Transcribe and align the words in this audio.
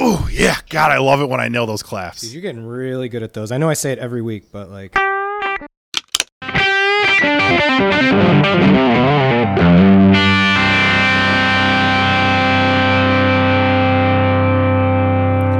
Oh 0.00 0.28
yeah, 0.32 0.56
God, 0.68 0.92
I 0.92 0.98
love 0.98 1.20
it 1.20 1.28
when 1.28 1.40
I 1.40 1.48
nail 1.48 1.66
those 1.66 1.82
claps. 1.82 2.20
Dude, 2.20 2.32
you're 2.32 2.42
getting 2.42 2.64
really 2.64 3.08
good 3.08 3.24
at 3.24 3.32
those. 3.32 3.50
I 3.50 3.58
know 3.58 3.68
I 3.68 3.74
say 3.74 3.90
it 3.92 3.98
every 3.98 4.22
week, 4.22 4.52
but 4.52 4.70
like, 4.70 4.94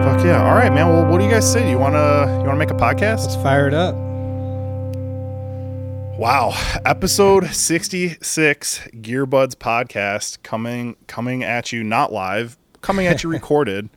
Fuck 0.04 0.24
yeah! 0.24 0.42
All 0.42 0.54
right, 0.54 0.72
man. 0.72 0.88
Well, 0.88 1.04
what 1.04 1.18
do 1.18 1.24
you 1.24 1.30
guys 1.30 1.50
say? 1.50 1.68
You 1.68 1.76
wanna 1.78 2.38
you 2.40 2.46
wanna 2.46 2.56
make 2.56 2.70
a 2.70 2.74
podcast? 2.74 3.22
let's 3.22 3.34
fire 3.36 3.68
it 3.68 3.74
up. 3.74 3.94
Wow, 6.18 6.52
episode 6.86 7.46
sixty 7.48 8.16
six, 8.22 8.80
Gearbuds 8.94 9.54
podcast 9.54 10.42
coming 10.42 10.96
coming 11.06 11.42
at 11.44 11.72
you 11.72 11.84
not 11.84 12.12
live, 12.12 12.56
coming 12.80 13.06
at 13.06 13.22
you 13.22 13.28
recorded, 13.38 13.90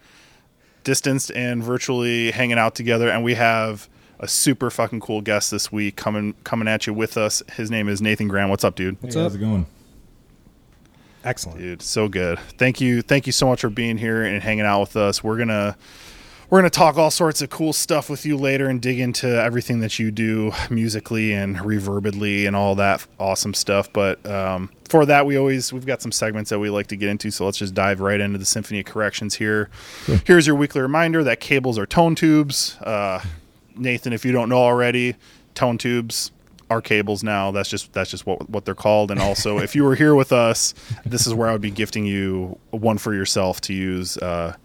distanced 0.84 1.32
and 1.32 1.64
virtually 1.64 2.32
hanging 2.32 2.58
out 2.58 2.76
together, 2.76 3.10
and 3.10 3.24
we 3.24 3.36
have 3.36 3.88
a 4.20 4.28
super 4.28 4.70
fucking 4.70 5.00
cool 5.00 5.22
guest 5.22 5.52
this 5.52 5.72
week 5.72 5.96
coming 5.96 6.34
coming 6.44 6.68
at 6.68 6.86
you 6.88 6.94
with 6.94 7.18
us. 7.18 7.42
His 7.54 7.72
name 7.72 7.90
is 7.90 8.02
Nathan 8.02 8.28
Graham. 8.28 8.50
What's 8.50 8.64
up, 8.64 8.76
dude? 8.76 9.02
What's 9.02 9.16
Hey, 9.16 9.22
up? 9.22 9.26
How's 9.26 9.36
it 9.36 9.40
going? 9.40 9.66
Excellent. 11.24 11.60
Dude, 11.60 11.82
so 11.82 12.08
good. 12.08 12.40
Thank 12.58 12.82
you. 12.82 13.02
Thank 13.02 13.28
you 13.28 13.32
so 13.34 13.48
much 13.48 13.62
for 13.62 13.70
being 13.70 13.98
here 13.98 14.24
and 14.24 14.42
hanging 14.42 14.66
out 14.66 14.82
with 14.82 14.96
us. 14.96 15.24
We're 15.24 15.38
going 15.38 15.50
to 15.50 15.76
we're 16.52 16.60
going 16.60 16.70
to 16.70 16.78
talk 16.78 16.98
all 16.98 17.10
sorts 17.10 17.42
of 17.42 17.50
cool 17.50 17.72
stuff 17.72 18.10
with 18.10 18.26
you 18.26 18.36
later 18.36 18.68
and 18.68 18.82
dig 18.82 19.00
into 19.00 19.26
everything 19.26 19.80
that 19.80 19.98
you 19.98 20.12
do 20.12 20.52
musically 20.70 21.32
and 21.32 21.56
reverbedly 21.60 22.46
and 22.46 22.58
all 22.58 22.76
that 22.76 23.08
awesome 23.18 23.54
stuff. 23.54 23.92
But 23.94 24.24
um, 24.30 24.70
for 24.90 25.06
that, 25.06 25.26
we 25.26 25.38
always 25.38 25.72
we've 25.72 25.86
got 25.86 26.02
some 26.02 26.12
segments 26.12 26.50
that 26.50 26.60
we 26.60 26.70
like 26.70 26.88
to 26.88 26.98
get 26.98 27.08
into. 27.08 27.32
So 27.32 27.46
let's 27.46 27.58
just 27.58 27.74
dive 27.74 28.02
right 28.02 28.20
into 28.20 28.38
the 28.38 28.44
Symphony 28.44 28.82
of 28.82 28.86
Corrections 28.86 29.36
here. 29.36 29.70
Here's 30.26 30.46
your 30.46 30.58
weekly 30.58 30.82
reminder 30.82 31.24
that 31.24 31.40
cables 31.40 31.80
are 31.80 31.86
tone 31.86 32.16
tubes. 32.16 32.78
Uh, 32.82 33.24
Nathan, 33.78 34.12
if 34.12 34.26
you 34.26 34.34
don't 34.34 34.50
know 34.50 34.62
already, 34.62 35.16
tone 35.56 35.78
tubes 35.78 36.32
are 36.70 36.82
cables 36.82 37.24
now. 37.24 37.52
That's 37.52 37.70
just 37.70 37.94
that's 37.94 38.12
just 38.12 38.26
what 38.26 38.50
what 38.50 38.66
they're 38.66 38.76
called. 38.76 39.10
And 39.10 39.22
also, 39.22 39.60
if 39.60 39.74
you 39.74 39.86
were 39.86 39.96
here 39.96 40.16
with 40.16 40.34
us, 40.34 40.74
this 41.06 41.26
is 41.26 41.34
where 41.34 41.48
I 41.48 41.54
would 41.54 41.62
be 41.62 41.72
gifting 41.72 42.06
you 42.06 42.60
one 42.72 42.98
for 42.98 43.14
yourself 43.14 43.62
to 43.62 43.74
use. 43.74 44.18
Uh, 44.18 44.58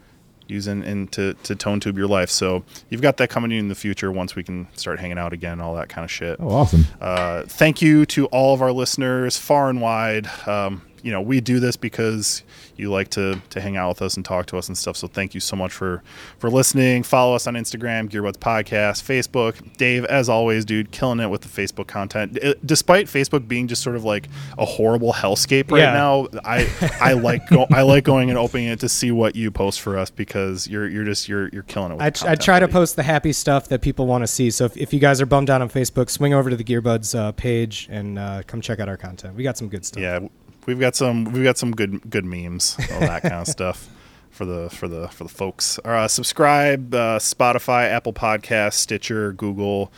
using 0.49 0.83
and 0.85 1.11
to, 1.13 1.35
to 1.43 1.55
tone 1.57 1.81
tube 1.81 1.97
your 1.99 2.07
life 2.07 2.31
so 2.31 2.65
you've 2.91 3.03
got 3.03 3.17
that 3.17 3.29
coming 3.31 3.53
in 3.53 3.69
the 3.69 3.75
future 3.75 4.11
once 4.13 4.35
we 4.37 4.43
can 4.43 4.67
start 4.77 4.99
hanging 5.01 5.19
out 5.19 5.33
again 5.33 5.61
all 5.61 5.75
that 5.75 5.89
kind 5.89 6.05
of 6.05 6.11
shit 6.11 6.37
Oh, 6.41 6.49
awesome. 6.51 6.85
uh, 7.01 7.43
thank 7.47 7.81
you 7.83 8.07
to 8.07 8.27
all 8.27 8.55
of 8.55 8.63
our 8.63 8.73
listeners 8.73 9.37
far 9.37 9.69
and 9.71 9.81
wide. 9.81 10.29
Um, 10.47 10.83
you 11.03 11.13
know, 11.13 11.21
we 11.21 11.41
do 11.41 11.61
this 11.61 11.77
because 11.77 12.43
you 12.77 12.91
like 12.91 13.09
to 13.11 13.41
to 13.51 13.61
hang 13.61 13.77
out 13.77 13.89
with 13.89 14.03
us 14.03 14.17
and 14.17 14.25
talk 14.25 14.47
to 14.47 14.59
us 14.59 14.69
and 14.69 14.77
stuff. 14.77 14.97
So 14.97 15.07
thank 15.07 15.35
you 15.35 15.41
so 15.41 15.57
much 15.57 15.73
for 15.73 16.03
for 16.39 16.51
listening. 16.51 17.03
Follow 17.03 17.35
us 17.35 17.47
on 17.47 17.55
Instagram, 17.55 18.09
Gearbuds 18.09 18.37
Podcast, 18.39 19.03
Facebook. 19.03 19.77
Dave, 19.77 20.05
as 20.07 20.29
always, 20.29 20.65
dude, 20.65 20.91
killing 20.91 21.21
it 21.21 21.29
with 21.29 21.43
the 21.43 21.49
Facebook 21.49 21.87
content. 21.87 22.39
Despite 22.65 23.07
Facebook 23.07 23.47
being 23.49 23.69
just 23.69 23.83
sort 23.83 23.97
of 23.97 24.05
like 24.05 24.29
a 24.59 24.65
horrible 24.65 25.13
hellscape 25.13 25.71
right 25.71 25.81
Yeah. 25.81 25.93
now, 25.93 26.29
I 26.45 26.69
I 27.01 27.13
like 27.27 27.49
go, 27.49 27.67
I 27.71 27.83
like 27.83 28.05
going 28.05 28.31
and 28.31 28.39
opening 28.39 28.69
it 28.69 28.81
to 28.81 28.89
see 28.89 29.11
what 29.13 29.37
you 29.37 29.51
post 29.51 29.81
for 29.81 29.99
us 29.99 30.11
because 30.11 30.69
you're 30.69 30.89
you're 30.89 31.05
just 31.05 31.29
you're 31.29 31.49
you're 31.49 31.63
killing 31.65 31.93
it. 31.93 31.95
With 31.97 32.03
I, 32.03 32.11
the 32.11 32.17
I 32.19 32.21
content, 32.21 32.41
try 32.43 32.61
to 32.61 32.69
post 32.69 32.97
the 32.97 33.03
happy 33.03 33.33
stuff 33.33 33.69
that 33.69 33.83
people 33.83 34.07
want 34.07 34.23
to 34.23 34.27
see. 34.27 34.51
So 34.51 34.65
if, 34.65 34.77
if 34.77 34.93
you 34.93 35.01
guys 35.01 35.21
are 35.21 35.27
bummed 35.27 35.51
out 35.51 35.63
on 35.63 35.69
Facebook, 35.69 36.11
swing 36.11 36.35
over 36.35 36.51
to 36.51 36.57
the 36.57 36.65
Gearbuds 36.65 37.19
uh, 37.19 37.33
page 37.33 37.89
and 37.91 38.19
uh, 38.19 38.43
come 38.47 38.61
check 38.61 38.81
out 38.81 38.89
our 38.89 38.97
content. 38.97 39.35
We 39.37 39.43
got 39.43 39.57
some 39.59 39.69
good 39.69 39.85
stuff. 39.85 40.03
Yeah, 40.03 40.21
we've 40.67 40.81
got 40.81 40.95
some 40.97 41.25
we've 41.33 41.45
got 41.45 41.59
some 41.59 41.73
good 41.73 42.09
good 42.11 42.25
memes, 42.25 42.77
all 42.93 43.01
that 43.01 43.23
kind 43.23 43.35
of 43.35 43.47
stuff 43.47 43.89
for 44.37 44.45
the 44.45 44.69
for 44.71 44.87
the 44.87 45.09
for 45.09 45.25
the 45.25 45.31
folks. 45.31 45.79
Uh, 45.85 46.07
subscribe, 46.07 46.95
uh, 46.95 47.19
Spotify, 47.19 47.89
Apple 47.91 48.13
Podcast, 48.13 48.75
Stitcher, 48.75 49.33
Google. 49.33 49.91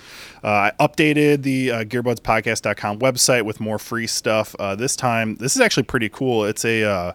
Uh, 0.42 0.70
I 0.70 0.72
updated 0.80 1.42
the 1.42 1.70
uh, 1.72 1.84
GearbudsPodcast.com 1.84 3.00
website 3.00 3.44
with 3.44 3.60
more 3.60 3.78
free 3.78 4.06
stuff. 4.06 4.54
Uh, 4.58 4.76
this 4.76 4.94
time, 4.94 5.36
this 5.36 5.56
is 5.56 5.60
actually 5.60 5.82
pretty 5.82 6.08
cool. 6.08 6.44
It's 6.44 6.64
a 6.64 6.84
uh, 6.84 7.12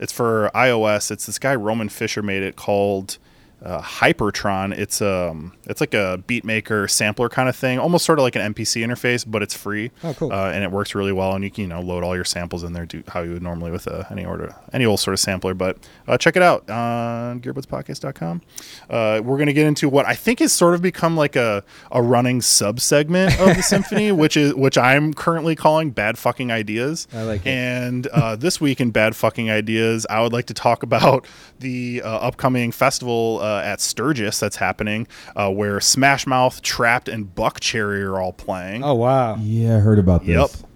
it's 0.00 0.12
for 0.12 0.50
iOS. 0.54 1.10
It's 1.10 1.26
this 1.26 1.38
guy 1.38 1.54
Roman 1.54 1.88
Fisher 1.88 2.22
made 2.22 2.42
it 2.42 2.56
called 2.56 3.18
uh, 3.64 3.80
Hypertron. 3.80 4.76
It's 4.76 5.00
um 5.00 5.52
it's 5.64 5.80
like 5.80 5.94
a 5.94 6.22
beatmaker 6.28 6.88
sampler 6.88 7.28
kind 7.28 7.48
of 7.48 7.56
thing, 7.56 7.78
almost 7.78 8.04
sort 8.04 8.18
of 8.18 8.22
like 8.22 8.36
an 8.36 8.54
MPC 8.54 8.84
interface, 8.84 9.24
but 9.26 9.42
it's 9.42 9.54
free. 9.54 9.90
Oh, 10.02 10.12
cool. 10.14 10.32
Uh, 10.32 10.50
and 10.50 10.62
it 10.62 10.70
works 10.70 10.94
really 10.94 11.12
well, 11.12 11.34
and 11.34 11.42
you 11.42 11.50
can 11.50 11.62
you 11.62 11.68
know 11.68 11.80
load 11.80 12.04
all 12.04 12.14
your 12.14 12.24
samples 12.24 12.62
in 12.62 12.74
there, 12.74 12.84
do 12.84 13.02
how 13.08 13.22
you 13.22 13.32
would 13.32 13.42
normally 13.42 13.70
with 13.70 13.88
uh, 13.88 14.04
any 14.10 14.24
order 14.24 14.54
any 14.72 14.84
old 14.84 15.00
sort 15.00 15.14
of 15.14 15.20
sampler. 15.20 15.54
But 15.54 15.78
uh, 16.06 16.18
check 16.18 16.36
it 16.36 16.42
out 16.42 16.68
on 16.68 17.40
GearbudsPodcast.com. 17.40 18.42
Uh, 18.90 19.22
we're 19.24 19.38
gonna 19.38 19.54
get 19.54 19.66
into 19.66 19.88
what 19.88 20.06
I 20.06 20.14
think 20.14 20.40
has 20.40 20.52
sort 20.52 20.74
of 20.74 20.82
become 20.82 21.16
like 21.16 21.34
a 21.34 21.64
a 21.90 22.02
running 22.02 22.42
sub 22.42 22.80
segment 22.80 23.40
of 23.40 23.56
the 23.56 23.62
symphony, 23.62 24.12
which 24.12 24.36
is 24.36 24.54
which 24.54 24.76
I'm 24.76 25.14
currently 25.14 25.56
calling 25.56 25.90
bad 25.90 26.18
fucking 26.18 26.52
ideas. 26.52 27.08
I 27.14 27.22
like 27.22 27.46
it. 27.46 27.48
And 27.48 28.06
uh, 28.08 28.36
this 28.36 28.60
week 28.60 28.80
in 28.80 28.90
bad 28.90 29.16
fucking 29.16 29.50
ideas, 29.50 30.06
I 30.10 30.20
would 30.20 30.34
like 30.34 30.46
to 30.46 30.54
talk 30.54 30.82
about 30.82 31.26
the 31.60 32.02
uh, 32.04 32.08
upcoming 32.08 32.70
festival 32.70 33.40
uh, 33.54 33.62
at 33.64 33.80
Sturgis 33.80 34.40
that's 34.40 34.56
happening, 34.56 35.06
uh, 35.36 35.50
where 35.50 35.80
Smash 35.80 36.26
Mouth, 36.26 36.62
Trapt, 36.62 37.12
and 37.12 37.34
Buckcherry 37.34 38.02
are 38.02 38.20
all 38.20 38.32
playing. 38.32 38.82
Oh 38.84 38.94
wow. 38.94 39.36
Yeah, 39.36 39.76
I 39.76 39.80
heard 39.80 39.98
about 39.98 40.24
Yep. 40.24 40.50
this. 40.50 40.60
Yep. 40.60 40.70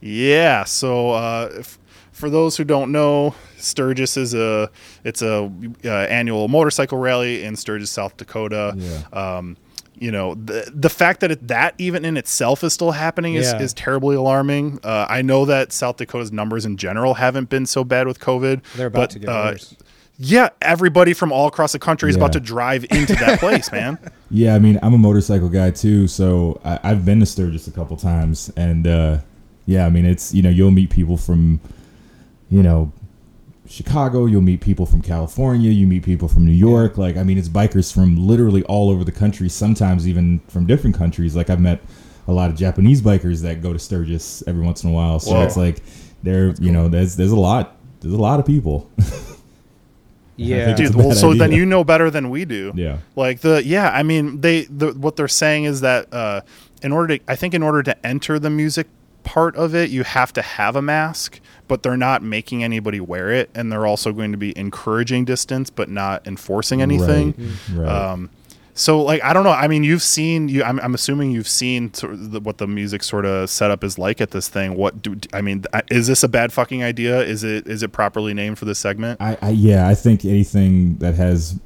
Yeah. 0.00 0.64
So 0.64 1.10
uh, 1.10 1.50
if, 1.58 1.78
for 2.12 2.30
those 2.30 2.56
who 2.56 2.64
don't 2.64 2.92
know, 2.92 3.34
Sturgis 3.56 4.16
is 4.16 4.34
a 4.34 4.70
it's 5.04 5.22
a 5.22 5.50
uh, 5.84 5.88
annual 5.88 6.48
motorcycle 6.48 6.98
rally 6.98 7.44
in 7.44 7.56
Sturgis, 7.56 7.90
South 7.90 8.16
Dakota. 8.16 8.74
Yeah. 8.76 9.02
Um, 9.12 9.56
you 10.00 10.12
know 10.12 10.34
the 10.36 10.70
the 10.72 10.88
fact 10.88 11.18
that 11.20 11.32
it, 11.32 11.48
that 11.48 11.74
even 11.78 12.04
in 12.04 12.16
itself 12.16 12.62
is 12.62 12.72
still 12.72 12.92
happening 12.92 13.34
is, 13.34 13.46
Yeah. 13.52 13.60
is 13.60 13.74
terribly 13.74 14.14
alarming. 14.14 14.78
Uh, 14.84 15.06
I 15.08 15.22
know 15.22 15.44
that 15.46 15.72
South 15.72 15.96
Dakota's 15.96 16.30
numbers 16.30 16.64
in 16.64 16.76
general 16.76 17.14
haven't 17.14 17.48
been 17.48 17.66
so 17.66 17.82
bad 17.82 18.06
with 18.06 18.20
COVID. 18.20 18.62
They're 18.76 18.86
about 18.86 19.00
but, 19.00 19.10
to 19.10 19.18
get 19.18 19.28
uh, 19.28 19.50
worse. 19.52 19.74
Yeah, 20.20 20.48
everybody 20.60 21.12
from 21.14 21.30
all 21.30 21.46
across 21.46 21.72
the 21.72 21.78
country 21.78 22.10
is 22.10 22.16
Yeah. 22.16 22.20
about 22.22 22.32
to 22.32 22.40
drive 22.40 22.84
into 22.90 23.14
that 23.14 23.38
place, 23.40 23.70
man. 23.70 23.98
Yeah, 24.30 24.54
I 24.56 24.58
mean, 24.58 24.78
I'm 24.82 24.92
a 24.92 24.98
motorcycle 24.98 25.48
guy 25.48 25.70
too, 25.70 26.08
so 26.08 26.60
I, 26.64 26.78
I've 26.82 27.04
been 27.04 27.20
to 27.20 27.26
Sturgis 27.26 27.68
a 27.68 27.70
couple 27.70 27.96
times, 27.96 28.50
and 28.56 28.86
uh, 28.86 29.18
yeah, 29.66 29.86
I 29.86 29.90
mean, 29.90 30.04
it's 30.04 30.34
you 30.34 30.42
know, 30.42 30.50
you'll 30.50 30.72
meet 30.72 30.90
people 30.90 31.16
from, 31.16 31.60
you 32.50 32.62
know, 32.64 32.90
Chicago, 33.68 34.26
you'll 34.26 34.42
meet 34.42 34.60
people 34.60 34.86
from 34.86 35.02
California, 35.02 35.70
you 35.70 35.86
meet 35.86 36.02
people 36.02 36.26
from 36.26 36.44
New 36.46 36.52
York. 36.52 36.98
Like, 36.98 37.16
I 37.16 37.22
mean, 37.22 37.38
it's 37.38 37.48
bikers 37.48 37.92
from 37.92 38.16
literally 38.16 38.64
all 38.64 38.90
over 38.90 39.04
the 39.04 39.12
country, 39.12 39.48
sometimes 39.48 40.08
even 40.08 40.40
from 40.48 40.66
different 40.66 40.96
countries. 40.96 41.36
Like, 41.36 41.48
I've 41.48 41.60
met 41.60 41.80
a 42.26 42.32
lot 42.32 42.50
of 42.50 42.56
Japanese 42.56 43.02
bikers 43.02 43.42
that 43.42 43.62
go 43.62 43.72
to 43.72 43.78
Sturgis 43.78 44.42
every 44.48 44.64
once 44.64 44.82
in 44.82 44.90
a 44.90 44.92
while. 44.92 45.20
So 45.20 45.32
Whoa. 45.34 45.42
it's 45.44 45.56
like, 45.56 45.80
there, 46.24 46.54
you 46.58 46.72
know, 46.72 46.88
there's 46.88 47.14
there's 47.14 47.30
a 47.30 47.36
lot, 47.38 47.76
there's 48.00 48.14
a 48.14 48.18
lot 48.18 48.40
of 48.40 48.46
people. 48.46 48.90
Yeah. 50.38 50.74
Dude, 50.74 50.94
well, 50.94 51.10
bad 51.10 51.18
so 51.18 51.34
then 51.34 51.52
you 51.52 51.66
know 51.66 51.84
better 51.84 52.10
than 52.10 52.30
we 52.30 52.44
do. 52.44 52.72
yeah. 52.74 52.98
Like 53.16 53.40
the 53.40 53.62
yeah, 53.64 53.90
I 53.90 54.02
mean 54.02 54.40
they 54.40 54.64
the 54.64 54.92
what 54.92 55.16
they're 55.16 55.28
saying 55.28 55.64
is 55.64 55.80
that 55.82 56.12
uh, 56.12 56.42
in 56.82 56.92
order 56.92 57.18
to 57.18 57.24
I 57.28 57.36
think 57.36 57.54
in 57.54 57.62
order 57.62 57.82
to 57.82 58.06
enter 58.06 58.38
the 58.38 58.50
music 58.50 58.86
part 59.24 59.56
of 59.56 59.74
it, 59.74 59.90
you 59.90 60.04
have 60.04 60.32
to 60.34 60.42
have 60.42 60.76
a 60.76 60.82
mask, 60.82 61.40
but 61.66 61.82
they're 61.82 61.96
not 61.96 62.22
making 62.22 62.64
anybody 62.64 63.00
wear 63.00 63.30
it, 63.30 63.50
and 63.54 63.70
they're 63.70 63.86
also 63.86 64.12
going 64.12 64.32
to 64.32 64.38
be 64.38 64.56
encouraging 64.56 65.24
distance 65.24 65.70
but 65.70 65.88
not 65.90 66.26
enforcing 66.26 66.80
anything. 66.80 67.34
Right. 67.72 67.84
right. 67.84 67.88
Um, 68.12 68.30
so 68.78 69.02
like 69.02 69.22
I 69.24 69.32
don't 69.32 69.42
know. 69.42 69.50
I 69.50 69.66
mean, 69.66 69.82
you've 69.82 70.04
seen 70.04 70.48
you. 70.48 70.62
I'm, 70.62 70.78
I'm 70.78 70.94
assuming 70.94 71.32
you've 71.32 71.48
seen 71.48 71.92
sort 71.94 72.12
of 72.12 72.30
the, 72.30 72.38
what 72.38 72.58
the 72.58 72.66
music 72.68 73.02
sort 73.02 73.26
of 73.26 73.50
setup 73.50 73.82
is 73.82 73.98
like 73.98 74.20
at 74.20 74.30
this 74.30 74.46
thing. 74.48 74.76
What 74.76 75.02
do 75.02 75.18
I 75.32 75.40
mean? 75.40 75.64
Is 75.90 76.06
this 76.06 76.22
a 76.22 76.28
bad 76.28 76.52
fucking 76.52 76.84
idea? 76.84 77.20
Is 77.20 77.42
it 77.42 77.66
is 77.66 77.82
it 77.82 77.90
properly 77.90 78.34
named 78.34 78.56
for 78.56 78.66
this 78.66 78.78
segment? 78.78 79.20
I, 79.20 79.36
I 79.42 79.50
yeah, 79.50 79.88
I 79.88 79.96
think 79.96 80.24
anything 80.24 80.96
that 80.98 81.16
has, 81.16 81.58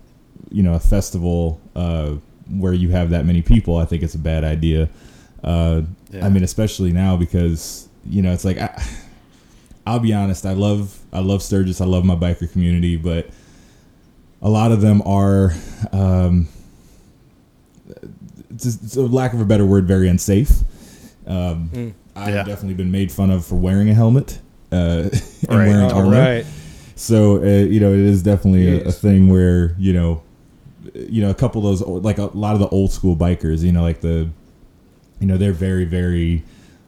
you 0.50 0.62
know, 0.62 0.72
a 0.72 0.80
festival 0.80 1.60
uh, 1.76 2.14
where 2.48 2.72
you 2.72 2.88
have 2.88 3.10
that 3.10 3.26
many 3.26 3.42
people, 3.42 3.76
I 3.76 3.84
think 3.84 4.02
it's 4.02 4.14
a 4.14 4.18
bad 4.18 4.42
idea. 4.42 4.88
Uh, 5.44 5.82
Yeah. 6.10 6.24
I 6.24 6.30
mean, 6.30 6.44
especially 6.44 6.92
now 6.92 7.16
because 7.18 7.88
you 8.06 8.22
know 8.22 8.32
it's 8.32 8.44
like 8.44 8.56
I, 8.58 8.82
I'll 9.86 9.98
be 9.98 10.14
honest, 10.14 10.46
I 10.46 10.54
love 10.54 10.98
I 11.12 11.20
love 11.20 11.42
Sturgis, 11.42 11.82
I 11.82 11.84
love 11.84 12.06
my 12.06 12.16
biker 12.16 12.50
community, 12.50 12.96
but 12.96 13.28
a 14.40 14.48
lot 14.48 14.72
of 14.72 14.80
them 14.80 15.02
are, 15.02 15.52
um, 15.92 16.48
just, 18.56 18.90
so 18.90 19.02
lack 19.06 19.32
of 19.34 19.40
a 19.40 19.44
better 19.44 19.64
word, 19.66 19.86
very 19.86 20.08
unsafe. 20.08 20.50
Um, 21.26 21.70
Mm. 21.72 21.92
I've 22.14 22.34
Yeah. 22.34 22.42
definitely 22.44 22.74
been 22.74 22.90
made 22.90 23.10
fun 23.10 23.30
of 23.30 23.44
for 23.44 23.54
wearing 23.56 23.88
a 23.88 23.94
helmet 23.94 24.38
uh, 24.70 24.76
and 24.76 25.12
Right. 25.48 25.68
wearing 25.68 25.90
All 25.90 26.00
armor. 26.00 26.10
right. 26.20 26.46
So 26.96 27.36
uh, 27.42 27.64
you 27.64 27.80
know, 27.80 27.92
it 27.92 27.98
is 28.00 28.22
definitely 28.22 28.80
a, 28.82 28.88
a 28.88 28.92
thing 28.92 29.28
where 29.28 29.74
you 29.78 29.92
know, 29.92 30.22
you 30.94 31.22
know, 31.22 31.30
a 31.30 31.34
couple 31.34 31.66
of 31.66 31.78
those 31.78 32.02
like 32.04 32.18
a 32.18 32.26
lot 32.36 32.54
of 32.54 32.60
the 32.60 32.68
old 32.68 32.92
school 32.92 33.16
bikers, 33.16 33.62
you 33.62 33.72
know, 33.72 33.82
like 33.82 34.00
the, 34.02 34.28
you 35.20 35.26
know, 35.26 35.36
they're 35.36 35.52
very 35.52 35.84
very, 35.84 36.42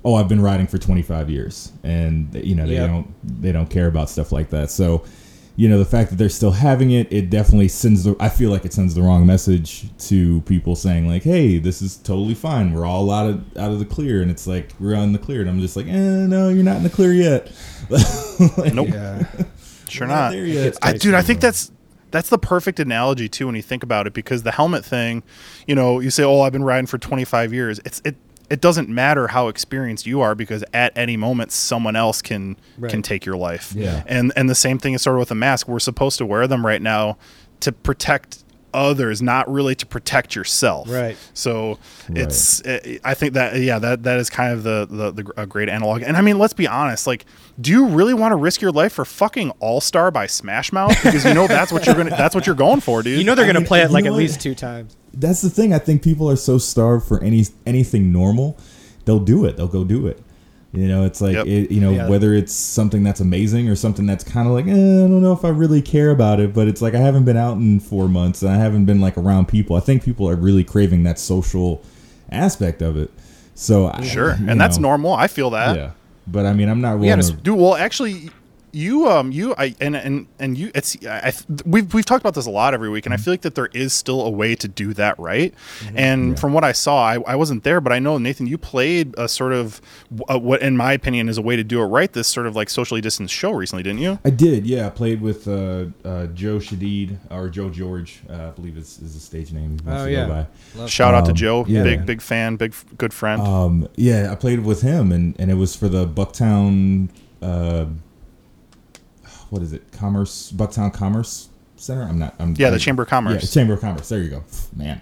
oh, 0.04 0.14
I've 0.16 0.28
been 0.28 0.42
riding 0.42 0.66
for 0.66 0.76
25 0.78 1.30
years, 1.30 1.72
and 1.82 2.34
you 2.34 2.54
know 2.54 2.66
they 2.66 2.74
Yep. 2.74 2.88
don't 2.90 3.42
they 3.42 3.52
don't 3.52 3.70
care 3.70 3.86
about 3.86 4.10
stuff 4.10 4.30
like 4.32 4.50
that. 4.50 4.70
So, 4.70 5.04
you 5.56 5.68
know 5.68 5.78
the 5.78 5.84
fact 5.84 6.10
that 6.10 6.16
they're 6.16 6.28
still 6.28 6.50
having 6.50 6.90
it 6.90 7.06
it 7.12 7.30
definitely 7.30 7.68
sends 7.68 8.02
the 8.04 8.16
i 8.18 8.28
feel 8.28 8.50
like 8.50 8.64
it 8.64 8.72
sends 8.72 8.94
the 8.94 9.02
wrong 9.02 9.24
message 9.24 9.84
to 9.98 10.40
people 10.42 10.74
saying 10.74 11.06
like 11.06 11.22
hey 11.22 11.58
this 11.58 11.80
is 11.80 11.96
totally 11.98 12.34
fine 12.34 12.72
we're 12.72 12.84
all 12.84 13.10
out 13.10 13.28
of 13.30 13.56
out 13.56 13.70
of 13.70 13.78
the 13.78 13.84
clear 13.84 14.20
and 14.20 14.30
it's 14.30 14.46
like 14.48 14.72
we're 14.80 14.96
on 14.96 15.12
the 15.12 15.18
clear 15.18 15.40
and 15.40 15.48
i'm 15.48 15.60
just 15.60 15.76
like 15.76 15.86
eh, 15.86 16.26
no 16.26 16.48
you're 16.48 16.64
not 16.64 16.76
in 16.76 16.82
the 16.82 16.90
clear 16.90 17.12
yet 17.12 17.52
Like, 18.56 18.74
Nope. 18.74 18.88
Yeah. 18.88 19.26
Sure 19.88 20.06
we're 20.08 20.14
not. 20.14 20.32
there 20.32 20.44
yet. 20.46 20.76
I, 20.82 20.94
dude, 20.94 21.14
I 21.14 21.22
think 21.22 21.40
that's 21.40 21.70
that's 22.10 22.28
the 22.30 22.38
perfect 22.38 22.80
analogy 22.80 23.28
too 23.28 23.46
when 23.46 23.54
you 23.54 23.62
think 23.62 23.82
about 23.82 24.06
it 24.08 24.12
because 24.12 24.42
the 24.42 24.50
helmet 24.52 24.84
thing, 24.84 25.22
you 25.68 25.74
know, 25.74 26.00
you 26.00 26.10
say, 26.10 26.24
"Oh, 26.24 26.40
I've 26.40 26.52
been 26.52 26.64
riding 26.64 26.86
for 26.86 26.98
25 26.98 27.52
years." 27.52 27.80
It's 27.84 28.00
it 28.04 28.16
it 28.50 28.60
doesn't 28.60 28.88
matter 28.88 29.28
how 29.28 29.48
experienced 29.48 30.06
you 30.06 30.20
are 30.20 30.34
because 30.34 30.62
at 30.74 30.96
any 30.96 31.16
moment 31.16 31.50
someone 31.50 31.96
else 31.96 32.20
can 32.22 32.56
Right. 32.78 32.90
can 32.90 33.02
take 33.02 33.24
your 33.24 33.36
life. 33.36 33.72
Yeah. 33.74 34.02
And 34.06 34.32
and 34.36 34.48
the 34.50 34.54
same 34.54 34.78
thing 34.78 34.94
is 34.94 35.02
sort 35.02 35.16
of 35.16 35.20
with 35.20 35.30
a 35.30 35.34
mask. 35.34 35.66
We're 35.68 35.78
supposed 35.78 36.18
to 36.18 36.26
wear 36.26 36.46
them 36.46 36.64
right 36.66 36.82
now 36.82 37.16
to 37.60 37.72
protect 37.72 38.43
others, 38.74 39.22
not 39.22 39.50
really 39.50 39.74
to 39.76 39.86
protect 39.86 40.34
yourself. 40.34 40.90
Right. 40.90 41.16
So 41.32 41.78
it's 42.08 42.64
eh, 42.66 42.98
I 43.04 43.14
think 43.14 43.34
that 43.34 43.56
yeah 43.60 43.78
that 43.78 44.02
that 44.02 44.18
is 44.18 44.28
kind 44.28 44.52
of 44.52 44.62
the 44.64 44.86
the, 44.90 45.10
the 45.22 45.32
a 45.36 45.46
great 45.46 45.68
analog. 45.68 46.02
And 46.02 46.16
I 46.16 46.20
mean, 46.20 46.38
let's 46.38 46.52
be 46.52 46.66
honest. 46.66 47.06
Like, 47.06 47.24
do 47.60 47.70
you 47.70 47.86
really 47.86 48.14
want 48.14 48.32
to 48.32 48.36
risk 48.36 48.60
your 48.60 48.72
life 48.72 48.92
for 48.94 49.04
fucking 49.04 49.50
All 49.60 49.80
Star 49.80 50.10
by 50.10 50.26
Smash 50.26 50.72
Mouth? 50.72 50.94
Because 51.02 51.24
you 51.24 51.32
know 51.32 51.46
that's 51.46 51.72
what 51.72 51.86
you're 51.86 51.94
gonna 51.94 52.10
that's 52.16 52.34
what 52.34 52.46
you're 52.46 52.56
going 52.56 52.80
for, 52.80 53.02
dude. 53.02 53.18
You 53.18 53.24
know 53.24 53.34
they're 53.34 53.44
I 53.44 53.48
gonna 53.48 53.60
mean, 53.60 53.68
play 53.68 53.82
it 53.82 53.90
like 53.90 54.04
at 54.04 54.10
what? 54.10 54.18
least 54.18 54.40
two 54.40 54.54
times. 54.54 54.96
that's 55.12 55.40
the 55.42 55.50
thing. 55.50 55.72
I 55.72 55.78
think 55.78 56.02
people 56.02 56.28
are 56.28 56.36
so 56.36 56.58
starved 56.58 57.06
for 57.06 57.22
any 57.22 57.44
anything 57.64 58.12
normal, 58.12 58.58
they'll 59.04 59.20
do 59.20 59.44
it. 59.44 59.56
They'll 59.56 59.68
go 59.68 59.84
do 59.84 60.06
it. 60.08 60.20
You 60.74 60.88
know, 60.88 61.04
it's 61.04 61.20
like 61.20 61.34
Yep. 61.34 61.46
it, 61.46 61.70
you 61.70 61.80
know 61.80 61.90
Yeah. 61.92 62.08
whether 62.08 62.34
it's 62.34 62.52
something 62.52 63.02
that's 63.04 63.20
amazing 63.20 63.68
or 63.68 63.76
something 63.76 64.06
that's 64.06 64.24
kind 64.24 64.48
of 64.48 64.54
like 64.54 64.66
eh, 64.66 64.70
I 64.72 64.74
don't 65.08 65.22
know 65.22 65.32
if 65.32 65.44
I 65.44 65.48
really 65.50 65.80
care 65.82 66.10
about 66.10 66.40
it. 66.40 66.52
But 66.52 66.66
it's 66.68 66.82
like 66.82 66.94
I 66.94 66.98
haven't 66.98 67.24
been 67.24 67.36
out 67.36 67.56
in 67.58 67.78
four 67.80 68.08
months 68.08 68.42
and 68.42 68.50
I 68.50 68.56
haven't 68.56 68.84
been 68.86 69.00
like 69.00 69.16
around 69.16 69.46
people. 69.46 69.76
I 69.76 69.80
think 69.80 70.02
people 70.02 70.28
are 70.28 70.34
really 70.36 70.64
craving 70.64 71.04
that 71.04 71.18
social 71.18 71.82
aspect 72.30 72.82
of 72.82 72.96
it. 72.96 73.10
So 73.54 73.92
sure, 74.02 74.36
you 74.40 74.46
and 74.48 74.60
that's 74.60 74.78
normal. 74.78 75.12
I 75.12 75.28
feel 75.28 75.50
that. 75.50 75.76
Yeah, 75.76 75.90
but 76.26 76.44
I 76.46 76.52
mean, 76.54 76.68
I'm 76.68 76.80
not 76.80 76.94
really. 76.96 77.06
Yeah, 77.08 77.14
willing 77.16 77.26
to. 77.28 77.32
it's- 77.34 77.42
Dude, 77.44 77.56
well, 77.58 77.74
actually, 77.76 78.30
you, 78.74 79.08
um, 79.08 79.30
you, 79.32 79.54
I, 79.56 79.74
and 79.80 79.96
and 79.96 80.26
and 80.38 80.58
you, 80.58 80.70
it's, 80.74 80.96
I, 81.06 81.28
I- 81.28 81.32
we've 81.64 81.92
we've 81.94 82.04
talked 82.04 82.20
about 82.22 82.34
this 82.34 82.46
a 82.46 82.50
lot 82.50 82.74
every 82.74 82.88
week, 82.90 83.06
and 83.06 83.14
I 83.14 83.16
feel 83.16 83.32
like 83.32 83.42
that 83.42 83.54
there 83.54 83.70
is 83.72 83.92
still 83.92 84.22
a 84.22 84.30
way 84.30 84.54
to 84.56 84.68
do 84.68 84.92
that 84.94 85.18
right. 85.18 85.54
And 85.94 86.30
Yeah. 86.30 86.34
from 86.36 86.52
what 86.52 86.64
I 86.64 86.72
saw, 86.72 87.04
I, 87.06 87.18
I 87.26 87.36
wasn't 87.36 87.64
there, 87.64 87.80
but 87.80 87.92
I 87.92 87.98
know 87.98 88.18
Nathan, 88.18 88.46
you 88.46 88.58
played 88.58 89.14
a 89.16 89.28
sort 89.28 89.52
of 89.52 89.80
uh 90.28 90.38
what, 90.38 90.60
in 90.62 90.76
my 90.76 90.92
opinion, 90.92 91.28
is 91.28 91.38
a 91.38 91.42
way 91.42 91.56
to 91.56 91.64
do 91.64 91.80
it 91.80 91.86
right. 91.86 92.12
This 92.12 92.28
sort 92.28 92.46
of 92.46 92.54
like 92.56 92.68
socially 92.68 93.00
distanced 93.00 93.32
show 93.34 93.52
recently, 93.52 93.82
didn't 93.82 94.00
you? 94.00 94.18
I 94.24 94.30
did, 94.30 94.66
yeah. 94.66 94.86
I 94.86 94.90
played 94.90 95.20
with 95.20 95.46
uh, 95.48 95.86
uh, 96.04 96.26
Joe 96.26 96.58
Shadid 96.58 97.18
or 97.30 97.48
Joe 97.48 97.70
George, 97.70 98.20
uh, 98.28 98.48
I 98.48 98.50
believe 98.50 98.76
is, 98.76 98.98
is 99.00 99.14
the 99.14 99.20
stage 99.20 99.52
name. 99.52 99.78
Oh, 99.86 100.06
yeah. 100.06 100.26
by. 100.26 100.46
Love 100.78 100.90
Shout 100.90 101.14
out 101.14 101.24
to 101.26 101.30
Um, 101.30 101.36
Joe, 101.36 101.64
yeah. 101.68 101.82
big 101.82 102.06
big 102.06 102.20
fan, 102.22 102.56
big 102.56 102.74
good 102.98 103.12
friend. 103.14 103.40
Um, 103.42 103.88
yeah, 103.96 104.30
I 104.32 104.34
played 104.34 104.60
with 104.60 104.82
him, 104.82 105.12
and, 105.12 105.34
and 105.38 105.50
it 105.50 105.54
was 105.54 105.74
for 105.76 105.88
the 105.88 106.06
Bucktown. 106.06 107.08
Uh, 107.42 107.86
what 109.54 109.62
is 109.62 109.72
it? 109.72 109.90
Commerce 109.92 110.50
Bucktown 110.52 110.92
Commerce 110.92 111.48
Center. 111.76 112.02
I'm 112.02 112.18
not. 112.18 112.34
I'm, 112.40 112.54
yeah, 112.58 112.70
the 112.70 112.76
I- 112.76 112.78
Chamber 112.78 113.04
of 113.04 113.08
Commerce. 113.08 113.42
Yeah, 113.44 113.60
Chamber 113.60 113.74
of 113.74 113.80
Commerce. 113.80 114.08
There 114.08 114.18
you 114.20 114.30
go, 114.30 114.44
man. 114.74 115.00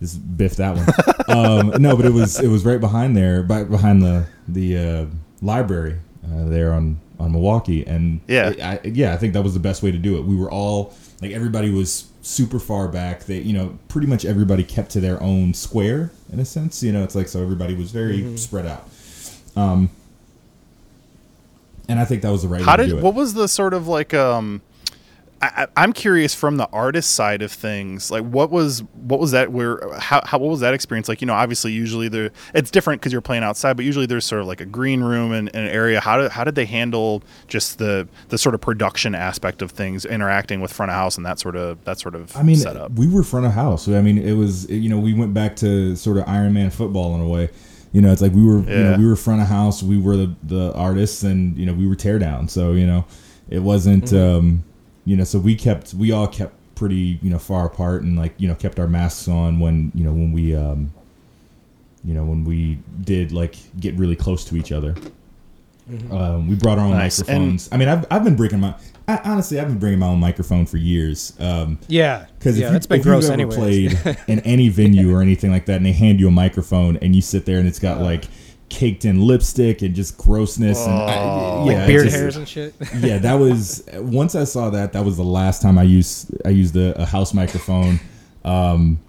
Just 0.00 0.36
biffed 0.36 0.56
that 0.58 0.76
one. 0.76 0.86
um, 1.74 1.82
no, 1.82 1.96
but 1.96 2.06
it 2.06 2.12
was 2.12 2.38
it 2.40 2.48
was 2.48 2.64
right 2.64 2.80
behind 2.80 3.16
there, 3.16 3.42
behind 3.42 4.02
the 4.02 4.26
the 4.48 4.78
uh, 4.78 5.06
library 5.40 5.98
uh, 6.24 6.44
there 6.44 6.72
on 6.72 7.00
on 7.18 7.32
Milwaukee, 7.32 7.84
and 7.86 8.20
Yeah. 8.28 8.50
it- 8.50 8.60
I, 8.62 8.80
yeah, 8.84 9.12
I 9.12 9.16
think 9.16 9.32
that 9.34 9.42
was 9.42 9.54
the 9.54 9.60
best 9.60 9.82
way 9.82 9.90
to 9.92 9.98
do 9.98 10.16
it. 10.18 10.22
We 10.24 10.36
were 10.36 10.50
all 10.50 10.94
like 11.20 11.32
everybody 11.32 11.70
was 11.70 12.08
super 12.22 12.58
far 12.60 12.86
back. 12.88 13.24
They 13.24 13.38
you 13.40 13.52
know 13.52 13.78
pretty 13.88 14.06
much 14.06 14.24
everybody 14.24 14.62
kept 14.64 14.90
to 14.92 15.00
their 15.00 15.20
own 15.22 15.54
square 15.54 16.10
in 16.32 16.38
a 16.40 16.44
sense. 16.44 16.82
You 16.84 16.92
know, 16.92 17.02
it's 17.02 17.14
like 17.16 17.26
so 17.28 17.42
everybody 17.42 17.74
was 17.74 17.90
very 17.90 18.36
spread 18.36 18.66
out. 18.66 18.88
Um, 19.56 19.90
and 21.88 21.98
I 21.98 22.04
think 22.04 22.22
that 22.22 22.30
was 22.30 22.42
the 22.42 22.48
right 22.48 22.62
How 22.62 22.72
way 22.72 22.76
to 22.78 22.82
did 22.84 22.90
do 22.90 22.98
it. 22.98 23.02
what 23.02 23.14
was 23.14 23.34
the 23.34 23.48
sort 23.48 23.74
of 23.74 23.88
like 23.88 24.14
um 24.14 24.62
I, 25.44 25.66
I'm 25.76 25.92
curious 25.92 26.36
from 26.36 26.56
the 26.56 26.68
artist 26.68 27.10
side 27.10 27.42
of 27.42 27.50
things, 27.50 28.12
like 28.12 28.22
what 28.22 28.52
was 28.52 28.84
what 28.94 29.18
was 29.18 29.32
that 29.32 29.50
where 29.50 29.80
how, 29.98 30.22
how 30.24 30.38
what 30.38 30.50
was 30.50 30.60
that 30.60 30.72
experience 30.72 31.08
like? 31.08 31.20
You 31.20 31.26
know, 31.26 31.34
obviously 31.34 31.72
usually 31.72 32.06
there 32.08 32.30
it's 32.54 32.70
different 32.70 33.00
because 33.00 33.10
you're 33.10 33.20
playing 33.20 33.42
outside, 33.42 33.76
but 33.76 33.84
usually 33.84 34.06
there's 34.06 34.24
sort 34.24 34.40
of 34.40 34.46
like 34.46 34.60
a 34.60 34.64
green 34.64 35.02
room 35.02 35.32
and 35.32 35.48
an 35.48 35.66
area. 35.66 35.98
How 35.98 36.16
did 36.16 36.30
how 36.30 36.44
did 36.44 36.54
they 36.54 36.64
handle 36.64 37.24
just 37.48 37.78
the 37.78 38.06
the 38.28 38.38
sort 38.38 38.54
of 38.54 38.60
production 38.60 39.16
aspect 39.16 39.62
of 39.62 39.72
things, 39.72 40.04
interacting 40.04 40.60
with 40.60 40.72
front 40.72 40.90
of 40.90 40.96
house 40.96 41.16
and 41.16 41.26
that 41.26 41.40
sort 41.40 41.56
of 41.56 41.82
that 41.86 41.98
sort 41.98 42.14
of 42.14 42.36
I 42.36 42.44
mean, 42.44 42.54
setup? 42.54 42.92
we 42.92 43.08
were 43.08 43.24
front 43.24 43.44
of 43.44 43.50
house. 43.52 43.88
I 43.88 44.00
mean, 44.00 44.18
it 44.18 44.34
was 44.34 44.70
you 44.70 44.88
know 44.88 44.98
we 45.00 45.12
went 45.12 45.34
back 45.34 45.56
to 45.56 45.96
sort 45.96 46.18
of 46.18 46.28
Iron 46.28 46.52
Man 46.52 46.70
football 46.70 47.16
in 47.16 47.20
a 47.20 47.26
way. 47.26 47.50
You 47.92 48.00
know, 48.00 48.10
it's 48.10 48.22
like 48.22 48.32
we 48.32 48.42
were 48.44 48.58
you 48.60 48.64
know 48.84 48.96
we 48.98 49.06
were 49.06 49.16
front 49.16 49.42
of 49.42 49.48
house. 49.48 49.82
We 49.82 49.98
were 49.98 50.16
the, 50.16 50.34
the 50.44 50.72
artists, 50.74 51.22
and 51.22 51.56
you 51.58 51.66
know 51.66 51.74
we 51.74 51.86
were 51.86 51.94
tear 51.94 52.18
down. 52.18 52.48
So 52.48 52.72
you 52.72 52.86
know, 52.86 53.04
it 53.50 53.60
wasn't 53.60 54.04
Mm-hmm. 54.04 54.36
um, 54.36 54.64
you 55.04 55.16
know. 55.16 55.24
So 55.24 55.38
we 55.38 55.54
kept 55.54 55.92
we 55.94 56.10
all 56.10 56.26
kept 56.26 56.54
pretty 56.74 57.18
you 57.22 57.30
know 57.30 57.38
far 57.38 57.66
apart, 57.66 58.02
and 58.02 58.16
like 58.16 58.34
you 58.38 58.48
know 58.48 58.54
kept 58.54 58.78
our 58.80 58.88
masks 58.88 59.28
on 59.28 59.60
when 59.60 59.92
you 59.94 60.04
know 60.04 60.12
when 60.12 60.32
we 60.32 60.56
um, 60.56 60.92
you 62.04 62.14
know 62.14 62.24
when 62.24 62.44
we 62.44 62.78
did 63.02 63.30
like 63.30 63.56
get 63.78 63.94
really 63.96 64.16
close 64.16 64.44
to 64.46 64.56
each 64.56 64.72
other. 64.72 64.94
Um, 66.10 66.48
we 66.48 66.54
brought 66.54 66.78
our 66.78 66.84
own 66.86 66.92
Nice. 66.92 67.18
And- 67.20 67.28
microphones. 67.28 67.68
I 67.72 67.76
mean, 67.76 67.88
I've, 67.88 68.06
I've 68.10 68.24
been 68.24 68.36
bringing 68.36 68.60
my 68.60 68.74
I, 69.08 69.16
honestly 69.24 69.58
I've 69.58 69.66
been 69.66 69.78
bringing 69.80 69.98
my 69.98 70.06
own 70.06 70.20
microphone 70.20 70.64
for 70.64 70.76
years. 70.76 71.32
Um, 71.40 71.78
Yeah, 71.88 72.26
because 72.38 72.58
yeah, 72.58 72.68
if, 72.68 72.72
you, 72.88 72.96
if 72.96 73.04
you've 73.04 73.14
ever 73.24 73.32
anyway. 73.32 73.54
played 73.54 74.16
in 74.28 74.40
any 74.40 74.68
venue 74.68 75.12
or 75.14 75.20
anything 75.22 75.50
like 75.50 75.66
that, 75.66 75.76
and 75.78 75.86
they 75.86 75.92
hand 75.92 76.20
you 76.20 76.28
a 76.28 76.30
microphone 76.30 76.96
and 76.98 77.14
you 77.16 77.20
sit 77.22 77.44
there 77.44 77.58
and 77.58 77.66
it's 77.66 77.80
got 77.80 78.00
like 78.00 78.24
caked 78.68 79.04
in 79.04 79.20
lipstick 79.20 79.82
and 79.82 79.94
just 79.94 80.16
grossness 80.16 80.86
and 80.86 80.94
I, 80.94 81.06
yeah, 81.14 81.78
like 81.78 81.86
beard 81.88 82.04
just- 82.04 82.16
hairs 82.16 82.36
and 82.36 82.48
shit. 82.48 82.74
yeah, 83.00 83.18
that 83.18 83.34
was 83.34 83.82
once 83.94 84.34
I 84.36 84.44
saw 84.44 84.70
that. 84.70 84.92
That 84.92 85.04
was 85.04 85.16
the 85.16 85.24
last 85.24 85.62
time 85.62 85.78
I 85.78 85.82
used 85.82 86.30
I 86.46 86.50
used 86.50 86.76
a, 86.76 86.98
a 87.02 87.04
house 87.04 87.34
microphone. 87.34 87.98
Um, 88.44 89.00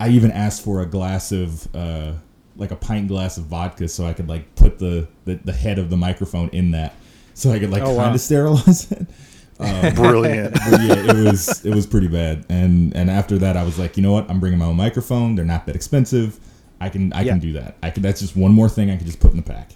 I 0.00 0.08
even 0.10 0.30
asked 0.30 0.62
for 0.64 0.80
a 0.82 0.86
glass 0.86 1.30
of 1.32 1.68
uh, 1.74 2.12
like 2.56 2.70
a 2.70 2.76
pint 2.76 3.08
glass 3.08 3.38
of 3.38 3.44
vodka 3.44 3.88
so 3.88 4.04
I 4.06 4.12
could 4.12 4.28
like 4.28 4.54
put 4.56 4.78
the, 4.78 5.08
the, 5.24 5.34
the 5.44 5.52
head 5.52 5.78
of 5.78 5.90
the 5.90 5.96
microphone 5.96 6.48
in 6.50 6.70
that 6.72 6.94
so 7.34 7.50
I 7.50 7.58
could 7.58 7.70
like 7.70 7.82
Oh, 7.82 7.86
kind 7.86 7.96
wow. 7.98 8.14
of 8.14 8.20
sterilize 8.20 8.90
it. 8.92 9.06
Um, 9.60 9.94
Brilliant. 9.94 10.56
yeah, 10.56 11.12
it 11.12 11.24
was 11.30 11.64
it 11.64 11.72
was 11.72 11.86
pretty 11.86 12.08
bad. 12.08 12.44
And 12.48 12.96
and 12.96 13.08
after 13.08 13.38
that, 13.38 13.56
I 13.56 13.62
was 13.62 13.78
like, 13.78 13.96
you 13.96 14.02
know 14.02 14.10
what? 14.12 14.28
I'm 14.28 14.40
bringing 14.40 14.58
my 14.58 14.64
own 14.64 14.76
microphone. 14.76 15.36
They're 15.36 15.44
not 15.44 15.66
that 15.66 15.76
expensive. 15.76 16.40
I 16.80 16.88
can 16.88 17.12
I 17.12 17.20
Yeah. 17.20 17.32
can 17.32 17.38
do 17.38 17.52
that. 17.52 17.76
I 17.80 17.90
can. 17.90 18.02
That's 18.02 18.20
just 18.20 18.34
one 18.34 18.50
more 18.52 18.68
thing 18.68 18.90
I 18.90 18.96
can 18.96 19.06
just 19.06 19.20
put 19.20 19.30
in 19.30 19.36
the 19.36 19.42
pack. 19.44 19.70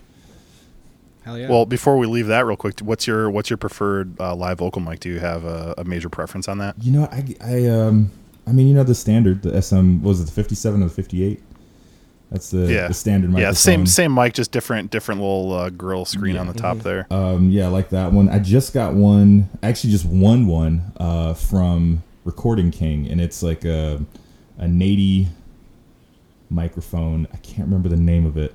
Hell 1.25 1.39
yeah. 1.39 1.49
Well, 1.49 1.67
before 1.67 1.99
we 1.99 2.07
leave 2.07 2.27
that 2.29 2.47
real 2.47 2.57
quick, 2.57 2.81
what's 2.81 3.07
your 3.07 3.31
what's 3.31 3.49
your 3.51 3.57
preferred 3.59 4.19
uh, 4.21 4.35
live 4.35 4.59
vocal 4.59 4.81
mic? 4.81 4.99
Do 5.01 5.09
you 5.09 5.21
have 5.21 5.45
a, 5.45 5.75
a 5.79 5.85
major 5.85 6.09
preference 6.09 6.49
on 6.49 6.59
that? 6.59 6.75
You 6.83 6.91
know, 6.93 7.05
I 7.13 7.25
I 7.41 7.67
um 7.67 8.11
I 8.47 8.53
mean, 8.53 8.67
you 8.67 8.75
know, 8.75 8.83
the 8.83 8.95
standard, 8.95 9.43
the 9.43 9.61
SM 9.61 10.03
what 10.03 10.09
was 10.09 10.21
it 10.21 10.25
the 10.27 10.33
57 10.33 10.83
or 10.83 10.87
the 10.89 10.91
58? 10.95 11.43
That's 12.31 12.51
the 12.51 12.73
Yeah. 12.73 12.89
the 12.89 12.95
standard 12.95 13.31
microphone. 13.31 13.43
Yeah, 13.51 13.53
same 13.53 13.87
same 13.87 14.13
mic, 14.15 14.35
just 14.35 14.51
different 14.51 14.91
different 14.91 15.21
little 15.21 15.53
uh, 15.53 15.71
grill 15.71 16.05
screen 16.05 16.35
Yeah. 16.35 16.41
on 16.43 16.47
the 16.49 16.55
top 16.55 16.79
there. 16.81 17.07
Um, 17.11 17.51
yeah, 17.51 17.67
I 17.67 17.69
like 17.69 17.91
that 17.91 18.13
one. 18.13 18.29
I 18.29 18.39
just 18.41 18.75
got 18.75 18.95
one. 18.95 19.49
Actually 19.63 19.91
just 19.91 20.05
won 20.07 20.47
one 20.47 20.93
uh, 20.99 21.35
from 21.35 22.03
Recording 22.25 22.71
King, 22.73 23.09
and 23.09 23.21
it's 23.21 23.43
like 23.43 23.65
a 23.65 24.01
a 24.59 24.65
Nady 24.67 25.29
microphone. 26.51 27.27
I 27.33 27.37
can't 27.39 27.67
remember 27.69 27.89
the 27.89 27.97
name 27.97 28.27
of 28.27 28.37
it, 28.37 28.55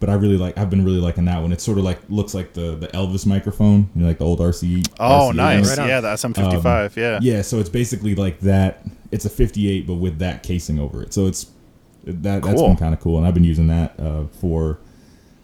but 0.00 0.08
I 0.08 0.14
really 0.14 0.36
like. 0.36 0.56
I've 0.58 0.70
been 0.70 0.84
really 0.84 1.00
liking 1.00 1.24
that 1.26 1.40
one. 1.42 1.52
It 1.52 1.60
sort 1.60 1.78
of 1.78 1.84
like 1.84 1.98
looks 2.08 2.34
like 2.34 2.52
the 2.52 2.76
the 2.76 2.88
Elvis 2.88 3.26
microphone, 3.26 3.88
you 3.94 4.02
know, 4.02 4.08
like 4.08 4.18
the 4.18 4.24
old 4.24 4.40
RCE. 4.40 4.86
Oh, 5.00 5.30
RCA 5.32 5.34
nice. 5.34 5.78
Right 5.78 5.88
yeah, 5.88 6.00
the 6.00 6.08
SM55. 6.08 6.96
yeah. 6.96 7.18
Yeah, 7.22 7.42
so 7.42 7.58
it's 7.58 7.68
basically 7.70 8.14
like 8.14 8.40
that. 8.40 8.84
It's 9.10 9.24
a 9.24 9.30
58, 9.30 9.86
but 9.86 9.94
with 9.94 10.18
that 10.18 10.42
casing 10.42 10.78
over 10.80 11.02
it. 11.02 11.14
So 11.14 11.26
it's 11.26 11.46
that 12.04 12.42
that's 12.42 12.54
Cool. 12.60 12.68
been 12.68 12.76
kind 12.76 12.94
of 12.94 13.00
cool, 13.00 13.18
and 13.18 13.26
I've 13.26 13.34
been 13.34 13.44
using 13.44 13.66
that 13.68 13.98
uh, 13.98 14.24
for 14.40 14.78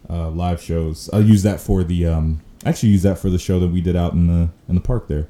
uh, 0.09 0.29
live 0.29 0.61
shows. 0.61 1.09
I 1.11 1.19
use 1.19 1.43
that 1.43 1.59
for 1.59 1.83
the 1.83 2.05
um, 2.07 2.41
I 2.65 2.69
actually 2.69 2.89
use 2.89 3.03
that 3.03 3.17
for 3.17 3.29
the 3.29 3.39
show 3.39 3.59
that 3.59 3.67
we 3.69 3.81
did 3.81 3.95
out 3.95 4.13
in 4.13 4.27
the 4.27 4.49
in 4.69 4.75
the 4.75 4.81
park 4.81 5.07
there. 5.07 5.27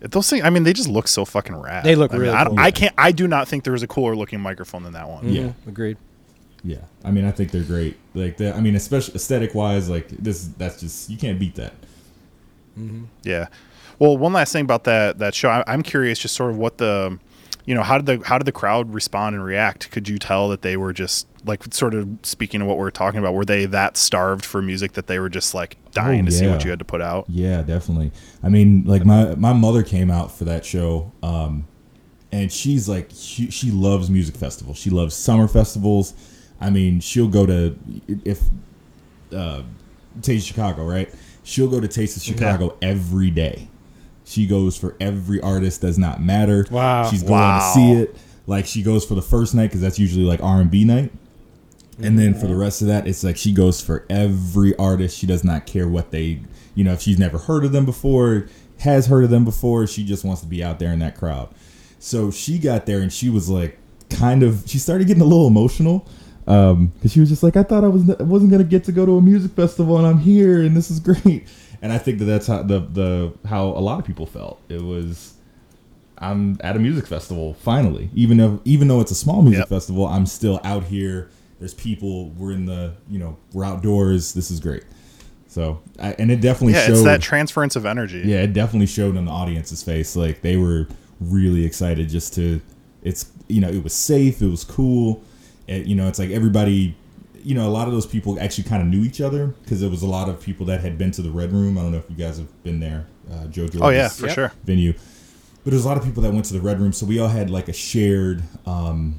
Those 0.00 0.30
things, 0.30 0.44
I 0.44 0.50
mean, 0.50 0.62
they 0.62 0.72
just 0.72 0.88
look 0.88 1.08
so 1.08 1.26
fucking 1.26 1.54
rad. 1.56 1.84
They 1.84 1.94
look 1.94 2.14
I 2.14 2.16
really 2.16 2.32
I, 2.34 2.44
don't- 2.44 2.56
cool. 2.56 2.64
I 2.64 2.70
can't. 2.70 2.94
I 2.96 3.12
do 3.12 3.28
not 3.28 3.48
think 3.48 3.64
there 3.64 3.74
is 3.74 3.82
a 3.82 3.86
cooler 3.86 4.16
looking 4.16 4.40
microphone 4.40 4.82
than 4.82 4.94
that 4.94 5.08
one. 5.08 5.28
Yeah. 5.30 5.42
Mhm, 5.42 5.54
agreed. 5.68 5.96
Yeah, 6.62 6.78
I 7.04 7.10
mean, 7.10 7.24
I 7.24 7.30
think 7.30 7.50
they're 7.52 7.62
great. 7.62 7.96
Like, 8.14 8.36
the, 8.36 8.54
I 8.54 8.60
mean, 8.60 8.76
especially 8.76 9.14
aesthetic 9.14 9.54
wise, 9.54 9.88
like 9.88 10.08
this, 10.08 10.44
that's 10.58 10.78
just 10.80 11.08
you 11.10 11.16
can't 11.16 11.38
beat 11.38 11.54
that. 11.56 11.72
Yeah. 13.22 13.46
Well, 13.98 14.16
one 14.16 14.32
last 14.32 14.52
thing 14.52 14.64
about 14.64 14.84
that 14.84 15.18
that 15.18 15.34
show, 15.34 15.48
I, 15.50 15.64
I'm 15.66 15.82
curious, 15.82 16.18
just 16.18 16.34
sort 16.34 16.50
of 16.50 16.56
what 16.58 16.78
the, 16.78 17.18
you 17.70 17.76
know, 17.76 17.84
how 17.84 17.98
did 17.98 18.06
the 18.06 18.26
how 18.26 18.36
did 18.36 18.46
the 18.46 18.52
crowd 18.52 18.92
respond 18.92 19.36
and 19.36 19.44
react? 19.44 19.92
Could 19.92 20.08
you 20.08 20.18
tell 20.18 20.48
that 20.48 20.62
they 20.62 20.76
were 20.76 20.92
just 20.92 21.28
like 21.44 21.72
sort 21.72 21.94
of 21.94 22.08
speaking 22.24 22.60
of 22.60 22.66
what 22.66 22.76
we 22.76 22.84
are 22.84 22.90
talking 22.90 23.20
about? 23.20 23.32
Were 23.32 23.44
they 23.44 23.64
that 23.66 23.96
starved 23.96 24.44
for 24.44 24.60
music 24.60 24.94
that 24.94 25.06
they 25.06 25.20
were 25.20 25.28
just 25.28 25.54
like 25.54 25.76
dying 25.92 26.22
Oh, 26.22 26.24
to 26.24 26.32
see 26.32 26.48
what 26.48 26.64
you 26.64 26.70
had 26.70 26.80
to 26.80 26.84
put 26.84 27.00
out? 27.00 27.26
Yeah, 27.28 27.62
definitely. 27.62 28.10
I 28.42 28.48
mean, 28.48 28.82
like 28.86 29.04
my 29.04 29.36
my 29.36 29.52
mother 29.52 29.84
came 29.84 30.10
out 30.10 30.32
for 30.32 30.44
that 30.46 30.64
show, 30.64 31.12
um, 31.22 31.68
and 32.32 32.50
she's 32.50 32.88
like 32.88 33.10
she, 33.14 33.52
she 33.52 33.70
loves 33.70 34.10
music 34.10 34.36
festivals. 34.36 34.76
She 34.76 34.90
loves 34.90 35.14
summer 35.14 35.46
festivals. 35.46 36.14
I 36.60 36.70
mean, 36.70 36.98
she'll 36.98 37.28
go 37.28 37.46
to 37.46 37.78
if 38.24 38.42
uh, 39.32 39.62
Taste 40.22 40.44
Chicago, 40.44 40.84
right? 40.84 41.08
She'll 41.44 41.70
go 41.70 41.78
to 41.78 41.86
Taste 41.86 42.16
of 42.16 42.24
Chicago 42.24 42.76
every 42.82 43.30
day. 43.30 43.69
She 44.30 44.46
goes 44.46 44.76
for 44.76 44.96
every 45.00 45.40
artist. 45.40 45.80
Does 45.80 45.98
not 45.98 46.22
matter. 46.22 46.66
Wow. 46.70 47.08
She's 47.10 47.22
going 47.22 47.32
Wow. 47.32 47.58
to 47.58 47.74
see 47.74 47.92
it. 48.02 48.16
Like 48.46 48.64
she 48.66 48.82
goes 48.82 49.04
for 49.04 49.14
the 49.14 49.22
first 49.22 49.54
night 49.54 49.66
because 49.66 49.80
that's 49.80 49.98
usually 49.98 50.24
like 50.24 50.42
R 50.42 50.60
and 50.60 50.70
B 50.70 50.84
night. 50.84 51.12
And 52.02 52.18
then 52.18 52.32
for 52.34 52.46
the 52.46 52.56
rest 52.56 52.80
of 52.80 52.88
that, 52.88 53.06
it's 53.06 53.22
like 53.22 53.36
she 53.36 53.52
goes 53.52 53.80
for 53.82 54.06
every 54.08 54.74
artist. 54.76 55.18
She 55.18 55.26
does 55.26 55.44
not 55.44 55.66
care 55.66 55.86
what 55.86 56.10
they, 56.12 56.40
you 56.74 56.82
know, 56.82 56.92
if 56.94 57.02
she's 57.02 57.18
never 57.18 57.36
heard 57.38 57.64
of 57.64 57.72
them 57.72 57.84
before, 57.84 58.46
has 58.78 59.08
heard 59.08 59.24
of 59.24 59.30
them 59.30 59.44
before, 59.44 59.86
she 59.86 60.02
just 60.04 60.24
wants 60.24 60.40
to 60.40 60.46
be 60.46 60.64
out 60.64 60.78
there 60.78 60.92
in 60.92 61.00
that 61.00 61.14
crowd. 61.18 61.48
So 61.98 62.30
she 62.30 62.58
got 62.58 62.86
there 62.86 63.00
and 63.00 63.12
she 63.12 63.28
was 63.28 63.50
like, 63.50 63.76
kind 64.08 64.42
of, 64.42 64.62
she 64.66 64.78
started 64.78 65.06
getting 65.08 65.22
a 65.22 65.26
little 65.26 65.46
emotional 65.46 66.08
um, 66.46 66.86
because 66.94 67.12
she 67.12 67.20
was 67.20 67.28
just 67.28 67.42
like, 67.42 67.56
I 67.56 67.62
thought 67.62 67.84
I 67.84 67.88
was 67.88 68.08
I 68.08 68.22
wasn't 68.22 68.50
gonna 68.50 68.64
get 68.64 68.84
to 68.84 68.92
go 68.92 69.04
to 69.04 69.18
a 69.18 69.20
music 69.22 69.52
festival 69.52 69.98
and 69.98 70.06
I'm 70.06 70.18
here 70.18 70.62
and 70.62 70.74
this 70.74 70.90
is 70.90 71.00
great. 71.00 71.46
And 71.82 71.92
I 71.92 71.98
think 71.98 72.18
that 72.18 72.26
that's 72.26 72.46
how 72.46 72.62
the 72.62 72.80
the 72.80 73.32
how 73.48 73.68
a 73.68 73.80
lot 73.80 73.98
of 73.98 74.04
people 74.04 74.26
felt. 74.26 74.60
It 74.68 74.82
was. 74.82 75.34
I'm 76.22 76.58
at 76.60 76.76
a 76.76 76.78
music 76.78 77.06
festival 77.06 77.54
finally. 77.54 78.10
Even 78.14 78.36
though 78.36 78.60
even 78.66 78.88
though 78.88 79.00
it's 79.00 79.10
a 79.10 79.14
small 79.14 79.40
music 79.42 79.60
Yep. 79.60 79.68
festival, 79.68 80.06
I'm 80.06 80.26
still 80.26 80.60
out 80.64 80.84
here. 80.84 81.30
There's 81.58 81.72
people. 81.74 82.28
We're 82.30 82.52
in 82.52 82.66
the 82.66 82.92
you 83.08 83.18
know 83.18 83.36
we're 83.54 83.64
outdoors. 83.64 84.34
This 84.34 84.50
is 84.50 84.60
great. 84.60 84.84
So 85.48 85.80
I, 85.98 86.12
and 86.18 86.30
it 86.30 86.40
definitely 86.42 86.74
Yeah, 86.74 86.86
showed. 86.86 86.92
it's 86.92 87.02
that 87.04 87.22
transference 87.22 87.74
of 87.76 87.86
energy. 87.86 88.22
yeah, 88.24 88.42
it 88.42 88.52
definitely 88.52 88.86
showed 88.86 89.16
on 89.16 89.24
the 89.24 89.30
audience's 89.32 89.82
face. 89.82 90.14
Like 90.14 90.42
they 90.42 90.56
were 90.56 90.86
really 91.20 91.64
excited 91.64 92.08
just 92.10 92.34
to. 92.34 92.60
It's 93.02 93.30
you 93.48 93.62
know 93.62 93.68
it 93.68 93.82
was 93.82 93.94
safe. 93.94 94.42
It 94.42 94.48
was 94.50 94.62
cool. 94.64 95.22
It, 95.66 95.86
you 95.86 95.94
know 95.96 96.06
it's 96.08 96.18
like 96.18 96.30
everybody. 96.30 96.94
You 97.42 97.54
know 97.54 97.66
a 97.68 97.70
lot 97.70 97.86
of 97.88 97.94
those 97.94 98.06
people 98.06 98.38
actually 98.40 98.64
kind 98.64 98.82
of 98.82 98.88
knew 98.88 99.02
each 99.04 99.20
other 99.20 99.48
because 99.62 99.80
there 99.80 99.90
was 99.90 100.02
a 100.02 100.06
lot 100.06 100.28
of 100.28 100.40
people 100.40 100.66
that 100.66 100.80
had 100.80 100.98
been 100.98 101.10
to 101.12 101.22
the 101.22 101.30
Red 101.30 101.52
Room. 101.52 101.78
I 101.78 101.82
don't 101.82 101.92
know 101.92 101.98
if 101.98 102.10
you 102.10 102.16
guys 102.16 102.38
have 102.38 102.62
been 102.62 102.80
there. 102.80 103.06
Uh, 103.30 103.44
Joe 103.46 103.62
Jordan's 103.68 103.82
Oh 103.82 103.88
yeah, 103.90 104.08
for 104.08 104.26
Yep. 104.26 104.34
sure. 104.34 104.52
venue. 104.64 104.92
But 105.62 105.70
there's 105.72 105.84
a 105.84 105.88
lot 105.88 105.96
of 105.96 106.04
people 106.04 106.22
that 106.22 106.32
went 106.32 106.44
to 106.46 106.54
the 106.54 106.60
Red 106.60 106.80
Room, 106.80 106.92
so 106.92 107.04
we 107.06 107.18
all 107.18 107.28
had 107.28 107.50
like 107.50 107.68
a 107.68 107.72
shared. 107.72 108.42
Um, 108.66 109.18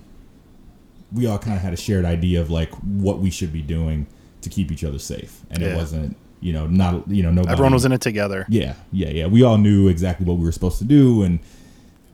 we 1.14 1.26
all 1.28 1.38
kind 1.38 1.56
of 1.56 1.62
had 1.62 1.74
a 1.74 1.78
shared 1.78 2.06
idea 2.06 2.42
of 2.42 2.50
like 2.50 2.72
what 2.76 3.20
we 3.20 3.30
should 3.30 3.52
be 3.54 3.62
doing 3.62 4.08
to 4.42 4.50
keep 4.50 4.72
each 4.72 4.84
other 4.84 4.98
safe, 5.00 5.42
and 5.52 5.62
it 5.62 5.76
wasn't, 5.76 6.18
you 6.40 6.52
know, 6.54 6.66
not 6.68 7.08
you 7.08 7.22
know 7.24 7.32
nobody. 7.32 7.52
Everyone 7.52 7.74
was 7.74 7.86
in 7.86 7.92
it 7.92 8.02
together. 8.02 8.46
Yeah, 8.50 8.74
yeah, 8.92 9.10
yeah. 9.10 9.28
We 9.28 9.44
all 9.44 9.58
knew 9.58 9.88
exactly 9.88 10.26
what 10.26 10.38
we 10.38 10.44
were 10.46 10.52
supposed 10.52 10.78
to 10.80 10.84
do, 10.86 11.22
and 11.24 11.40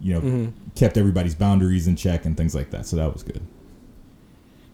you 0.01 0.13
know, 0.13 0.53
kept 0.75 0.97
everybody's 0.97 1.35
boundaries 1.35 1.87
in 1.87 1.95
check 1.95 2.25
and 2.25 2.35
things 2.37 2.53
like 2.53 2.69
that. 2.71 2.85
So 2.85 2.95
that 2.97 3.11
was 3.13 3.23
good. 3.23 3.41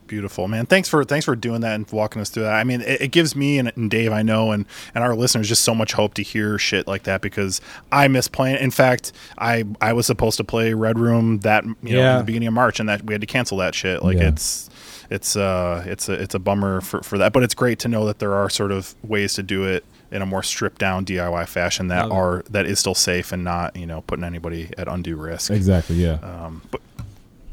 Beautiful, 0.07 0.47
man. 0.47 0.65
Thanks 0.65 0.89
for 0.89 1.03
thanks 1.03 1.25
for 1.25 1.35
doing 1.35 1.61
that 1.61 1.75
and 1.75 1.89
walking 1.91 2.21
us 2.21 2.29
through 2.29 2.43
that. 2.43 2.53
I 2.53 2.63
mean, 2.63 2.81
it, 2.81 3.01
it 3.03 3.07
gives 3.11 3.35
me 3.35 3.57
and, 3.59 3.71
and 3.75 3.89
Dave, 3.89 4.11
I 4.11 4.21
know, 4.21 4.51
and 4.51 4.65
and 4.93 5.03
our 5.03 5.15
listeners 5.15 5.47
just 5.49 5.63
so 5.63 5.73
much 5.73 5.93
hope 5.93 6.13
to 6.15 6.23
hear 6.23 6.57
shit 6.59 6.87
like 6.87 7.03
that 7.03 7.21
because 7.21 7.61
I 7.91 8.07
miss 8.07 8.27
playing. 8.27 8.57
In 8.57 8.71
fact, 8.71 9.11
I 9.37 9.63
I 9.81 9.93
was 9.93 10.05
supposed 10.05 10.37
to 10.37 10.43
play 10.43 10.73
Red 10.73 10.99
Room 10.99 11.39
that 11.39 11.63
you 11.63 11.71
know 11.71 11.89
in 11.89 11.95
Yeah. 11.97 12.17
the 12.19 12.23
beginning 12.23 12.47
of 12.49 12.53
March, 12.53 12.79
and 12.79 12.89
that 12.89 13.03
we 13.05 13.13
had 13.13 13.21
to 13.21 13.27
cancel 13.27 13.57
that 13.57 13.73
shit. 13.75 14.03
Like 14.03 14.17
Yeah. 14.17 14.29
it's 14.29 14.69
it's 15.09 15.35
uh 15.35 15.83
it's 15.85 16.09
a 16.09 16.13
it's 16.13 16.35
a 16.35 16.39
bummer 16.39 16.81
for 16.81 17.01
for 17.01 17.17
that, 17.17 17.33
but 17.33 17.43
it's 17.43 17.53
great 17.55 17.79
to 17.79 17.87
know 17.87 18.05
that 18.05 18.19
there 18.19 18.33
are 18.33 18.49
sort 18.49 18.71
of 18.71 18.95
ways 19.03 19.33
to 19.35 19.43
do 19.43 19.63
it 19.63 19.83
in 20.11 20.21
a 20.21 20.25
more 20.27 20.43
stripped 20.43 20.77
down 20.79 21.03
DIY 21.05 21.47
fashion 21.47 21.87
that 21.87 22.09
Love 22.09 22.11
are 22.11 22.43
that 22.51 22.65
is 22.67 22.79
still 22.79 22.93
safe 22.95 23.31
and 23.31 23.43
not 23.43 23.75
you 23.75 23.85
know 23.85 24.01
putting 24.01 24.23
anybody 24.23 24.69
at 24.77 24.87
undue 24.87 25.15
risk. 25.15 25.49
Exactly. 25.49 25.95
Yeah. 25.95 26.19
Um, 26.21 26.61
but 26.71 26.81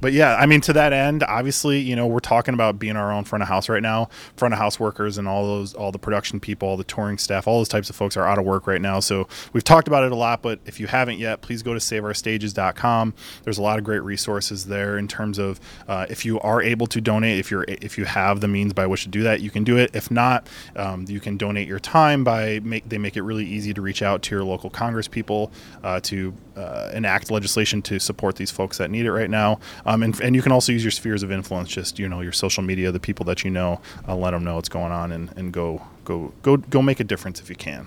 but 0.00 0.12
yeah, 0.12 0.36
I 0.36 0.46
mean, 0.46 0.60
to 0.62 0.72
that 0.72 0.92
end, 0.92 1.22
obviously, 1.22 1.78
you 1.80 1.94
know, 1.96 2.06
we're 2.06 2.20
talking 2.20 2.54
about 2.54 2.78
being 2.78 2.96
our 2.96 3.12
own 3.12 3.24
front 3.24 3.42
of 3.42 3.48
house 3.48 3.68
right 3.68 3.82
now. 3.82 4.08
Front 4.36 4.54
of 4.54 4.58
house 4.58 4.80
workers 4.80 5.18
and 5.18 5.28
all 5.28 5.44
those, 5.46 5.74
all 5.74 5.92
the 5.92 5.98
production 5.98 6.40
people, 6.40 6.68
all 6.68 6.76
the 6.76 6.84
touring 6.84 7.18
staff, 7.18 7.46
all 7.46 7.58
those 7.58 7.68
types 7.68 7.90
of 7.90 7.96
folks 7.96 8.16
are 8.16 8.26
out 8.26 8.38
of 8.38 8.44
work 8.44 8.66
right 8.66 8.80
now. 8.80 9.00
So 9.00 9.28
we've 9.52 9.64
talked 9.64 9.88
about 9.88 10.04
it 10.04 10.12
a 10.12 10.16
lot, 10.16 10.42
but 10.42 10.60
if 10.66 10.80
you 10.80 10.86
haven't 10.86 11.18
yet, 11.18 11.42
please 11.42 11.62
go 11.62 11.74
to 11.74 11.80
saveourstages.com. 11.80 13.14
There's 13.44 13.58
a 13.58 13.62
lot 13.62 13.78
of 13.78 13.84
great 13.84 14.02
resources 14.02 14.66
there 14.66 14.98
in 14.98 15.08
terms 15.08 15.38
of 15.38 15.60
uh, 15.88 16.06
if 16.08 16.24
you 16.24 16.40
are 16.40 16.62
able 16.62 16.86
to 16.88 17.00
donate, 17.00 17.38
if 17.38 17.50
you're 17.50 17.64
if 17.68 17.98
you 17.98 18.04
have 18.04 18.40
the 18.40 18.48
means 18.48 18.72
by 18.72 18.86
which 18.86 19.02
to 19.04 19.08
do 19.08 19.22
that, 19.22 19.40
you 19.40 19.50
can 19.50 19.64
do 19.64 19.76
it. 19.76 19.90
If 19.94 20.10
not, 20.10 20.46
um, 20.76 21.04
you 21.08 21.20
can 21.20 21.36
donate 21.36 21.68
your 21.68 21.78
time 21.78 22.24
by 22.24 22.60
make 22.60 22.88
they 22.88 22.98
make 22.98 23.16
it 23.16 23.22
really 23.22 23.44
easy 23.44 23.74
to 23.74 23.80
reach 23.80 24.02
out 24.02 24.22
to 24.22 24.34
your 24.34 24.44
local 24.44 24.70
Congress 24.70 25.08
people 25.08 25.52
uh, 25.82 26.00
to 26.00 26.34
uh, 26.60 26.90
enact 26.94 27.30
legislation 27.30 27.80
to 27.82 27.98
support 27.98 28.36
these 28.36 28.50
folks 28.50 28.78
that 28.78 28.90
need 28.90 29.06
it 29.06 29.12
right 29.12 29.30
now. 29.30 29.58
Um, 29.86 30.02
and, 30.02 30.20
and 30.20 30.36
you 30.36 30.42
can 30.42 30.52
also 30.52 30.72
use 30.72 30.84
your 30.84 30.90
spheres 30.90 31.22
of 31.22 31.32
influence, 31.32 31.68
just 31.70 31.98
you 31.98 32.08
know 32.08 32.20
your 32.20 32.32
social 32.32 32.62
media, 32.62 32.92
the 32.92 33.00
people 33.00 33.24
that 33.26 33.42
you 33.44 33.50
know, 33.50 33.80
uh, 34.06 34.14
let 34.14 34.32
them 34.32 34.44
know 34.44 34.56
what's 34.56 34.68
going 34.68 34.92
on, 34.92 35.12
and, 35.12 35.32
and 35.36 35.52
go 35.52 35.82
go 36.04 36.32
go 36.42 36.56
go 36.58 36.82
make 36.82 37.00
a 37.00 37.04
difference 37.04 37.40
if 37.40 37.48
you 37.48 37.56
can. 37.56 37.86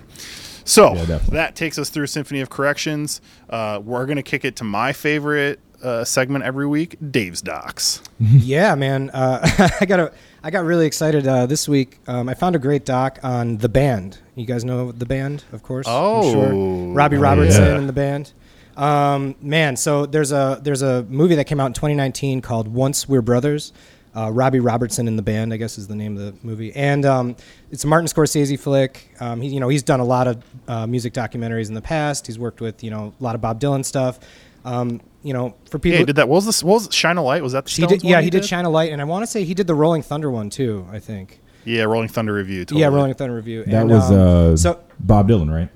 So 0.66 0.94
Yeah, 0.96 1.20
that 1.30 1.56
takes 1.56 1.78
us 1.78 1.90
through 1.90 2.08
Symphony 2.08 2.40
of 2.42 2.50
Corrections. 2.50 3.22
Uh, 3.50 3.82
we're 3.84 4.06
gonna 4.06 4.24
kick 4.24 4.46
it 4.46 4.56
to 4.58 4.64
my 4.64 4.94
favorite 4.94 5.60
uh, 5.84 6.06
segment 6.06 6.46
every 6.46 6.66
week, 6.66 6.96
Dave's 7.12 7.42
Docs. 7.42 8.02
yeah, 8.20 8.74
man. 8.76 9.10
Uh, 9.10 9.40
I 9.82 9.86
got 9.86 10.00
a, 10.00 10.14
I 10.42 10.50
got 10.50 10.64
really 10.64 10.86
excited 10.86 11.28
uh, 11.28 11.46
this 11.46 11.68
week. 11.68 12.00
Um, 12.08 12.30
I 12.30 12.34
found 12.34 12.56
a 12.56 12.60
great 12.60 12.86
doc 12.86 13.20
on 13.24 13.58
the 13.58 13.68
band. 13.68 14.20
You 14.36 14.46
guys 14.46 14.64
know 14.64 14.94
the 14.94 15.06
band, 15.06 15.44
of 15.52 15.62
course. 15.64 15.86
I'm 15.86 15.94
Oh. 15.94 16.94
Robbie 16.94 17.18
Oh, 17.18 17.22
Robertson 17.22 17.64
yeah. 17.66 17.76
and 17.78 17.90
the 17.90 17.94
band. 17.94 18.32
Um, 18.76 19.36
man, 19.42 19.76
so 19.76 20.06
there's 20.06 20.32
a 20.32 20.60
there's 20.62 20.82
a 20.82 21.04
movie 21.04 21.36
that 21.36 21.46
came 21.46 21.60
out 21.60 21.68
in 21.68 21.74
2019 21.74 22.42
called 22.42 22.68
Once 22.68 23.08
Were 23.08 23.22
Brothers. 23.22 23.72
Uh, 24.16 24.30
Robbie 24.32 24.60
Robertson 24.60 25.08
in 25.08 25.16
the 25.16 25.24
band, 25.24 25.52
I 25.54 25.58
guess, 25.58 25.80
is 25.80 25.88
the 25.88 25.96
name 25.96 26.18
of 26.18 26.24
the 26.24 26.36
movie, 26.46 26.72
and 26.76 27.04
um, 27.04 27.36
it's 27.72 27.84
a 27.84 27.88
Martin 27.88 28.08
Scorsese 28.08 28.60
flick. 28.60 29.10
Um, 29.20 29.42
he, 29.42 29.50
you 29.50 29.60
know, 29.60 29.70
he's 29.70 29.82
done 29.82 30.00
a 30.00 30.06
lot 30.06 30.28
of 30.28 30.44
uh, 30.68 30.86
music 30.86 31.14
documentaries 31.14 31.68
in 31.68 31.74
the 31.74 31.82
past. 31.82 32.28
He's 32.28 32.38
worked 32.38 32.62
with, 32.62 32.84
you 32.84 32.92
know, 32.92 33.12
a 33.20 33.24
lot 33.24 33.34
of 33.34 33.42
Bob 33.42 33.60
Dylan 33.60 33.84
stuff. 33.84 34.20
Um, 34.66 35.02
you 35.24 35.34
know, 35.34 35.56
for 35.68 35.80
people, 35.80 35.94
Yeah, 35.96 36.00
he 36.02 36.06
did 36.06 36.16
that. 36.18 36.30
What 36.30 36.36
was 36.36 36.46
this? 36.46 36.64
What 36.64 36.74
was? 36.74 36.90
Shine 36.94 37.18
a 37.18 37.24
Light? 37.24 37.42
Was 37.42 37.54
that 37.54 37.66
the 37.66 37.72
he 37.72 37.82
Stones 37.82 37.92
did, 37.92 38.04
yeah, 38.08 38.18
one 38.18 38.24
he 38.24 38.30
did 38.30 38.46
Shine 38.46 38.66
a 38.66 38.70
Light, 38.70 38.92
and 38.92 39.02
I 39.02 39.06
want 39.06 39.24
to 39.24 39.28
say 39.28 39.44
he 39.46 39.56
did 39.56 39.66
the 39.66 39.74
Rolling 39.74 40.04
Thunder 40.04 40.30
one 40.30 40.52
too. 40.52 40.88
I 40.92 41.00
think. 41.00 41.40
Yeah, 41.66 41.84
Rolling 41.86 42.10
Thunder 42.10 42.34
Revue. 42.34 42.66
Totally. 42.66 42.82
Yeah, 42.82 42.88
Rolling 42.90 43.14
Thunder 43.16 43.34
Revue. 43.36 43.64
that 43.66 43.74
And, 43.74 43.90
was 43.90 44.12
um, 44.12 44.18
uh, 44.54 44.58
so 44.58 44.80
Bob 45.00 45.28
Dylan, 45.30 45.52
right? 45.52 45.70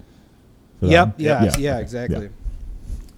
For 0.80 0.86
Yep. 0.88 1.06
one? 1.08 1.14
Yeah. 1.18 1.44
Yeah. 1.58 1.72
okay, 1.74 1.82
exactly. 1.82 2.22
yeah. 2.24 2.28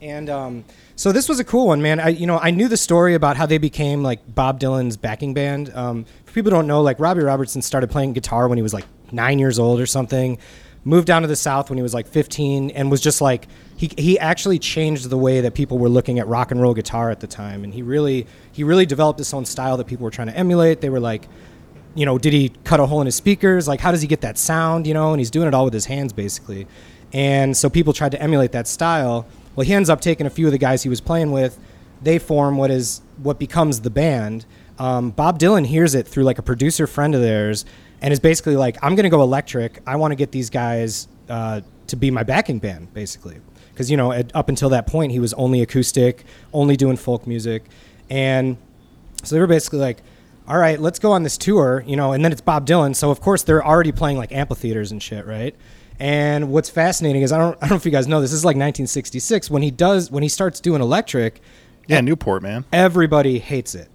And 0.01 0.29
um, 0.29 0.65
so 0.95 1.11
this 1.11 1.27
was 1.27 1.39
a 1.39 1.43
cool 1.43 1.67
one, 1.67 1.81
man. 1.81 1.99
I 1.99 2.09
you 2.09 2.25
know 2.25 2.37
I 2.37 2.51
knew 2.51 2.67
the 2.67 2.77
story 2.77 3.15
about 3.15 3.37
how 3.37 3.45
they 3.45 3.57
became 3.57 4.01
like 4.01 4.33
Bob 4.33 4.59
Dylan's 4.59 4.97
backing 4.97 5.33
band. 5.33 5.73
Um, 5.75 6.05
for 6.25 6.33
people 6.33 6.51
who 6.51 6.57
don't 6.57 6.67
know, 6.67 6.81
like 6.81 6.99
Robbie 6.99 7.21
Robertson 7.21 7.61
started 7.61 7.89
playing 7.89 8.13
guitar 8.13 8.47
when 8.47 8.57
he 8.57 8.61
was 8.61 8.73
like 8.73 8.85
nine 9.11 9.39
years 9.39 9.59
old 9.59 9.79
or 9.79 9.85
something. 9.85 10.37
Moved 10.85 11.07
down 11.07 11.23
to 11.23 11.27
the 11.27 11.35
South 11.35 11.69
when 11.69 11.77
he 11.77 11.83
was 11.83 11.93
like 11.93 12.07
15, 12.07 12.71
and 12.71 12.89
was 12.89 13.01
just 13.01 13.19
like 13.19 13.47
he 13.75 13.91
he 13.97 14.17
actually 14.17 14.57
changed 14.57 15.09
the 15.09 15.17
way 15.17 15.41
that 15.41 15.53
people 15.53 15.77
were 15.77 15.89
looking 15.89 16.19
at 16.19 16.27
rock 16.27 16.51
and 16.51 16.61
roll 16.61 16.73
guitar 16.73 17.11
at 17.11 17.19
the 17.19 17.27
time. 17.27 17.65
And 17.65 17.73
he 17.73 17.81
really 17.81 18.25
he 18.53 18.63
really 18.63 18.85
developed 18.85 19.19
his 19.19 19.33
own 19.33 19.43
style 19.43 19.75
that 19.77 19.87
people 19.87 20.05
were 20.05 20.11
trying 20.11 20.27
to 20.27 20.37
emulate. 20.37 20.79
They 20.79 20.89
were 20.89 21.01
like, 21.01 21.27
you 21.95 22.05
know, 22.05 22.17
did 22.17 22.31
he 22.31 22.49
cut 22.63 22.79
a 22.79 22.85
hole 22.85 23.01
in 23.01 23.05
his 23.05 23.15
speakers? 23.15 23.67
Like, 23.67 23.81
how 23.81 23.91
does 23.91 24.01
he 24.01 24.07
get 24.07 24.21
that 24.21 24.37
sound? 24.37 24.87
You 24.87 24.93
know, 24.93 25.11
and 25.11 25.19
he's 25.19 25.31
doing 25.31 25.49
it 25.49 25.53
all 25.53 25.65
with 25.65 25.73
his 25.73 25.85
hands 25.85 26.13
basically. 26.13 26.65
And 27.11 27.57
so 27.57 27.69
people 27.69 27.91
tried 27.91 28.11
to 28.11 28.21
emulate 28.21 28.53
that 28.53 28.67
style. 28.67 29.27
Well, 29.55 29.65
he 29.65 29.73
ends 29.73 29.89
up 29.89 30.01
taking 30.01 30.25
a 30.25 30.29
few 30.29 30.45
of 30.45 30.51
the 30.51 30.57
guys 30.57 30.83
he 30.83 30.89
was 30.89 31.01
playing 31.01 31.31
with. 31.31 31.59
They 32.01 32.19
form 32.19 32.57
what 32.57 32.71
is 32.71 33.01
what 33.17 33.39
becomes 33.39 33.81
the 33.81 33.89
band. 33.89 34.45
Um, 34.77 35.11
Bob 35.11 35.39
Dylan 35.39 35.65
hears 35.65 35.95
it 35.95 36.07
through 36.07 36.23
like 36.23 36.37
a 36.37 36.41
producer 36.41 36.87
friend 36.87 37.13
of 37.13 37.21
theirs, 37.21 37.65
and 38.01 38.13
is 38.13 38.19
basically 38.19 38.55
like, 38.55 38.77
"I'm 38.81 38.95
going 38.95 39.03
to 39.03 39.09
go 39.09 39.21
electric. 39.21 39.81
I 39.85 39.97
want 39.97 40.11
to 40.11 40.15
get 40.15 40.31
these 40.31 40.49
guys 40.49 41.07
uh, 41.27 41.61
to 41.87 41.95
be 41.95 42.11
my 42.11 42.23
backing 42.23 42.59
band, 42.59 42.93
basically." 42.93 43.37
Because 43.71 43.91
you 43.91 43.97
know, 43.97 44.11
at, 44.11 44.33
up 44.35 44.49
until 44.49 44.69
that 44.69 44.87
point, 44.87 45.11
he 45.11 45.19
was 45.19 45.33
only 45.33 45.61
acoustic, 45.61 46.23
only 46.53 46.77
doing 46.77 46.95
folk 46.95 47.27
music, 47.27 47.65
and 48.09 48.57
so 49.23 49.35
they 49.35 49.41
were 49.41 49.47
basically 49.47 49.79
like, 49.79 50.01
all 50.47 50.57
right, 50.57 50.79
let's 50.79 50.97
go 50.97 51.11
on 51.11 51.23
this 51.23 51.37
tour, 51.37 51.83
you 51.85 51.95
know, 51.95 52.11
and 52.11 52.25
then 52.25 52.31
it's 52.31 52.41
Bob 52.41 52.65
Dylan. 52.65 52.95
So 52.95 53.11
of 53.11 53.21
course 53.21 53.43
they're 53.43 53.65
already 53.65 53.91
playing 53.91 54.17
like 54.17 54.31
amphitheaters 54.31 54.91
and 54.91 55.01
shit, 55.01 55.25
right? 55.25 55.55
And 55.99 56.49
what's 56.49 56.69
fascinating 56.69 57.21
is 57.23 57.31
I 57.31 57.37
don't 57.37 57.57
I 57.57 57.61
don't 57.61 57.71
know 57.71 57.75
if 57.75 57.85
you 57.85 57.91
guys 57.91 58.07
know 58.07 58.21
this. 58.21 58.31
This 58.31 58.37
is 58.39 58.45
like 58.45 58.55
1966 58.55 59.49
when 59.49 59.61
he 59.61 59.71
does 59.71 60.09
when 60.09 60.23
he 60.23 60.29
starts 60.29 60.59
doing 60.59 60.81
electric, 60.81 61.41
Yeah, 61.87 62.01
Newport, 62.01 62.41
man. 62.41 62.65
everybody 62.71 63.39
hates 63.39 63.75
it. 63.75 63.89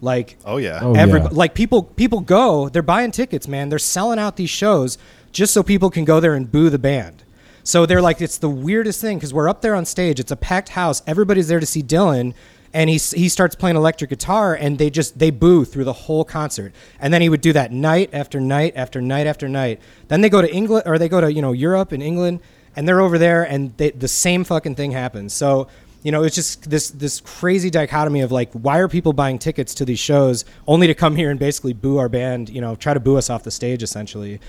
Like 0.00 0.36
Oh 0.44 0.56
yeah. 0.58 0.78
Oh, 0.82 0.94
every 0.94 1.20
yeah. 1.20 1.28
like 1.32 1.54
people 1.54 1.82
people 1.82 2.20
go, 2.20 2.68
they're 2.68 2.82
buying 2.82 3.10
tickets, 3.10 3.48
man. 3.48 3.68
They're 3.68 3.78
selling 3.80 4.18
out 4.18 4.36
these 4.36 4.50
shows 4.50 4.96
just 5.32 5.52
so 5.52 5.62
people 5.62 5.90
can 5.90 6.04
go 6.04 6.20
there 6.20 6.34
and 6.34 6.50
boo 6.50 6.70
the 6.70 6.78
band. 6.78 7.24
So 7.62 7.84
they're 7.84 8.00
like, 8.00 8.20
it's 8.22 8.38
the 8.38 8.48
weirdest 8.48 9.00
thing 9.00 9.18
because 9.18 9.34
we're 9.34 9.48
up 9.48 9.60
there 9.60 9.74
on 9.74 9.84
stage. 9.84 10.18
It's 10.18 10.32
a 10.32 10.36
packed 10.36 10.70
house. 10.70 11.02
Everybody's 11.06 11.48
there 11.48 11.60
to 11.60 11.66
see 11.66 11.82
Dylan, 11.82 12.32
and 12.72 12.88
he 12.88 12.98
he 12.98 13.28
starts 13.28 13.54
playing 13.54 13.76
electric 13.76 14.10
guitar, 14.10 14.54
and 14.54 14.78
they 14.78 14.90
just 14.90 15.18
they 15.18 15.30
boo 15.30 15.64
through 15.64 15.84
the 15.84 15.92
whole 15.92 16.24
concert, 16.24 16.72
and 16.98 17.12
then 17.12 17.22
he 17.22 17.28
would 17.28 17.40
do 17.40 17.52
that 17.52 17.72
night 17.72 18.10
after 18.12 18.40
night 18.40 18.74
after 18.76 19.00
night 19.00 19.26
after 19.26 19.48
night. 19.48 19.80
Then 20.08 20.20
they 20.20 20.28
go 20.28 20.42
to 20.42 20.52
England 20.52 20.84
or 20.86 20.98
they 20.98 21.08
go 21.08 21.20
to 21.20 21.32
you 21.32 21.42
know 21.42 21.52
Europe 21.52 21.92
and 21.92 22.02
England, 22.02 22.40
and 22.76 22.86
they're 22.86 23.00
over 23.00 23.18
there, 23.18 23.42
and 23.42 23.76
they, 23.76 23.90
the 23.90 24.08
same 24.08 24.44
fucking 24.44 24.76
thing 24.76 24.92
happens. 24.92 25.32
So 25.32 25.68
you 26.02 26.12
know, 26.12 26.22
it's 26.22 26.34
just 26.34 26.70
this 26.70 26.90
this 26.90 27.20
crazy 27.20 27.70
dichotomy 27.70 28.22
of 28.22 28.32
like, 28.32 28.50
why 28.52 28.78
are 28.78 28.88
people 28.88 29.12
buying 29.12 29.38
tickets 29.38 29.74
to 29.74 29.84
these 29.84 29.98
shows 29.98 30.44
only 30.66 30.86
to 30.86 30.94
come 30.94 31.16
here 31.16 31.30
and 31.30 31.38
basically 31.38 31.72
boo 31.72 31.98
our 31.98 32.08
band? 32.08 32.48
You 32.48 32.60
know, 32.60 32.74
try 32.74 32.94
to 32.94 33.00
boo 33.00 33.16
us 33.16 33.28
off 33.28 33.42
the 33.42 33.50
stage 33.50 33.82
essentially. 33.82 34.40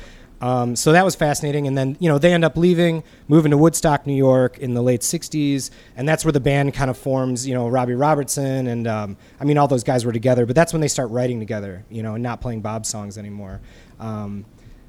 Um, 0.41 0.75
so 0.75 0.91
that 0.91 1.05
was 1.05 1.13
fascinating, 1.15 1.67
and 1.67 1.77
then 1.77 1.95
you 1.99 2.09
know 2.09 2.17
they 2.17 2.33
end 2.33 2.43
up 2.43 2.57
leaving, 2.57 3.03
moving 3.27 3.51
to 3.51 3.57
Woodstock, 3.57 4.07
New 4.07 4.15
York, 4.15 4.57
in 4.57 4.73
the 4.73 4.81
late 4.81 5.01
'60s, 5.01 5.69
and 5.95 6.09
that's 6.09 6.25
where 6.25 6.31
the 6.31 6.39
band 6.39 6.73
kind 6.73 6.89
of 6.89 6.97
forms. 6.97 7.47
You 7.47 7.53
know, 7.53 7.67
Robbie 7.67 7.93
Robertson, 7.93 8.67
and 8.67 8.87
um, 8.87 9.17
I 9.39 9.45
mean 9.45 9.57
all 9.59 9.67
those 9.67 9.83
guys 9.83 10.03
were 10.03 10.11
together, 10.11 10.45
but 10.47 10.55
that's 10.55 10.73
when 10.73 10.81
they 10.81 10.87
start 10.87 11.11
writing 11.11 11.39
together. 11.39 11.85
You 11.89 12.01
know, 12.01 12.15
and 12.15 12.23
not 12.23 12.41
playing 12.41 12.61
Bob 12.61 12.87
songs 12.87 13.17
anymore. 13.19 13.61
Um, 13.99 14.45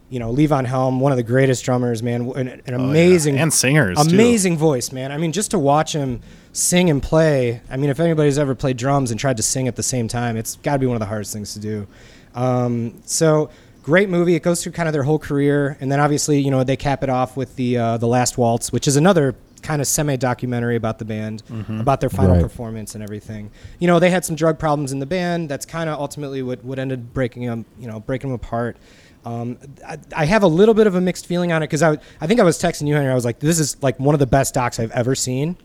you 0.08 0.18
know, 0.18 0.30
Levon 0.32 0.66
Helm, 0.66 1.00
one 1.00 1.10
of 1.10 1.16
the 1.16 1.22
greatest 1.22 1.64
drummers, 1.64 2.02
man, 2.02 2.30
an, 2.36 2.60
an 2.66 2.74
amazing 2.74 3.38
And 3.38 3.50
singers, 3.50 3.96
too. 3.96 4.14
amazing 4.14 4.58
voice, 4.58 4.92
man. 4.92 5.10
I 5.10 5.16
mean, 5.16 5.32
just 5.32 5.52
to 5.52 5.58
watch 5.58 5.94
him 5.94 6.20
sing 6.52 6.90
and 6.90 7.02
play. 7.02 7.62
I 7.70 7.78
mean, 7.78 7.88
if 7.88 7.98
anybody's 7.98 8.38
ever 8.38 8.54
played 8.54 8.76
drums 8.76 9.10
and 9.10 9.18
tried 9.18 9.38
to 9.38 9.42
sing 9.42 9.68
at 9.68 9.76
the 9.76 9.82
same 9.82 10.08
time, 10.08 10.36
it's 10.36 10.56
got 10.56 10.74
to 10.74 10.78
be 10.80 10.84
one 10.86 10.96
of 10.96 11.00
the 11.00 11.06
hardest 11.06 11.32
things 11.32 11.54
to 11.54 11.60
do. 11.60 11.86
Um, 12.34 13.00
so 13.06 13.48
great 13.82 14.08
movie. 14.08 14.34
It 14.34 14.42
goes 14.42 14.62
through 14.62 14.72
kind 14.72 14.88
of 14.88 14.92
their 14.92 15.02
whole 15.02 15.18
career, 15.18 15.76
and 15.80 15.90
then 15.90 16.00
obviously, 16.00 16.40
you 16.40 16.50
know, 16.50 16.64
they 16.64 16.76
cap 16.76 17.02
it 17.02 17.10
off 17.10 17.36
with 17.36 17.56
the 17.56 17.76
uh, 17.78 17.96
the 17.98 18.06
Last 18.06 18.38
Waltz, 18.38 18.72
which 18.72 18.86
is 18.88 18.96
another 18.96 19.34
kind 19.62 19.80
of 19.80 19.86
semi 19.86 20.16
documentary 20.16 20.74
about 20.76 20.98
the 20.98 21.04
band, 21.04 21.42
about 21.68 22.00
their 22.00 22.10
final 22.10 22.34
Right. 22.34 22.42
performance 22.42 22.94
and 22.94 23.02
everything. 23.04 23.50
You 23.78 23.86
know, 23.86 23.98
they 24.00 24.10
had 24.10 24.24
some 24.24 24.34
drug 24.34 24.58
problems 24.58 24.90
in 24.92 24.98
the 24.98 25.06
band. 25.06 25.48
That's 25.48 25.64
kind 25.66 25.88
of 25.88 26.00
ultimately 26.00 26.42
what 26.42 26.64
what 26.64 26.78
ended 26.78 27.12
breaking 27.14 27.46
them, 27.46 27.64
you 27.78 27.86
know, 27.86 28.00
breaking 28.00 28.30
them 28.30 28.34
apart. 28.36 28.76
Um, 29.24 29.56
I, 29.86 29.98
I 30.16 30.24
have 30.24 30.42
a 30.42 30.48
little 30.48 30.74
bit 30.74 30.88
of 30.88 30.96
a 30.96 31.00
mixed 31.00 31.26
feeling 31.26 31.52
on 31.52 31.62
it 31.62 31.66
because 31.68 31.80
I, 31.82 31.96
I 32.20 32.26
think 32.26 32.40
I 32.40 32.42
was 32.42 32.58
texting 32.60 32.88
you, 32.88 32.94
Henry. 32.96 33.08
I 33.12 33.14
was 33.14 33.24
like, 33.24 33.38
this 33.38 33.60
is 33.60 33.80
like 33.80 34.00
one 34.00 34.16
of 34.16 34.18
the 34.18 34.26
best 34.26 34.52
docs 34.54 34.80
I've 34.80 34.90
ever 34.90 35.14
seen. 35.14 35.56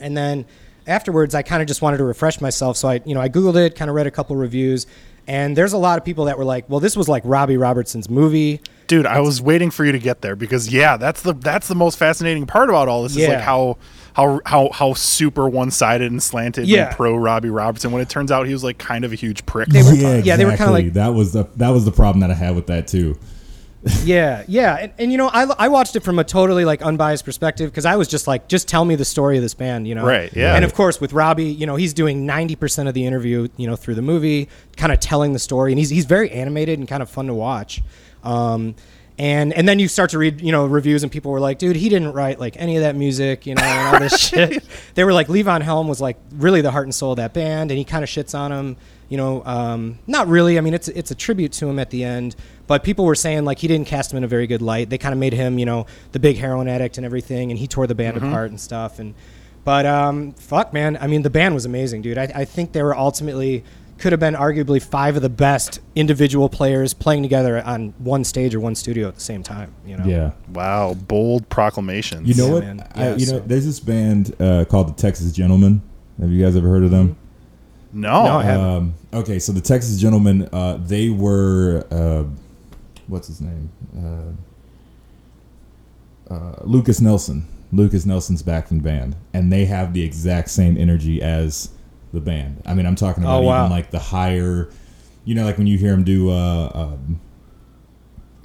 And 0.00 0.16
then 0.16 0.46
afterwards, 0.86 1.34
I 1.34 1.42
kind 1.42 1.60
of 1.60 1.68
just 1.68 1.82
wanted 1.82 1.98
to 1.98 2.04
refresh 2.04 2.40
myself. 2.40 2.78
So 2.78 2.88
I, 2.88 3.02
you 3.04 3.14
know, 3.14 3.20
I 3.20 3.28
Googled 3.28 3.56
it, 3.56 3.74
kind 3.74 3.90
of 3.90 3.94
read 3.94 4.06
a 4.06 4.10
couple 4.10 4.36
reviews. 4.36 4.86
And 5.28 5.54
there's 5.56 5.74
a 5.74 5.78
lot 5.78 5.98
of 5.98 6.04
people 6.04 6.24
that 6.24 6.38
were 6.38 6.44
like, 6.44 6.68
well, 6.70 6.80
this 6.80 6.96
was 6.96 7.08
like 7.08 7.22
Robbie 7.24 7.56
Robertson's 7.58 8.08
movie. 8.10 8.60
dude 8.88 9.04
i 9.04 9.20
was 9.20 9.42
waiting 9.42 9.70
for 9.70 9.84
you 9.84 9.92
to 9.92 9.98
get 9.98 10.22
there 10.22 10.34
because 10.34 10.72
yeah 10.72 10.96
that's 10.96 11.20
the 11.20 11.34
that's 11.34 11.68
the 11.68 11.74
most 11.74 11.98
fascinating 11.98 12.46
part 12.46 12.70
about 12.70 12.88
all 12.88 13.02
this 13.02 13.14
is 13.14 13.28
like 13.28 13.38
how 13.40 13.76
how 14.14 14.40
how 14.46 14.70
how 14.72 14.94
super 14.94 15.46
one-sided 15.46 16.10
and 16.10 16.22
slanted 16.22 16.66
Yeah. 16.66 16.86
and 16.86 16.96
pro 16.96 17.14
robbie 17.14 17.50
robertson 17.50 17.92
when 17.92 18.00
it 18.00 18.08
turns 18.08 18.32
out 18.32 18.46
he 18.46 18.52
was 18.54 18.64
like 18.64 18.78
kind 18.78 19.04
of 19.04 19.12
a 19.12 19.14
huge 19.14 19.44
prick 19.44 19.68
They 19.68 19.82
were- 19.82 19.92
yeah, 19.92 20.16
yeah, 20.24 20.36
they 20.36 20.46
were 20.46 20.56
kinda 20.56 20.72
like- 20.72 20.94
that 20.94 21.12
was 21.12 21.32
the 21.34 21.44
that 21.56 21.68
was 21.68 21.84
the 21.84 21.92
problem 21.92 22.20
that 22.20 22.30
I 22.30 22.34
had 22.34 22.56
with 22.56 22.66
that 22.68 22.88
too. 22.88 23.18
Yeah, 24.04 24.44
yeah, 24.48 24.76
and, 24.76 24.92
and 24.98 25.12
you 25.12 25.18
know, 25.18 25.28
I, 25.28 25.44
I 25.58 25.68
watched 25.68 25.96
it 25.96 26.00
from 26.00 26.18
a 26.18 26.24
totally 26.24 26.64
like 26.64 26.82
unbiased 26.82 27.24
perspective 27.24 27.70
because 27.70 27.84
I 27.84 27.96
was 27.96 28.08
just 28.08 28.26
like, 28.26 28.48
just 28.48 28.68
tell 28.68 28.84
me 28.84 28.94
the 28.94 29.04
story 29.04 29.36
of 29.36 29.42
this 29.42 29.54
band, 29.54 29.86
you 29.86 29.94
know? 29.94 30.04
Right, 30.04 30.34
yeah. 30.34 30.54
And 30.54 30.64
of 30.64 30.74
course, 30.74 31.00
with 31.00 31.12
Robbie, 31.12 31.44
you 31.44 31.66
know, 31.66 31.76
he's 31.76 31.94
doing 31.94 32.26
ninety 32.26 32.56
percent 32.56 32.88
of 32.88 32.94
the 32.94 33.06
interview, 33.06 33.48
you 33.56 33.66
know, 33.66 33.76
through 33.76 33.94
the 33.94 34.02
movie, 34.02 34.48
kind 34.76 34.92
of 34.92 35.00
telling 35.00 35.32
the 35.32 35.38
story, 35.38 35.72
and 35.72 35.78
he's 35.78 35.90
he's 35.90 36.06
very 36.06 36.30
animated 36.30 36.78
and 36.78 36.88
kind 36.88 37.02
of 37.02 37.10
fun 37.10 37.26
to 37.26 37.34
watch. 37.34 37.82
Um, 38.24 38.74
and 39.18 39.52
and 39.52 39.68
then 39.68 39.78
you 39.80 39.88
start 39.88 40.10
to 40.10 40.18
read, 40.18 40.40
you 40.40 40.52
know, 40.52 40.66
reviews, 40.66 41.02
and 41.02 41.10
people 41.10 41.32
were 41.32 41.40
like, 41.40 41.58
dude, 41.58 41.74
he 41.76 41.88
didn't 41.88 42.12
write 42.12 42.38
like 42.38 42.56
any 42.56 42.76
of 42.76 42.82
that 42.82 42.94
music, 42.94 43.46
you 43.46 43.54
know, 43.54 43.62
and 43.62 43.94
all 43.94 44.00
this 44.00 44.16
shit. 44.28 44.62
They 44.94 45.02
were 45.02 45.12
like, 45.12 45.26
Levon 45.26 45.60
Helm 45.60 45.88
was 45.88 46.00
like 46.00 46.16
really 46.32 46.60
the 46.60 46.70
heart 46.70 46.86
and 46.86 46.94
soul 46.94 47.12
of 47.12 47.16
that 47.16 47.34
band, 47.34 47.70
and 47.70 47.78
he 47.78 47.84
kind 47.84 48.04
of 48.04 48.08
shits 48.08 48.38
on 48.38 48.52
him. 48.52 48.76
You 49.08 49.16
know, 49.16 49.42
um, 49.44 49.98
not 50.06 50.28
really. 50.28 50.56
I 50.56 50.60
mean, 50.60 50.74
it's 50.74 50.86
it's 50.88 51.10
a 51.10 51.16
tribute 51.16 51.52
to 51.52 51.68
him 51.68 51.78
at 51.80 51.90
the 51.90 52.04
end, 52.04 52.36
but 52.68 52.84
people 52.84 53.04
were 53.04 53.16
saying 53.16 53.44
like 53.44 53.58
he 53.58 53.66
didn't 53.66 53.88
cast 53.88 54.12
him 54.12 54.18
in 54.18 54.24
a 54.24 54.28
very 54.28 54.46
good 54.46 54.62
light. 54.62 54.88
They 54.90 54.98
kind 54.98 55.12
of 55.12 55.18
made 55.18 55.32
him, 55.32 55.58
you 55.58 55.66
know, 55.66 55.86
the 56.12 56.20
big 56.20 56.36
heroin 56.36 56.68
addict 56.68 56.98
and 56.98 57.04
everything, 57.04 57.50
and 57.50 57.58
he 57.58 57.66
tore 57.66 57.88
the 57.88 57.96
band 57.96 58.16
apart 58.18 58.50
and 58.50 58.60
stuff. 58.60 59.00
And 59.00 59.14
but 59.64 59.84
um, 59.84 60.32
fuck, 60.34 60.72
man, 60.72 60.96
I 61.00 61.08
mean, 61.08 61.22
the 61.22 61.30
band 61.30 61.54
was 61.54 61.64
amazing, 61.64 62.02
dude. 62.02 62.16
I, 62.18 62.30
I 62.34 62.44
think 62.44 62.72
they 62.72 62.82
were 62.82 62.96
ultimately 62.96 63.64
could 63.98 64.12
have 64.12 64.20
been 64.20 64.34
arguably 64.34 64.80
five 64.80 65.16
of 65.16 65.22
the 65.22 65.28
best 65.28 65.80
individual 65.96 66.48
players 66.48 66.94
playing 66.94 67.22
together 67.22 67.60
on 67.62 67.92
one 67.98 68.22
stage 68.22 68.54
or 68.54 68.60
one 68.60 68.76
studio 68.76 69.08
at 69.08 69.16
the 69.16 69.20
same 69.20 69.42
time. 69.42 69.74
You 69.84 69.96
know, 69.96 70.04
Yeah. 70.04 70.30
wow 70.52 70.94
bold 70.94 71.48
proclamations 71.48 72.28
You 72.28 72.34
know 72.36 72.46
Yeah, 72.46 72.52
what? 72.52 72.62
man. 72.64 72.88
I, 72.94 73.08
Yeah, 73.08 73.16
you 73.16 73.26
know, 73.26 73.38
there's 73.40 73.66
this 73.66 73.80
band 73.80 74.34
uh, 74.40 74.64
called 74.66 74.88
the 74.88 74.92
Texas 75.02 75.32
Gentlemen. 75.32 75.82
Have 76.20 76.30
you 76.30 76.44
guys 76.44 76.54
ever 76.56 76.68
heard 76.68 76.84
of 76.84 76.90
them? 76.92 77.16
no, 77.92 78.24
No, 78.24 78.36
I 78.38 78.44
haven't. 78.44 78.66
Um, 78.66 78.94
okay, 79.14 79.38
so 79.40 79.50
the 79.52 79.60
Texas 79.60 79.98
Gentlemen, 79.98 80.48
uh, 80.52 80.76
they 80.76 81.08
were 81.08 81.84
uh, 81.90 82.24
what's 83.08 83.26
his 83.26 83.40
name? 83.40 83.70
Uh, 86.30 86.32
uh, 86.34 86.56
Lukas 86.64 87.00
Nelson. 87.00 87.46
Lukas 87.72 88.06
Nelson's 88.06 88.42
back 88.42 88.70
in 88.70 88.78
the 88.78 88.82
band, 88.82 89.14
and 89.34 89.52
they 89.52 89.66
have 89.66 89.92
the 89.92 90.02
exact 90.02 90.48
same 90.48 90.78
energy 90.78 91.20
as 91.20 91.68
the 92.14 92.20
band. 92.20 92.62
I 92.64 92.72
mean, 92.72 92.86
I'm 92.86 92.94
talking 92.94 93.22
about 93.22 93.40
Oh, 93.42 93.46
wow. 93.46 93.64
even 93.66 93.70
like 93.70 93.90
the 93.90 93.98
higher, 93.98 94.70
you 95.26 95.34
know, 95.34 95.44
like 95.44 95.58
when 95.58 95.66
you 95.66 95.76
hear 95.76 95.90
them 95.90 96.02
do 96.02 96.30
uh, 96.30 96.70
um, 96.74 97.20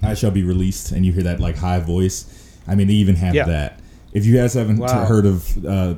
"I 0.02 0.14
Shall 0.14 0.32
Be 0.32 0.44
Released," 0.44 0.92
and 0.92 1.06
you 1.06 1.14
hear 1.14 1.24
that 1.24 1.40
like 1.40 1.56
high 1.58 1.80
voice. 1.80 2.26
I 2.68 2.76
mean, 2.76 2.88
they 2.88 2.94
even 2.96 3.16
have 3.16 3.34
Yeah. 3.34 3.46
that. 3.46 3.80
If 4.12 4.26
you 4.26 4.36
guys 4.36 4.54
haven't 4.56 4.78
Wow. 4.80 5.06
heard 5.06 5.26
of 5.26 5.66
uh, 5.66 5.96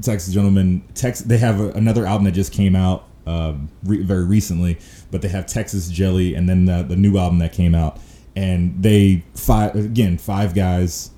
Texas 0.00 0.32
Gentlemen, 0.32 0.82
Tex, 0.94 1.20
they 1.20 1.38
have 1.38 1.58
a, 1.60 1.70
another 1.70 2.06
album 2.06 2.24
that 2.26 2.32
just 2.32 2.52
came 2.52 2.76
out 2.76 3.06
um, 3.26 3.68
re- 3.84 4.02
very 4.02 4.24
recently, 4.24 4.78
but 5.10 5.20
they 5.20 5.28
have 5.28 5.46
Texas 5.46 5.88
Jelly, 5.88 6.34
and 6.34 6.48
then 6.48 6.64
the, 6.66 6.82
the 6.84 6.96
new 6.96 7.18
album 7.18 7.40
that 7.40 7.52
came 7.52 7.74
out, 7.74 7.98
and 8.38 8.80
they 8.82 9.24
five 9.34 9.74
again 9.74 10.16
five 10.18 10.54
guys, 10.54 11.10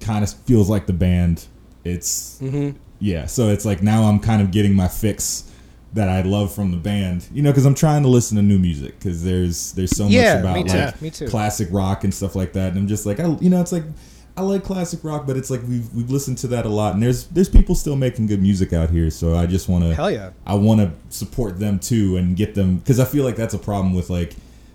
kind 0.00 0.24
of 0.24 0.32
feels 0.32 0.68
like 0.68 0.86
the 0.86 0.92
band. 0.92 1.46
It's 1.84 2.38
Mm-hmm. 2.42 2.76
yeah, 2.98 3.26
so 3.26 3.48
it's 3.48 3.64
like 3.64 3.82
now 3.82 4.04
I'm 4.04 4.18
kind 4.18 4.42
of 4.42 4.50
getting 4.50 4.74
my 4.74 4.88
fix 4.88 5.50
that 5.92 6.08
I 6.08 6.22
love 6.22 6.52
from 6.52 6.72
the 6.72 6.76
band, 6.76 7.28
you 7.32 7.40
know, 7.42 7.50
because 7.52 7.66
I'm 7.66 7.74
trying 7.76 8.02
to 8.02 8.08
listen 8.08 8.36
to 8.36 8.42
new 8.42 8.58
music 8.58 8.98
because 8.98 9.22
there's 9.22 9.72
there's 9.72 9.96
so 9.96 10.06
Yeah, 10.08 10.34
much 10.34 10.40
about 10.42 10.56
me 10.56 10.64
too, 10.64 10.78
like 10.78 11.02
me 11.02 11.10
too. 11.10 11.28
classic 11.28 11.68
rock 11.70 12.02
and 12.04 12.12
stuff 12.12 12.34
like 12.34 12.52
that, 12.54 12.70
and 12.70 12.78
I'm 12.78 12.88
just 12.88 13.06
like, 13.06 13.20
I, 13.20 13.26
you 13.40 13.48
know, 13.50 13.60
it's 13.60 13.70
like 13.72 13.84
I 14.36 14.42
like 14.42 14.64
classic 14.64 15.04
rock, 15.04 15.26
but 15.28 15.36
it's 15.36 15.50
like 15.50 15.60
we've 15.68 15.88
we've 15.94 16.10
listened 16.10 16.38
to 16.38 16.48
that 16.48 16.66
a 16.66 16.68
lot, 16.68 16.94
and 16.94 17.02
there's 17.02 17.26
there's 17.28 17.48
people 17.48 17.76
still 17.76 17.94
making 17.96 18.26
good 18.26 18.42
music 18.42 18.72
out 18.72 18.90
here, 18.90 19.08
so 19.10 19.36
I 19.36 19.46
just 19.46 19.68
want 19.68 19.84
to 19.84 19.94
Hell 19.94 20.10
yeah. 20.10 20.30
I 20.44 20.54
want 20.56 20.80
to 20.80 20.90
support 21.10 21.60
them 21.60 21.78
too 21.78 22.16
and 22.16 22.34
get 22.36 22.54
them 22.56 22.78
because 22.78 22.98
I 22.98 23.04
feel 23.04 23.22
like 23.22 23.36
that's 23.36 23.54
a 23.54 23.58
problem 23.58 23.94
with 23.94 24.10
like 24.10 24.34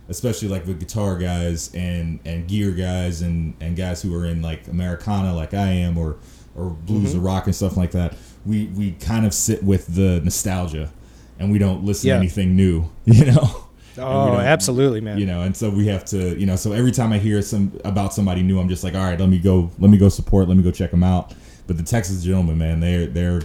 especially 0.09 0.47
like 0.47 0.65
with 0.65 0.79
guitar 0.79 1.17
guys 1.17 1.73
and 1.73 2.19
and 2.25 2.47
gear 2.47 2.71
guys 2.71 3.21
and 3.21 3.53
and 3.61 3.75
guys 3.77 4.01
who 4.01 4.13
are 4.15 4.25
in 4.25 4.41
like 4.41 4.67
Americana 4.67 5.33
like 5.35 5.53
I 5.53 5.67
am 5.67 5.97
or 5.97 6.17
or 6.55 6.71
blues 6.71 7.11
Mm-hmm. 7.11 7.19
or 7.19 7.21
rock 7.21 7.45
and 7.45 7.55
stuff 7.55 7.77
like 7.77 7.91
that. 7.91 8.15
We 8.45 8.65
we 8.75 8.91
kind 8.93 9.25
of 9.25 9.33
sit 9.33 9.63
with 9.63 9.93
the 9.95 10.19
nostalgia 10.23 10.91
and 11.39 11.51
we 11.51 11.57
don't 11.59 11.83
listen 11.85 12.07
Yeah. 12.07 12.15
to 12.15 12.19
anything 12.19 12.55
new, 12.55 12.89
you 13.05 13.25
know. 13.25 13.65
Oh, 13.97 14.35
absolutely, 14.37 15.01
man. 15.01 15.17
You 15.17 15.25
know, 15.25 15.41
and 15.41 15.55
so 15.57 15.69
we 15.69 15.87
have 15.87 16.05
to, 16.05 16.37
you 16.39 16.45
know, 16.45 16.55
so 16.55 16.71
every 16.71 16.91
time 16.91 17.11
I 17.11 17.17
hear 17.17 17.41
some 17.41 17.77
about 17.83 18.13
somebody 18.13 18.41
new, 18.43 18.57
I'm 18.59 18.69
just 18.69 18.81
like, 18.83 18.95
all 18.95 19.03
right, 19.03 19.19
let 19.19 19.27
me 19.27 19.39
go, 19.39 19.71
let 19.77 19.91
me 19.91 19.97
go 19.97 20.07
support, 20.07 20.47
let 20.47 20.55
me 20.55 20.63
go 20.63 20.71
check 20.71 20.91
them 20.91 21.03
out. 21.03 21.33
But 21.67 21.75
the 21.77 21.83
Texas 21.83 22.23
gentlemen, 22.23 22.57
man, 22.57 22.79
they're 22.79 23.07
they're, 23.07 23.41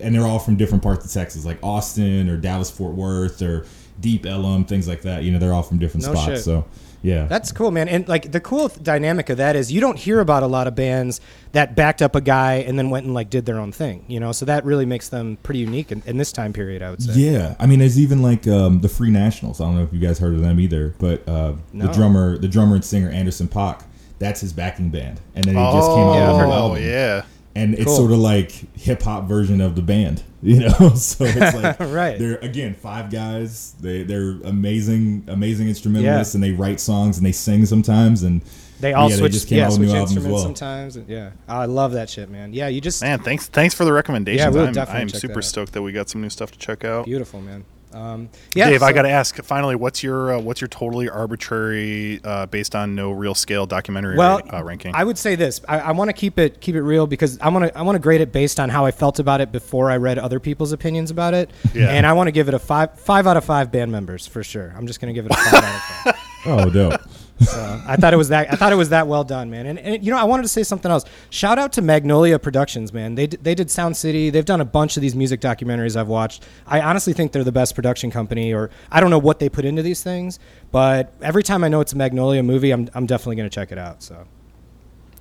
and 0.00 0.14
they're 0.14 0.26
all 0.26 0.38
from 0.38 0.56
different 0.56 0.82
parts 0.82 1.04
of 1.04 1.12
Texas, 1.12 1.44
like 1.44 1.58
Austin 1.62 2.28
or 2.30 2.36
Dallas 2.38 2.70
Fort 2.70 2.94
Worth 2.94 3.42
or 3.42 3.66
Deep 4.00 4.26
Ellum, 4.26 4.64
things 4.64 4.86
like 4.88 5.02
that. 5.02 5.22
You 5.22 5.32
know, 5.32 5.38
they're 5.38 5.52
all 5.54 5.62
from 5.62 5.78
different 5.78 6.06
No 6.06 6.12
spots. 6.14 6.26
shit. 6.26 6.38
So 6.40 6.64
yeah, 7.02 7.26
That's 7.26 7.52
cool, 7.52 7.70
man. 7.70 7.88
And 7.88 8.08
like 8.08 8.32
the 8.32 8.40
cool 8.40 8.66
dynamic 8.68 9.28
of 9.30 9.36
that 9.36 9.54
is 9.54 9.70
you 9.70 9.80
don't 9.80 9.96
hear 9.98 10.18
about 10.18 10.42
a 10.42 10.46
lot 10.48 10.66
of 10.66 10.74
bands 10.74 11.20
that 11.52 11.76
backed 11.76 12.02
up 12.02 12.16
a 12.16 12.20
guy 12.20 12.54
and 12.54 12.76
then 12.78 12.90
went 12.90 13.04
and 13.06 13.14
like 13.14 13.30
did 13.30 13.46
their 13.46 13.58
own 13.60 13.70
thing, 13.70 14.04
you 14.08 14.18
know. 14.18 14.32
So 14.32 14.44
that 14.46 14.64
really 14.64 14.86
makes 14.86 15.08
them 15.08 15.38
pretty 15.44 15.60
unique 15.60 15.92
in, 15.92 16.02
in 16.06 16.16
this 16.16 16.32
time 16.32 16.52
period, 16.52 16.82
I 16.82 16.90
would 16.90 17.02
say. 17.02 17.12
Yeah, 17.14 17.54
I 17.60 17.66
mean, 17.66 17.78
there's 17.78 17.98
even 18.00 18.22
like 18.22 18.48
um, 18.48 18.80
the 18.80 18.88
Free 18.88 19.10
Nationals. 19.10 19.60
I 19.60 19.64
don't 19.64 19.76
know 19.76 19.82
if 19.84 19.92
you 19.92 20.00
guys 20.00 20.18
heard 20.18 20.34
of 20.34 20.40
them 20.40 20.58
either, 20.58 20.94
but 20.98 21.28
uh, 21.28 21.52
No. 21.72 21.86
the 21.86 21.92
drummer, 21.92 22.38
the 22.38 22.48
drummer 22.48 22.74
and 22.74 22.84
singer 22.84 23.10
Anderson 23.10 23.46
.Paak, 23.46 23.82
that's 24.18 24.40
his 24.40 24.52
backing 24.52 24.88
band, 24.88 25.20
and 25.36 25.44
then 25.44 25.54
he 25.54 25.60
just 25.62 25.90
came 25.90 25.98
out 26.08 26.14
Yeah, 26.14 26.32
with 26.32 26.40
a 26.42 26.46
new 26.46 26.52
oh 26.52 26.56
album. 26.56 26.82
yeah 26.82 27.22
and 27.56 27.74
it's 27.74 27.84
Cool. 27.86 27.96
sort 27.96 28.12
of 28.12 28.18
like 28.18 28.50
hip 28.78 29.02
hop 29.02 29.26
version 29.26 29.60
of 29.60 29.74
the 29.74 29.82
band, 29.82 30.22
you 30.42 30.60
know. 30.60 30.90
so 30.94 31.24
it's 31.24 31.54
like 31.56 31.80
Right. 31.80 32.18
they're 32.18 32.36
again 32.38 32.74
five 32.74 33.10
guys. 33.10 33.74
They 33.80 34.02
they're 34.04 34.32
amazing, 34.44 35.24
amazing 35.28 35.68
instrumentalists, 35.68 36.34
Yeah. 36.34 36.36
and 36.36 36.44
they 36.44 36.52
write 36.52 36.78
songs 36.80 37.16
and 37.16 37.26
they 37.26 37.32
sing 37.32 37.66
sometimes. 37.66 38.22
And 38.22 38.42
They 38.80 38.92
all 38.92 39.08
yeah, 39.10 39.16
switch, 39.16 39.32
they 39.32 39.36
just 39.36 39.48
came 39.48 39.58
yeah, 39.58 39.64
out 39.64 39.68
with 39.70 39.76
switch 39.76 39.88
new 39.88 39.94
album 39.96 40.04
as 40.04 40.10
instruments 40.16 40.34
well. 40.34 40.42
sometimes. 40.44 40.96
And, 40.96 41.08
yeah, 41.08 41.30
I 41.48 41.64
love 41.64 41.92
that 41.92 42.10
shit, 42.10 42.28
man. 42.30 42.52
Yeah, 42.52 42.68
you 42.68 42.80
just 42.80 43.00
man 43.02 43.18
thanks 43.20 43.46
thanks 43.48 43.74
for 43.74 43.84
the 43.84 43.92
recommendations 43.92 44.44
Yeah, 44.44 44.50
we'll 44.50 44.66
I'm, 44.68 44.72
definitely 44.74 45.02
I'm 45.02 45.08
check 45.08 45.20
super 45.22 45.32
that 45.34 45.38
out. 45.38 45.44
stoked 45.44 45.72
that 45.72 45.82
we 45.82 45.92
got 45.92 46.08
some 46.10 46.20
new 46.20 46.30
stuff 46.30 46.50
to 46.52 46.58
check 46.58 46.84
out 46.84 47.06
beautiful, 47.06 47.40
man. 47.40 47.64
Um, 47.96 48.28
yeah, 48.54 48.68
Dave, 48.68 48.82
I 48.82 48.92
got 48.92 49.02
to 49.02 49.08
ask 49.10 49.42
finally, 49.42 49.74
what's 49.74 50.02
your 50.02 50.34
uh, 50.34 50.40
what's 50.40 50.60
your 50.60 50.68
totally 50.68 51.08
arbitrary, 51.08 52.20
uh, 52.22 52.46
based 52.46 52.74
on 52.74 52.94
no 52.94 53.10
real 53.10 53.34
scale 53.34 53.66
documentary 53.66 54.16
well, 54.16 54.40
ra- 54.52 54.58
uh, 54.58 54.62
ranking? 54.62 54.94
I 54.94 55.02
would 55.04 55.16
say 55.16 55.34
this. 55.34 55.60
I, 55.68 55.78
I 55.78 55.92
want 55.92 56.08
to 56.08 56.12
keep 56.12 56.38
it 56.38 56.60
keep 56.60 56.74
it 56.74 56.82
real 56.82 57.06
because 57.06 57.38
I 57.40 57.48
want 57.48 57.64
to 57.64 57.78
I 57.78 57.82
want 57.82 57.96
to 57.96 58.00
grade 58.00 58.20
it 58.20 58.32
based 58.32 58.60
on 58.60 58.68
how 58.68 58.84
I 58.84 58.90
felt 58.90 59.18
about 59.18 59.40
it 59.40 59.50
before 59.50 59.90
I 59.90 59.96
read 59.96 60.18
other 60.18 60.38
people's 60.38 60.72
opinions 60.72 61.10
about 61.10 61.32
it. 61.34 61.50
Yeah. 61.74 61.88
And 61.88 62.06
I 62.06 62.12
want 62.12 62.26
to 62.28 62.32
give 62.32 62.48
it 62.48 62.54
a 62.54 62.58
five 62.58 62.98
five 63.00 63.26
out 63.26 63.36
of 63.36 63.44
five 63.44 63.72
band 63.72 63.90
members 63.90 64.26
for 64.26 64.42
sure. 64.42 64.74
I'm 64.76 64.86
just 64.86 65.00
gonna 65.00 65.14
give 65.14 65.26
it 65.26 65.32
a 65.32 65.36
five 65.36 65.54
out 65.54 65.64
of 65.64 65.80
five. 66.14 66.14
Oh, 66.48 66.70
dope. 66.70 67.00
So 67.40 67.82
I 67.86 67.96
thought 67.96 68.14
it 68.14 68.16
was 68.16 68.28
that 68.30 68.50
I 68.52 68.56
thought 68.56 68.72
it 68.72 68.76
was 68.76 68.88
that 68.88 69.06
well 69.06 69.22
done, 69.22 69.50
man. 69.50 69.66
And, 69.66 69.78
and 69.78 70.02
you 70.04 70.10
know, 70.10 70.16
I 70.18 70.24
wanted 70.24 70.44
to 70.44 70.48
say 70.48 70.62
something 70.62 70.90
else. 70.90 71.04
Shout 71.28 71.58
out 71.58 71.72
to 71.74 71.82
Magnolia 71.82 72.38
Productions, 72.38 72.92
man. 72.94 73.14
They 73.14 73.26
d- 73.26 73.36
they 73.42 73.54
did 73.54 73.70
Sound 73.70 73.96
City. 73.96 74.30
They've 74.30 74.44
done 74.44 74.60
a 74.62 74.64
bunch 74.64 74.96
of 74.96 75.02
these 75.02 75.14
music 75.14 75.40
documentaries 75.40 75.96
I've 75.96 76.08
watched. 76.08 76.44
I 76.66 76.80
honestly 76.80 77.12
think 77.12 77.32
they're 77.32 77.44
the 77.44 77.52
best 77.52 77.74
production 77.74 78.10
company, 78.10 78.54
or 78.54 78.70
I 78.90 79.00
don't 79.00 79.10
know 79.10 79.18
what 79.18 79.38
they 79.38 79.48
put 79.50 79.64
into 79.66 79.82
these 79.82 80.02
things, 80.02 80.38
but 80.72 81.12
every 81.20 81.42
time 81.42 81.62
I 81.62 81.68
know 81.68 81.80
it's 81.80 81.92
a 81.92 81.96
Magnolia 81.96 82.42
movie, 82.42 82.70
I'm 82.70 82.88
I'm 82.94 83.04
definitely 83.04 83.36
gonna 83.36 83.50
check 83.50 83.70
it 83.70 83.78
out. 83.78 84.02
So, 84.02 84.26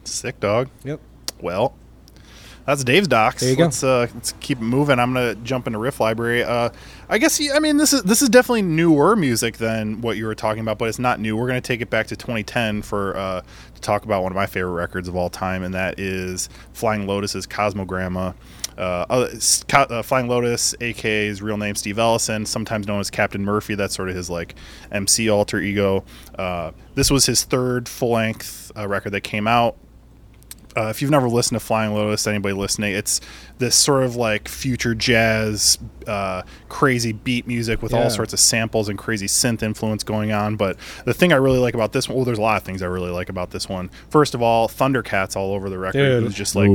Sick 0.06 0.40
dog. 0.40 0.70
yep. 0.84 1.00
Well, 1.42 1.76
that's 2.66 2.84
Dave's 2.84 3.08
docs. 3.08 3.42
There 3.42 3.52
you 3.52 3.58
let's 3.58 3.84
uh, 3.84 4.08
let's 4.14 4.34
keep 4.40 4.60
moving. 4.60 4.98
I'm 5.00 5.14
gonna 5.14 5.36
jump 5.36 5.68
into 5.68 5.78
Riff 5.78 6.00
Library. 6.00 6.44
Uh, 6.44 6.70
I 7.08 7.20
guess 7.20 7.40
I 7.54 7.60
mean 7.60 7.78
this 7.78 7.94
is 7.94 8.04
this 8.04 8.22
is 8.22 8.30
definitely 8.30 8.64
newer 8.64 9.16
music 9.16 9.58
than 9.58 10.02
what 10.02 10.18
you 10.18 10.26
were 10.26 10.36
talking 10.36 10.62
about, 10.62 10.80
but 10.80 10.90
it's 10.90 11.00
not 11.00 11.20
new. 11.20 11.38
We're 11.38 11.48
gonna 11.48 11.62
take 11.62 11.82
it 11.82 11.90
back 11.90 12.08
to 12.08 12.16
2010 12.16 12.82
for 12.82 13.16
uh, 13.16 13.42
to 13.76 13.82
talk 13.82 14.04
about 14.04 14.24
one 14.24 14.32
of 14.32 14.36
my 14.36 14.48
favorite 14.48 14.74
records 14.74 15.08
of 15.08 15.16
all 15.16 15.30
time, 15.30 15.64
and 15.64 15.74
that 15.76 16.00
is 16.00 16.50
Flying 16.74 17.06
Lotus's 17.06 17.46
Cosmogramma. 17.46 18.34
Uh, 18.78 19.06
uh, 19.10 19.30
uh, 19.74 20.02
Flying 20.02 20.28
Lotus, 20.28 20.76
aka 20.82 21.28
his 21.28 21.42
real 21.42 21.58
name 21.58 21.76
Steve 21.76 22.00
Ellison, 22.00 22.46
sometimes 22.46 22.88
known 22.88 23.00
as 23.00 23.10
Captain 23.10 23.44
Murphy. 23.44 23.76
That's 23.76 23.96
sort 23.96 24.10
of 24.10 24.16
his 24.16 24.30
like 24.30 24.56
MC 24.92 25.30
alter 25.30 25.60
ego. 25.60 26.04
Uh, 26.38 26.72
this 26.96 27.12
was 27.12 27.26
his 27.26 27.44
third 27.44 27.88
full 27.88 28.12
length 28.12 28.72
uh, 28.76 28.88
record 28.88 29.12
that 29.12 29.22
came 29.22 29.48
out 29.48 29.78
uh, 30.76 30.88
if 30.90 31.02
you've 31.02 31.12
never 31.12 31.30
listened 31.30 31.60
to 31.60 31.66
Flying 31.66 31.94
Lotus, 31.94 32.28
anybody 32.28 32.54
listening, 32.54 32.94
it's 32.94 33.22
this 33.58 33.76
sort 33.76 34.04
of 34.04 34.16
like 34.16 34.48
future 34.50 34.94
jazz, 34.94 35.78
uh, 36.08 36.42
crazy 36.70 37.14
beat 37.14 37.48
music 37.48 37.82
with 37.82 37.94
Yeah. 37.94 38.04
all 38.04 38.10
sorts 38.10 38.34
of 38.34 38.40
samples 38.40 38.90
and 38.90 38.98
crazy 38.98 39.28
synth 39.28 39.64
influence 39.64 40.04
going 40.04 40.32
on. 40.34 40.56
But 40.58 40.78
the 41.06 41.14
thing 41.14 41.32
I 41.32 41.38
really 41.38 41.60
like 41.60 41.74
about 41.74 41.94
this 41.94 42.10
one, 42.10 42.18
well, 42.18 42.26
there's 42.26 42.38
a 42.38 42.42
lot 42.42 42.58
of 42.58 42.64
things 42.64 42.82
I 42.82 42.88
really 42.88 43.12
like 43.12 43.30
about 43.30 43.52
this 43.52 43.70
one. 43.70 43.90
First 44.10 44.36
of 44.36 44.42
all, 44.42 44.68
Thundercat's 44.68 45.36
all 45.38 45.54
over 45.54 45.70
the 45.70 45.78
record. 45.78 46.24
Dude. 46.24 46.32
Just 46.34 46.56
like, 46.56 46.70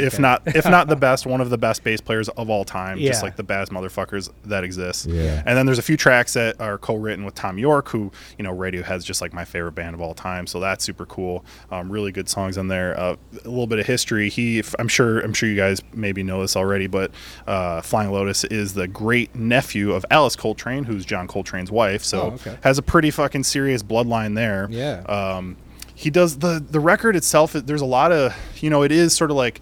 if 0.00 0.18
not, 0.18 0.42
if 0.46 0.64
not 0.68 0.88
the 0.88 0.96
best, 0.96 1.24
one 1.24 1.40
of 1.40 1.50
the 1.50 1.58
best 1.58 1.84
bass 1.84 2.00
players 2.00 2.28
of 2.30 2.50
all 2.50 2.64
time. 2.64 2.98
Just 2.98 3.22
like 3.22 3.36
the 3.36 3.42
best 3.44 3.70
motherfuckers 3.70 4.28
that 4.44 4.64
exist. 4.64 5.06
Yeah. 5.06 5.42
And 5.46 5.56
then 5.56 5.66
there's 5.66 5.78
a 5.78 5.82
few 5.82 5.96
tracks 5.96 6.32
that 6.34 6.60
are 6.60 6.78
co-written 6.78 7.24
with 7.24 7.34
Thom 7.36 7.58
Yorke, 7.58 7.88
who 7.90 8.10
you 8.38 8.42
know 8.42 8.52
Radiohead's 8.52 9.04
just 9.04 9.20
like 9.20 9.32
my 9.32 9.44
favorite 9.44 9.76
band 9.76 9.94
of 9.94 10.00
all 10.00 10.14
time. 10.14 10.48
So 10.48 10.58
that's 10.58 10.84
super 10.84 11.06
cool. 11.06 11.44
Um, 11.70 11.92
really 11.92 12.10
good 12.10 12.28
songs 12.28 12.58
on 12.58 12.66
there. 12.68 12.98
Uh, 12.98 13.16
a 13.44 13.48
little 13.48 13.68
bit 13.68 13.78
of 13.78 13.86
history. 13.86 14.28
He, 14.28 14.62
I'm 14.80 14.88
sure, 14.88 15.20
I'm 15.20 15.32
sure 15.32 15.48
you 15.48 15.54
guys 15.56 15.80
maybe 15.92 16.23
know 16.24 16.40
this 16.40 16.56
already, 16.56 16.86
but 16.86 17.10
uh, 17.46 17.80
Flying 17.82 18.10
Lotus 18.10 18.44
is 18.44 18.74
the 18.74 18.88
great 18.88 19.34
nephew 19.34 19.92
of 19.92 20.04
Alice 20.10 20.36
Coltrane, 20.36 20.84
who's 20.84 21.04
John 21.04 21.28
Coltrane's 21.28 21.70
wife. 21.70 22.02
So 22.04 22.20
Oh, 22.22 22.26
okay. 22.32 22.58
has 22.62 22.78
a 22.78 22.82
pretty 22.82 23.10
fucking 23.10 23.44
serious 23.44 23.82
bloodline 23.82 24.34
there. 24.34 24.66
Yeah. 24.70 25.00
Um, 25.02 25.56
he 25.94 26.10
does 26.10 26.38
the 26.38 26.64
the 26.68 26.80
record 26.80 27.14
itself. 27.16 27.52
There's 27.52 27.80
a 27.80 27.86
lot 27.86 28.10
of 28.12 28.34
you 28.60 28.70
know, 28.70 28.82
it 28.82 28.90
is 28.92 29.14
sort 29.14 29.30
of 29.30 29.36
like 29.36 29.60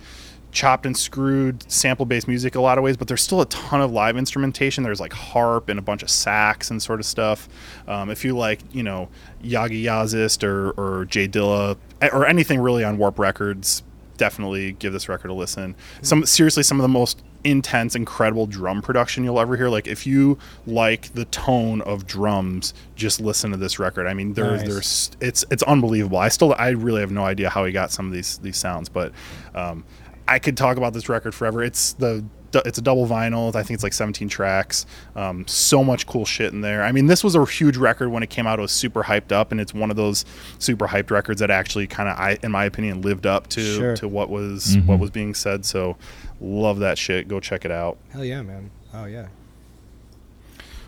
chopped 0.51 0.85
and 0.85 0.94
screwed 0.96 1.64
sample 1.72 2.05
based 2.05 2.29
music 2.29 2.55
a 2.55 2.61
lot 2.61 2.77
of 2.77 2.85
ways, 2.85 2.94
but 2.96 3.09
there's 3.09 3.22
still 3.22 3.40
a 3.40 3.46
ton 3.46 3.81
of 3.81 3.90
live 3.90 4.18
instrumentation. 4.18 4.85
There's 4.85 5.01
like 5.01 5.12
harp 5.14 5.70
and 5.70 5.79
a 5.79 5.83
bunch 5.83 6.03
of 6.03 6.11
sax 6.11 6.70
and 6.70 6.83
sort 6.83 7.01
of 7.01 7.07
stuff. 7.07 7.48
Um, 7.88 8.11
if 8.11 8.22
you 8.22 8.37
like, 8.37 8.61
you 8.70 8.83
know, 8.83 9.09
Yagi 9.42 9.83
Yazist 9.83 10.42
or, 10.44 10.72
or 10.72 11.07
J 11.07 11.27
Dilla 11.27 11.79
or 12.12 12.27
anything 12.27 12.61
really 12.61 12.85
on 12.85 12.98
Warp 12.98 13.18
Records, 13.18 13.83
definitely 14.16 14.72
give 14.72 14.92
this 14.92 15.09
record 15.09 15.31
a 15.31 15.35
listen. 15.35 15.75
Some 16.03 16.25
seriously, 16.27 16.62
some 16.62 16.79
of 16.79 16.83
the 16.83 16.88
most 16.88 17.22
intense, 17.44 17.96
incredible 17.96 18.46
drum 18.46 18.83
production 18.83 19.25
you'll 19.25 19.40
ever 19.40 19.57
hear. 19.57 19.68
Like 19.68 19.87
if 19.87 20.07
you 20.07 20.38
like 20.66 21.12
the 21.14 21.25
tone 21.27 21.81
of 21.83 22.07
drums, 22.07 22.72
just 22.94 23.20
listen 23.20 23.51
to 23.51 23.57
this 23.57 23.79
record. 23.79 24.07
I 24.07 24.14
mean, 24.14 24.35
there's 24.35 24.62
Nice. 24.62 24.70
there's 24.72 25.11
it's 25.20 25.44
it's 25.51 25.62
unbelievable. 25.64 26.18
I 26.18 26.29
still 26.29 26.55
I 26.55 26.68
really 26.68 27.01
have 27.01 27.11
no 27.11 27.25
idea 27.25 27.51
how 27.51 27.64
he 27.64 27.72
got 27.72 27.90
some 27.90 28.07
of 28.07 28.12
these 28.12 28.38
these 28.38 28.57
sounds, 28.57 28.88
but 28.88 29.12
um, 29.55 29.85
I 30.29 30.38
could 30.38 30.57
talk 30.57 30.77
about 30.77 30.92
this 30.92 31.09
record 31.09 31.35
forever. 31.35 31.62
It's 31.62 31.94
the 31.94 32.25
it's 32.55 32.79
a 32.79 32.83
double 32.83 33.07
vinyl. 33.07 33.55
I 33.55 33.62
think 33.62 33.75
it's 33.77 33.83
like 33.83 33.93
17 33.93 34.29
tracks. 34.29 34.87
Um, 35.17 35.47
so 35.47 35.83
much 35.83 36.07
cool 36.07 36.25
shit 36.25 36.53
in 36.53 36.61
there. 36.61 36.83
I 36.85 36.93
mean, 36.93 37.07
this 37.07 37.23
was 37.25 37.35
a 37.35 37.45
huge 37.45 37.77
record 37.77 38.11
when 38.11 38.23
it 38.23 38.31
came 38.31 38.47
out. 38.47 38.59
It 38.59 38.62
was 38.62 38.73
super 38.73 39.03
hyped 39.03 39.33
up, 39.33 39.53
and 39.53 39.61
it's 39.61 39.73
one 39.75 39.91
of 39.91 39.97
those 39.97 40.25
super 40.59 40.87
hyped 40.88 41.11
records 41.11 41.41
that 41.41 41.51
actually 41.51 41.87
kind 41.87 42.09
of, 42.09 42.19
I, 42.19 42.38
in 42.43 42.51
my 42.53 42.65
opinion, 42.65 43.03
lived 43.03 43.27
up 43.27 43.49
to 43.49 43.61
Sure. 43.62 43.97
to 43.97 44.09
what 44.09 44.31
was 44.31 44.77
what 44.87 44.99
was 44.99 45.11
being 45.11 45.35
said. 45.35 45.65
So, 45.65 45.97
love 46.41 46.79
that 46.81 46.99
shit. 46.99 47.29
Go 47.29 47.41
check 47.41 47.65
it 47.65 47.71
out. 47.71 47.97
Hell 48.11 48.25
yeah, 48.25 48.43
man. 48.43 48.71
Oh 48.95 49.05
yeah. 49.07 49.29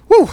Woo! 0.08 0.28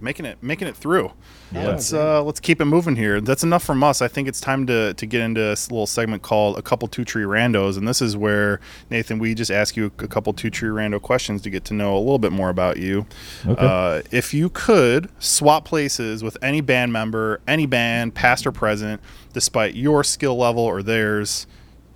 Making 0.00 0.26
it 0.26 0.42
making 0.42 0.68
it 0.68 0.76
through. 0.76 1.12
Yeah. 1.52 1.66
let's 1.66 1.92
uh, 1.92 2.22
let's 2.22 2.38
keep 2.38 2.60
it 2.60 2.66
moving 2.66 2.96
here. 2.96 3.20
That's 3.20 3.42
enough 3.42 3.64
from 3.64 3.82
us. 3.82 4.00
I 4.00 4.08
think 4.08 4.28
it's 4.28 4.40
time 4.40 4.66
to 4.66 4.94
to 4.94 5.06
get 5.06 5.20
into 5.20 5.40
a 5.40 5.56
little 5.70 5.86
segment 5.86 6.22
called 6.22 6.56
a 6.58 6.62
couple 6.62 6.86
two 6.86 7.04
tree 7.04 7.24
randos, 7.24 7.76
and 7.76 7.88
this 7.88 8.00
is 8.00 8.16
where 8.16 8.60
Nathan 8.88 9.18
we 9.18 9.34
just 9.34 9.50
ask 9.50 9.76
you 9.76 9.86
a 9.86 9.90
couple 9.90 10.32
two 10.32 10.50
tree 10.50 10.68
rando 10.68 11.00
questions 11.02 11.42
to 11.42 11.50
get 11.50 11.64
to 11.66 11.74
know 11.74 11.96
a 11.96 11.98
little 11.98 12.18
bit 12.18 12.32
more 12.32 12.50
about 12.50 12.76
you. 12.76 13.06
Okay. 13.46 13.66
Uh, 13.66 14.02
if 14.10 14.32
you 14.32 14.48
could 14.50 15.08
swap 15.18 15.64
places 15.64 16.22
with 16.22 16.36
any 16.42 16.60
band 16.60 16.92
member, 16.92 17.40
any 17.48 17.66
band, 17.66 18.14
past 18.14 18.46
or 18.46 18.52
present, 18.52 19.00
despite 19.32 19.74
your 19.74 20.04
skill 20.04 20.36
level 20.36 20.62
or 20.62 20.82
theirs, 20.82 21.46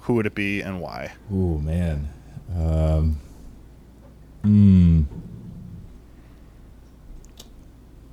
who 0.01 0.15
would 0.15 0.27
it 0.27 0.35
be 0.35 0.61
and 0.61 0.81
why? 0.81 1.13
Oh 1.33 1.59
man. 1.59 2.09
Um, 2.57 3.21
hmm. 4.43 5.03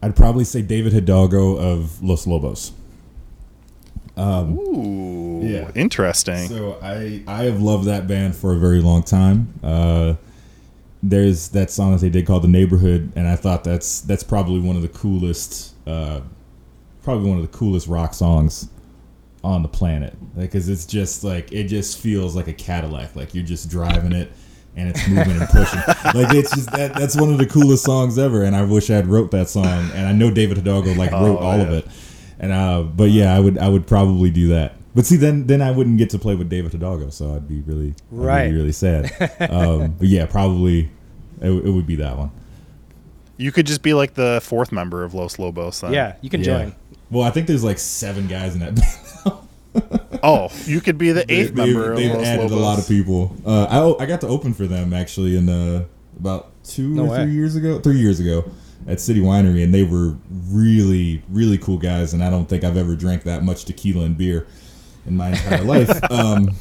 I'd 0.02 0.16
probably 0.16 0.44
say 0.44 0.62
David 0.62 0.94
Hidalgo 0.94 1.58
of 1.58 2.02
Los 2.04 2.26
Lobos. 2.28 2.72
Ooh, 4.18 5.40
Yeah. 5.44 5.72
interesting. 5.76 6.48
So 6.48 6.78
I 6.82 7.22
I 7.28 7.44
have 7.44 7.62
loved 7.62 7.86
that 7.86 8.08
band 8.08 8.36
for 8.36 8.54
a 8.54 8.58
very 8.60 8.82
long 8.82 9.04
time. 9.04 9.54
Uh, 9.64 10.16
there's 11.04 11.50
that 11.50 11.72
song 11.72 11.94
that 11.94 12.02
they 12.02 12.10
did 12.10 12.26
called 12.28 12.44
"The 12.44 12.48
Neighborhood," 12.48 13.12
and 13.16 13.28
I 13.28 13.36
thought 13.36 13.64
that's 13.64 14.02
that's 14.02 14.24
probably 14.24 14.60
one 14.60 14.76
of 14.76 14.82
the 14.84 14.88
coolest, 14.90 15.74
uh, 15.88 16.22
probably 17.04 17.30
one 17.30 17.40
of 17.40 17.44
the 17.50 17.58
coolest 17.58 17.88
rock 17.88 18.14
songs 18.14 18.70
on 19.44 19.64
the 19.64 19.68
planet. 19.68 20.14
Because 20.38 20.70
it's 20.70 20.86
just 20.86 21.24
like 21.24 21.52
it 21.52 21.64
just 21.66 21.98
feels 21.98 22.36
like 22.36 22.48
a 22.48 22.54
Cadillac, 22.54 23.16
like 23.16 23.34
you're 23.34 23.44
just 23.46 23.70
driving 23.70 24.12
it 24.12 24.32
and 24.76 24.90
it's 24.90 25.08
moving 25.08 25.38
and 25.40 25.50
pushing. 25.50 25.80
like 26.22 26.34
it's 26.34 26.54
just 26.56 26.72
that 26.72 26.94
that's 26.96 27.16
one 27.16 27.32
of 27.32 27.38
the 27.38 27.46
coolest 27.46 27.84
songs 27.84 28.18
ever. 28.18 28.44
And 28.44 28.56
I 28.56 28.64
wish 28.64 28.90
I 28.90 28.96
had 28.96 29.08
wrote 29.08 29.32
that 29.32 29.50
song. 29.50 29.66
And 29.94 30.08
I 30.08 30.12
know 30.14 30.32
David 30.32 30.58
Hidalgo 30.58 30.94
like 30.94 31.12
wrote 31.12 31.38
Oh, 31.40 31.46
all 31.46 31.60
of 31.62 31.70
it. 31.72 31.86
And 32.40 32.52
uh, 32.52 32.84
but 32.84 33.12
yeah, 33.12 33.36
I 33.36 33.40
would 33.40 33.58
I 33.58 33.68
would 33.70 33.86
probably 33.88 34.30
do 34.32 34.48
that. 34.50 34.76
But 34.96 35.06
see, 35.06 35.16
then 35.16 35.48
then 35.48 35.62
I 35.62 35.72
wouldn't 35.72 35.98
get 35.98 36.10
to 36.12 36.20
play 36.20 36.36
with 36.36 36.50
David 36.50 36.72
Hidalgo, 36.74 37.10
so 37.12 37.36
I'd 37.36 37.48
be 37.48 37.62
really 37.62 37.90
I'd 37.90 38.10
be 38.12 38.16
Right. 38.18 38.52
really 38.54 38.72
sad. 38.72 39.12
um, 39.50 39.96
but 39.98 40.08
yeah, 40.08 40.26
probably 40.26 40.90
it, 41.42 41.50
it 41.50 41.70
would 41.72 41.88
be 41.88 41.96
that 41.98 42.18
one. 42.18 42.32
You 43.38 43.52
could 43.52 43.66
just 43.68 43.82
be 43.82 43.94
like 43.94 44.14
the 44.14 44.40
fourth 44.44 44.72
member 44.72 45.04
of 45.04 45.14
Los 45.14 45.40
Lobos. 45.40 45.82
Then. 45.82 45.94
Yeah, 45.94 46.16
you 46.22 46.30
can 46.30 46.42
Yeah. 46.42 46.46
join. 46.66 46.76
Well, 47.10 47.24
I 47.24 47.32
think 47.32 47.48
there's 47.48 47.64
like 47.64 47.78
seven 47.80 48.28
guys 48.28 48.54
in 48.54 48.60
that 48.62 48.76
band. 48.76 48.88
Oh, 50.24 50.50
you 50.66 50.82
could 50.82 50.98
be 50.98 51.12
the 51.12 51.32
eighth 51.32 51.54
They- 51.56 51.66
member 51.66 51.96
They've, 51.96 52.10
they've 52.10 52.18
Los 52.18 52.28
added 52.28 52.42
Lobos. 52.44 52.58
a 52.58 52.62
lot 52.62 52.80
of 52.80 52.88
people. 52.88 53.36
Uh, 53.46 53.64
I 53.70 53.78
o- 53.80 53.98
I 54.00 54.06
got 54.06 54.22
to 54.22 54.28
open 54.28 54.54
for 54.54 54.68
them 54.68 54.94
actually 54.94 55.36
in 55.38 55.50
uh, 55.50 55.86
about 56.20 56.52
two 56.64 56.90
No 56.90 57.06
or 57.06 57.10
way. 57.10 57.24
three 57.24 57.34
years 57.34 57.56
ago. 57.56 57.80
Three 57.80 58.00
years 58.00 58.20
ago 58.20 58.46
at 58.88 59.00
City 59.00 59.20
Winery, 59.20 59.64
and 59.64 59.74
they 59.74 59.84
were 59.84 60.16
really 60.50 61.24
really 61.30 61.58
cool 61.58 61.78
guys. 61.78 62.14
And 62.14 62.24
I 62.24 62.30
don't 62.30 62.48
think 62.48 62.64
I've 62.64 62.78
ever 62.78 62.96
drank 62.96 63.24
that 63.24 63.44
much 63.44 63.66
tequila 63.66 64.06
and 64.06 64.18
beer 64.18 64.48
in 65.06 65.16
my 65.18 65.30
entire 65.30 65.64
life. 65.64 65.90
Um, 66.12 66.56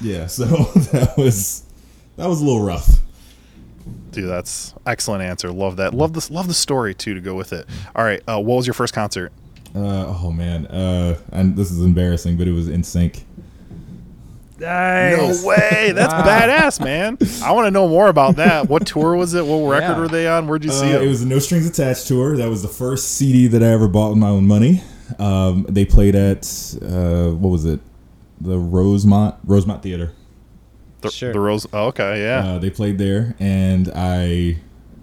yeah, 0.00 0.26
so 0.26 0.44
that 0.92 1.14
was 1.16 1.64
that 2.16 2.28
was 2.28 2.40
a 2.40 2.44
little 2.44 2.62
rough. 2.64 2.98
Dude, 4.12 4.28
that's 4.28 4.74
excellent 4.86 5.22
answer. 5.24 5.50
Love 5.50 5.76
that. 5.78 5.92
Love 5.94 6.12
this. 6.12 6.30
Love 6.30 6.46
the 6.46 6.54
story 6.54 6.94
too 6.94 7.14
to 7.14 7.20
go 7.20 7.34
with 7.34 7.52
it. 7.52 7.66
All 7.96 8.04
right. 8.04 8.22
Uh, 8.28 8.38
what 8.40 8.56
was 8.56 8.66
your 8.66 8.74
first 8.74 8.94
concert? 8.94 9.32
Uh, 9.74 10.14
oh 10.22 10.30
man, 10.32 10.66
uh, 10.66 11.18
and 11.32 11.56
this 11.56 11.70
is 11.70 11.80
embarrassing, 11.82 12.36
but 12.36 12.46
it 12.46 12.52
was 12.52 12.68
NSYNC. 12.68 13.22
Nice. 14.58 15.42
No 15.42 15.48
way. 15.48 15.92
That's 15.94 16.12
Wow. 16.12 16.22
badass, 16.24 16.84
man. 16.84 17.18
I 17.42 17.52
want 17.52 17.66
to 17.66 17.70
know 17.70 17.88
more 17.88 18.08
about 18.08 18.36
that. 18.36 18.68
What 18.68 18.86
tour 18.86 19.16
was 19.16 19.34
it? 19.34 19.44
What 19.46 19.68
record 19.68 19.88
Yeah. 19.94 19.98
were 19.98 20.08
they 20.08 20.28
on? 20.28 20.46
Where'd 20.46 20.64
you 20.64 20.70
see 20.70 20.92
Uh, 20.92 20.98
it? 21.00 21.04
it 21.04 21.08
was 21.08 21.22
a 21.22 21.26
No 21.26 21.38
Strings 21.38 21.66
Attached 21.66 22.06
tour. 22.06 22.36
That 22.36 22.48
was 22.48 22.62
the 22.62 22.68
first 22.68 23.12
CD 23.12 23.46
that 23.48 23.62
I 23.62 23.66
ever 23.68 23.88
bought 23.88 24.10
with 24.10 24.18
my 24.18 24.28
own 24.28 24.46
money. 24.46 24.82
Um, 25.18 25.66
they 25.68 25.84
played 25.84 26.14
at 26.14 26.44
uh, 26.82 27.30
what 27.30 27.50
was 27.50 27.64
it? 27.64 27.80
The 28.40 28.58
Rosemont 28.58 29.34
Rosemont 29.44 29.82
Theater. 29.82 30.12
the, 31.00 31.10
Sure. 31.10 31.32
the 31.32 31.40
Rose. 31.40 31.66
Oh, 31.72 31.86
okay. 31.86 32.20
Yeah. 32.22 32.44
Uh, 32.46 32.58
they 32.58 32.70
played 32.70 32.98
there, 32.98 33.34
and 33.40 33.90
I 33.94 34.58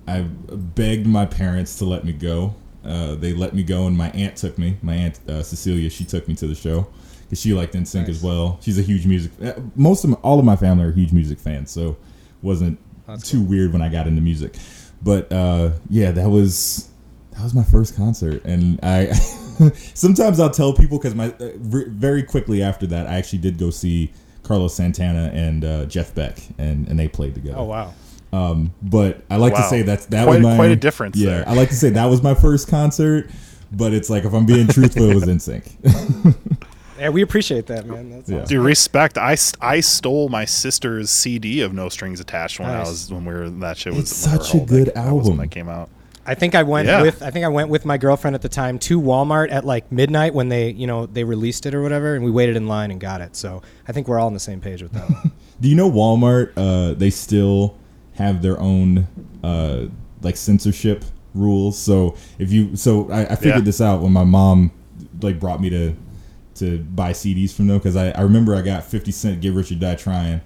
I 0.08 0.22
begged 0.22 1.06
my 1.06 1.26
parents 1.26 1.78
to 1.80 1.86
let 1.86 2.06
me 2.06 2.14
go. 2.14 2.54
Uh, 2.84 3.16
they 3.16 3.34
let 3.34 3.54
me 3.54 3.64
go, 3.64 3.88
and 3.88 3.98
my 3.98 4.10
aunt 4.12 4.36
took 4.38 4.58
me. 4.58 4.78
My 4.82 4.96
aunt 4.96 5.20
uh, 5.30 5.44
Cecilia, 5.44 5.90
she 5.90 6.06
took 6.06 6.28
me 6.28 6.36
to 6.36 6.48
the 6.48 6.56
show 6.56 6.88
because 7.24 7.40
she 7.42 7.54
liked 7.54 7.74
NSYNC 7.74 7.96
Nice. 8.08 8.10
as 8.10 8.24
well. 8.24 8.58
She's 8.62 8.80
a 8.80 8.82
huge 8.82 9.06
music. 9.06 9.32
uh, 9.44 9.54
Most 9.76 10.04
of 10.04 10.12
my, 10.12 10.18
all 10.18 10.40
of 10.40 10.46
my 10.46 10.56
family 10.56 10.86
are 10.86 10.92
huge 10.92 11.12
music 11.12 11.40
fans, 11.40 11.72
so 11.72 11.98
wasn't 12.42 12.80
That's 13.08 13.30
too 13.30 13.42
weird 13.42 13.74
when 13.74 13.82
I 13.82 13.90
got 13.90 14.08
into 14.08 14.22
music. 14.22 14.56
But 15.02 15.32
uh, 15.32 15.72
yeah, 15.90 16.12
that 16.12 16.30
was 16.30 16.90
that 17.32 17.44
was 17.44 17.54
my 17.54 17.64
first 17.64 17.96
concert, 17.96 18.44
and 18.46 18.80
I 18.84 19.12
sometimes 19.94 20.40
I'll 20.40 20.50
tell 20.50 20.74
people 20.74 20.98
because 20.98 21.16
my 21.16 21.32
uh, 21.40 21.52
very 21.58 22.24
quickly 22.24 22.62
after 22.64 22.88
that, 22.88 23.08
I 23.08 23.16
actually 23.16 23.40
did 23.40 23.58
go 23.58 23.70
see 23.70 24.12
Carlos 24.44 24.74
Santana 24.74 25.32
and 25.34 25.64
uh, 25.66 25.86
Jeff 25.86 26.16
Beck, 26.16 26.40
and 26.58 26.88
and 26.88 26.98
they 27.00 27.08
played 27.08 27.36
together. 27.36 27.58
Oh 27.58 27.66
wow. 27.66 27.94
Um, 28.32 28.72
but 28.82 29.24
I 29.30 29.38
like 29.38 29.56
to 29.56 29.64
say 29.64 29.82
that's 29.82 30.06
that 30.08 30.26
Quite- 30.26 30.36
was 30.38 30.44
my 30.44 30.56
quite 30.56 30.72
a 30.72 30.76
difference 30.76 31.16
Yeah, 31.18 31.30
there. 31.30 31.50
I 31.50 31.54
like 31.54 31.70
to 31.70 31.76
say 31.76 31.90
that 31.90 32.06
was 32.06 32.22
my 32.22 32.34
first 32.36 32.68
concert, 32.68 33.30
but 33.72 33.92
it's 33.94 34.10
like 34.10 34.24
if 34.26 34.34
I'm 34.34 34.46
being 34.46 34.68
truthful, 34.68 35.10
it 35.10 35.16
was 35.16 35.24
NSYNC. 35.26 36.36
Yeah, 37.00 37.08
we 37.10 37.22
appreciate 37.22 37.68
that, 37.68 37.86
man. 37.86 38.10
That's 38.10 38.30
Yeah. 38.30 38.40
awesome. 38.40 38.48
Dude, 38.58 38.66
respect. 38.66 39.18
I, 39.18 39.38
I 39.62 39.80
stole 39.80 40.28
my 40.28 40.44
sister's 40.44 41.10
CD 41.10 41.62
of 41.62 41.72
No 41.74 41.88
Strings 41.88 42.20
Attached 42.20 42.60
when 42.60 42.70
I 42.70 42.80
was 42.82 43.10
when 43.10 43.24
we 43.24 43.34
were 43.34 43.50
that 43.50 43.78
shit 43.78 43.94
was 43.94 44.12
It's 44.12 44.26
when 44.26 44.34
we 44.34 44.38
were 44.38 44.44
such 44.44 44.54
a 44.56 44.66
good 44.66 44.88
That- 44.88 44.96
that 44.96 45.06
album. 45.08 45.38
that 45.38 45.48
came 45.50 45.70
out. 45.70 45.88
I 46.26 46.36
think 46.36 46.56
I 46.56 46.64
went 46.64 46.90
Yeah. 46.90 47.02
with 47.02 47.24
I 47.24 47.32
think 47.32 47.46
I 47.46 47.48
went 47.48 47.70
with 47.70 47.86
my 47.86 47.98
girlfriend 47.98 48.36
at 48.36 48.42
the 48.42 48.50
time 48.50 48.78
to 48.80 49.00
Walmart 49.02 49.50
at 49.50 49.64
like 49.64 49.90
midnight 49.94 50.34
when 50.34 50.50
they 50.50 50.72
you 50.72 50.88
know 50.88 51.06
they 51.06 51.24
released 51.24 51.66
it 51.66 51.74
or 51.74 51.82
whatever, 51.82 52.16
and 52.16 52.26
we 52.26 52.32
waited 52.32 52.58
in 52.58 52.68
line 52.68 52.92
and 52.92 53.00
got 53.00 53.22
it. 53.22 53.34
So 53.38 53.62
I 53.88 53.94
think 53.94 54.10
we're 54.10 54.20
all 54.20 54.28
on 54.28 54.34
the 54.34 54.40
same 54.42 54.60
page 54.60 54.84
with 54.84 54.92
that. 54.92 55.10
one. 55.10 55.32
Do 55.62 55.70
you 55.70 55.76
know 55.76 55.90
Walmart? 55.90 56.52
Uh, 56.58 56.96
they 56.96 57.10
still 57.12 57.78
have 58.20 58.42
their 58.44 58.60
own 58.60 59.08
uh, 59.44 59.86
like 60.22 60.38
censorship 60.38 61.04
rules. 61.34 61.78
So 61.78 62.16
if 62.38 62.52
you, 62.52 62.76
so 62.76 63.10
I, 63.12 63.22
I 63.32 63.36
figured 63.36 63.56
Yeah. 63.56 63.62
this 63.62 63.82
out 63.82 64.02
when 64.02 64.12
my 64.14 64.24
mom 64.26 64.72
like 65.22 65.40
brought 65.40 65.60
me 65.62 65.70
to 65.72 65.96
to 66.56 66.78
buy 66.80 67.14
CDs 67.14 67.54
from 67.54 67.68
them 67.68 67.78
because 67.78 67.96
I, 67.96 68.10
I 68.12 68.22
remember 68.22 68.54
I 68.54 68.62
got 68.62 68.84
Fifty 68.84 69.12
Cent 69.12 69.42
"Get 69.42 69.54
Rich 69.54 69.72
or 69.72 69.76
Die 69.76 69.96
Trying." 69.96 70.42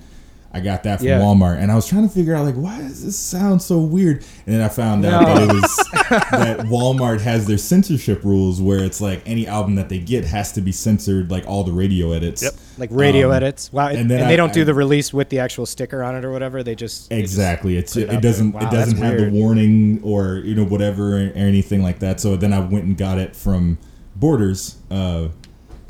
I 0.56 0.60
got 0.60 0.84
that 0.84 1.00
from 1.00 1.08
Yeah. 1.08 1.20
Walmart, 1.20 1.58
and 1.58 1.72
I 1.72 1.76
was 1.76 1.88
trying 1.88 2.08
to 2.08 2.14
figure 2.14 2.36
out 2.36 2.46
like 2.46 2.54
why 2.56 2.78
does 2.80 3.04
this 3.04 3.18
sound 3.18 3.62
so 3.62 3.80
weird, 3.80 4.24
and 4.46 4.54
then 4.56 4.62
I 4.62 4.68
found 4.70 5.04
out 5.04 5.24
No. 5.24 5.34
that 5.36 5.50
it 5.50 5.54
was 5.54 5.76
that 6.32 6.60
Walmart 6.68 7.22
has 7.22 7.48
their 7.48 7.58
censorship 7.58 8.24
rules 8.24 8.62
where 8.62 8.84
it's 8.84 9.02
like 9.02 9.24
any 9.26 9.48
album 9.48 9.74
that 9.76 9.90
they 9.90 9.98
get 9.98 10.26
has 10.26 10.52
to 10.54 10.62
be 10.62 10.72
censored, 10.72 11.32
like 11.32 11.48
all 11.48 11.64
the 11.64 11.72
radio 11.72 12.12
edits. 12.12 12.44
Yep. 12.44 12.54
like 12.78 12.90
radio 12.94 13.30
Um, 13.30 13.34
edits. 13.38 13.74
Wow, 13.74 13.88
and, 13.88 13.98
and 14.02 14.10
then 14.12 14.28
they 14.28 14.36
don't 14.36 14.54
do 14.54 14.64
the 14.64 14.74
release 14.76 15.12
with 15.12 15.30
the 15.30 15.40
actual 15.40 15.66
sticker 15.66 16.04
on 16.04 16.16
it 16.16 16.24
or 16.24 16.32
whatever. 16.32 16.62
They 16.62 16.76
just 16.76 17.10
they 17.10 17.22
just 17.22 17.34
Exactly. 17.34 17.78
It's 17.78 17.94
put 17.96 18.04
it, 18.04 18.14
it 18.14 18.22
doesn't. 18.22 18.52
Wow, 18.52 18.68
it 18.68 18.72
doesn't 18.72 18.98
have 18.98 19.16
weird. 19.16 19.34
the 19.34 19.40
warning 19.42 20.02
or 20.04 20.36
you 20.46 20.54
know 20.54 20.66
whatever 20.66 21.16
or, 21.18 21.32
anything 21.34 21.82
like 21.82 21.98
that. 22.00 22.20
So 22.20 22.36
then 22.36 22.54
I 22.54 22.60
went 22.60 22.86
and 22.86 22.96
got 22.98 23.18
it 23.18 23.36
from 23.36 23.80
Borders 24.16 24.76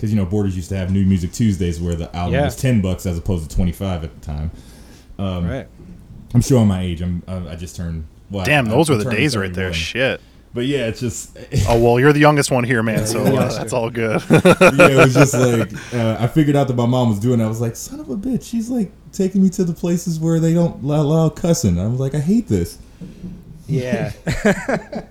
because 0.03 0.13
you 0.13 0.19
know 0.19 0.25
Borders 0.25 0.53
used 0.53 0.67
to 0.67 0.75
have 0.75 0.91
New 0.91 1.05
Music 1.05 1.31
Tuesdays 1.31 1.79
where 1.79 1.95
the 1.95 2.13
album 2.13 2.33
Yeah. 2.33 2.43
was 2.43 2.57
ten 2.57 2.81
bucks 2.81 3.05
as 3.05 3.17
opposed 3.17 3.49
to 3.49 3.55
twenty 3.55 3.71
five 3.71 4.03
at 4.03 4.13
the 4.13 4.19
time. 4.25 4.51
Um, 5.17 5.47
right. 5.49 5.65
I'm 6.33 6.41
showing 6.41 6.67
my 6.67 6.81
age. 6.81 7.01
I'm 7.01 7.23
I, 7.25 7.51
I 7.51 7.55
just 7.55 7.77
turned. 7.77 8.03
Well, 8.29 8.43
Damn, 8.43 8.67
I- 8.67 8.71
those 8.71 8.89
I'm 8.89 8.95
were 8.97 8.97
the 8.97 9.03
turning 9.05 9.19
days 9.21 9.37
right 9.37 9.53
there. 9.53 9.71
Shit. 9.71 10.19
But 10.53 10.65
yeah, 10.65 10.87
it's 10.87 10.99
just 10.99 11.37
Oh 11.69 11.79
well, 11.81 12.01
you're 12.01 12.11
the 12.11 12.19
youngest 12.19 12.51
one 12.51 12.65
here, 12.65 12.83
man. 12.83 13.07
So 13.07 13.23
Yeah. 13.23 13.39
uh, 13.43 13.57
that's 13.57 13.71
all 13.71 13.89
good. 13.89 14.21
yeah, 14.29 14.41
it 14.43 14.97
was 14.97 15.13
just 15.13 15.33
like 15.33 15.71
uh, 15.93 16.17
I 16.19 16.27
figured 16.27 16.57
out 16.57 16.67
that 16.67 16.75
my 16.75 16.85
mom 16.85 17.07
was 17.07 17.19
doing. 17.19 17.39
it. 17.39 17.45
I 17.45 17.47
was 17.47 17.61
like, 17.61 17.77
son 17.77 18.01
of 18.01 18.09
a 18.09 18.17
bitch. 18.17 18.43
She's 18.43 18.69
like 18.69 18.91
taking 19.13 19.41
me 19.41 19.49
to 19.51 19.63
the 19.63 19.73
places 19.73 20.19
where 20.19 20.41
they 20.41 20.53
don't 20.53 20.83
allow 20.83 21.01
allow 21.01 21.29
cussing. 21.29 21.79
I 21.79 21.87
was 21.87 22.01
like, 22.01 22.13
I 22.13 22.19
hate 22.19 22.49
this. 22.49 22.77
Yeah. 23.67 24.11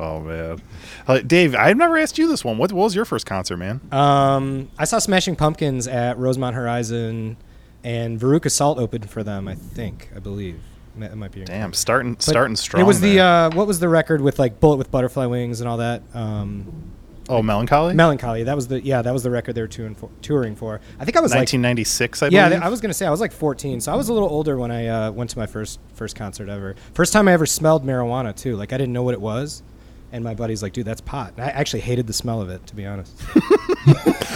oh 0.00 0.20
man, 0.20 0.62
uh, 1.06 1.18
Dave, 1.18 1.54
I've 1.54 1.76
never 1.76 1.96
asked 1.98 2.18
you 2.18 2.28
this 2.28 2.44
one. 2.44 2.58
What, 2.58 2.72
what 2.72 2.84
was 2.84 2.94
your 2.94 3.04
first 3.04 3.26
concert, 3.26 3.56
man? 3.56 3.80
um, 3.92 4.70
I 4.78 4.84
saw 4.84 4.98
Smashing 4.98 5.36
Pumpkins 5.36 5.86
at 5.86 6.18
Rosemont 6.18 6.56
Horizon, 6.56 7.36
and 7.84 8.18
Veruca 8.18 8.50
Salt 8.50 8.78
opened 8.78 9.10
for 9.10 9.22
them. 9.22 9.46
I 9.48 9.54
think, 9.54 10.10
I 10.14 10.18
believe. 10.18 10.60
It 11.00 11.14
might 11.16 11.30
be 11.32 11.44
Damn, 11.44 11.72
starting 11.72 12.14
But 12.14 12.22
starting 12.22 12.56
strong. 12.56 12.82
It 12.82 12.86
was 12.86 13.00
the 13.00 13.20
uh, 13.20 13.50
what 13.54 13.66
was 13.66 13.78
the 13.78 13.88
record 13.88 14.20
with 14.20 14.38
like 14.38 14.60
Bullet 14.60 14.76
with 14.76 14.90
Butterfly 14.90 15.26
Wings 15.26 15.60
and 15.60 15.68
all 15.68 15.76
that. 15.78 16.02
Um, 16.12 16.92
oh 17.28 17.42
Mellon 17.42 17.66
Collie. 17.68 17.94
Melancholy. 17.94 18.42
That 18.42 18.56
was 18.56 18.68
the 18.68 18.84
yeah. 18.84 19.00
That 19.00 19.12
was 19.12 19.22
the 19.22 19.30
record 19.30 19.54
they 19.54 19.62
were 19.62 19.68
touring 19.68 19.94
for. 19.94 20.10
Touring 20.20 20.56
for. 20.56 20.80
I 20.98 21.04
think 21.04 21.16
I 21.16 21.20
was 21.20 21.30
like 21.30 21.38
1996, 21.38 22.22
I 22.24 22.28
yeah. 22.28 22.60
I 22.62 22.68
was 22.68 22.80
gonna 22.80 22.92
say 22.92 23.06
I 23.06 23.10
was 23.10 23.20
like 23.20 23.32
14, 23.32 23.80
so 23.80 23.92
I 23.92 23.96
was 23.96 24.08
a 24.08 24.12
little 24.12 24.28
older 24.28 24.58
when 24.58 24.70
I 24.70 24.88
uh, 24.88 25.12
went 25.12 25.30
to 25.30 25.38
my 25.38 25.46
first 25.46 25.78
first 25.94 26.16
concert 26.16 26.48
ever. 26.48 26.74
First 26.92 27.12
time 27.12 27.28
I 27.28 27.32
ever 27.32 27.46
smelled 27.46 27.84
marijuana 27.86 28.36
too. 28.36 28.56
Like 28.56 28.72
I 28.72 28.76
didn't 28.76 28.92
know 28.92 29.04
what 29.04 29.14
it 29.14 29.20
was, 29.20 29.62
and 30.12 30.24
my 30.24 30.34
buddy's 30.34 30.62
like, 30.62 30.72
"Dude, 30.72 30.86
that's 30.86 31.00
pot." 31.00 31.32
And 31.36 31.44
I 31.44 31.48
actually 31.48 31.80
hated 31.80 32.06
the 32.06 32.12
smell 32.12 32.40
of 32.40 32.48
it, 32.50 32.66
to 32.68 32.76
be 32.76 32.86
honest. 32.86 33.14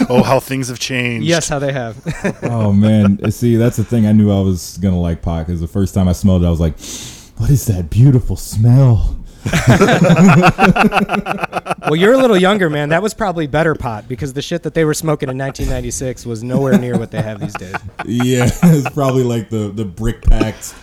oh, 0.09 0.23
how 0.23 0.39
things 0.39 0.67
have 0.69 0.79
changed. 0.79 1.27
yes, 1.27 1.49
how 1.49 1.59
they 1.59 1.71
have. 1.73 1.97
oh 2.43 2.71
man, 2.73 3.31
see 3.31 3.55
that's 3.55 3.77
the 3.77 3.83
thing. 3.83 4.05
I 4.07 4.11
knew 4.11 4.31
I 4.31 4.41
was 4.41 4.77
gonna 4.77 4.99
like 4.99 5.21
pot 5.21 5.45
because 5.47 5.61
the 5.61 5.67
first 5.67 5.93
time 5.93 6.07
I 6.07 6.13
smelled 6.13 6.43
it, 6.43 6.47
I 6.47 6.49
was 6.49 6.59
like, 6.59 6.77
"What 7.39 7.49
is 7.49 7.65
that 7.65 7.89
beautiful 7.89 8.35
smell?" 8.35 9.17
well, 11.87 11.95
you're 11.95 12.13
a 12.13 12.17
little 12.17 12.37
younger, 12.37 12.69
man. 12.69 12.89
That 12.89 13.01
was 13.03 13.13
probably 13.13 13.47
better 13.47 13.75
pot 13.75 14.07
because 14.07 14.33
the 14.33 14.41
shit 14.41 14.63
that 14.63 14.73
they 14.73 14.85
were 14.85 14.93
smoking 14.95 15.29
in 15.29 15.37
1996 15.37 16.25
was 16.25 16.43
nowhere 16.43 16.77
near 16.79 16.97
what 16.97 17.11
they 17.11 17.21
have 17.21 17.39
these 17.39 17.53
days. 17.53 17.75
Yeah, 18.05 18.49
it's 18.63 18.89
probably 18.89 19.23
like 19.23 19.49
the 19.49 19.69
the 19.69 19.85
brick 19.85 20.21
packed. 20.23 20.73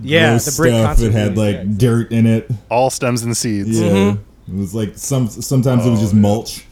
Yeah, 0.00 0.36
the 0.38 0.54
brick 0.56 0.70
stuff. 0.72 0.86
concert 0.86 1.06
It 1.06 1.12
had 1.12 1.36
like 1.36 1.54
yeah, 1.56 1.60
exactly. 1.62 1.78
dirt 1.78 2.12
in 2.12 2.26
it. 2.26 2.50
all 2.70 2.90
stems 2.90 3.22
and 3.22 3.36
seeds. 3.36 3.80
Yeah, 3.80 3.88
Mm-hmm. 3.88 4.22
It 4.48 4.54
was 4.54 4.74
like 4.74 4.96
some. 4.96 5.28
Sometimes 5.28 5.86
it 5.86 5.90
was 5.90 5.98
Oh, 6.00 6.02
just 6.02 6.14
yeah. 6.14 6.20
mulch. 6.20 6.64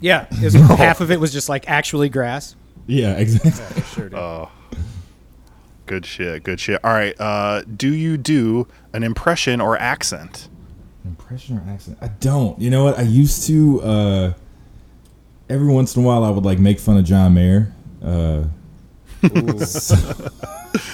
Yeah, 0.00 0.26
it 0.30 0.42
was, 0.44 0.54
half 0.78 1.00
of 1.00 1.10
it 1.10 1.20
was 1.20 1.32
just 1.32 1.48
like 1.48 1.68
actually 1.68 2.08
grass. 2.08 2.56
Yeah, 2.86 3.12
exactly. 3.18 3.82
Sure, 3.82 4.08
dude. 4.08 4.18
Oh, 4.18 4.50
good 5.86 6.06
shit. 6.06 6.42
Good 6.42 6.58
shit. 6.60 6.82
All 6.84 6.92
right. 6.92 7.14
Uh, 7.20 7.62
do 7.62 7.92
you 7.92 8.16
do 8.16 8.66
an 8.92 9.02
impression 9.02 9.60
or 9.60 9.76
accent? 9.78 10.48
Impression 11.04 11.58
or 11.58 11.64
accent? 11.70 11.98
I 12.00 12.08
don't. 12.08 12.58
You 12.60 12.70
know 12.70 12.84
what? 12.84 12.98
I 12.98 13.02
used 13.02 13.46
to. 13.48 13.80
uh 13.82 14.32
Every 15.48 15.72
once 15.72 15.96
in 15.96 16.04
a 16.04 16.06
while, 16.06 16.22
I 16.22 16.30
would 16.30 16.44
like 16.44 16.60
make 16.60 16.78
fun 16.78 16.96
of 16.96 17.04
John 17.04 17.34
Mayer. 17.34 17.72
Uh, 18.00 18.44
so- 19.64 19.96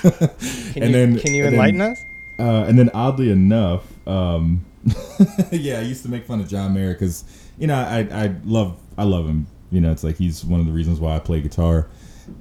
Can 0.03 0.83
and 0.83 0.87
you, 0.87 0.93
then- 0.93 1.19
can 1.19 1.35
you 1.35 1.45
and 1.45 1.53
then- 1.53 1.53
enlighten 1.55 1.81
us? 1.83 2.01
Uh, 2.39 2.65
and 2.69 2.79
then 2.79 2.91
oddly 2.95 3.31
enough, 3.31 3.83
um, 4.09 4.65
yeah, 5.51 5.79
I 5.79 5.83
used 5.83 6.03
to 6.05 6.09
make 6.09 6.27
fun 6.27 6.41
of 6.41 6.49
John 6.49 6.75
Mayer 6.75 6.93
because 6.93 7.25
you 7.59 7.67
know 7.67 7.77
I 7.77 8.09
I 8.13 8.35
love 8.45 8.79
I 8.97 9.05
love 9.05 9.27
him. 9.27 9.47
You 9.71 9.81
know, 9.81 9.91
it's 9.91 10.05
like 10.05 10.17
he's 10.17 10.45
one 10.45 10.61
of 10.61 10.67
the 10.67 10.73
reasons 10.73 11.01
why 11.01 11.17
I 11.17 11.19
play 11.19 11.41
guitar, 11.41 11.89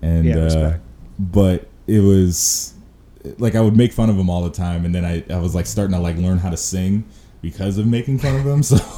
and 0.01 0.25
Yeah, 0.25 0.35
uh, 0.35 0.77
but 1.17 1.67
it 1.87 2.01
was 2.01 2.73
like 3.39 3.55
I 3.55 3.61
would 3.61 3.75
make 3.75 3.93
fun 3.93 4.09
of 4.09 4.17
him 4.17 4.29
all 4.29 4.43
the 4.43 4.51
time, 4.51 4.85
and 4.85 4.93
then 4.93 5.05
I 5.05 5.23
I 5.33 5.39
was 5.39 5.55
like 5.55 5.65
starting 5.65 5.95
to 5.95 6.01
like 6.01 6.17
learn 6.17 6.37
how 6.37 6.49
to 6.49 6.57
sing 6.57 7.05
because 7.41 7.77
of 7.77 7.87
making 7.87 8.19
fun 8.19 8.35
of 8.35 8.45
him. 8.45 8.63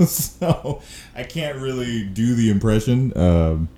So 0.00 0.06
so 0.06 0.80
I 1.14 1.24
can't 1.24 1.58
really 1.58 2.04
do 2.04 2.34
the 2.34 2.50
impression. 2.50 3.12
Um, 3.18 3.68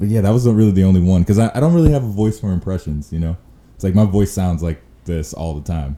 but 0.00 0.08
yeah, 0.08 0.20
that 0.22 0.30
wasn't 0.30 0.56
really 0.56 0.72
the 0.72 0.82
only 0.82 1.00
one 1.00 1.22
because 1.22 1.38
I, 1.38 1.52
I 1.54 1.60
don't 1.60 1.72
really 1.72 1.92
have 1.92 2.02
a 2.02 2.08
voice 2.08 2.40
for 2.40 2.50
impressions. 2.52 3.12
You 3.12 3.20
know, 3.20 3.36
it's 3.76 3.84
like 3.84 3.94
my 3.94 4.04
voice 4.04 4.32
sounds 4.32 4.60
like 4.60 4.82
this 5.04 5.32
all 5.32 5.54
the 5.54 5.62
time. 5.62 5.96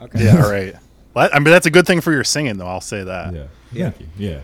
Okay. 0.00 0.24
Yeah. 0.24 0.44
all 0.44 0.50
right. 0.50 0.74
Well, 1.18 1.30
I 1.32 1.38
mean, 1.38 1.50
that's 1.52 1.66
a 1.66 1.70
good 1.70 1.86
thing 1.86 2.00
for 2.00 2.12
your 2.12 2.24
singing, 2.24 2.58
though. 2.58 2.66
I'll 2.66 2.80
say 2.80 3.02
that. 3.04 3.34
Yeah. 3.34 3.44
Yeah. 3.72 3.90
Thank 3.90 4.00
you. 4.00 4.28
Yeah. 4.28 4.40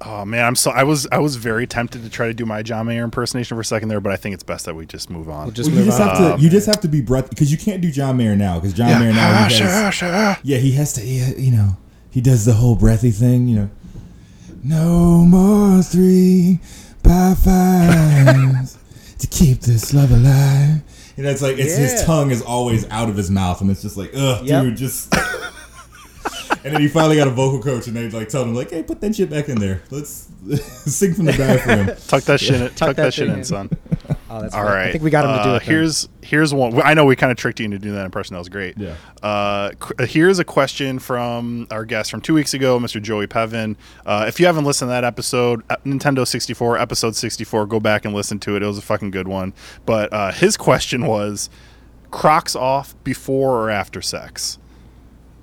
Oh 0.00 0.24
man, 0.24 0.44
I'm 0.44 0.54
so 0.54 0.70
I 0.70 0.84
was 0.84 1.08
I 1.10 1.18
was 1.18 1.34
very 1.34 1.66
tempted 1.66 2.04
to 2.04 2.08
try 2.10 2.28
to 2.28 2.34
do 2.34 2.46
my 2.46 2.62
John 2.62 2.86
Mayer 2.86 3.02
impersonation 3.02 3.56
for 3.56 3.62
a 3.62 3.64
second 3.64 3.88
there, 3.88 3.98
but 4.00 4.12
I 4.12 4.16
think 4.16 4.34
it's 4.34 4.44
best 4.44 4.66
that 4.66 4.76
we 4.76 4.86
just 4.86 5.10
move 5.10 5.28
on. 5.28 5.46
We'll 5.46 5.54
just 5.54 5.70
Well, 5.70 5.80
you 5.80 5.86
just 5.86 6.00
on. 6.00 6.08
have 6.08 6.18
to. 6.18 6.34
Um, 6.34 6.40
you 6.40 6.48
just 6.50 6.66
have 6.68 6.80
to 6.82 6.88
be 6.88 7.00
breath 7.00 7.28
because 7.30 7.50
you 7.50 7.58
can't 7.58 7.80
do 7.82 7.90
John 7.90 8.16
Mayer 8.16 8.36
now 8.36 8.60
because 8.60 8.74
John 8.74 9.00
Mayer 9.00 9.12
now 9.12 9.48
he 9.48 9.58
has, 9.58 10.00
yeah 10.44 10.58
he 10.58 10.70
has 10.72 10.92
to 10.92 11.00
he, 11.00 11.46
you 11.46 11.50
know 11.50 11.76
he 12.10 12.20
does 12.20 12.44
the 12.44 12.52
whole 12.52 12.76
breathy 12.76 13.10
thing 13.10 13.48
you 13.48 13.56
know 13.56 13.70
no 14.62 15.24
more 15.24 15.82
three 15.82 16.60
by 17.02 17.34
fives 17.34 18.78
to 19.18 19.26
keep 19.26 19.60
this 19.62 19.92
love 19.92 20.10
alive 20.12 20.80
you 21.16 21.24
know 21.24 21.30
it's 21.30 21.42
like 21.42 21.58
it's 21.58 21.74
his 21.76 22.04
tongue 22.04 22.30
is 22.30 22.42
always 22.42 22.88
out 22.90 23.08
of 23.08 23.16
his 23.16 23.30
mouth 23.30 23.60
and 23.60 23.68
it's 23.70 23.82
just 23.82 23.96
like 23.96 24.10
ugh 24.14 24.46
Yep. 24.46 24.62
dude 24.64 24.76
just 24.76 25.12
and 26.68 26.74
then 26.76 26.82
he 26.82 26.88
finally 26.88 27.16
got 27.16 27.26
a 27.26 27.30
vocal 27.30 27.60
coach 27.62 27.86
and 27.88 27.96
they 27.96 28.08
like 28.10 28.28
told 28.28 28.46
him 28.48 28.54
like 28.54 28.70
hey 28.70 28.82
put 28.82 29.00
that 29.00 29.14
shit 29.14 29.28
back 29.30 29.48
in 29.48 29.58
there 29.58 29.82
let's 29.90 30.28
sing 30.86 31.12
from 31.14 31.24
the 31.26 31.32
diaphragm 31.32 31.86
Tuck 32.08 32.22
that 32.24 32.40
shit. 32.40 32.60
in- 32.60 32.68
Tuck, 32.74 32.96
that 32.96 33.02
that, 33.02 33.14
shit 33.14 33.28
in, 33.28 33.36
in. 33.38 33.44
son. 33.44 33.70
Oh, 34.30 34.42
that's 34.42 34.54
All 34.54 34.62
fine. 34.62 34.72
right. 34.74 34.88
I 34.88 34.92
think 34.92 35.02
we 35.04 35.08
got 35.10 35.24
him 35.24 35.36
to 35.38 35.42
do 35.42 35.50
Uh, 35.50 35.56
it. 35.56 35.58
then. 35.60 35.68
Here's 35.68 36.08
here's 36.22 36.52
one. 36.54 36.80
I 36.82 36.92
know 36.92 37.06
we 37.06 37.16
kind 37.16 37.30
of 37.32 37.38
tricked 37.38 37.60
you 37.60 37.64
into 37.64 37.78
doing 37.78 37.94
that 37.94 38.04
impression. 38.04 38.34
That 38.34 38.40
was 38.40 38.50
great. 38.50 38.76
Yeah. 38.76 38.94
Uh, 39.22 39.70
qu- 39.78 40.04
here's 40.04 40.38
a 40.38 40.44
question 40.44 40.98
from 40.98 41.66
our 41.70 41.86
guest 41.86 42.10
from 42.10 42.20
two 42.20 42.34
weeks 42.34 42.52
ago, 42.52 42.78
Mr. 42.78 43.02
Joey 43.02 43.26
Pevin. 43.26 43.76
Uh, 44.04 44.26
if 44.28 44.38
you 44.38 44.44
haven't 44.44 44.64
listened 44.64 44.88
to 44.88 44.90
that 44.90 45.04
episode, 45.04 45.62
uh, 45.70 45.76
Nintendo 45.86 46.26
64, 46.26 46.76
episode 46.76 47.16
64, 47.16 47.66
go 47.66 47.80
back 47.80 48.04
and 48.04 48.14
listen 48.14 48.38
to 48.40 48.54
it. 48.54 48.62
It 48.62 48.66
was 48.66 48.76
a 48.76 48.82
fucking 48.82 49.10
good 49.12 49.28
one. 49.28 49.54
But 49.86 50.12
uh, 50.12 50.32
his 50.32 50.58
question 50.58 51.06
was, 51.06 51.48
Crocs 52.10 52.54
off 52.54 52.94
before 53.04 53.56
or 53.56 53.70
after 53.70 54.02
sex? 54.02 54.58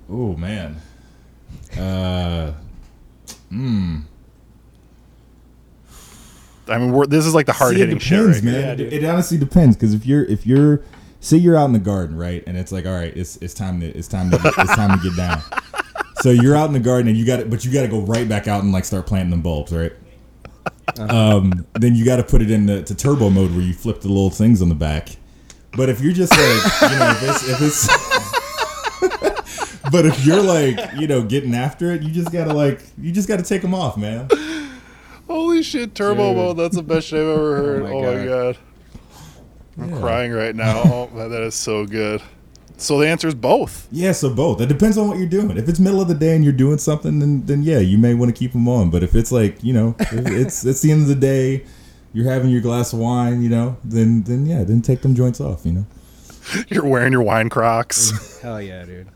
Oh 0.08 0.36
man. 0.36 0.76
Uh. 1.78 2.52
Hmm. 3.50 3.98
I 6.68 6.78
mean, 6.78 6.92
we're, 6.92 7.06
this 7.06 7.26
is 7.26 7.34
like 7.34 7.46
the 7.46 7.52
hard 7.52 7.74
See, 7.74 7.78
hitting 7.80 7.96
it 7.96 8.02
shit, 8.02 8.26
right? 8.26 8.42
man. 8.42 8.78
Yeah, 8.78 8.86
it, 8.86 8.92
it 8.92 9.04
honestly 9.04 9.38
depends 9.38 9.76
because 9.76 9.94
if 9.94 10.04
you're 10.04 10.24
if 10.24 10.46
you're 10.46 10.82
say 11.20 11.36
you're 11.36 11.56
out 11.56 11.66
in 11.66 11.72
the 11.72 11.78
garden, 11.78 12.16
right, 12.16 12.42
and 12.46 12.56
it's 12.56 12.72
like, 12.72 12.86
all 12.86 12.92
right, 12.94 13.16
it's 13.16 13.36
it's 13.36 13.54
time 13.54 13.80
to 13.80 13.86
it's 13.86 14.08
time 14.08 14.30
to 14.30 14.38
get, 14.38 14.54
it's 14.58 14.74
time 14.74 14.98
to 14.98 15.08
get 15.08 15.16
down. 15.16 15.42
So 16.22 16.30
you're 16.30 16.56
out 16.56 16.66
in 16.66 16.72
the 16.72 16.80
garden 16.80 17.08
and 17.08 17.16
you 17.16 17.24
got 17.24 17.40
it, 17.40 17.50
but 17.50 17.64
you 17.64 17.72
got 17.72 17.82
to 17.82 17.88
go 17.88 18.00
right 18.00 18.28
back 18.28 18.48
out 18.48 18.62
and 18.62 18.72
like 18.72 18.84
start 18.84 19.06
planting 19.06 19.30
them 19.30 19.42
bulbs, 19.42 19.72
right? 19.72 19.92
Um, 20.98 21.66
then 21.74 21.94
you 21.94 22.04
got 22.04 22.16
to 22.16 22.22
put 22.24 22.42
it 22.42 22.50
in 22.50 22.66
the 22.66 22.82
to 22.82 22.94
turbo 22.94 23.30
mode 23.30 23.52
where 23.52 23.60
you 23.60 23.74
flip 23.74 24.00
the 24.00 24.08
little 24.08 24.30
things 24.30 24.62
on 24.62 24.68
the 24.68 24.74
back. 24.74 25.10
But 25.76 25.88
if 25.88 26.00
you're 26.00 26.14
just 26.14 26.32
like, 26.32 26.90
you 26.90 26.98
know, 26.98 27.10
if 27.10 27.22
it's, 27.22 27.48
if 27.48 27.60
it's 29.20 29.35
but 29.90 30.06
if 30.06 30.24
you're 30.24 30.42
like, 30.42 30.78
you 30.98 31.06
know, 31.06 31.22
getting 31.22 31.54
after 31.54 31.92
it, 31.92 32.02
you 32.02 32.10
just 32.10 32.32
gotta 32.32 32.52
like, 32.52 32.82
you 32.98 33.12
just 33.12 33.28
gotta 33.28 33.42
take 33.42 33.62
them 33.62 33.74
off, 33.74 33.96
man. 33.96 34.28
Holy 35.26 35.62
shit, 35.62 35.94
turbo 35.94 36.28
Dude. 36.28 36.36
mode. 36.36 36.56
That's 36.58 36.76
the 36.76 36.82
best 36.82 37.08
shit 37.08 37.20
I've 37.20 37.26
ever 37.28 37.56
oh 37.58 37.62
heard. 37.64 37.82
my 37.82 37.90
oh 37.90 38.16
my 38.18 38.24
god. 38.26 38.58
I'm 39.78 39.90
Yeah. 39.90 39.98
crying 39.98 40.32
right 40.32 40.54
now. 40.54 40.82
Oh, 40.84 41.10
man, 41.14 41.30
that 41.30 41.42
is 41.42 41.54
so 41.54 41.84
good. 41.86 42.22
So 42.78 42.98
the 42.98 43.08
answer 43.08 43.26
is 43.28 43.34
both. 43.34 43.88
Yeah, 43.90 44.12
so 44.12 44.32
both. 44.34 44.60
It 44.60 44.66
depends 44.68 44.98
on 44.98 45.08
what 45.08 45.16
you're 45.18 45.26
doing. 45.26 45.56
If 45.56 45.66
it's 45.68 45.80
middle 45.80 46.00
of 46.00 46.08
the 46.08 46.14
day 46.14 46.34
and 46.36 46.44
you're 46.44 46.52
doing 46.52 46.78
something, 46.78 47.18
then 47.20 47.44
then 47.46 47.62
yeah, 47.62 47.78
you 47.78 47.96
may 47.98 48.12
want 48.14 48.34
to 48.34 48.38
keep 48.38 48.52
them 48.52 48.68
on. 48.68 48.90
But 48.90 49.02
if 49.02 49.14
it's 49.14 49.32
like 49.32 49.62
you 49.64 49.72
know, 49.72 49.96
it's 50.12 50.64
it's 50.64 50.82
the 50.82 50.92
end 50.92 51.02
of 51.02 51.08
the 51.08 51.14
day, 51.14 51.64
you're 52.12 52.30
having 52.30 52.50
your 52.50 52.60
glass 52.60 52.92
of 52.92 52.98
wine, 52.98 53.42
you 53.42 53.48
know, 53.48 53.78
then 53.82 54.22
then 54.24 54.44
yeah, 54.46 54.62
then 54.62 54.82
take 54.82 55.00
them 55.00 55.14
joints 55.14 55.40
off, 55.40 55.64
you 55.64 55.72
know. 55.72 55.86
You're 56.68 56.84
wearing 56.86 57.12
your 57.12 57.22
wine 57.22 57.48
crocs. 57.48 58.38
Hell 58.40 58.60
yeah, 58.62 58.84
dude. 58.84 59.08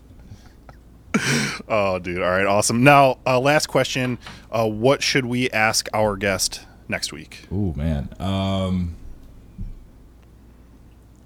oh, 1.67 1.99
dude. 1.99 2.21
All 2.21 2.29
right, 2.29 2.45
awesome. 2.45 2.83
Now, 2.83 3.17
uh, 3.25 3.39
last 3.39 3.67
question. 3.67 4.17
Uh, 4.51 4.67
what 4.67 5.01
should 5.03 5.25
we 5.25 5.49
ask 5.51 5.87
our 5.93 6.15
guest 6.15 6.61
next 6.87 7.11
week? 7.13 7.47
Oh 7.51 7.73
man. 7.75 8.09
Um 8.19 8.95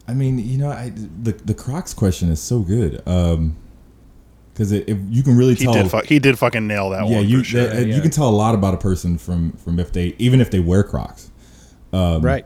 I 0.08 0.13
mean, 0.13 0.38
you 0.38 0.58
know, 0.58 0.69
I 0.69 0.91
the 0.95 1.32
the 1.32 1.54
Crocs 1.54 1.93
question 1.93 2.30
is 2.30 2.41
so 2.41 2.60
good. 2.60 3.02
Um 3.08 3.58
because 4.54 4.71
if 4.71 4.98
you 5.10 5.21
can 5.21 5.36
really 5.36 5.56
He 5.56 5.65
tell 5.65 5.74
did. 5.74 5.91
Fu- 5.91 6.06
he 6.06 6.17
did 6.19 6.39
fucking 6.39 6.65
nail 6.65 6.91
that 6.91 7.08
yeah, 7.10 7.17
one 7.17 7.28
you 7.28 7.39
for 7.39 7.43
sure. 7.43 7.67
that- 7.67 7.88
yeah. 7.88 7.95
you 7.95 8.02
can 8.02 8.12
tell 8.12 8.30
a 8.30 8.32
lot 8.32 8.56
about 8.56 8.74
a 8.74 8.78
person 8.78 9.17
from 9.17 9.52
from 9.54 9.80
if 9.80 9.91
they 9.91 10.15
even 10.17 10.39
if 10.39 10.50
they 10.52 10.60
wear 10.60 10.84
Crocs. 10.84 11.32
Um, 11.91 12.21
right. 12.21 12.45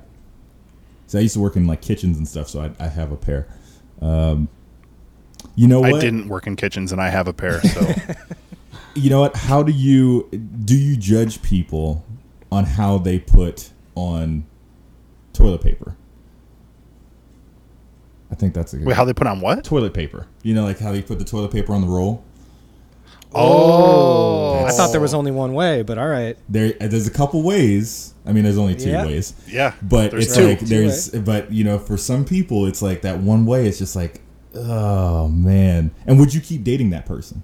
So 1.07 1.19
I 1.19 1.21
used 1.21 1.33
to 1.33 1.39
work 1.39 1.55
in 1.55 1.67
like 1.67 1.81
kitchens 1.81 2.17
and 2.17 2.27
stuff, 2.27 2.47
so 2.49 2.61
I, 2.61 2.71
I 2.83 2.87
have 2.87 3.11
a 3.11 3.15
pair. 3.17 3.47
Um, 4.01 4.47
you 5.61 5.67
know 5.67 5.81
what? 5.81 5.95
I 5.95 5.99
didn't 5.99 6.27
work 6.29 6.47
in 6.47 6.55
kitchens, 6.55 6.91
and 6.91 7.01
I 7.01 7.09
have 7.09 7.27
a 7.27 7.33
pair. 7.33 7.61
So 7.61 7.93
You 8.95 9.09
know 9.09 9.21
what? 9.21 9.35
How 9.35 9.61
do 9.63 9.71
you 9.71 10.27
do 10.65 10.77
you 10.77 10.97
judge 10.97 11.41
people 11.41 12.05
on 12.51 12.65
how 12.65 12.97
they 12.97 13.19
put 13.19 13.71
on 13.95 14.45
toilet 15.33 15.61
paper? 15.61 15.95
I 18.31 18.35
think 18.35 18.53
that's 18.53 18.73
a 18.73 18.77
good 18.77 18.87
wait, 18.87 18.95
how 18.95 19.05
they 19.05 19.13
put 19.13 19.27
on 19.27 19.41
what? 19.41 19.63
toilet 19.63 19.93
paper. 19.93 20.27
You 20.43 20.53
know, 20.53 20.63
like 20.63 20.79
how 20.79 20.91
they 20.91 21.01
put 21.01 21.19
the 21.19 21.25
toilet 21.25 21.51
paper 21.51 21.73
on 21.73 21.81
the 21.81 21.87
roll. 21.87 22.23
Oh, 23.33 24.61
oh. 24.61 24.65
I 24.65 24.71
thought 24.71 24.91
there 24.91 25.01
was 25.01 25.13
only 25.13 25.31
one 25.31 25.53
way, 25.53 25.83
but 25.83 25.97
all 25.97 26.07
right. 26.07 26.35
There, 26.47 26.73
there's 26.73 27.07
a 27.07 27.11
couple 27.11 27.43
ways. 27.43 28.13
I 28.25 28.31
mean, 28.33 28.43
there's 28.43 28.57
only 28.57 28.75
two 28.75 28.89
Yeah. 28.89 29.05
ways. 29.05 29.33
Yeah, 29.47 29.73
But 29.83 30.11
there's 30.11 30.25
it's 30.27 30.35
two. 30.35 30.47
like 30.47 30.59
there's, 30.61 31.09
but 31.09 31.51
you 31.51 31.63
know, 31.63 31.77
for 31.77 31.95
some 31.97 32.25
people, 32.25 32.65
it's 32.65 32.81
like 32.81 33.03
that 33.03 33.19
one 33.19 33.45
way. 33.45 33.67
It's 33.67 33.77
just 33.77 33.95
like, 33.95 34.21
oh 34.55 35.27
man. 35.27 35.91
And 36.05 36.19
would 36.19 36.33
you 36.33 36.41
keep 36.41 36.63
dating 36.63 36.89
that 36.91 37.05
person? 37.05 37.43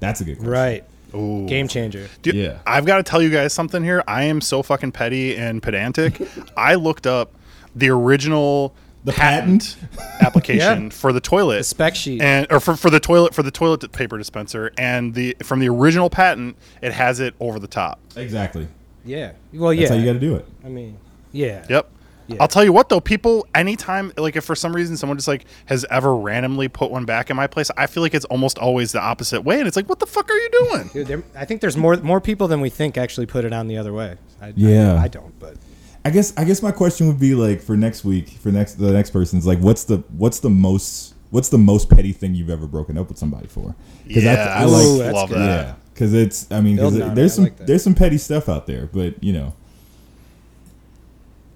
That's 0.00 0.20
a 0.20 0.24
good 0.24 0.36
question. 0.36 0.50
Right. 0.52 0.84
Ooh. 1.14 1.46
Game 1.46 1.68
changer. 1.68 2.08
Dude, 2.22 2.34
Yeah. 2.34 2.58
I've 2.66 2.84
got 2.84 2.96
to 2.98 3.02
tell 3.02 3.22
you 3.22 3.30
guys 3.30 3.52
something 3.52 3.82
here. 3.82 4.02
I 4.06 4.24
am 4.24 4.40
so 4.40 4.62
fucking 4.62 4.92
petty 4.92 5.36
and 5.36 5.62
pedantic. 5.62 6.20
I 6.56 6.74
looked 6.74 7.06
up 7.06 7.32
the 7.74 7.88
original 7.90 8.74
The 9.04 9.12
patent, 9.12 9.76
application 10.20 10.84
Yeah. 10.84 10.90
for 10.90 11.12
the 11.12 11.20
toilet 11.20 11.58
The 11.58 11.64
spec 11.64 11.94
sheet. 11.94 12.20
and 12.20 12.46
or 12.50 12.60
for, 12.60 12.76
for 12.76 12.90
the 12.90 13.00
toilet 13.00 13.34
for 13.34 13.42
the 13.42 13.50
toilet 13.50 13.90
paper 13.92 14.18
dispenser 14.18 14.72
and 14.76 15.14
the 15.14 15.36
from 15.42 15.60
the 15.60 15.68
original 15.68 16.10
patent 16.10 16.56
it 16.82 16.92
has 16.92 17.20
it 17.20 17.34
over 17.40 17.58
the 17.58 17.68
top. 17.68 17.98
Exactly. 18.16 18.68
yeah. 19.04 19.32
Well, 19.54 19.72
yeah. 19.72 19.82
That's 19.82 19.90
how 19.92 19.96
you 19.98 20.04
got 20.06 20.14
to 20.14 20.20
do 20.20 20.34
it. 20.36 20.46
I 20.64 20.68
mean, 20.68 20.98
yeah. 21.32 21.64
Yep. 21.70 21.90
Yeah. 22.28 22.36
I'll 22.40 22.48
tell 22.48 22.64
you 22.64 22.72
what 22.72 22.88
though, 22.88 23.00
people 23.00 23.46
anytime 23.54 24.12
like 24.16 24.34
if 24.36 24.44
for 24.44 24.54
some 24.54 24.74
reason 24.74 24.96
someone 24.96 25.16
just 25.16 25.28
like 25.28 25.44
has 25.66 25.84
ever 25.90 26.14
randomly 26.16 26.68
put 26.68 26.90
one 26.90 27.04
back 27.04 27.30
in 27.30 27.36
my 27.36 27.46
place, 27.46 27.70
I 27.76 27.86
feel 27.86 28.02
like 28.02 28.14
it's 28.14 28.24
almost 28.26 28.58
always 28.58 28.92
the 28.92 29.00
opposite 29.00 29.42
way 29.42 29.58
and 29.58 29.68
it's 29.68 29.76
like 29.76 29.88
what 29.88 30.00
the 30.00 30.06
fuck 30.06 30.28
are 30.30 30.34
you 30.36 30.50
doing? 30.50 30.90
Dude, 30.92 31.06
there, 31.06 31.22
I 31.36 31.44
think 31.44 31.60
there's 31.60 31.76
more 31.76 31.96
more 31.98 32.20
people 32.20 32.48
than 32.48 32.60
we 32.60 32.68
think 32.70 32.98
actually 32.98 33.26
put 33.26 33.44
it 33.44 33.52
on 33.52 33.68
the 33.68 33.76
other 33.78 33.92
way. 33.92 34.16
I, 34.42 34.52
Yeah. 34.56 34.94
I, 34.94 35.04
I 35.04 35.08
don't, 35.08 35.38
but 35.38 35.56
I 36.04 36.10
guess 36.10 36.32
I 36.36 36.44
guess 36.44 36.62
my 36.62 36.72
question 36.72 37.06
would 37.08 37.18
be 37.20 37.34
like 37.34 37.60
for 37.62 37.76
next 37.76 38.04
week 38.04 38.28
for 38.30 38.50
next 38.50 38.74
the 38.74 38.92
next 38.92 39.10
person's 39.10 39.46
like 39.46 39.58
what's 39.60 39.84
the 39.84 39.98
what's 40.16 40.40
the 40.40 40.50
most 40.50 41.14
what's 41.30 41.48
the 41.48 41.58
most 41.58 41.90
petty 41.90 42.12
thing 42.12 42.34
you've 42.34 42.50
ever 42.50 42.66
broken 42.66 42.96
up 42.98 43.08
with 43.08 43.18
somebody 43.18 43.46
for? 43.46 43.74
Yeah, 44.06 44.32
I, 44.32 44.62
I 44.62 44.64
like 44.64 44.98
that's 44.98 45.14
love 45.14 45.28
good. 45.28 45.38
that. 45.38 45.66
yeah 45.66 45.74
because 45.94 46.12
it's 46.12 46.50
I 46.52 46.60
mean 46.60 46.76
'cause 46.76 46.92
Building 46.92 47.02
on 47.08 47.14
there's 47.14 47.32
it, 47.38 47.42
I 47.42 47.44
some 47.44 47.44
like 47.44 47.66
there's 47.66 47.82
some 47.84 47.94
petty 47.94 48.18
stuff 48.18 48.48
out 48.48 48.66
there 48.66 48.86
but 48.92 49.22
you 49.22 49.32
know 49.32 49.54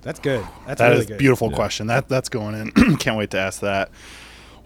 that's 0.02 0.18
good. 0.20 0.44
That's 0.66 0.78
That 0.78 0.92
is 0.92 0.96
really 0.98 1.06
good. 1.08 1.18
beautiful 1.18 1.50
Yeah. 1.50 1.56
question. 1.56 1.86
That 1.88 2.08
that's 2.08 2.28
going 2.28 2.54
in. 2.54 2.96
Can't 2.98 3.16
wait 3.18 3.30
to 3.30 3.38
ask 3.38 3.60
that. 3.60 3.90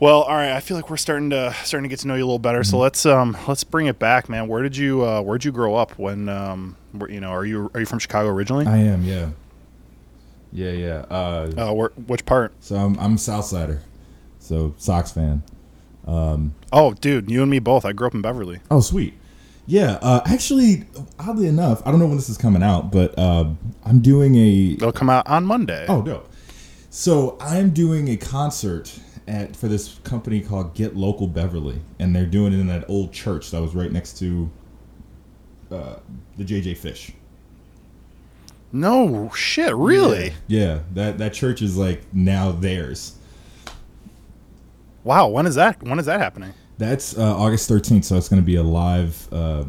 Well, 0.00 0.22
all 0.22 0.34
right. 0.34 0.52
I 0.52 0.60
feel 0.60 0.76
like 0.76 0.90
we're 0.90 0.96
starting 0.96 1.30
to 1.30 1.54
starting 1.64 1.84
to 1.84 1.88
get 1.88 2.00
to 2.00 2.08
know 2.08 2.14
you 2.14 2.24
a 2.24 2.26
little 2.26 2.38
better. 2.38 2.60
Mm-hmm. 2.60 2.70
So 2.70 2.78
let's 2.78 3.06
um 3.06 3.36
let's 3.46 3.64
bring 3.64 3.86
it 3.86 3.98
back, 3.98 4.28
man. 4.28 4.48
Where 4.48 4.62
did 4.62 4.76
you 4.76 5.04
uh, 5.04 5.22
where'd 5.22 5.44
you 5.44 5.52
grow 5.52 5.74
up? 5.76 5.98
When 5.98 6.28
um 6.28 6.76
where, 6.92 7.10
you 7.10 7.20
know 7.20 7.30
are 7.30 7.44
you 7.46 7.70
are 7.74 7.80
you 7.80 7.86
from 7.86 7.98
Chicago 8.00 8.28
originally? 8.28 8.66
I 8.66 8.78
am 8.78 9.04
yeah 9.04 9.30
yeah 10.52 10.70
yeah 10.70 11.04
uh, 11.10 11.50
uh, 11.56 11.72
where, 11.72 11.88
which 12.06 12.24
part? 12.26 12.52
so 12.60 12.76
I'm 12.76 12.98
I'm 13.00 13.14
a 13.14 13.16
Southsider 13.16 13.80
so 14.38 14.74
Sox 14.78 15.10
fan 15.10 15.42
Um, 16.06 16.54
Oh, 16.72 16.92
dude, 16.94 17.30
you 17.30 17.40
and 17.42 17.50
me 17.50 17.58
both. 17.58 17.84
I 17.84 17.92
grew 17.92 18.06
up 18.06 18.14
in 18.14 18.20
Beverly. 18.22 18.60
oh 18.70 18.80
sweet 18.80 19.14
yeah 19.66 19.98
uh, 20.02 20.20
actually 20.26 20.84
oddly 21.18 21.46
enough 21.46 21.82
I 21.86 21.90
don't 21.90 22.00
know 22.00 22.06
when 22.06 22.16
this 22.16 22.28
is 22.28 22.36
coming 22.38 22.62
out 22.62 22.92
but 22.92 23.18
uh, 23.18 23.48
I'm 23.84 24.00
doing 24.00 24.34
a 24.36 24.72
It'll 24.74 24.92
come 24.92 25.10
out 25.10 25.26
on 25.26 25.44
Monday. 25.44 25.86
Oh 25.88 26.02
no! 26.02 26.24
So 26.90 27.36
I'm 27.40 27.70
doing 27.70 28.08
a 28.08 28.16
concert 28.16 28.98
at 29.26 29.56
for 29.56 29.68
this 29.68 29.98
company 30.04 30.40
called 30.40 30.74
Get 30.74 30.96
Local 30.96 31.26
Beverly, 31.26 31.80
and 31.98 32.14
they're 32.14 32.26
doing 32.26 32.52
it 32.52 32.60
in 32.60 32.66
that 32.68 32.88
old 32.88 33.12
church 33.12 33.50
that 33.50 33.60
was 33.60 33.74
right 33.74 33.90
next 33.90 34.18
to 34.18 34.50
uh, 35.70 35.96
the 36.36 36.44
JJ 36.44 36.76
Fish. 36.76 37.12
No 38.72 39.30
shit, 39.34 39.74
really? 39.74 40.34
Yeah, 40.46 40.80
that 40.94 41.18
that 41.18 41.32
church 41.32 41.62
is 41.62 41.76
like 41.76 42.02
now 42.12 42.52
theirs. 42.52 43.16
Wow. 45.04 45.28
When 45.28 45.46
is 45.46 45.54
that? 45.54 45.82
When 45.82 45.98
is 45.98 46.06
that 46.06 46.18
happening? 46.20 46.54
That's 46.78 47.16
uh, 47.16 47.36
August 47.36 47.70
13th, 47.70 48.04
so 48.04 48.16
it's 48.16 48.28
going 48.28 48.42
to 48.42 48.46
be 48.46 48.56
a 48.56 48.62
live 48.62 49.28
uh, 49.32 49.64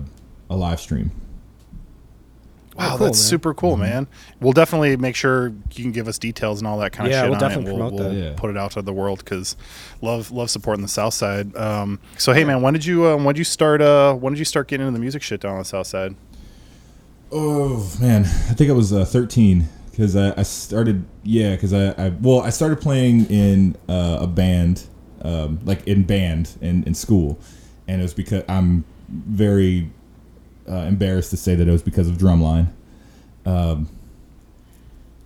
a 0.50 0.56
live 0.56 0.80
stream. 0.80 1.12
Wow, 2.78 2.98
cool, 2.98 3.06
that's 3.06 3.18
man. 3.20 3.24
super 3.30 3.54
cool, 3.54 3.74
Mm-hmm. 3.74 3.82
man. 3.84 4.08
We'll 4.41 4.52
definitely 4.54 4.98
make 4.98 5.15
sure 5.15 5.48
you 5.74 5.84
can 5.84 5.91
give 5.94 6.10
us 6.10 6.18
details 6.18 6.60
and 6.60 6.68
all 6.68 6.78
that 6.80 6.91
kind 6.91 7.08
of 7.08 7.13
Yeah, 7.13 7.22
shit 7.22 7.30
we'll 7.30 7.36
on 7.36 7.50
definitely 7.50 7.72
it. 7.72 7.76
We'll, 7.78 7.89
promote 7.89 8.00
we'll 8.02 8.10
that. 8.10 8.15
Yeah. 8.32 8.34
put 8.36 8.50
it 8.50 8.58
out 8.58 8.72
to 8.72 8.82
the 8.82 8.91
world 8.91 9.20
because 9.20 9.56
love 10.02 10.30
love 10.32 10.50
supporting 10.50 10.82
the 10.82 10.89
South 10.89 11.13
Side. 11.13 11.56
Um, 11.56 12.00
so 12.18 12.34
hey, 12.34 12.44
man, 12.44 12.62
when 12.62 12.74
did 12.74 12.86
you 12.86 13.06
um, 13.08 13.24
when 13.24 13.34
did 13.36 13.39
you 13.39 13.46
start 13.46 13.82
uh, 13.82 14.13
when 14.15 14.34
did 14.34 14.39
you 14.39 14.46
start 14.46 14.68
getting 14.68 14.86
into 14.88 14.98
the 14.98 15.02
music 15.02 15.22
shit 15.22 15.39
down 15.39 15.54
on 15.54 15.60
the 15.60 15.65
South 15.65 15.88
Side? 15.88 16.15
Oh 17.32 17.96
man, 18.02 18.24
I 18.24 18.54
think 18.54 18.70
I 18.70 18.74
was 18.74 18.91
uh, 18.94 19.06
13 19.06 19.68
because 19.91 20.15
I, 20.15 20.38
I 20.38 20.44
started. 20.44 21.06
Yeah, 21.24 21.56
because 21.56 21.74
I, 21.74 21.91
I 21.91 22.10
well 22.22 22.41
I 22.41 22.50
started 22.50 22.82
playing 22.82 23.26
in 23.28 23.78
uh, 23.88 24.18
a 24.22 24.28
band, 24.28 24.86
um, 25.25 25.59
like 25.65 25.85
in 25.88 26.03
band 26.03 26.51
in, 26.61 26.83
in 26.83 26.93
school, 26.93 27.38
and 27.88 27.99
it 28.01 28.03
was 28.03 28.13
because 28.13 28.43
I'm 28.47 28.83
very 29.09 29.89
uh, 30.69 30.75
embarrassed 30.75 31.29
to 31.31 31.38
say 31.38 31.55
that 31.55 31.67
it 31.67 31.71
was 31.71 31.83
because 31.83 32.07
of 32.09 32.17
drumline. 32.17 32.67
Um, 33.45 33.88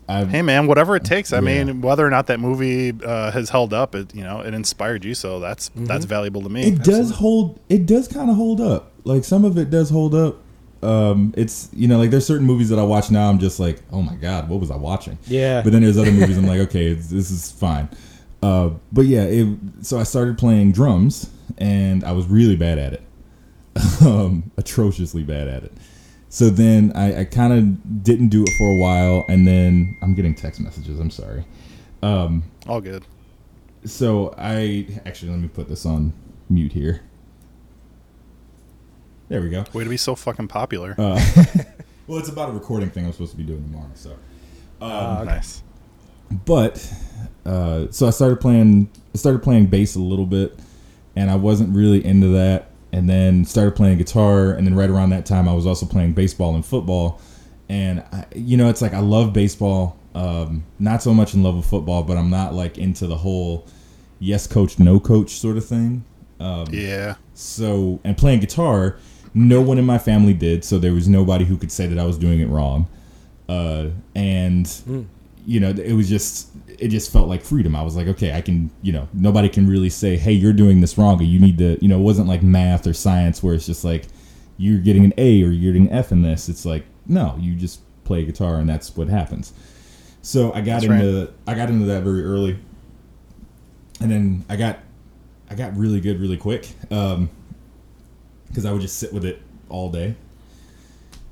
I 0.07 0.25
Hey, 0.25 0.41
man, 0.41 0.65
whatever 0.67 0.95
it 0.95 1.03
takes. 1.05 1.31
I 1.33 1.37
Yeah. 1.37 1.63
mean, 1.63 1.81
whether 1.81 2.05
or 2.05 2.09
not 2.09 2.27
that 2.27 2.39
movie 2.39 2.93
uh, 3.05 3.31
has 3.31 3.49
held 3.49 3.73
up, 3.73 3.93
it 3.95 4.13
you 4.15 4.23
know 4.23 4.41
it 4.41 4.53
inspired 4.53 5.05
you, 5.05 5.13
so 5.13 5.39
that's 5.39 5.69
that's 5.75 6.05
valuable 6.05 6.41
to 6.41 6.49
me. 6.49 6.63
it 6.63 6.83
does 6.83 7.11
hold. 7.11 7.59
It 7.69 7.85
does 7.85 8.07
kind 8.07 8.29
of 8.29 8.35
hold 8.35 8.59
up. 8.61 8.91
Like 9.03 9.23
some 9.23 9.45
of 9.45 9.57
it 9.57 9.69
does 9.69 9.89
hold 9.89 10.15
up. 10.15 10.37
Um, 10.81 11.33
it's 11.37 11.69
you 11.73 11.87
know 11.87 11.97
like 11.99 12.09
there's 12.09 12.25
certain 12.25 12.47
movies 12.47 12.69
that 12.69 12.79
I 12.79 12.83
watch 12.83 13.11
now. 13.11 13.29
I'm 13.29 13.37
just 13.39 13.59
like, 13.59 13.81
oh 13.91 14.01
my 14.01 14.15
god, 14.15 14.49
what 14.49 14.59
was 14.59 14.71
I 14.71 14.77
watching? 14.77 15.17
Yeah. 15.27 15.61
But 15.61 15.73
then 15.73 15.81
there's 15.83 15.97
other 15.97 16.11
movies 16.11 16.37
I'm 16.37 16.47
like, 16.47 16.61
okay, 16.61 16.93
this 16.93 17.29
is 17.31 17.51
fine. 17.51 17.87
Uh, 18.41 18.71
but 18.91 19.05
yeah, 19.05 19.23
it, 19.23 19.57
so 19.81 19.99
I 19.99 20.03
started 20.03 20.37
playing 20.37 20.71
drums, 20.71 21.29
and 21.57 22.03
I 22.03 22.11
was 22.13 22.25
really 22.27 22.55
bad 22.55 22.77
at 22.77 22.93
it, 22.93 23.01
um, 24.05 24.51
atrociously 24.57 25.23
bad 25.23 25.47
at 25.47 25.63
it. 25.63 25.73
So 26.29 26.49
then 26.49 26.91
I, 26.95 27.21
I 27.21 27.25
kind 27.25 27.51
of 27.53 28.03
didn't 28.03 28.29
do 28.29 28.43
it 28.43 28.49
for 28.57 28.69
a 28.69 28.77
while, 28.77 29.25
and 29.29 29.47
then 29.47 29.97
I'm 30.01 30.13
getting 30.13 30.35
text 30.35 30.59
messages. 30.61 30.99
I'm 30.99 31.09
sorry. 31.11 31.43
Um, 32.01 32.43
All 32.67 32.79
good. 32.79 33.03
so 33.83 34.33
I 34.37 34.87
actually 35.05 35.31
let 35.31 35.39
me 35.41 35.47
put 35.49 35.67
this 35.67 35.85
on 35.85 36.13
mute 36.49 36.71
here. 36.71 37.01
There 39.27 39.41
we 39.41 39.49
go. 39.49 39.65
Way 39.73 39.83
to 39.83 39.89
be 39.89 39.97
so 39.97 40.15
fucking 40.15 40.47
popular. 40.47 40.95
Uh, 40.97 41.19
well, 42.07 42.19
it's 42.19 42.29
about 42.29 42.49
a 42.49 42.53
recording 42.53 42.89
thing 42.89 43.05
I'm 43.05 43.11
supposed 43.11 43.31
to 43.31 43.37
be 43.37 43.43
doing 43.43 43.63
tomorrow. 43.63 43.89
So, 43.95 44.15
Uh, 44.81 45.23
nice. 45.25 45.61
but 46.45 46.93
uh, 47.49 47.87
so 47.89 48.05
I 48.05 48.11
started 48.11 48.39
playing. 48.39 48.89
I 49.15 49.17
started 49.17 49.41
playing 49.41 49.67
bass 49.67 49.95
a 49.95 49.99
little 49.99 50.27
bit, 50.27 50.59
and 51.15 51.31
I 51.31 51.35
wasn't 51.35 51.75
really 51.75 52.05
into 52.05 52.27
that. 52.27 52.69
And 52.91 53.09
then 53.09 53.43
started 53.45 53.75
playing 53.75 53.97
guitar, 53.97 54.51
and 54.51 54.67
then 54.67 54.75
right 54.75 54.89
around 54.89 55.09
that 55.11 55.25
time, 55.25 55.47
I 55.47 55.53
was 55.53 55.65
also 55.65 55.85
playing 55.85 56.13
baseball 56.13 56.53
and 56.53 56.63
football. 56.65 57.19
And 57.67 58.03
I, 58.11 58.25
you 58.35 58.55
know, 58.55 58.69
it's 58.69 58.81
like 58.81 58.93
I 58.93 58.99
love 58.99 59.33
baseball. 59.33 59.97
Um, 60.13 60.63
not 60.77 61.01
so 61.01 61.13
much 61.13 61.33
in 61.33 61.41
love 61.41 61.55
with 61.55 61.65
football, 61.65 62.03
but 62.03 62.17
I'm 62.17 62.29
not 62.29 62.53
like 62.53 62.77
into 62.77 63.07
the 63.07 63.17
whole 63.17 63.67
yes 64.19 64.45
coach, 64.45 64.77
no 64.77 64.99
coach 64.99 65.31
sort 65.31 65.57
of 65.57 65.65
thing. 65.65 66.03
Um, 66.39 66.67
Yeah. 66.71 67.15
So, 67.33 67.99
and 68.03 68.15
playing 68.17 68.41
guitar, 68.41 68.97
no 69.33 69.61
one 69.61 69.77
in 69.79 69.85
my 69.85 69.97
family 69.97 70.33
did, 70.33 70.63
so 70.63 70.77
there 70.77 70.93
was 70.93 71.07
nobody 71.07 71.45
who 71.45 71.57
could 71.57 71.71
say 71.71 71.87
that 71.87 71.97
I 71.97 72.05
was 72.05 72.17
doing 72.17 72.41
it 72.41 72.47
wrong. 72.47 72.87
Uh, 73.47 73.87
and 74.15 75.07
you 75.45 75.59
know, 75.59 75.69
it 75.69 75.93
was 75.93 76.07
just 76.09 76.49
it 76.81 76.89
just 76.89 77.11
felt 77.11 77.27
like 77.27 77.41
freedom. 77.41 77.75
I 77.75 77.81
was 77.81 77.95
like, 77.95 78.07
okay, 78.07 78.33
I 78.33 78.41
can, 78.41 78.71
you 78.81 78.91
know, 78.91 79.07
nobody 79.13 79.49
can 79.49 79.67
really 79.67 79.89
say, 79.89 80.17
hey, 80.17 80.31
you're 80.31 80.53
doing 80.53 80.81
this 80.81 80.97
wrong, 80.97 81.19
or 81.19 81.23
you 81.23 81.39
need 81.39 81.57
to, 81.59 81.77
you 81.81 81.87
know, 81.87 81.99
it 81.99 82.03
wasn't 82.03 82.27
like 82.27 82.41
math 82.43 82.87
or 82.87 82.93
science 82.93 83.43
where 83.43 83.53
it's 83.53 83.65
just 83.65 83.83
like 83.83 84.07
you're 84.57 84.79
getting 84.79 85.05
an 85.05 85.13
A 85.17 85.43
or 85.43 85.49
you're 85.49 85.73
getting 85.73 85.87
an 85.87 85.93
F 85.93 86.11
in 86.11 86.21
this. 86.21 86.49
It's 86.49 86.65
like 86.65 86.85
no, 87.09 87.35
you 87.39 87.55
just 87.55 87.81
play 88.03 88.23
guitar 88.23 88.57
and 88.57 88.69
that's 88.69 88.95
what 88.95 89.07
happens. 89.09 89.53
So 90.21 90.53
I 90.53 90.61
got 90.61 90.81
That's 90.81 90.87
right. 90.87 91.01
into 91.01 91.33
I 91.47 91.55
got 91.55 91.69
into 91.69 91.85
that 91.85 92.03
very 92.03 92.23
early, 92.23 92.59
and 94.01 94.11
then 94.11 94.45
I 94.49 94.55
got 94.55 94.79
I 95.49 95.55
got 95.55 95.75
really 95.75 95.99
good 96.01 96.19
really 96.19 96.37
quick 96.37 96.67
because 96.81 98.65
I 98.65 98.71
would 98.71 98.81
just 98.81 98.97
sit 98.97 99.13
with 99.13 99.25
it 99.25 99.41
all 99.69 99.89
day, 99.89 100.15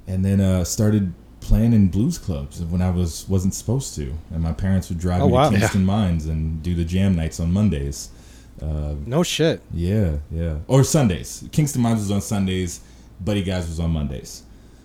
and 0.07 0.23
then 0.23 0.39
uh, 0.39 0.63
started 0.63 1.13
playing 1.47 1.73
in 1.73 1.87
blues 1.87 2.17
clubs 2.17 2.61
when 2.61 2.81
I 2.81 2.89
was 2.89 3.27
wasn't 3.29 3.53
supposed 3.53 3.95
to, 3.95 4.13
and 4.31 4.41
my 4.43 4.53
parents 4.53 4.89
would 4.89 4.99
drive 4.99 5.21
Oh, 5.21 5.27
me 5.27 5.33
wow. 5.33 5.49
to 5.49 5.57
Kingston 5.57 5.85
Mines 5.85 6.25
and 6.25 6.61
do 6.61 6.75
the 6.75 6.83
jam 6.85 7.15
nights 7.15 7.39
on 7.39 7.51
Mondays. 7.51 8.09
Uh, 8.61 8.95
No 9.05 9.23
shit. 9.23 9.61
yeah, 9.73 10.17
yeah, 10.31 10.57
or 10.67 10.83
Sundays. 10.83 11.43
Kingston 11.51 11.81
Mines 11.81 11.99
was 11.99 12.11
on 12.11 12.21
Sundays, 12.21 12.81
Buddy 13.21 13.43
Guys 13.43 13.67
was 13.67 13.79
on 13.79 13.91
Mondays. 13.91 14.43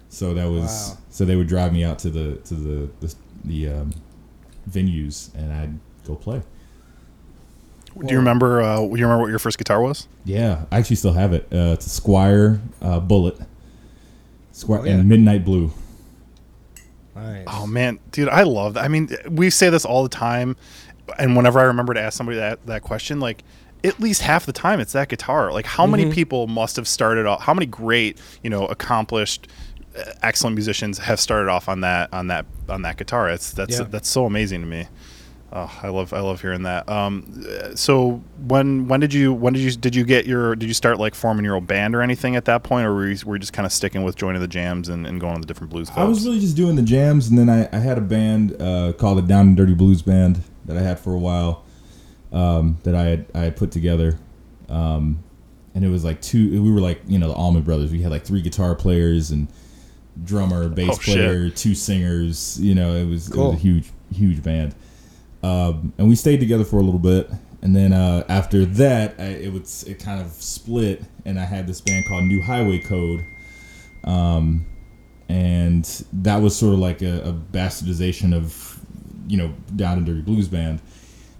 So 0.08 0.34
that 0.34 0.44
was 0.50 0.90
Wow. 0.90 0.98
so 1.10 1.24
they 1.24 1.36
would 1.36 1.48
drive 1.48 1.72
me 1.72 1.82
out 1.84 1.98
to 2.00 2.10
the 2.10 2.36
to 2.48 2.54
the 2.54 2.88
the, 3.00 3.14
the 3.44 3.68
um, 3.68 3.92
venues 4.70 5.34
and 5.34 5.52
I'd 5.52 5.78
go 6.06 6.14
play. 6.14 6.42
Do 7.98 8.10
you 8.10 8.18
remember? 8.18 8.62
Uh, 8.62 8.80
you 8.82 8.88
remember 9.04 9.18
what 9.20 9.30
your 9.30 9.38
first 9.38 9.58
guitar 9.58 9.80
was? 9.82 10.06
Yeah, 10.24 10.64
I 10.70 10.78
actually 10.78 10.96
still 10.96 11.12
have 11.12 11.32
it. 11.34 11.42
Uh, 11.52 11.72
it's 11.76 11.86
a 11.86 12.00
Squier 12.00 12.58
uh, 12.80 13.00
Bullet, 13.00 13.36
Squier 14.54 14.80
Oh, 14.80 14.84
yeah. 14.84 14.92
and 14.94 15.08
Midnight 15.08 15.44
Blue. 15.44 15.72
Nice. 17.14 17.44
Oh 17.46 17.66
man, 17.66 17.98
dude, 18.10 18.28
I 18.28 18.42
love 18.42 18.74
that. 18.74 18.84
I 18.84 18.88
mean, 18.88 19.08
we 19.28 19.50
say 19.50 19.68
this 19.70 19.84
all 19.84 20.02
the 20.02 20.08
time, 20.08 20.56
and 21.18 21.36
whenever 21.36 21.60
I 21.60 21.64
remember 21.64 21.92
to 21.94 22.00
ask 22.00 22.16
somebody 22.16 22.38
that 22.38 22.64
that 22.66 22.82
question, 22.82 23.20
like 23.20 23.42
at 23.84 23.98
least 24.00 24.22
half 24.22 24.46
the 24.46 24.52
time 24.52 24.80
it's 24.80 24.92
that 24.92 25.08
guitar. 25.08 25.52
Like, 25.52 25.66
how 25.66 25.86
many 25.86 26.10
people 26.12 26.46
must 26.46 26.76
have 26.76 26.86
started 26.86 27.26
off? 27.26 27.42
How 27.42 27.52
many 27.52 27.66
great, 27.66 28.16
you 28.42 28.48
know, 28.48 28.64
accomplished, 28.66 29.48
uh, 29.98 30.04
excellent 30.22 30.54
musicians 30.54 30.98
have 30.98 31.18
started 31.18 31.50
off 31.50 31.68
on 31.68 31.80
that 31.80 32.12
on 32.14 32.28
that 32.28 32.46
on 32.68 32.82
that 32.82 32.96
guitar? 32.96 33.28
It's 33.28 33.50
that's 33.52 33.78
Yeah. 33.78 33.86
that's 33.90 34.08
so 34.08 34.24
amazing 34.24 34.60
to 34.60 34.66
me. 34.66 34.86
Oh, 35.54 35.78
I 35.82 35.88
love 35.88 36.12
I 36.14 36.20
love 36.20 36.40
hearing 36.40 36.62
that. 36.62 36.88
Um, 36.88 37.44
so 37.74 38.22
when 38.46 38.88
when 38.88 39.00
did 39.00 39.12
you 39.12 39.32
when 39.34 39.52
did 39.52 39.60
you 39.60 39.70
did 39.72 39.94
you 39.94 40.04
get 40.04 40.24
your 40.26 40.56
did 40.56 40.66
you 40.66 40.74
start 40.74 40.98
like 40.98 41.14
forming 41.14 41.44
your 41.44 41.56
own 41.56 41.66
band 41.66 41.94
or 41.94 42.00
anything 42.00 42.36
at 42.36 42.46
that 42.46 42.62
point, 42.62 42.86
or 42.86 42.94
were 42.94 43.08
you, 43.08 43.18
were 43.26 43.34
you 43.34 43.40
just 43.40 43.52
kind 43.52 43.66
of 43.66 43.72
sticking 43.72 44.02
with 44.02 44.16
joining 44.16 44.40
the 44.40 44.48
jams 44.48 44.88
and, 44.88 45.06
and 45.06 45.20
going 45.20 45.34
to 45.34 45.40
the 45.40 45.46
different 45.46 45.70
blues 45.70 45.90
clubs? 45.90 46.06
I 46.06 46.08
was 46.08 46.24
really 46.24 46.40
just 46.40 46.56
doing 46.56 46.76
the 46.76 46.82
jams, 46.82 47.28
and 47.28 47.38
then 47.38 47.50
I, 47.50 47.68
I 47.70 47.80
had 47.80 47.98
a 47.98 48.02
band 48.02 48.60
uh, 48.62 48.92
called 48.94 49.18
the 49.18 49.22
Down 49.22 49.48
and 49.48 49.56
Dirty 49.56 49.74
Blues 49.74 50.00
Band 50.00 50.42
that 50.64 50.76
I 50.76 50.80
had 50.80 50.98
for 50.98 51.12
a 51.12 51.18
while 51.18 51.64
um, 52.32 52.78
that 52.84 52.94
I 52.94 53.02
had 53.02 53.26
I 53.34 53.40
had 53.40 53.56
put 53.56 53.70
together, 53.72 54.18
um, 54.70 55.22
and 55.74 55.84
it 55.84 55.88
was 55.88 56.02
like 56.02 56.22
two. 56.22 56.62
We 56.62 56.72
were 56.72 56.80
like 56.80 57.02
you 57.06 57.18
know 57.18 57.28
the 57.28 57.34
Allman 57.34 57.62
Brothers. 57.62 57.92
We 57.92 58.00
had 58.00 58.10
like 58.10 58.24
three 58.24 58.40
guitar 58.40 58.74
players 58.74 59.30
and 59.30 59.48
drummer, 60.24 60.68
bass 60.68 60.94
Oh, 60.94 60.96
player, 60.96 61.50
two 61.50 61.74
singers. 61.74 62.58
You 62.60 62.74
know, 62.74 62.94
it 62.94 63.04
was 63.06 63.30
it 63.30 63.36
was 63.36 63.54
a 63.54 63.58
huge 63.58 63.90
huge 64.14 64.42
band, 64.42 64.74
um, 65.42 65.92
and 65.98 66.08
we 66.08 66.14
stayed 66.14 66.40
together 66.40 66.64
for 66.64 66.78
a 66.78 66.82
little 66.82 67.00
bit. 67.00 67.30
And 67.62 67.76
then 67.76 67.92
uh, 67.92 68.24
after 68.28 68.64
that, 68.64 69.14
I, 69.18 69.24
it 69.24 69.52
was 69.52 69.84
it 69.84 70.00
kind 70.00 70.20
of 70.20 70.32
split, 70.32 71.04
and 71.24 71.38
I 71.38 71.44
had 71.44 71.66
this 71.66 71.80
band 71.80 72.06
called 72.06 72.24
New 72.24 72.42
Highway 72.42 72.80
Code. 72.80 73.24
Um, 74.04 74.66
and 75.28 75.84
that 76.12 76.42
was 76.42 76.56
sort 76.56 76.74
of 76.74 76.80
like 76.80 77.02
a, 77.02 77.22
a 77.22 77.32
bastardization 77.32 78.34
of 78.34 78.80
you 79.28 79.36
know 79.36 79.54
down 79.76 79.98
and 79.98 80.06
dirty 80.06 80.22
blues 80.22 80.48
band. 80.48 80.80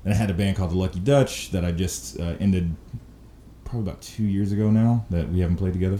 And 0.04 0.12
i 0.12 0.16
had 0.16 0.30
a 0.30 0.34
band 0.34 0.56
called 0.56 0.70
the 0.70 0.78
lucky 0.78 0.98
dutch 0.98 1.52
that 1.52 1.64
i 1.64 1.70
just 1.70 2.18
uh, 2.18 2.34
ended 2.40 2.74
probably 3.64 3.88
about 3.88 4.02
two 4.02 4.24
years 4.24 4.52
ago 4.52 4.70
now 4.70 5.04
that 5.10 5.28
we 5.30 5.40
haven't 5.40 5.56
played 5.56 5.72
together. 5.72 5.98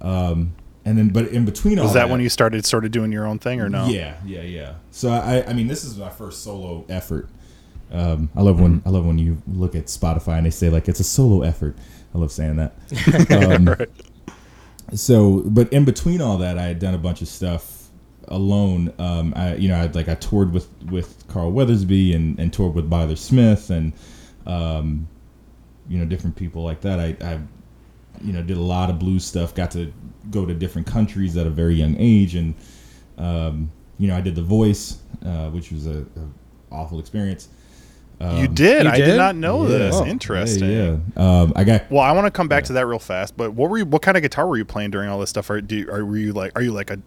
Um, 0.00 0.54
and 0.88 0.98
then 0.98 1.08
but 1.10 1.28
in 1.28 1.44
between 1.44 1.78
all 1.78 1.84
Was 1.84 1.94
that 1.94 2.08
when 2.10 2.20
you 2.20 2.28
started 2.28 2.64
sort 2.64 2.84
of 2.84 2.90
doing 2.90 3.12
your 3.12 3.26
own 3.26 3.38
thing, 3.38 3.60
or 3.60 3.68
no? 3.68 3.86
yeah 3.86 4.16
yeah 4.26 4.42
yeah 4.42 4.74
so 4.90 5.10
i 5.10 5.44
i 5.46 5.52
mean 5.52 5.68
this 5.68 5.84
is 5.84 5.96
my 5.96 6.10
first 6.10 6.42
solo 6.42 6.84
effort 6.88 7.28
um, 7.90 8.28
I 8.36 8.42
love 8.42 8.60
when 8.60 8.82
I 8.84 8.90
love 8.90 9.06
when 9.06 9.16
you 9.18 9.40
look 9.46 9.74
at 9.74 9.86
Spotify 9.86 10.36
and 10.36 10.44
they 10.44 10.50
say 10.50 10.68
like 10.68 10.88
it's 10.90 11.00
a 11.00 11.04
solo 11.04 11.40
effort. 11.40 11.74
I 12.14 12.18
love 12.18 12.30
saying 12.30 12.56
that. 12.56 12.74
Um, 13.56 13.64
Right. 13.64 13.88
so 14.92 15.42
but 15.46 15.72
in 15.72 15.84
between 15.86 16.20
all 16.20 16.36
that 16.38 16.58
i 16.58 16.64
had 16.64 16.78
done 16.78 16.92
a 16.94 16.98
bunch 16.98 17.22
of 17.22 17.28
stuff 17.28 17.88
alone 18.28 18.92
um 18.98 19.32
i 19.36 19.54
you 19.54 19.68
know 19.68 19.76
i 19.76 19.86
like 19.86 20.08
i 20.08 20.14
toured 20.14 20.52
with 20.52 20.68
with 20.90 21.24
carl 21.28 21.50
weathersby 21.52 22.14
and 22.14 22.38
and 22.38 22.52
toured 22.52 22.74
with 22.74 22.88
Byther 22.90 23.16
smith 23.16 23.70
and 23.70 23.92
um 24.46 25.08
you 25.88 25.98
know 25.98 26.04
different 26.04 26.36
people 26.36 26.62
like 26.64 26.80
that 26.82 26.98
i 27.00 27.16
i 27.22 27.38
you 28.22 28.32
know 28.32 28.42
did 28.42 28.56
a 28.56 28.60
lot 28.60 28.90
of 28.90 28.98
blues 28.98 29.24
stuff 29.24 29.54
got 29.54 29.70
to 29.70 29.92
go 30.30 30.44
to 30.44 30.54
different 30.54 30.86
countries 30.86 31.36
at 31.36 31.46
a 31.46 31.50
very 31.50 31.74
young 31.74 31.96
age 31.98 32.34
and 32.34 32.54
um 33.18 33.70
you 33.98 34.08
know 34.08 34.16
i 34.16 34.20
did 34.20 34.34
the 34.34 34.42
voice 34.42 34.98
uh 35.24 35.48
which 35.50 35.70
was 35.72 35.86
a, 35.86 36.00
a 36.00 36.74
awful 36.74 36.98
experience 36.98 37.48
you 38.20 38.48
did. 38.48 38.84
You 38.84 38.90
I 38.90 38.96
did? 38.96 39.04
did 39.06 39.16
not 39.16 39.36
know 39.36 39.62
Yeah. 39.62 39.78
this. 39.78 39.94
Oh, 39.94 40.04
Interesting. 40.04 40.70
yeah, 40.70 40.96
yeah. 41.16 41.42
um 41.42 41.52
i 41.54 41.62
got 41.62 41.88
Well, 41.90 42.02
I 42.02 42.10
want 42.12 42.26
to 42.26 42.30
come 42.32 42.48
back 42.48 42.64
to 42.64 42.72
that 42.72 42.86
real 42.86 42.98
fast. 42.98 43.36
But 43.36 43.52
what 43.52 43.70
were 43.70 43.78
you? 43.78 43.84
What 43.86 44.02
kind 44.02 44.16
of 44.16 44.22
guitar 44.22 44.46
were 44.48 44.56
you 44.56 44.64
playing 44.64 44.90
during 44.90 45.08
all 45.08 45.20
this 45.20 45.30
stuff? 45.30 45.48
Are, 45.50 45.60
do 45.60 45.76
you, 45.76 45.90
are 45.90 46.04
were 46.04 46.16
you 46.16 46.32
like? 46.32 46.52
Are 46.56 46.62
you 46.62 46.72
like 46.72 46.90
a 46.90 46.98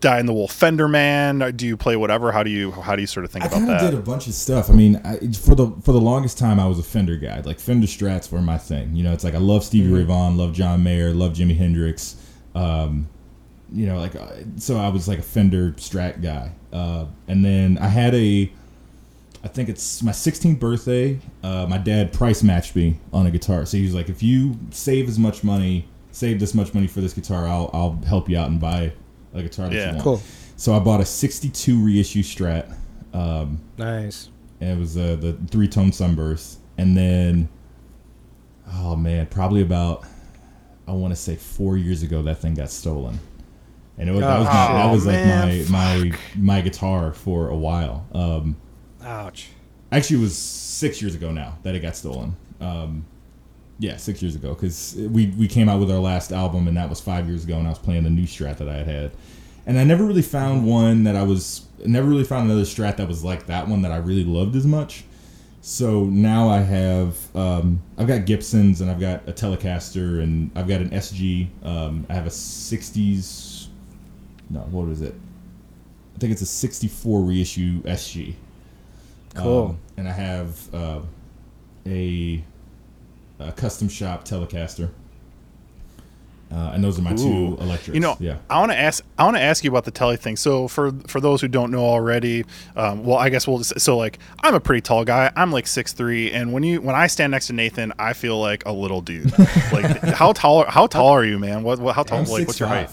die 0.00 0.20
in 0.20 0.26
the 0.26 0.32
wool 0.32 0.46
Fender 0.46 0.86
man? 0.86 1.42
Or 1.42 1.50
do 1.50 1.66
you 1.66 1.76
play 1.76 1.96
whatever? 1.96 2.30
How 2.30 2.42
do 2.44 2.50
you? 2.50 2.70
How 2.70 2.94
do 2.94 3.00
you 3.02 3.06
sort 3.08 3.24
of 3.24 3.32
think 3.32 3.44
I 3.44 3.48
about 3.48 3.66
that? 3.66 3.80
did 3.90 3.94
a 3.98 4.02
bunch 4.02 4.28
of 4.28 4.34
stuff. 4.34 4.70
I 4.70 4.74
mean, 4.74 5.00
I, 5.04 5.16
for 5.32 5.54
the 5.56 5.72
for 5.82 5.90
the 5.92 6.00
longest 6.00 6.38
time, 6.38 6.60
I 6.60 6.66
was 6.68 6.78
a 6.78 6.84
Fender 6.84 7.16
guy. 7.16 7.40
Like 7.40 7.58
Fender 7.58 7.86
Strats 7.88 8.30
were 8.30 8.40
my 8.40 8.58
thing. 8.58 8.94
You 8.94 9.02
know, 9.02 9.12
it's 9.12 9.24
like 9.24 9.34
I 9.34 9.38
love 9.38 9.64
Stevie 9.64 9.86
Mm-hmm. 9.86 9.94
Ray 9.96 10.04
Vaughan, 10.04 10.36
love 10.36 10.52
John 10.52 10.82
Mayer, 10.84 11.12
love 11.12 11.32
Jimi 11.32 11.56
Hendrix. 11.56 12.16
Um, 12.54 13.08
you 13.72 13.86
know, 13.86 13.98
like 13.98 14.14
uh, 14.14 14.28
so 14.56 14.76
I 14.78 14.88
was 14.88 15.08
like 15.08 15.18
a 15.18 15.22
Fender 15.22 15.72
Strat 15.72 16.22
guy. 16.22 16.52
Uh, 16.72 17.06
and 17.26 17.44
then 17.44 17.76
I 17.78 17.88
had 17.88 18.14
a, 18.14 18.50
I 19.44 19.48
think 19.48 19.68
it's 19.68 20.02
my 20.02 20.10
16th 20.12 20.58
birthday. 20.58 21.20
Uh, 21.42 21.66
my 21.68 21.76
dad 21.78 22.12
price 22.14 22.42
matched 22.42 22.74
me 22.74 22.98
on 23.12 23.26
a 23.26 23.30
guitar. 23.30 23.66
So 23.66 23.76
he 23.76 23.84
was 23.84 23.94
like, 23.94 24.08
if 24.08 24.22
you 24.22 24.58
save 24.70 25.06
as 25.06 25.18
much 25.18 25.44
money, 25.44 25.86
save 26.12 26.40
this 26.40 26.54
much 26.54 26.72
money 26.72 26.86
for 26.86 27.00
this 27.02 27.12
guitar, 27.12 27.46
I'll 27.46 27.68
I'll 27.74 28.00
help 28.06 28.28
you 28.30 28.38
out 28.38 28.48
and 28.48 28.58
buy 28.58 28.92
a 29.34 29.42
guitar 29.42 29.68
that 29.68 29.74
Yeah. 29.74 29.86
you 29.88 29.92
want. 29.92 30.02
Cool. 30.02 30.22
So 30.56 30.72
I 30.74 30.78
bought 30.78 31.00
a 31.00 31.04
62 31.04 31.84
reissue 31.84 32.22
Strat. 32.22 32.74
Um, 33.12 33.60
Nice. 33.76 34.30
and 34.60 34.70
it 34.70 34.78
was 34.78 34.96
uh, 34.96 35.16
the 35.20 35.34
three 35.50 35.68
tone 35.68 35.92
sunburst. 35.92 36.58
And 36.78 36.96
then, 36.96 37.48
oh 38.72 38.96
man, 38.96 39.26
probably 39.26 39.60
about 39.62 40.04
I 40.88 40.92
want 40.92 41.12
to 41.14 41.20
say 41.20 41.36
four 41.36 41.76
years 41.76 42.02
ago 42.02 42.22
that 42.22 42.38
thing 42.38 42.54
got 42.54 42.70
stolen, 42.70 43.18
and 43.98 44.08
it 44.08 44.12
was 44.12 44.20
that 44.22 44.38
was, 44.38 44.46
my, 44.46 44.52
that 44.52 44.84
Oh, 44.86 44.92
was 44.92 45.06
like 45.06 45.14
man, 45.16 45.70
my 45.70 46.08
my 46.08 46.18
my 46.36 46.60
guitar 46.60 47.12
for 47.12 47.48
a 47.48 47.56
while. 47.56 48.06
Um, 48.12 48.56
Ouch. 49.04 49.48
actually, 49.92 50.16
it 50.16 50.20
was 50.20 50.36
six 50.36 51.00
years 51.02 51.14
ago 51.14 51.30
now 51.30 51.58
that 51.62 51.74
it 51.74 51.80
got 51.80 51.94
stolen. 51.96 52.36
Um, 52.60 53.04
yeah, 53.78 53.96
six 53.96 54.22
years 54.22 54.34
ago 54.34 54.54
because 54.54 54.94
we 54.96 55.26
we 55.38 55.48
came 55.48 55.68
out 55.68 55.80
with 55.80 55.90
our 55.90 55.98
last 55.98 56.32
album, 56.32 56.68
and 56.68 56.76
that 56.76 56.88
was 56.88 57.00
five 57.00 57.28
years 57.28 57.44
ago, 57.44 57.58
and 57.58 57.66
I 57.66 57.70
was 57.70 57.78
playing 57.78 58.04
the 58.04 58.10
new 58.10 58.24
Strat 58.24 58.58
that 58.58 58.68
I 58.68 58.76
had 58.76 58.86
had, 58.86 59.10
and 59.66 59.78
I 59.78 59.84
never 59.84 60.04
really 60.04 60.22
found 60.22 60.66
one 60.66 61.04
that 61.04 61.16
I 61.16 61.22
was 61.22 61.66
never 61.84 62.08
really 62.08 62.24
found 62.24 62.50
another 62.50 62.64
Strat 62.64 62.96
that 62.96 63.08
was 63.08 63.24
like 63.24 63.46
that 63.46 63.68
one 63.68 63.82
that 63.82 63.92
I 63.92 63.96
really 63.96 64.24
loved 64.24 64.56
as 64.56 64.66
much. 64.66 65.04
So 65.60 66.04
now 66.04 66.48
I 66.50 66.58
have 66.58 67.16
um, 67.34 67.82
I've 67.96 68.06
got 68.06 68.26
Gibsons 68.26 68.80
and 68.80 68.90
I've 68.90 69.00
got 69.00 69.26
a 69.26 69.32
Telecaster 69.32 70.22
and 70.22 70.50
I've 70.54 70.68
got 70.68 70.80
an 70.82 70.90
SG. 70.90 71.48
Um, 71.64 72.06
I 72.08 72.14
have 72.14 72.26
a 72.26 72.30
'60s. 72.30 73.68
No, 74.50 74.60
what 74.60 74.88
is 74.90 75.00
it? 75.02 75.14
I 76.14 76.18
think 76.18 76.32
it's 76.32 76.42
a 76.42 76.46
'64 76.46 77.20
reissue 77.22 77.82
SG. 77.82 78.34
Cool. 79.34 79.68
Um, 79.70 79.78
and 79.96 80.08
I 80.08 80.12
have 80.12 80.74
uh, 80.74 81.00
a, 81.86 82.44
a 83.38 83.52
custom 83.52 83.88
shop 83.88 84.24
Telecaster. 84.24 84.90
uh, 86.52 86.70
and 86.72 86.84
those 86.84 86.98
are 86.98 87.02
my 87.02 87.12
Ooh. 87.12 87.16
two 87.16 87.56
electrics. 87.60 87.94
You 87.94 88.00
know, 88.00 88.16
yeah. 88.20 88.38
I 88.48 88.60
want 88.60 88.70
to 88.72 88.78
ask. 88.78 89.04
I 89.18 89.24
want 89.24 89.36
to 89.36 89.42
ask 89.42 89.64
you 89.64 89.70
about 89.70 89.84
the 89.84 89.90
telly 89.90 90.16
thing. 90.16 90.36
So 90.36 90.68
for 90.68 90.92
for 91.08 91.20
those 91.20 91.40
who 91.40 91.48
don't 91.48 91.70
know 91.70 91.84
already, 91.84 92.44
um, 92.76 93.04
well, 93.04 93.18
I 93.18 93.28
guess 93.28 93.46
we'll 93.48 93.58
just. 93.58 93.80
So 93.80 93.96
like, 93.96 94.18
I'm 94.40 94.54
a 94.54 94.60
pretty 94.60 94.80
tall 94.80 95.04
guy. 95.04 95.32
I'm 95.34 95.50
like 95.50 95.66
six 95.66 95.92
three, 95.92 96.30
and 96.30 96.52
when 96.52 96.62
you 96.62 96.80
when 96.80 96.94
I 96.94 97.08
stand 97.08 97.32
next 97.32 97.48
to 97.48 97.52
Nathan, 97.54 97.92
I 97.98 98.12
feel 98.12 98.40
like 98.40 98.64
a 98.66 98.72
little 98.72 99.00
dude. 99.00 99.36
like, 99.72 100.00
how 100.02 100.32
tall? 100.32 100.64
How 100.66 100.86
tall 100.86 101.08
are 101.08 101.24
you, 101.24 101.38
man? 101.38 101.64
What? 101.64 101.80
what 101.80 101.96
how 101.96 102.04
tall? 102.04 102.18
I'm 102.20 102.24
like, 102.26 102.46
what's 102.46 102.60
your 102.60 102.68
height? 102.68 102.90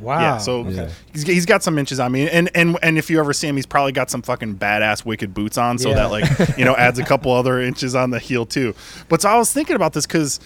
Wow. 0.00 0.20
Yeah, 0.20 0.38
so 0.38 0.60
Okay. 0.66 0.90
he's, 1.12 1.22
he's 1.22 1.46
got 1.46 1.62
some 1.62 1.78
inches 1.78 2.00
on 2.00 2.12
me, 2.12 2.28
and 2.28 2.50
and 2.54 2.78
and 2.82 2.98
if 2.98 3.10
you 3.10 3.18
ever 3.20 3.32
see 3.32 3.48
him, 3.48 3.56
he's 3.56 3.66
probably 3.66 3.92
got 3.92 4.10
some 4.10 4.22
fucking 4.22 4.56
badass 4.56 5.04
wicked 5.04 5.34
boots 5.34 5.58
on, 5.58 5.78
so 5.78 5.90
Yeah. 5.90 5.94
that 5.96 6.10
like 6.10 6.58
you 6.58 6.64
know 6.64 6.74
adds 6.76 6.98
a 6.98 7.04
couple 7.04 7.32
other 7.32 7.60
inches 7.60 7.94
on 7.94 8.10
the 8.10 8.18
heel 8.18 8.46
too. 8.46 8.74
But 9.08 9.22
so 9.22 9.28
I 9.28 9.36
was 9.36 9.52
thinking 9.52 9.76
about 9.76 9.92
this 9.92 10.06
because 10.06 10.40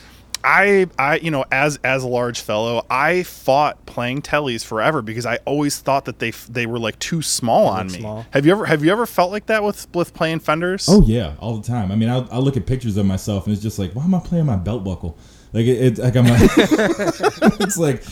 I 0.47 0.87
I 0.99 1.17
you 1.17 1.31
know 1.31 1.45
as 1.51 1.79
as 1.85 2.03
a 2.05 2.09
large 2.09 2.41
fellow, 2.41 2.85
I 2.91 3.23
fought 3.23 3.87
playing 3.87 4.21
tellies 4.23 4.63
forever 4.65 5.01
because 5.01 5.25
I 5.25 5.39
always 5.47 5.79
thought 5.79 6.05
that 6.05 6.19
they 6.19 6.29
f- 6.29 6.49
they 6.51 6.67
were 6.67 6.79
like 6.79 6.99
too 6.99 7.23
small 7.23 7.67
on 7.69 7.87
me. 7.87 8.01
small. 8.01 8.27
Have 8.33 8.45
you 8.45 8.53
ever 8.53 8.67
have 8.67 8.85
you 8.85 8.93
ever 8.93 9.07
felt 9.07 9.31
like 9.31 9.47
that 9.47 9.63
with 9.65 9.87
with 9.95 10.13
playing 10.13 10.41
Fenders? 10.41 10.87
Oh 10.91 11.03
yeah, 11.07 11.33
all 11.41 11.57
the 11.57 11.67
time. 11.67 11.91
I 11.91 11.97
mean, 11.97 12.11
I'll, 12.11 12.29
I'll 12.31 12.43
look 12.43 12.57
at 12.59 12.67
pictures 12.67 12.97
of 12.99 13.07
myself 13.07 13.47
and 13.47 13.55
it's 13.55 13.63
just 13.63 13.79
like, 13.79 13.93
why 13.95 14.05
am 14.05 14.15
I 14.15 14.21
playing 14.21 14.45
my 14.47 14.57
belt 14.57 14.85
buckle? 14.85 15.17
Like 15.55 15.65
it, 15.67 15.79
it's 15.99 16.01
like 16.01 16.17
I'm. 16.17 16.27
it's 16.29 17.79
like, 17.79 18.03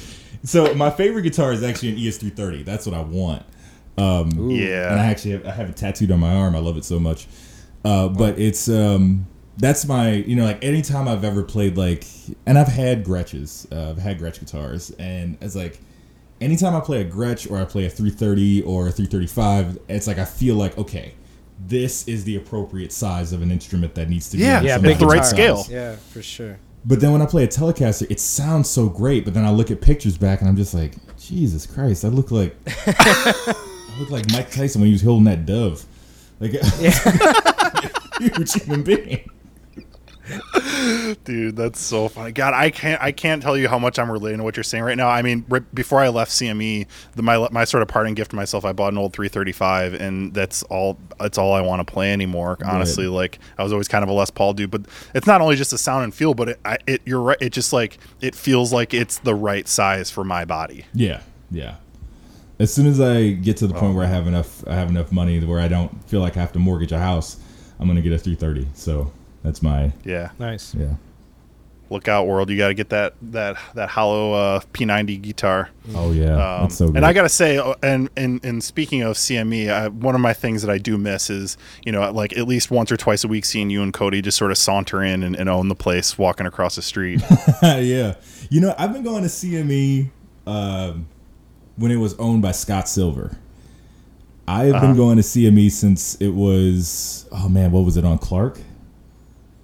so 0.45 0.74
my 0.74 0.90
favorite 0.90 1.22
guitar 1.22 1.53
is 1.53 1.62
actually 1.62 1.90
an 1.90 1.97
ES330. 1.97 2.64
That's 2.64 2.86
what 2.86 2.95
I 2.95 3.01
want. 3.03 3.45
Um, 3.99 4.51
yeah. 4.51 4.90
and 4.90 5.01
I 5.01 5.07
actually 5.07 5.32
have, 5.32 5.47
I 5.47 5.51
have 5.51 5.68
it 5.68 5.76
tattooed 5.76 6.11
on 6.11 6.20
my 6.20 6.34
arm. 6.34 6.57
I 6.57 6.59
love 6.61 6.76
it 6.76 6.84
so 6.84 6.99
much. 6.99 7.26
Uh, 7.84 8.09
but 8.09 8.38
it's 8.38 8.68
um, 8.68 9.26
that's 9.59 9.84
my 9.86 10.12
you 10.12 10.36
know 10.36 10.45
like 10.45 10.62
anytime 10.64 11.09
I've 11.09 11.24
ever 11.24 11.43
played 11.43 11.76
like, 11.76 12.05
and 12.47 12.59
I've 12.59 12.68
had 12.68 13.05
Gretsches. 13.05 13.70
Uh, 13.72 13.90
I've 13.90 13.99
had 13.99 14.18
Gretsch 14.18 14.38
guitars, 14.40 14.90
and 14.99 15.36
it's 15.40 15.55
like 15.57 15.80
anytime 16.40 16.74
I 16.74 16.80
play 16.80 17.01
a 17.01 17.05
Gretsch 17.05 17.51
or 17.51 17.59
I 17.59 17.64
play 17.64 17.84
a 17.86 17.90
330 17.90 18.62
or 18.62 18.88
a 18.88 18.93
335, 18.93 19.78
it's 19.88 20.07
like 20.07 20.18
I 20.18 20.24
feel 20.24 20.55
like 20.55 20.78
okay, 20.78 21.14
this 21.66 22.07
is 22.09 22.24
the 22.24 22.36
appropriate 22.36 22.93
size 22.93 23.32
of 23.32 23.43
an 23.43 23.51
instrument 23.51 23.95
that 23.97 24.09
needs 24.09 24.30
to 24.30 24.36
be 24.36 24.45
Yeah, 24.45 24.62
yeah, 24.62 24.74
somebody's 24.74 24.99
big 24.99 25.01
the 25.01 25.07
right 25.07 25.16
guitar. 25.16 25.30
scale. 25.30 25.66
Yeah, 25.68 25.97
for 25.97 26.22
sure. 26.22 26.59
But 26.85 27.01
then 27.01 27.12
when 27.12 27.22
I 27.22 27.26
play 27.26 27.45
a 27.45 27.49
Telecaster, 27.49 28.11
it 28.11 28.18
sounds 28.18 28.68
so 28.68 28.89
great. 28.89 29.24
But 29.24 29.35
then 29.35 29.45
I 29.45 29.51
look 29.51 29.70
at 29.70 29.80
pictures 29.80 30.18
back 30.18 30.41
and 30.41 30.49
I'm 30.49 30.57
just 30.57 30.74
like, 30.74 30.95
Jesus 31.18 31.66
Christ, 31.66 32.05
I 32.05 32.09
look 32.09 32.30
like 32.30 32.57
I 32.66 33.55
look 34.01 34.11
like 34.11 34.30
Mike 34.33 34.51
Tyson 34.51 34.80
when 34.80 34.87
he 34.87 34.93
was 34.93 35.03
holding 35.03 35.24
that 35.24 35.47
dove, 35.47 35.85
like 36.41 36.53
huge 38.18 38.53
human 38.55 38.83
being. 38.83 39.28
Dude, 41.25 41.57
that's 41.57 41.81
so 41.81 42.09
funny. 42.09 42.33
God, 42.33 42.55
I 42.55 42.70
can't 42.70 43.03
I 43.03 43.12
can't 43.12 43.43
tell 43.43 43.57
you 43.57 43.68
how 43.68 43.79
much 43.79 43.99
I'm 43.99 44.11
relating 44.11 44.39
to 44.39 44.45
what 44.45 44.57
you're 44.57 44.64
saying 44.64 44.85
right 44.85 44.97
now. 44.97 45.09
I 45.09 45.23
mean, 45.23 45.45
right 45.49 45.75
before 45.75 46.01
I 46.01 46.09
left 46.09 46.31
CME, 46.31 46.87
the 47.16 47.23
my 47.23 47.49
my 47.51 47.64
sort 47.64 47.83
of 47.83 47.89
parting 47.89 48.14
gift 48.14 48.31
to 48.31 48.37
myself, 48.37 48.64
I 48.64 48.73
bought 48.73 48.93
an 48.93 48.99
old 48.99 49.12
335, 49.12 49.95
and 49.95 50.33
that's 50.33 50.62
all. 50.64 50.99
That's 51.18 51.39
all 51.39 51.53
I 51.53 51.61
want 51.61 51.87
to 51.87 51.93
play 51.93 52.12
anymore. 52.12 52.59
Honestly, 52.64 53.07
like 53.07 53.39
I 53.59 53.62
was 53.64 53.73
always 53.73 53.89
kind 53.89 54.03
of 54.05 54.09
a 54.09 54.12
Les 54.12 54.31
Paul 54.31 54.55
dude, 54.55 54.70
but 54.70 54.83
it's 55.14 55.27
not 55.27 55.41
only 55.41 55.57
just 55.57 55.73
the 55.73 55.79
sound 55.79 56.05
and 56.05 56.14
feel, 56.14 56.35
but 56.35 56.51
it, 56.51 56.61
I, 56.64 56.79
it 56.87 57.03
you're 57.05 57.20
right. 57.20 57.39
It 57.41 57.51
just 57.51 57.73
like 57.73 57.99
it 58.20 58.35
feels 58.35 58.73
like 58.73 58.95
it's 58.95 59.18
the 59.18 59.35
right 59.35 59.66
size 59.66 60.11
for 60.11 60.25
my 60.25 60.45
body. 60.45 60.87
Yeah, 60.95 61.23
yeah. 61.51 61.77
As 62.61 62.73
soon 62.73 62.87
as 62.87 63.01
I 63.01 63.31
get 63.31 63.57
to 63.57 63.66
the 63.66 63.75
point 63.75 63.93
oh. 63.93 63.97
where 63.97 64.05
I 64.05 64.09
have 64.09 64.29
enough, 64.29 64.66
I 64.68 64.75
have 64.75 64.89
enough 64.89 65.11
money 65.11 65.41
where 65.45 65.59
I 65.59 65.66
don't 65.66 66.05
feel 66.09 66.20
like 66.20 66.37
I 66.37 66.41
have 66.41 66.53
to 66.53 66.61
mortgage 66.61 66.93
a 66.93 66.99
house. 66.99 67.39
I'm 67.81 67.89
gonna 67.89 68.03
get 68.03 68.12
a 68.12 68.18
330. 68.18 68.68
So 68.75 69.11
that's 69.43 69.62
my 69.62 69.93
Yeah, 70.05 70.30
Nice. 70.38 70.74
yeah. 70.74 70.95
look 71.90 72.09
out, 72.09 72.26
world! 72.26 72.49
You 72.49 72.57
got 72.57 72.68
to 72.68 72.74
get 72.74 72.88
that 72.88 73.14
that 73.20 73.57
that 73.74 73.90
hollow 73.90 74.32
uh, 74.32 74.61
P90 74.72 75.20
guitar. 75.20 75.68
Oh 75.95 76.11
yeah, 76.12 76.32
Um, 76.32 76.62
that's 76.62 76.76
so 76.76 76.86
good. 76.86 76.97
and 76.97 77.05
I 77.05 77.12
gotta 77.12 77.28
say, 77.28 77.59
uh, 77.59 77.74
and 77.82 78.09
and 78.16 78.43
and 78.45 78.64
speaking 78.64 79.03
of 79.03 79.16
CME, 79.16 79.70
I, 79.70 79.88
one 79.88 80.14
of 80.14 80.20
my 80.22 80.32
things 80.32 80.62
that 80.62 80.70
I 80.70 80.78
do 80.78 80.97
miss 80.97 81.28
is 81.28 81.57
you 81.84 81.93
know 81.93 82.11
like 82.12 82.36
at 82.38 82.47
least 82.49 82.70
once 82.70 82.90
or 82.90 82.97
twice 82.97 83.24
a 83.24 83.28
week 83.28 83.45
seeing 83.45 83.68
you 83.68 83.82
and 83.82 83.93
Cody 83.93 84.22
just 84.22 84.38
sort 84.38 84.51
of 84.53 84.57
saunter 84.59 85.03
in 85.03 85.22
and, 85.22 85.36
and 85.36 85.49
own 85.51 85.68
the 85.68 85.74
place, 85.74 86.16
walking 86.16 86.47
across 86.47 86.76
the 86.76 86.82
street. 86.82 87.20
yeah. 87.62 88.14
You 88.49 88.61
know, 88.61 88.74
I've 88.78 88.93
been 88.93 89.03
going 89.03 89.22
to 89.22 89.28
CME 89.28 90.11
um, 90.47 91.07
when 91.76 91.90
it 91.90 91.97
was 91.97 92.14
owned 92.14 92.40
by 92.43 92.53
Scott 92.53 92.88
Silver. 92.88 93.36
I 94.49 94.64
have 94.64 94.74
Uh-huh. 94.76 94.86
been 94.88 94.97
going 94.97 95.16
to 95.16 95.22
CME 95.22 95.70
since 95.70 96.14
it 96.16 96.30
was 96.30 97.26
oh 97.32 97.49
man, 97.51 97.70
what 97.70 97.84
was 97.84 97.97
it 97.99 98.05
on 98.05 98.16
Clark? 98.18 98.61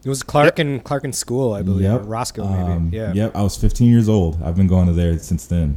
It 0.09 0.11
was 0.11 0.23
Clark 0.23 0.59
and 0.59 0.83
Clark 0.83 1.05
and 1.05 1.15
School, 1.15 1.53
I 1.53 1.61
believe. 1.61 1.93
Or 1.93 1.99
Roscoe, 1.99 2.49
maybe. 2.49 2.63
Um, 2.73 2.89
yeah. 2.91 3.13
Yep, 3.13 3.37
I 3.37 3.43
was 3.43 3.59
15 3.59 3.91
years 3.91 4.09
old. 4.09 4.43
I've 4.43 4.57
been 4.57 4.67
going 4.67 4.87
to 4.87 4.95
there 4.95 5.19
since 5.19 5.45
then. 5.47 5.77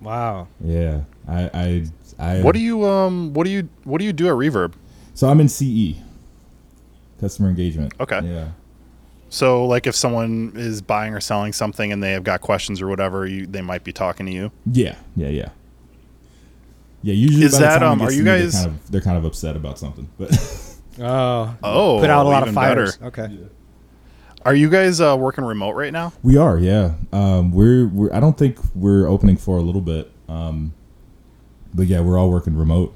Wow. 0.00 0.48
Yeah. 0.60 1.02
I 1.28 1.50
I, 1.54 1.86
I 2.18 2.40
what 2.42 2.52
do 2.56 2.58
you 2.60 2.84
um 2.84 3.32
what 3.32 3.44
do 3.44 3.50
you 3.50 3.68
what 3.84 3.98
do 4.00 4.04
you 4.04 4.12
do 4.12 4.26
at 4.26 4.34
Reverb? 4.34 4.72
So 5.14 5.28
I'm 5.28 5.38
in 5.38 5.48
CE. 5.48 5.94
Customer 7.20 7.48
engagement. 7.48 7.94
Okay. 8.00 8.18
Yeah. 8.24 8.48
So 9.28 9.64
like 9.66 9.86
if 9.86 9.94
someone 9.94 10.54
is 10.56 10.82
buying 10.82 11.14
or 11.14 11.20
selling 11.20 11.52
something 11.52 11.92
and 11.92 12.02
they 12.02 12.10
have 12.10 12.24
got 12.24 12.40
questions 12.40 12.82
or 12.82 12.88
whatever, 12.88 13.24
you 13.24 13.46
they 13.46 13.62
might 13.62 13.84
be 13.84 13.92
talking 13.92 14.26
to 14.26 14.32
you. 14.32 14.50
Yeah, 14.72 14.96
yeah, 15.14 15.28
yeah. 15.28 15.50
Yeah, 17.02 17.14
usually 17.14 17.44
Is 17.46 17.52
by 17.52 17.58
the 17.58 17.64
that, 17.66 17.78
time 17.78 18.00
um, 18.00 18.02
are 18.02 18.10
to 18.10 18.16
you 18.16 18.24
me, 18.24 18.30
they're 18.32 18.40
guys- 18.40 18.54
kind 18.64 18.66
of 18.66 18.90
they're 18.90 19.00
kind 19.00 19.16
of 19.16 19.24
upset 19.24 19.54
about 19.54 19.78
something. 19.78 20.08
But 20.18 20.30
Oh. 21.00 21.54
Oh, 21.62 21.98
Put 22.00 22.10
out 22.10 22.26
a 22.26 22.28
lot 22.28 22.42
even 22.42 22.48
of 22.50 22.54
fires. 22.54 22.96
better. 22.96 23.06
Okay. 23.22 23.38
Are 24.44 24.54
you 24.54 24.70
guys 24.70 25.00
uh, 25.00 25.16
working 25.18 25.44
remote 25.44 25.72
right 25.72 25.92
now? 25.92 26.12
we 26.22 26.36
are, 26.36 26.58
yeah. 26.58 26.94
Um, 27.12 27.50
we're 27.52 27.88
we're 27.88 28.12
I 28.14 28.20
don't 28.20 28.38
think 28.38 28.58
we're 28.74 29.08
opening 29.08 29.36
for 29.36 29.56
a 29.58 29.60
little 29.62 29.80
bit. 29.80 30.10
Um, 30.28 30.72
but 31.74 31.86
yeah, 31.88 32.00
we're 32.00 32.16
all 32.18 32.30
working 32.30 32.56
remote. 32.56 32.94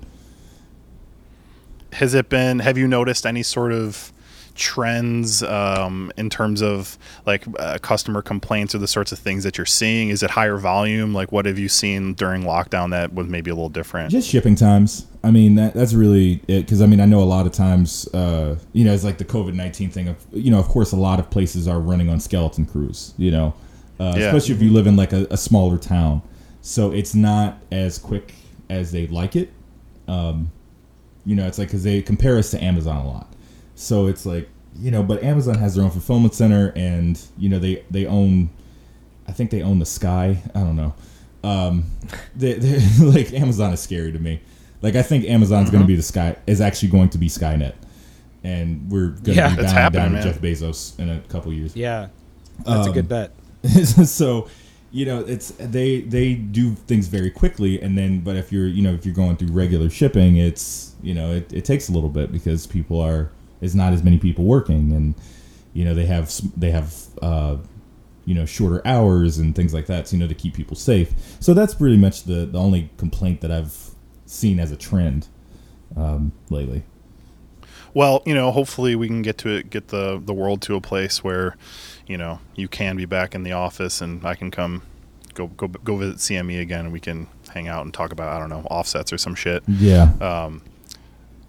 has 1.92 2.14
it 2.14 2.28
been 2.28 2.61
have 2.61 2.78
you 2.78 2.86
noticed 2.86 3.26
any 3.26 3.42
sort 3.42 3.72
of 3.72 4.12
trends 4.55 5.42
um, 5.42 6.12
in 6.16 6.30
terms 6.30 6.62
of 6.62 6.96
like 7.26 7.44
uh, 7.59 7.78
customer 7.78 8.22
complaints 8.22 8.74
or 8.74 8.78
the 8.78 8.86
sorts 8.88 9.11
of 9.11 9.18
things 9.18 9.42
that 9.44 9.57
you're 9.57 9.64
seeing 9.64 10.11
is 10.11 10.22
it 10.22 10.30
higher 10.30 10.59
volume 10.59 11.14
like 11.14 11.32
what 11.32 11.46
have 11.46 11.59
you 11.59 11.68
seen 11.68 12.12
during 12.14 12.42
lockdown 12.42 12.90
that 12.90 13.12
was 13.14 13.26
maybe 13.26 13.51
a 13.51 13.55
little 13.55 13.68
different 13.70 14.11
Just 14.11 14.28
shipping 14.28 14.55
times. 14.55 15.07
I 15.22 15.30
mean, 15.30 15.56
that, 15.56 15.74
that's 15.74 15.92
really 15.92 16.42
it. 16.48 16.60
Because 16.62 16.80
I 16.80 16.86
mean, 16.86 17.00
I 17.00 17.04
know 17.04 17.20
a 17.22 17.24
lot 17.24 17.46
of 17.46 17.52
times, 17.52 18.08
uh, 18.14 18.56
you 18.72 18.84
know, 18.84 18.94
it's 18.94 19.04
like 19.04 19.18
the 19.18 19.24
COVID 19.24 19.54
nineteen 19.54 19.90
thing. 19.90 20.08
Of 20.08 20.16
you 20.32 20.50
know, 20.50 20.58
of 20.58 20.68
course, 20.68 20.92
a 20.92 20.96
lot 20.96 21.18
of 21.18 21.28
places 21.30 21.68
are 21.68 21.78
running 21.78 22.08
on 22.08 22.20
skeleton 22.20 22.64
crews. 22.66 23.12
You 23.18 23.30
know, 23.30 23.54
uh, 23.98 24.14
Yeah. 24.16 24.26
especially 24.26 24.54
if 24.54 24.62
you 24.62 24.70
live 24.72 24.86
in 24.86 24.96
like 24.96 25.12
a, 25.12 25.26
a 25.30 25.36
smaller 25.36 25.76
town, 25.76 26.22
so 26.62 26.90
it's 26.90 27.14
not 27.14 27.60
as 27.70 27.98
quick 27.98 28.34
as 28.70 28.92
they'd 28.92 29.10
like 29.10 29.36
it. 29.36 29.50
Um, 30.08 30.50
you 31.26 31.36
know, 31.36 31.46
it's 31.46 31.58
like 31.58 31.68
because 31.68 31.84
they 31.84 32.00
compare 32.00 32.38
us 32.38 32.50
to 32.52 32.64
Amazon 32.64 32.96
a 32.96 33.06
lot, 33.06 33.30
so 33.74 34.06
it's 34.06 34.24
like 34.24 34.48
you 34.78 34.90
know, 34.90 35.02
but 35.02 35.22
Amazon 35.22 35.56
has 35.56 35.74
their 35.74 35.84
own 35.84 35.90
fulfillment 35.90 36.32
center, 36.34 36.72
and 36.76 37.20
you 37.36 37.48
know, 37.50 37.58
they 37.58 37.84
they 37.90 38.06
own, 38.06 38.48
I 39.28 39.32
think 39.32 39.50
they 39.50 39.60
own 39.62 39.80
the 39.80 39.86
sky. 39.86 40.42
I 40.54 40.60
don't 40.60 40.76
know. 40.76 40.94
Um, 41.44 41.84
they, 42.34 42.54
they, 42.54 43.04
like 43.04 43.34
Amazon 43.34 43.72
is 43.74 43.80
scary 43.80 44.12
to 44.12 44.18
me. 44.18 44.40
Like 44.82 44.96
I 44.96 45.02
think 45.02 45.24
Amazon's 45.26 45.68
Mm-hmm. 45.68 45.72
going 45.76 45.82
to 45.84 45.86
be 45.88 45.96
the 45.96 46.02
sky 46.02 46.36
is 46.46 46.60
actually 46.60 46.88
going 46.90 47.10
to 47.10 47.18
be 47.18 47.28
Skynet, 47.28 47.74
and 48.44 48.90
we're 48.90 49.08
going 49.08 49.22
to 49.24 49.32
Yeah. 49.34 49.54
be 49.56 49.62
It's 49.62 49.72
down, 49.72 49.92
down 49.92 50.12
to 50.12 50.22
Jeff 50.22 50.40
Bezos 50.40 50.98
in 50.98 51.10
a 51.10 51.20
couple 51.28 51.52
years. 51.52 51.76
Yeah. 51.76 52.08
That's 52.64 52.86
a 52.86 52.90
Um, 52.90 52.94
good 52.94 53.08
bet. 53.08 53.32
so 54.06 54.48
you 54.92 55.04
know 55.06 55.20
it's 55.20 55.50
they 55.58 56.00
they 56.00 56.34
do 56.34 56.74
things 56.74 57.06
very 57.08 57.30
quickly 57.30 57.80
and 57.80 57.96
then 57.96 58.20
but 58.20 58.34
if 58.36 58.50
you're 58.50 58.66
you 58.66 58.82
know 58.82 58.92
if 58.92 59.04
you're 59.06 59.14
going 59.14 59.36
through 59.36 59.52
regular 59.52 59.88
shipping 59.88 60.36
it's 60.36 60.94
you 61.02 61.14
know 61.14 61.30
it, 61.30 61.52
it 61.52 61.64
takes 61.64 61.88
a 61.88 61.92
little 61.92 62.08
bit 62.08 62.32
because 62.32 62.66
people 62.66 62.98
are 63.00 63.30
there's 63.60 63.74
not 63.74 63.92
as 63.92 64.02
many 64.02 64.18
people 64.18 64.44
working 64.46 64.90
and 64.92 65.14
you 65.74 65.84
know 65.84 65.94
they 65.94 66.06
have 66.06 66.32
they 66.58 66.70
have 66.72 66.92
uh 67.22 67.56
you 68.24 68.34
know 68.34 68.44
shorter 68.44 68.84
hours 68.86 69.38
and 69.38 69.54
things 69.54 69.72
like 69.72 69.86
that 69.86 70.08
so, 70.08 70.16
you 70.16 70.20
know 70.22 70.26
to 70.26 70.34
keep 70.34 70.54
people 70.54 70.74
safe 70.74 71.12
so 71.38 71.54
that's 71.54 71.74
pretty 71.74 71.96
much 71.98 72.24
the 72.24 72.46
the 72.46 72.58
only 72.58 72.90
complaint 72.96 73.42
that 73.42 73.52
i've 73.52 73.89
seen 74.30 74.60
as 74.60 74.70
a 74.70 74.76
trend 74.76 75.28
um 75.96 76.32
lately. 76.50 76.84
Well 77.92 78.22
you 78.24 78.34
know 78.34 78.52
hopefully 78.52 78.94
we 78.94 79.08
can 79.08 79.22
get 79.22 79.38
to 79.38 79.48
it 79.48 79.70
get 79.70 79.88
the 79.88 80.20
the 80.24 80.34
world 80.34 80.62
to 80.62 80.76
a 80.76 80.80
place 80.80 81.24
where 81.24 81.56
you 82.06 82.16
know 82.16 82.38
you 82.54 82.68
can 82.68 82.96
be 82.96 83.04
back 83.04 83.34
in 83.34 83.42
the 83.42 83.52
office 83.52 84.00
and 84.00 84.24
i 84.26 84.34
can 84.34 84.50
come 84.50 84.82
go 85.34 85.46
go 85.46 85.68
go 85.68 85.96
visit 85.96 86.16
cme 86.16 86.60
again 86.60 86.86
and 86.86 86.92
we 86.92 87.00
can 87.00 87.26
hang 87.54 87.68
out 87.68 87.84
and 87.84 87.94
talk 87.94 88.12
about 88.12 88.28
i 88.28 88.38
don't 88.38 88.50
know 88.50 88.66
offsets 88.70 89.12
or 89.12 89.18
some 89.18 89.34
shit. 89.34 89.62
Yeah 89.68 90.12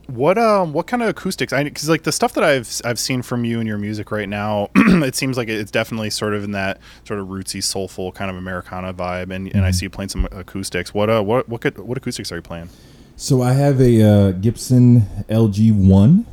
What 0.07 0.37
um 0.37 0.73
what 0.73 0.87
kind 0.87 1.01
of 1.03 1.09
acoustics? 1.09 1.53
I 1.53 1.63
because 1.63 1.87
like 1.87 2.03
the 2.03 2.11
stuff 2.11 2.33
that 2.33 2.43
I've 2.43 2.81
I've 2.83 2.99
seen 2.99 3.21
from 3.21 3.45
you 3.45 3.59
and 3.59 3.67
your 3.67 3.77
music 3.77 4.11
right 4.11 4.27
now, 4.27 4.69
it 4.75 5.15
seems 5.15 5.37
like 5.37 5.47
it's 5.47 5.71
definitely 5.71 6.09
sort 6.09 6.33
of 6.33 6.43
in 6.43 6.51
that 6.51 6.79
sort 7.05 7.19
of 7.19 7.27
rootsy, 7.27 7.63
soulful 7.63 8.11
kind 8.11 8.29
of 8.29 8.37
Americana 8.37 8.93
vibe, 8.93 9.33
and, 9.33 9.53
and 9.55 9.63
I 9.65 9.71
see 9.71 9.85
you 9.85 9.89
playing 9.89 10.09
some 10.09 10.27
acoustics. 10.31 10.93
What 10.93 11.09
uh 11.09 11.23
what 11.23 11.47
what 11.47 11.61
could, 11.61 11.77
what 11.77 11.97
acoustics 11.97 12.31
are 12.31 12.35
you 12.35 12.41
playing? 12.41 12.69
So 13.15 13.41
I 13.41 13.53
have 13.53 13.79
a 13.79 14.01
uh, 14.01 14.31
Gibson 14.31 15.01
LG 15.29 15.73
one. 15.73 16.25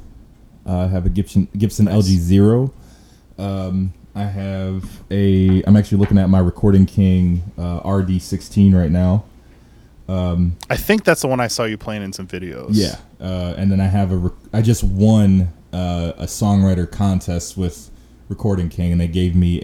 Uh, 0.66 0.84
I 0.84 0.86
have 0.86 1.06
a 1.06 1.10
Gibson 1.10 1.46
Gibson 1.56 1.86
LG 1.86 2.02
zero. 2.02 2.72
Um, 3.38 3.92
I 4.14 4.24
have 4.24 5.02
a. 5.10 5.62
I'm 5.64 5.76
actually 5.76 5.98
looking 5.98 6.18
at 6.18 6.28
my 6.28 6.40
Recording 6.40 6.86
King 6.86 7.42
uh, 7.58 7.80
RD16 7.82 8.74
right 8.74 8.90
now. 8.90 9.24
I 10.08 10.76
think 10.76 11.04
that's 11.04 11.20
the 11.22 11.28
one 11.28 11.40
I 11.40 11.48
saw 11.48 11.64
you 11.64 11.76
playing 11.76 12.02
in 12.02 12.12
some 12.12 12.26
videos. 12.26 12.70
Yeah, 12.72 12.96
uh, 13.20 13.54
and 13.56 13.70
then 13.70 13.80
I 13.80 13.86
have 13.86 14.10
a. 14.12 14.16
Rec- 14.16 14.32
I 14.52 14.62
just 14.62 14.82
won 14.82 15.52
uh, 15.72 16.12
a 16.16 16.24
songwriter 16.24 16.90
contest 16.90 17.56
with 17.56 17.90
Recording 18.28 18.68
King, 18.68 18.92
and 18.92 19.00
they 19.00 19.08
gave 19.08 19.36
me 19.36 19.60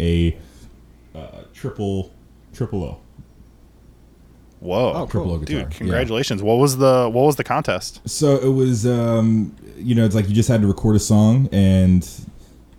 a 1.15 1.19
uh, 1.19 1.43
triple 1.55 2.13
triple 2.53 2.83
O. 2.85 3.01
Whoa. 4.61 4.93
Oh, 4.95 5.07
Triple 5.07 5.25
cool. 5.25 5.33
O 5.33 5.39
guitar. 5.39 5.65
Dude, 5.65 5.71
congratulations. 5.73 6.43
What 6.43 6.55
was 6.55 6.79
the 6.79 7.11
what 7.13 7.25
was 7.25 7.37
the 7.37 7.45
contest? 7.45 8.01
So 8.09 8.37
it 8.37 8.49
was, 8.49 8.87
um, 8.87 9.55
you 9.77 9.95
know, 9.95 10.07
it's 10.07 10.15
like 10.15 10.27
you 10.29 10.35
just 10.35 10.49
had 10.49 10.63
to 10.63 10.67
record 10.67 10.97
a 10.97 11.01
song 11.01 11.51
and 11.53 12.09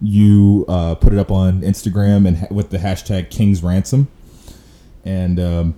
you 0.02 0.66
uh, 0.68 0.96
put 0.96 1.14
it 1.14 1.20
up 1.20 1.30
on 1.32 1.62
Instagram 1.62 2.28
and 2.28 2.38
ha- 2.38 2.48
with 2.50 2.72
the 2.72 2.78
hashtag 2.80 3.30
King's 3.30 3.62
Ransom, 3.62 4.08
and 5.04 5.40
um, 5.40 5.76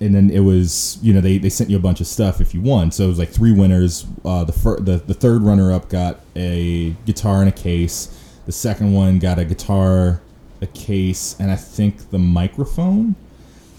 and 0.00 0.14
then 0.14 0.30
it 0.30 0.40
was, 0.40 0.98
you 1.02 1.12
know, 1.12 1.20
they, 1.20 1.38
they 1.38 1.50
sent 1.50 1.70
you 1.70 1.76
a 1.76 1.80
bunch 1.80 2.00
of 2.00 2.06
stuff 2.06 2.40
if 2.40 2.54
you 2.54 2.60
won. 2.60 2.90
So 2.92 3.04
it 3.04 3.08
was 3.08 3.18
like 3.18 3.30
three 3.30 3.52
winners. 3.52 4.06
Uh, 4.24 4.44
the 4.44 4.52
fir- 4.52 4.80
the 4.80 4.98
the 4.98 5.14
third 5.14 5.42
runner 5.42 5.72
up 5.72 5.88
got 5.88 6.20
a 6.36 6.90
guitar 7.04 7.40
and 7.40 7.48
a 7.48 7.52
case. 7.52 8.14
The 8.46 8.52
second 8.52 8.92
one 8.92 9.18
got 9.18 9.38
a 9.38 9.44
guitar, 9.44 10.22
a 10.60 10.66
case, 10.66 11.36
and 11.38 11.50
I 11.50 11.56
think 11.56 12.10
the 12.10 12.18
microphone 12.18 13.14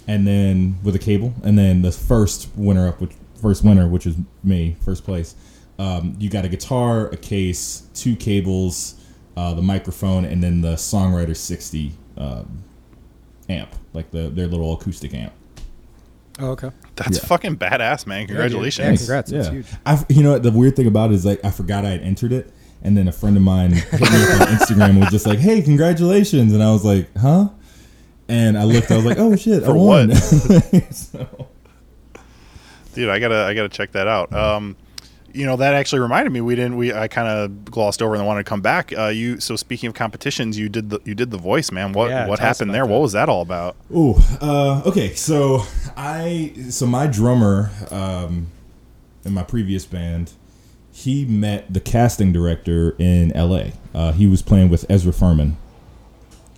and 0.09 0.25
then 0.25 0.75
with 0.81 0.95
a 0.95 0.99
cable, 0.99 1.35
and 1.43 1.55
then 1.55 1.83
the 1.83 1.91
first 1.91 2.49
winner 2.55 2.87
up, 2.87 2.99
which 2.99 3.11
first 3.39 3.63
winner, 3.63 3.87
which 3.87 4.07
is 4.07 4.15
me, 4.43 4.75
first 4.83 5.03
place. 5.03 5.35
Um, 5.77 6.15
you 6.17 6.31
got 6.31 6.45
a 6.45 6.49
guitar, 6.49 7.09
a 7.09 7.15
case, 7.15 7.83
two 7.93 8.15
cables, 8.15 8.95
uh, 9.37 9.53
the 9.53 9.61
microphone, 9.61 10.25
and 10.25 10.43
then 10.43 10.61
the 10.61 10.73
Songwriter 10.73 11.37
60 11.37 11.91
um, 12.17 12.63
amp, 13.49 13.75
like 13.93 14.09
the 14.09 14.29
their 14.29 14.47
little 14.47 14.73
acoustic 14.73 15.13
amp. 15.13 15.31
Oh, 16.39 16.51
okay. 16.51 16.71
That's 16.95 17.17
Yeah. 17.17 17.25
fucking 17.25 17.57
badass, 17.57 18.07
man. 18.07 18.21
Yeah, 18.21 18.27
Congratulations. 18.27 18.99
congrats. 18.99 19.31
It's 19.31 19.49
huge. 19.49 19.65
I, 19.85 20.03
you 20.09 20.23
know, 20.23 20.31
what, 20.33 20.43
the 20.43 20.51
weird 20.51 20.75
thing 20.75 20.87
about 20.87 21.11
it 21.11 21.15
is 21.15 21.25
like 21.25 21.43
I 21.43 21.51
forgot 21.51 21.85
I 21.85 21.89
had 21.89 22.01
entered 22.01 22.31
it, 22.31 22.51
and 22.81 22.95
then 22.97 23.07
a 23.07 23.11
friend 23.11 23.35
of 23.37 23.43
mine 23.43 23.71
hit 23.73 23.91
me 24.01 24.07
up 24.07 24.41
on 24.41 24.47
Instagram 24.57 24.89
and 24.91 24.99
was 25.01 25.09
just 25.09 25.25
like, 25.27 25.39
"Hey, 25.39 25.61
congratulations!" 25.61 26.53
And 26.53 26.63
I 26.63 26.71
was 26.71 26.85
like, 26.85 27.09
"Huh?" 27.17 27.49
And 28.27 28.57
I 28.57 28.63
looked, 28.63 28.89
I 28.91 28.95
was 28.95 29.05
like, 29.05 29.17
"Oh 29.19 29.35
shit, 29.35 29.63
I 29.63 29.71
won!" 29.71 30.09
what? 30.09 30.93
So- 30.93 31.47
Dude, 32.93 33.09
I 33.09 33.19
gotta 33.19 33.43
I 33.45 33.53
gotta 33.53 33.69
check 33.69 33.91
that 33.93 34.07
out. 34.07 34.33
Um 34.33 34.75
you 35.33 35.45
know 35.45 35.55
that 35.57 35.73
actually 35.73 35.99
reminded 35.99 36.31
me 36.31 36.41
we 36.41 36.55
didn't 36.55 36.77
we 36.77 36.93
I 36.93 37.07
kind 37.07 37.27
of 37.27 37.65
glossed 37.65 38.01
over 38.01 38.15
and 38.15 38.25
wanted 38.25 38.45
to 38.45 38.49
come 38.49 38.61
back. 38.61 38.91
Uh, 38.97 39.07
you 39.07 39.39
so 39.39 39.55
speaking 39.55 39.87
of 39.87 39.93
competitions, 39.93 40.57
you 40.57 40.69
did 40.69 40.89
the 40.89 40.99
you 41.05 41.15
did 41.15 41.31
the 41.31 41.37
voice, 41.37 41.71
man. 41.71 41.93
What 41.93 42.09
Yeah, 42.09 42.27
what 42.27 42.39
happened 42.39 42.73
there? 42.73 42.85
that. 42.85 42.91
What 42.91 43.01
was 43.01 43.13
that 43.13 43.29
all 43.29 43.41
about? 43.41 43.75
Ooh, 43.95 44.15
uh, 44.41 44.81
okay. 44.85 45.13
So 45.13 45.63
I, 45.97 46.53
so 46.69 46.85
my 46.85 47.07
drummer 47.07 47.71
um, 47.91 48.47
in 49.25 49.33
my 49.33 49.43
previous 49.43 49.85
band, 49.85 50.31
he 50.91 51.25
met 51.25 51.73
the 51.73 51.79
casting 51.79 52.31
director 52.33 52.95
in 52.99 53.31
L.A. 53.33 53.73
Uh, 53.93 54.11
he 54.11 54.27
was 54.27 54.41
playing 54.41 54.69
with 54.69 54.85
Ezra 54.89 55.11
Furman. 55.13 55.57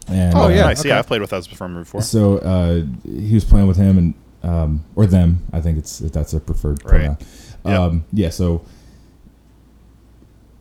And, 0.07 0.35
Oh, 0.35 0.45
uh, 0.45 0.47
yeah. 0.49 0.63
nice. 0.63 0.79
okay. 0.81 0.91
I've 0.91 1.07
played 1.07 1.21
with 1.21 1.31
Ezra 1.31 1.51
before 1.51 1.69
before. 1.69 2.01
So 2.01 2.37
uh, 2.39 2.83
he 3.05 3.33
was 3.33 3.45
playing 3.45 3.67
with 3.67 3.77
him 3.77 3.97
and 3.97 4.13
um, 4.43 4.83
or 4.95 5.05
them. 5.05 5.45
I 5.53 5.61
think 5.61 5.77
it's 5.77 5.99
that's 5.99 6.33
a 6.33 6.39
preferred 6.39 6.83
Right. 6.83 6.89
pronoun. 6.91 7.17
Yep. 7.65 7.79
Um, 7.79 8.05
yeah. 8.11 8.29
So 8.29 8.63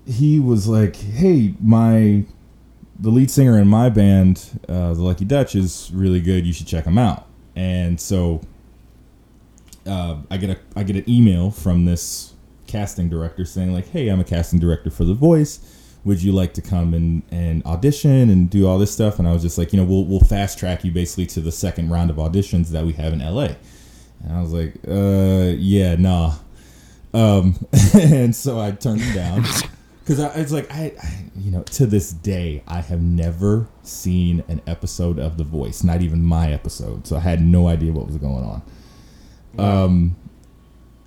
he 0.07 0.41
was 0.41 0.67
like, 0.67 0.97
"Hey, 0.97 1.55
my 1.61 2.25
the 2.99 3.11
lead 3.11 3.31
singer 3.31 3.59
in 3.59 3.69
my 3.69 3.89
band, 3.89 4.61
uh, 4.69 4.93
the 4.93 5.03
Lucky 5.03 5.25
Dutch, 5.25 5.55
is 5.55 5.91
really 5.95 6.21
good. 6.21 6.47
You 6.47 6.53
should 6.53 6.67
check 6.67 6.85
him 6.85 6.99
out." 6.99 7.27
And 7.57 8.01
so 8.01 8.41
uh, 9.87 10.19
I 10.31 10.37
get 10.37 10.51
a 10.51 10.59
I 10.77 10.83
get 10.83 10.97
an 10.97 11.09
email 11.09 11.51
from 11.51 11.85
this 11.85 12.35
casting 12.67 13.09
director 13.09 13.45
saying 13.45 13.73
like, 13.73 13.89
"Hey, 13.89 14.09
I'm 14.09 14.21
a 14.21 14.25
casting 14.25 14.59
director 14.59 14.91
for 14.91 15.05
The 15.05 15.15
Voice. 15.15 15.77
Would 16.05 16.23
you 16.23 16.33
like 16.33 16.55
to 16.55 16.63
come 16.63 16.95
and, 16.95 17.23
and 17.31 17.63
audition 17.67 18.31
and 18.31 18.49
do 18.49 18.67
all 18.67 18.79
this 18.79 18.93
stuff?" 18.93 19.19
And 19.19 19.29
I 19.29 19.33
was 19.33 19.43
just 19.43 19.59
like, 19.59 19.73
"You 19.73 19.79
know, 19.79 19.85
we'll 19.85 20.05
we'll 20.05 20.21
fast 20.21 20.59
track 20.59 20.85
you 20.85 20.91
basically 20.91 21.27
to 21.27 21.41
the 21.41 21.53
second 21.53 21.91
round 21.91 22.11
of 22.11 22.17
auditions 22.17 22.69
that 22.69 22.85
we 22.85 22.93
have 22.95 23.13
in 23.13 23.21
LA." 23.21 23.49
And 24.23 24.33
I 24.33 24.41
was 24.41 24.53
like, 24.53 24.75
"Uh, 24.87 25.55
yeah, 25.59 25.97
nah." 25.97 26.35
Um, 27.13 27.57
and 27.95 28.35
so 28.35 28.61
I 28.61 28.71
turned 28.73 29.01
him 29.01 29.15
down 29.15 29.45
because 30.01 30.21
I 30.21 30.29
it's 30.35 30.53
like 30.53 30.71
I, 30.73 30.93
I, 31.03 31.25
you 31.37 31.51
know, 31.51 31.63
to 31.63 31.87
this 31.87 32.13
day 32.13 32.63
I 32.67 32.81
have 32.81 33.01
never 33.03 33.69
seen 33.83 34.45
an 34.49 34.61
episode 34.67 35.19
of 35.19 35.37
The 35.37 35.45
Voice, 35.45 35.83
not 35.83 36.03
even 36.03 36.23
my 36.23 36.53
episode. 36.53 37.07
So 37.07 37.17
I 37.17 37.21
had 37.21 37.43
no 37.43 37.69
idea 37.69 37.93
what 37.93 38.07
was 38.07 38.17
going 38.17 38.45
on. 38.45 38.63
Um, 39.59 40.17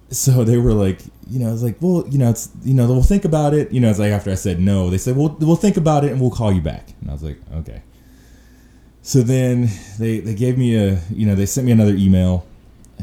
so 0.10 0.44
they 0.44 0.58
were 0.58 0.74
like, 0.74 1.00
you 1.28 1.40
know, 1.40 1.50
I 1.50 1.52
was 1.52 1.64
like, 1.64 1.78
well, 1.82 2.06
you 2.08 2.18
know, 2.18 2.30
it's, 2.30 2.50
you 2.64 2.74
know, 2.74 2.88
we'll 2.88 3.04
think 3.04 3.26
about 3.26 3.54
it. 3.54 3.72
You 3.72 3.80
know, 3.80 3.90
it's 3.90 4.00
like 4.00 4.12
after 4.12 4.32
I 4.32 4.36
said 4.36 4.60
no, 4.60 4.90
they 4.90 4.98
said, 4.98 5.16
well, 5.16 5.36
we'll 5.40 5.56
think 5.56 5.78
about 5.78 6.04
it 6.04 6.12
and 6.12 6.22
we'll 6.22 6.32
call 6.32 6.52
you 6.52 6.62
back. 6.62 6.90
And 7.02 7.10
I 7.10 7.14
was 7.14 7.24
like, 7.24 7.38
okay. 7.56 7.82
So 9.02 9.22
then 9.22 9.70
they 10.00 10.20
they 10.20 10.34
gave 10.34 10.58
me 10.58 10.76
a, 10.76 11.02
you 11.10 11.26
know, 11.26 11.36
they 11.36 11.46
sent 11.46 11.66
me 11.66 11.72
another 11.72 11.94
email, 11.94 12.46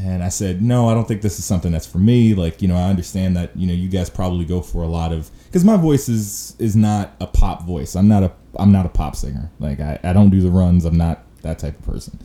and 0.03 0.23
I 0.23 0.29
said, 0.31 0.63
no, 0.63 0.89
I 0.89 0.95
don't 0.95 1.07
think 1.07 1.21
this 1.21 1.39
is 1.39 1.45
something 1.45 1.73
that's 1.73 1.87
for 1.87 1.99
me. 1.99 2.35
Like, 2.35 2.63
you 2.63 2.69
know, 2.69 2.77
I 2.77 2.85
understand 2.89 3.37
that, 3.37 3.55
you 3.57 3.67
know, 3.67 3.75
you 3.75 3.89
guys 3.89 4.09
probably 4.09 4.45
go 4.47 4.63
for 4.63 4.83
a 4.83 4.87
lot 4.89 5.13
of, 5.13 5.31
because 5.47 5.65
my 5.65 5.77
voice 5.77 6.09
is 6.09 6.55
is 6.59 6.75
not 6.75 7.13
a 7.21 7.27
pop 7.27 7.65
voice. 7.67 7.95
I'm 7.97 8.09
not 8.09 8.23
a 8.23 8.33
I'm 8.59 8.73
not 8.73 8.87
a 8.87 8.89
pop 8.89 9.15
singer. 9.17 9.51
Like, 9.59 9.79
I, 9.81 9.99
I 10.03 10.13
don't 10.13 10.31
do 10.31 10.41
the 10.41 10.51
runs. 10.51 10.85
I'm 10.85 10.97
not 10.97 11.23
that 11.43 11.59
type 11.59 11.79
of 11.79 11.85
person. 11.85 12.19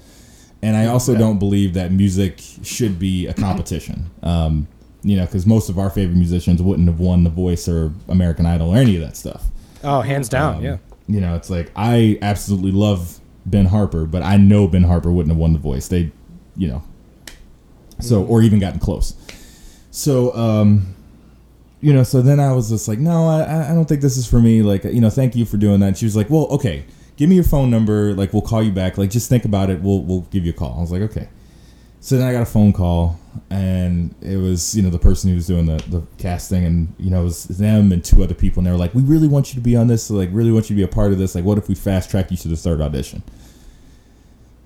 And 0.61 0.75
I 0.77 0.87
also 0.87 1.11
Okay. 1.11 1.19
don't 1.19 1.37
believe 1.37 1.73
that 1.73 1.91
music 1.91 2.39
should 2.63 2.97
be 2.97 3.27
a 3.27 3.33
competition. 3.33 4.09
Um, 4.23 4.67
you 5.03 5.15
know, 5.17 5.25
because 5.25 5.45
most 5.45 5.69
of 5.69 5.77
our 5.77 5.89
favorite 5.91 6.15
musicians 6.17 6.61
wouldn't 6.63 6.87
have 6.87 6.99
won 6.99 7.23
The 7.23 7.29
Voice 7.29 7.67
or 7.67 7.91
American 8.07 8.45
Idol 8.47 8.69
or 8.71 8.77
any 8.77 8.95
of 8.95 9.01
that 9.03 9.15
stuff. 9.15 9.43
Oh, 9.83 10.01
hands 10.01 10.27
down. 10.29 10.55
Um, 10.55 10.63
yeah. 10.63 10.77
You 11.07 11.21
know, 11.21 11.35
it's 11.35 11.49
like 11.51 11.71
I 11.75 12.17
absolutely 12.23 12.71
love 12.71 13.19
Ben 13.45 13.65
Harper, 13.67 14.05
but 14.05 14.23
I 14.23 14.37
know 14.37 14.67
Ben 14.67 14.83
Harper 14.83 15.11
wouldn't 15.11 15.31
have 15.31 15.37
won 15.37 15.53
The 15.53 15.59
Voice. 15.59 15.87
They, 15.89 16.11
you 16.55 16.67
know, 16.69 16.83
so 17.99 18.23
or 18.23 18.41
even 18.41 18.59
gotten 18.59 18.79
close. 18.79 19.15
So, 19.91 20.35
um, 20.35 20.95
you 21.81 21.93
know, 21.93 22.03
so 22.03 22.21
then 22.21 22.39
I 22.39 22.51
was 22.51 22.69
just 22.69 22.87
like, 22.87 22.99
no, 22.99 23.27
I, 23.27 23.71
I 23.71 23.73
don't 23.73 23.85
think 23.85 24.01
this 24.01 24.17
is 24.17 24.27
for 24.27 24.39
me. 24.39 24.61
Like, 24.61 24.83
you 24.83 25.01
know, 25.01 25.09
thank 25.09 25.35
you 25.35 25.45
for 25.45 25.57
doing 25.57 25.79
that. 25.81 25.87
And 25.87 25.97
she 25.97 26.05
was 26.05 26.15
like, 26.15 26.29
well, 26.29 26.47
okay, 26.47 26.85
give 27.15 27.29
me 27.29 27.35
your 27.35 27.43
phone 27.43 27.69
number. 27.69 28.13
Like, 28.13 28.33
we'll 28.33 28.41
call 28.41 28.63
you 28.63 28.71
back. 28.71 28.97
Like, 28.97 29.09
just 29.09 29.29
think 29.29 29.45
about 29.45 29.69
it. 29.69 29.81
We'll 29.81 30.03
we'll 30.03 30.21
give 30.31 30.45
you 30.45 30.51
a 30.51 30.55
call. 30.55 30.75
I 30.77 30.81
was 30.81 30.91
like, 30.91 31.01
okay. 31.03 31.29
So 31.99 32.17
then 32.17 32.27
I 32.27 32.33
got 32.33 32.43
a 32.43 32.45
phone 32.45 32.71
call, 32.71 33.19
and 33.49 34.13
it 34.21 34.37
was 34.37 34.75
you 34.75 34.83
know 34.83 34.91
the 34.91 34.99
person 34.99 35.29
who 35.29 35.35
was 35.35 35.47
doing 35.47 35.65
the, 35.65 35.77
the 35.89 36.03
casting, 36.19 36.63
and 36.63 36.93
you 36.99 37.09
know 37.09 37.21
it 37.21 37.23
was 37.23 37.45
them 37.45 37.91
and 37.91 38.03
two 38.03 38.23
other 38.23 38.35
people, 38.35 38.59
and 38.59 38.67
they 38.67 38.71
were 38.71 38.77
like, 38.77 38.93
"We 38.93 39.01
really 39.01 39.27
want 39.27 39.49
you 39.49 39.55
to 39.55 39.63
be 39.63 39.75
on 39.75 39.87
this. 39.87 40.03
So, 40.03 40.13
like, 40.13 40.29
really 40.31 40.51
want 40.51 40.69
you 40.69 40.75
to 40.75 40.79
be 40.79 40.83
a 40.83 40.87
part 40.87 41.13
of 41.13 41.17
this. 41.17 41.33
Like, 41.33 41.45
what 41.45 41.57
if 41.57 41.67
we 41.67 41.73
fast 41.73 42.11
track 42.11 42.29
you 42.29 42.37
to 42.37 42.47
the 42.47 42.57
third 42.57 42.79
audition?" 42.79 43.23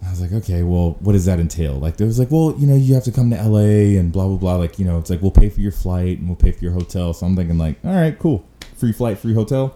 I 0.09 0.11
was 0.11 0.21
like, 0.21 0.31
"Okay, 0.33 0.63
well, 0.63 0.97
what 1.01 1.13
does 1.13 1.25
that 1.25 1.39
entail?" 1.39 1.75
Like, 1.75 1.97
there 1.97 2.07
was 2.07 2.17
like, 2.17 2.31
"Well, 2.31 2.55
you 2.57 2.65
know, 2.65 2.75
you 2.75 2.95
have 2.95 3.03
to 3.03 3.11
come 3.11 3.29
to 3.29 3.35
LA 3.37 3.97
and 3.99 4.11
blah 4.11 4.27
blah 4.27 4.37
blah. 4.37 4.55
Like, 4.55 4.79
you 4.79 4.85
know, 4.85 4.97
it's 4.97 5.09
like 5.11 5.21
we'll 5.21 5.29
pay 5.31 5.49
for 5.49 5.61
your 5.61 5.71
flight 5.71 6.17
and 6.17 6.27
we'll 6.27 6.35
pay 6.35 6.51
for 6.51 6.63
your 6.63 6.73
hotel." 6.73 7.13
So 7.13 7.25
I'm 7.27 7.35
thinking 7.35 7.57
like, 7.59 7.77
"All 7.85 7.93
right, 7.93 8.17
cool, 8.17 8.43
free 8.75 8.91
flight, 8.91 9.19
free 9.19 9.33
hotel, 9.35 9.75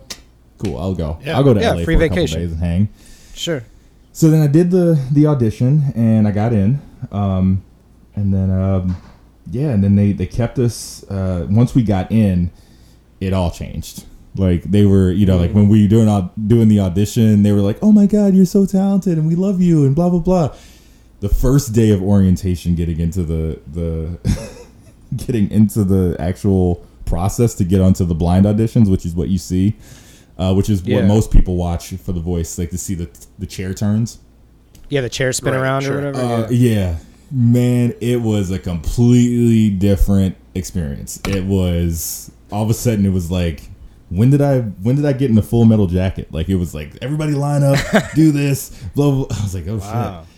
cool. 0.58 0.78
I'll 0.78 0.96
go. 0.96 1.20
Yeah. 1.24 1.38
I'll 1.38 1.44
go 1.44 1.54
to 1.54 1.62
Yeah, 1.62 1.74
LA 1.74 1.84
free 1.86 1.96
for 1.96 2.04
a 2.04 2.10
vacation. 2.10 2.28
couple 2.28 2.40
days 2.48 2.52
and 2.52 2.60
hang." 2.62 2.90
Sure. 3.36 3.64
So 4.12 4.30
then 4.30 4.42
I 4.42 4.48
did 4.48 4.72
the 4.72 5.00
the 5.12 5.28
audition 5.28 5.92
and 5.96 6.28
I 6.28 6.32
got 6.32 6.52
in, 6.54 6.82
um, 7.12 7.64
and 8.16 8.34
then 8.34 8.50
um, 8.50 8.98
yeah, 9.52 9.70
and 9.70 9.84
then 9.84 9.96
they 9.96 10.14
they 10.14 10.26
kept 10.28 10.58
us. 10.60 11.04
Uh, 11.10 11.48
once 11.50 11.76
we 11.76 11.84
got 11.84 12.12
in, 12.12 12.50
it 13.20 13.34
all 13.34 13.52
changed. 13.52 14.06
Like 14.36 14.64
they 14.64 14.86
were, 14.86 15.12
you 15.12 15.26
know, 15.28 15.38
like 15.38 15.52
when 15.52 15.70
we 15.70 15.88
doing 15.88 16.10
au- 16.10 16.32
doing 16.48 16.68
the 16.68 16.80
audition, 16.80 17.44
they 17.44 17.52
were 17.52 17.62
like, 17.62 17.78
"Oh 17.84 17.92
my 17.92 18.08
God, 18.08 18.34
you're 18.34 18.46
so 18.48 18.66
talented, 18.66 19.18
and 19.20 19.28
we 19.28 19.36
love 19.36 19.62
you," 19.62 19.86
and 19.86 19.96
blah 19.96 20.10
blah 20.10 20.20
blah. 20.20 20.56
The 21.20 21.30
first 21.30 21.72
day 21.74 21.92
of 21.92 22.02
orientation, 22.02 22.74
getting 22.76 23.00
into 23.00 23.22
the 23.24 23.60
the 23.72 24.18
getting 25.16 25.52
into 25.52 25.84
the 25.84 26.16
actual 26.20 26.84
process 27.06 27.54
to 27.56 27.64
get 27.64 27.80
onto 27.82 28.06
the 28.06 28.16
blind 28.16 28.46
auditions, 28.46 28.90
which 28.90 29.06
is 29.06 29.14
what 29.14 29.30
you 29.30 29.38
see, 29.38 29.76
uh, 30.40 30.54
which 30.56 30.70
is 30.70 30.82
Yeah. 30.84 30.98
what 30.98 31.06
most 31.06 31.30
people 31.32 31.56
watch 31.56 31.90
for 31.94 32.12
the 32.12 32.20
voice, 32.20 32.58
like 32.58 32.72
to 32.72 32.78
see 32.78 32.96
the 32.96 33.10
the 33.38 33.46
chair 33.46 33.74
turns. 33.76 34.18
Yeah, 34.90 35.02
the 35.02 35.10
chair 35.10 35.32
spin 35.32 35.54
Right, 35.54 35.60
around 35.62 35.84
sure. 35.84 35.94
or 35.94 36.12
whatever. 36.12 36.20
Uh, 36.46 36.50
yeah. 36.50 36.74
yeah, 36.92 36.96
man, 37.32 37.94
it 38.02 38.22
was 38.22 38.50
a 38.52 38.58
completely 38.60 39.70
different 39.70 40.36
experience. 40.56 41.20
It 41.28 41.46
was 41.46 42.32
all 42.52 42.64
of 42.64 42.70
a 42.70 42.74
sudden 42.74 43.06
it 43.06 43.10
was 43.14 43.30
like, 43.32 43.70
when 44.18 44.30
did 44.30 44.42
I 44.42 44.60
when 44.62 44.96
did 44.96 45.06
I 45.06 45.14
get 45.14 45.30
in 45.30 45.36
the 45.36 45.42
full 45.42 45.66
metal 45.66 45.88
jacket? 45.88 46.32
Like 46.32 46.50
it 46.50 46.56
was 46.56 46.74
like 46.74 46.98
everybody 47.02 47.34
line 47.34 47.64
up, 47.64 47.78
do 48.16 48.32
this, 48.32 48.70
blah 48.96 49.12
blah. 49.12 49.26
blah. 49.26 49.38
I 49.40 49.44
was 49.44 49.56
like, 49.56 49.68
oh 49.68 49.78
Wow. 49.78 50.22
shit. 50.22 50.30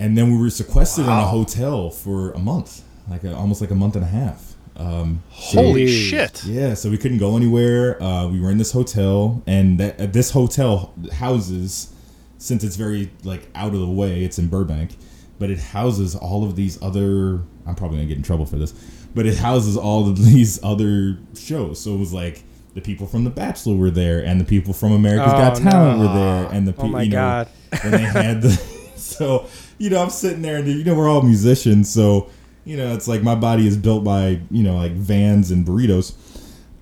And 0.00 0.18
then 0.18 0.30
we 0.32 0.38
were 0.38 0.50
sequestered 0.50 1.04
in 1.04 1.10
a 1.10 1.24
hotel 1.24 1.88
for 1.90 2.32
a 2.32 2.38
month, 2.38 2.82
like 3.08 3.22
a, 3.24 3.34
almost 3.34 3.60
like 3.60 3.70
a 3.70 3.74
month 3.76 3.94
and 3.96 4.04
a 4.04 4.08
half. 4.08 4.54
Um, 4.76 5.22
Holy 5.30 5.86
Jeez. 5.86 6.10
shit. 6.10 6.44
yeah, 6.44 6.74
so 6.74 6.90
we 6.90 6.98
couldn't 6.98 7.18
go 7.18 7.36
anywhere. 7.36 8.02
Uh, 8.02 8.26
we 8.26 8.40
were 8.40 8.50
in 8.50 8.58
this 8.58 8.72
hotel, 8.72 9.40
and 9.46 9.78
that 9.78 10.00
uh, 10.00 10.06
this 10.06 10.32
hotel 10.32 10.92
houses 11.12 11.94
since 12.38 12.64
it's 12.64 12.74
very 12.76 13.10
like 13.22 13.48
out 13.54 13.72
of 13.72 13.80
the 13.80 13.88
way, 13.88 14.24
it's 14.24 14.38
in 14.38 14.48
Burbank, 14.48 14.96
but 15.38 15.48
it 15.48 15.58
houses 15.60 16.16
all 16.16 16.44
of 16.44 16.56
these 16.56 16.80
other. 16.82 17.40
I'm 17.66 17.76
probably 17.76 17.98
gonna 17.98 18.08
get 18.08 18.16
in 18.16 18.24
trouble 18.24 18.46
for 18.46 18.56
this, 18.56 18.72
but 19.14 19.26
it 19.26 19.36
houses 19.38 19.76
all 19.76 20.08
of 20.08 20.18
these 20.24 20.62
other 20.64 21.18
shows. 21.38 21.78
So 21.80 21.94
it 21.94 21.98
was 21.98 22.12
like 22.12 22.42
the 22.74 22.80
people 22.80 23.06
from 23.06 23.24
The 23.24 23.30
Bachelor 23.30 23.76
were 23.76 23.90
there, 23.90 24.24
and 24.24 24.40
the 24.40 24.44
people 24.44 24.72
from 24.72 24.92
America's 24.92 25.32
Oh, 25.32 25.36
Got 25.38 25.56
Talent 25.56 25.98
no. 26.00 26.06
were 26.06 26.14
there, 26.14 26.48
and 26.52 26.66
the 26.68 26.72
Oh 26.72 26.74
people. 26.74 26.88
my 26.90 27.02
you 27.02 27.10
know, 27.10 27.16
God. 27.16 27.48
and 27.82 27.92
they 27.94 27.98
had 27.98 28.42
the. 28.42 28.50
so 28.96 29.46
you 29.78 29.90
know, 29.90 30.02
I'm 30.02 30.10
sitting 30.10 30.42
there, 30.42 30.56
and 30.56 30.66
you 30.68 30.84
know, 30.84 30.94
we're 30.94 31.08
all 31.08 31.22
musicians, 31.22 31.88
so 31.90 32.28
you 32.64 32.76
know, 32.76 32.94
it's 32.94 33.06
like 33.08 33.22
my 33.22 33.34
body 33.34 33.66
is 33.66 33.76
built 33.76 34.04
by 34.04 34.40
you 34.50 34.62
know 34.62 34.76
like 34.76 34.92
vans 34.92 35.50
and 35.50 35.66
burritos. 35.66 36.14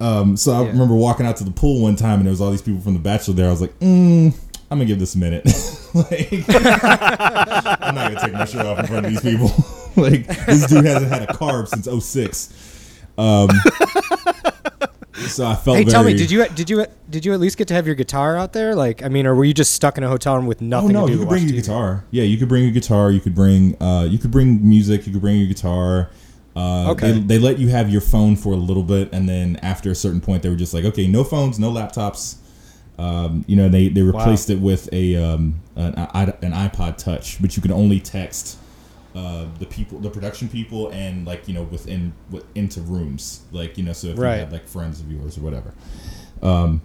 Um, 0.00 0.36
so 0.36 0.52
I 0.52 0.62
Yeah. 0.62 0.68
remember 0.70 0.94
walking 0.94 1.26
out 1.26 1.36
to 1.36 1.44
the 1.44 1.50
pool 1.52 1.80
one 1.82 1.94
time, 1.96 2.14
and 2.16 2.24
there 2.26 2.30
was 2.32 2.40
all 2.40 2.50
these 2.50 2.62
people 2.62 2.80
from 2.80 2.94
The 2.94 2.98
Bachelor 3.00 3.34
there. 3.34 3.46
I 3.46 3.50
was 3.50 3.60
like, 3.60 3.78
mm, 3.78 4.34
I'm 4.70 4.78
gonna 4.78 4.84
give 4.86 4.98
this 4.98 5.14
a 5.14 5.18
minute. 5.18 5.44
like, 5.94 6.32
I'm 6.48 7.94
not 7.94 8.12
gonna 8.12 8.20
take 8.20 8.32
my 8.32 8.44
shirt 8.46 8.66
off 8.66 8.78
in 8.80 8.86
front 8.86 9.06
of 9.06 9.12
these 9.12 9.20
people. 9.20 9.48
like, 9.96 10.26
this 10.46 10.66
dude 10.66 10.84
hasn't 10.86 11.12
had 11.12 11.22
a 11.22 11.26
carb 11.32 11.68
since 11.68 11.86
06. 12.04 12.52
Um, 13.18 13.48
so 15.28 15.46
I 15.46 15.54
felt. 15.54 15.76
Hey, 15.76 15.84
tell 15.84 16.04
me, 16.04 16.14
did 16.14 16.30
you 16.30 16.46
did 16.48 16.70
you 16.70 16.86
did 17.10 17.24
you 17.24 17.32
at 17.32 17.40
least 17.40 17.58
get 17.58 17.68
to 17.68 17.74
have 17.74 17.86
your 17.86 17.94
guitar 17.94 18.36
out 18.36 18.52
there? 18.52 18.74
Like, 18.74 19.02
I 19.02 19.08
mean, 19.08 19.26
or 19.26 19.34
were 19.34 19.44
you 19.44 19.54
just 19.54 19.74
stuck 19.74 19.98
in 19.98 20.04
a 20.04 20.08
hotel 20.08 20.36
room 20.36 20.46
with 20.46 20.60
nothing? 20.60 20.96
Oh 20.96 21.00
nothing 21.00 21.00
no, 21.00 21.06
to 21.06 21.12
do? 21.12 21.12
you 21.12 21.18
could 21.20 21.28
bring 21.28 21.42
your 21.44 21.52
TV? 21.52 21.62
guitar. 21.64 22.04
Yeah, 22.10 22.24
you 22.24 22.36
could 22.38 22.48
bring 22.48 22.64
your 22.64 22.72
guitar. 22.72 23.10
You 23.10 23.20
could 23.20 23.34
bring 23.34 23.80
uh, 23.82 24.06
you 24.10 24.18
could 24.18 24.30
bring 24.30 24.66
music. 24.68 25.06
You 25.06 25.12
could 25.12 25.22
bring 25.22 25.38
your 25.38 25.48
guitar. 25.48 26.10
Uh, 26.54 26.90
Okay. 26.90 27.12
They, 27.12 27.18
they 27.20 27.38
let 27.38 27.58
you 27.58 27.68
have 27.68 27.88
your 27.88 28.02
phone 28.02 28.36
for 28.36 28.52
a 28.52 28.56
little 28.56 28.82
bit, 28.82 29.12
and 29.12 29.28
then 29.28 29.56
after 29.62 29.90
a 29.90 29.94
certain 29.94 30.20
point, 30.20 30.42
they 30.42 30.50
were 30.50 30.56
just 30.56 30.74
like, 30.74 30.84
okay, 30.84 31.06
no 31.06 31.24
phones, 31.24 31.58
no 31.58 31.70
laptops. 31.70 32.36
Um, 32.98 33.44
you 33.48 33.56
know, 33.56 33.68
they 33.68 33.88
they 33.88 34.02
replaced 34.02 34.50
it 34.50 34.58
with 34.58 34.92
a 34.92 35.16
um, 35.16 35.60
an, 35.76 35.94
an 35.94 36.52
iPod 36.52 36.98
Touch, 36.98 37.40
but 37.40 37.56
you 37.56 37.62
can 37.62 37.72
only 37.72 38.00
text 38.00 38.58
uh, 39.14 39.46
the 39.58 39.66
people, 39.66 39.98
the 39.98 40.10
production 40.10 40.48
people, 40.48 40.88
and 40.90 41.26
like 41.26 41.46
you 41.48 41.54
know 41.54 41.64
within 41.64 42.12
with, 42.30 42.44
into 42.54 42.80
rooms, 42.80 43.42
like 43.52 43.76
you 43.78 43.84
know, 43.84 43.92
so 43.92 44.08
if 44.08 44.18
Right. 44.18 44.34
you 44.36 44.40
had 44.40 44.52
like 44.52 44.66
friends 44.66 45.00
of 45.00 45.10
yours 45.10 45.36
or 45.38 45.42
whatever. 45.42 45.72
Um, 46.42 46.80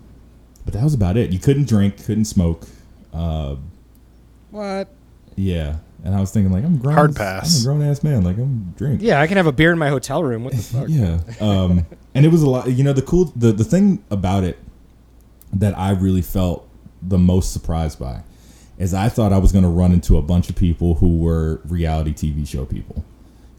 but 0.65 0.73
that 0.73 0.84
was 0.84 0.93
about 0.93 1.15
it. 1.17 1.32
You 1.32 1.39
couldn't 1.39 1.67
drink, 1.67 2.03
couldn't 2.05 2.25
smoke. 2.25 2.67
Uh, 3.13 3.55
What? 4.51 4.89
yeah, 5.36 5.78
and 6.03 6.13
I 6.15 6.19
was 6.19 6.32
thinking 6.32 6.51
like 6.51 6.63
I'm 6.63 6.75
a 6.75 6.78
grown 6.78 6.95
Hard 6.95 7.11
ass- 7.11 7.17
pass. 7.17 7.55
I'm 7.55 7.61
a 7.61 7.63
grown 7.78 7.89
ass 7.89 8.03
man. 8.03 8.23
Like 8.23 8.38
I'm 8.38 8.73
drink. 8.78 9.01
Yeah, 9.01 9.21
I 9.21 9.28
can 9.28 9.38
have 9.38 9.47
a 9.47 9.51
beer 9.51 9.71
in 9.71 9.80
my 9.80 9.89
hotel 9.89 10.23
room. 10.23 10.43
What 10.43 10.53
the 10.53 10.61
fuck? 10.61 10.88
Yeah. 10.89 11.19
Um, 11.39 11.86
and 12.13 12.25
it 12.25 12.30
was 12.30 12.41
a 12.41 12.49
lot. 12.49 12.69
You 12.71 12.84
know, 12.84 12.93
the 12.93 13.01
cool 13.01 13.25
the 13.36 13.51
the 13.51 13.63
thing 13.63 14.03
about 14.09 14.43
it 14.43 14.57
that 15.53 15.78
I 15.78 15.91
really 15.91 16.21
felt 16.21 16.67
the 17.01 17.17
most 17.17 17.53
surprised 17.53 17.99
by 17.99 18.21
is 18.78 18.93
I 18.93 19.09
thought 19.09 19.34
I 19.34 19.38
was 19.39 19.51
going 19.51 19.63
to 19.63 19.69
run 19.69 19.91
into 19.91 20.17
a 20.17 20.21
bunch 20.21 20.49
of 20.49 20.55
people 20.55 20.95
who 20.95 21.17
were 21.17 21.61
reality 21.65 22.13
TV 22.13 22.47
show 22.47 22.65
people. 22.65 23.03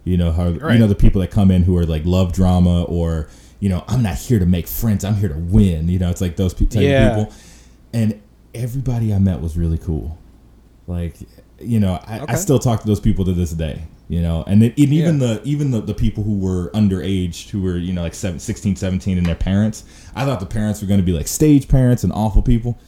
You 0.05 0.17
know 0.17 0.33
how 0.33 0.49
you 0.49 0.79
know 0.79 0.87
the 0.87 0.95
people 0.95 1.21
that 1.21 1.31
come 1.31 1.51
in 1.51 1.65
who 1.65 1.77
are 1.77 1.85
like 1.85 2.03
love 2.07 2.33
drama 2.33 2.85
or 2.85 3.29
you 3.61 3.69
know 3.69 3.85
I'm 3.89 4.03
not 4.03 4.17
here 4.17 4.39
to 4.39 4.47
make 4.47 4.67
friends. 4.67 5.05
I'm 5.05 5.17
here 5.17 5.29
to 5.29 5.35
win. 5.39 5.89
You 5.89 5.99
know, 5.99 6.09
it's 6.11 6.21
like 6.21 6.37
those 6.37 6.55
pe- 6.55 6.65
type 6.67 6.83
Yeah. 6.83 7.09
of 7.09 7.27
people. 7.27 7.35
And 7.93 8.23
everybody 8.55 9.13
I 9.13 9.19
met 9.19 9.41
was 9.43 9.57
really 9.57 9.77
cool. 9.79 10.17
Like 10.87 11.17
you 11.61 11.81
know, 11.81 11.95
I, 12.07 12.25
I 12.29 12.35
still 12.37 12.59
talk 12.59 12.81
to 12.83 12.87
those 12.87 13.01
people 13.01 13.25
to 13.27 13.33
this 13.33 13.51
day. 13.53 13.83
You 14.11 14.23
know, 14.23 14.43
and, 14.47 14.63
it, 14.63 14.79
and 14.79 14.91
even 14.91 15.21
Yeah. 15.21 15.27
the 15.35 15.43
even 15.45 15.71
the, 15.73 15.83
the 15.83 15.93
people 15.93 16.23
who 16.25 16.39
were 16.39 16.71
underage, 16.71 17.51
who 17.51 17.61
were 17.61 17.77
you 17.77 17.93
know 17.93 18.01
like 18.01 18.15
seven, 18.15 18.39
16, 18.39 18.77
17, 18.77 19.19
and 19.19 19.27
their 19.27 19.35
parents. 19.35 19.85
I 20.15 20.25
thought 20.25 20.41
the 20.41 20.47
parents 20.47 20.81
were 20.81 20.89
going 20.89 21.01
to 21.01 21.05
be 21.05 21.13
like 21.13 21.29
stage 21.29 21.69
parents 21.69 22.05
and 22.05 22.13
awful 22.15 22.41
people. 22.41 22.79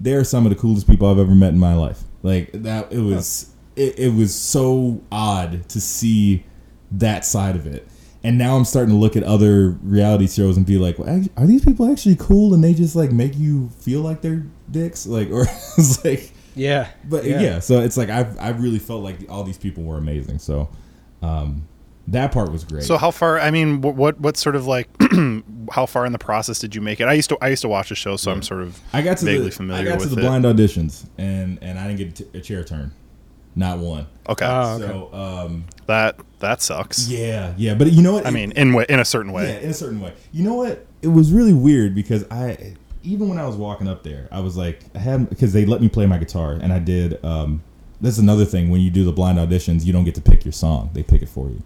They're 0.00 0.24
some 0.24 0.46
of 0.46 0.50
the 0.50 0.56
coolest 0.56 0.86
people 0.86 1.08
I've 1.08 1.18
ever 1.18 1.34
met 1.34 1.50
in 1.52 1.58
my 1.58 1.74
life. 1.74 2.02
Like 2.22 2.50
that, 2.52 2.92
it 2.92 3.00
was 3.00 3.50
it, 3.76 3.98
it 3.98 4.14
was 4.14 4.34
so 4.34 5.00
odd 5.12 5.68
to 5.68 5.80
see 5.80 6.44
that 6.92 7.24
side 7.24 7.54
of 7.56 7.66
it. 7.66 7.86
And 8.22 8.36
now 8.36 8.56
I'm 8.56 8.64
starting 8.66 8.90
to 8.94 8.98
look 9.00 9.16
at 9.16 9.22
other 9.22 9.70
reality 9.82 10.28
shows 10.28 10.56
and 10.58 10.66
be 10.66 10.76
like, 10.76 10.98
well, 10.98 11.24
are 11.38 11.46
these 11.46 11.64
people 11.64 11.90
actually 11.90 12.16
cool? 12.16 12.52
And 12.52 12.62
they 12.62 12.74
just 12.74 12.94
like 12.94 13.12
make 13.12 13.36
you 13.36 13.70
feel 13.80 14.00
like 14.02 14.20
they're 14.20 14.44
dicks, 14.70 15.06
like 15.06 15.30
or 15.30 15.42
it's 15.78 16.04
like 16.04 16.32
Yeah. 16.54 16.88
but 17.04 17.24
yeah. 17.24 17.60
so 17.60 17.80
it's 17.80 17.96
like 17.96 18.10
I've 18.10 18.38
I 18.38 18.50
really 18.50 18.78
felt 18.78 19.02
like 19.02 19.18
all 19.30 19.42
these 19.44 19.58
people 19.58 19.84
were 19.84 19.96
amazing. 19.96 20.38
So 20.38 20.68
um, 21.22 21.66
that 22.10 22.32
part 22.32 22.52
was 22.52 22.64
great. 22.64 22.84
So 22.84 22.96
how 22.98 23.10
far? 23.10 23.38
I 23.40 23.50
mean, 23.50 23.80
what 23.80 23.94
what, 23.94 24.20
what 24.20 24.36
sort 24.36 24.56
of 24.56 24.66
like 24.66 24.88
how 25.72 25.86
far 25.86 26.04
in 26.06 26.12
the 26.12 26.18
process 26.18 26.58
did 26.58 26.74
you 26.74 26.80
make 26.80 27.00
it? 27.00 27.04
I 27.08 27.12
used 27.14 27.28
to 27.30 27.38
I 27.40 27.48
used 27.48 27.62
to 27.62 27.68
watch 27.68 27.88
the 27.88 27.94
show, 27.94 28.16
so 28.16 28.30
I'm 28.30 28.42
sort 28.42 28.62
of 28.62 28.78
I 28.92 29.02
got 29.02 29.18
to 29.18 29.24
vaguely 29.24 29.46
the, 29.46 29.50
familiar 29.52 29.82
I 29.82 29.92
got 29.92 30.00
with 30.00 30.08
to 30.10 30.14
the 30.14 30.20
it. 30.20 30.24
blind 30.24 30.44
auditions 30.44 31.06
and 31.18 31.58
and 31.62 31.78
I 31.78 31.86
didn't 31.92 32.16
get 32.18 32.34
a 32.34 32.40
chair 32.40 32.64
turn, 32.64 32.92
not 33.54 33.78
one. 33.78 34.06
Okay, 34.28 34.44
Oh, 34.46 34.74
okay. 34.76 34.86
So 34.86 35.14
um, 35.14 35.64
that 35.86 36.16
that 36.40 36.62
sucks. 36.62 37.08
yeah, 37.08 37.54
yeah, 37.56 37.74
but 37.74 37.92
you 37.92 38.02
know 38.02 38.12
what? 38.14 38.26
I 38.26 38.30
mean, 38.30 38.52
in 38.52 38.74
in 38.88 39.00
a 39.00 39.04
certain 39.04 39.32
way. 39.32 39.48
yeah, 39.48 39.58
in 39.60 39.70
a 39.70 39.74
certain 39.74 40.00
way. 40.00 40.12
You 40.32 40.44
know 40.44 40.54
what? 40.54 40.86
It 41.02 41.08
was 41.08 41.32
really 41.32 41.52
weird 41.54 41.94
because 41.94 42.24
I 42.30 42.74
even 43.02 43.28
when 43.28 43.38
I 43.38 43.46
was 43.46 43.56
walking 43.56 43.88
up 43.88 44.02
there, 44.02 44.28
I 44.30 44.40
was 44.40 44.56
like, 44.56 44.80
I 44.94 44.98
had 44.98 45.28
because 45.30 45.52
they 45.52 45.64
let 45.64 45.80
me 45.80 45.88
play 45.88 46.06
my 46.06 46.18
guitar 46.18 46.52
and 46.52 46.72
I 46.72 46.78
did. 46.80 47.24
Um, 47.24 47.62
that's 48.02 48.18
another 48.18 48.46
thing 48.46 48.70
when 48.70 48.80
you 48.80 48.90
do 48.90 49.04
the 49.04 49.12
blind 49.12 49.38
auditions, 49.38 49.84
you 49.84 49.92
don't 49.92 50.04
get 50.04 50.14
to 50.16 50.22
pick 50.22 50.44
your 50.44 50.52
song; 50.52 50.90
they 50.94 51.02
pick 51.02 51.20
it 51.22 51.28
for 51.28 51.48
you. 51.48 51.62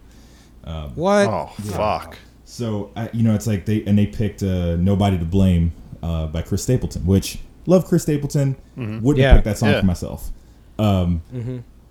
What? 0.95 1.27
Oh 1.27 1.51
fuck! 1.63 2.17
So 2.45 2.91
I, 2.95 3.09
you 3.13 3.23
know, 3.23 3.33
it's 3.35 3.47
like 3.47 3.65
they 3.65 3.83
and 3.85 3.97
they 3.97 4.07
picked 4.07 4.43
uh, 4.43 4.75
"Nobody 4.77 5.17
to 5.17 5.25
Blame" 5.25 5.71
uh, 6.03 6.27
by 6.27 6.41
Chris 6.41 6.63
Stapleton, 6.63 7.05
which 7.05 7.39
love 7.65 7.85
Chris 7.85 8.03
Stapleton. 8.03 8.55
Wouldn't 8.75 9.17
Yeah. 9.17 9.27
have 9.27 9.35
picked 9.37 9.45
that 9.45 9.57
song 9.57 9.69
Yeah. 9.69 9.79
for 9.81 9.85
myself. 9.85 10.29
Um, 10.77 11.21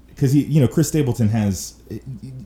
because 0.08 0.30
he, 0.32 0.44
you 0.44 0.60
know, 0.60 0.68
Chris 0.68 0.86
Stapleton 0.88 1.28
has. 1.30 1.74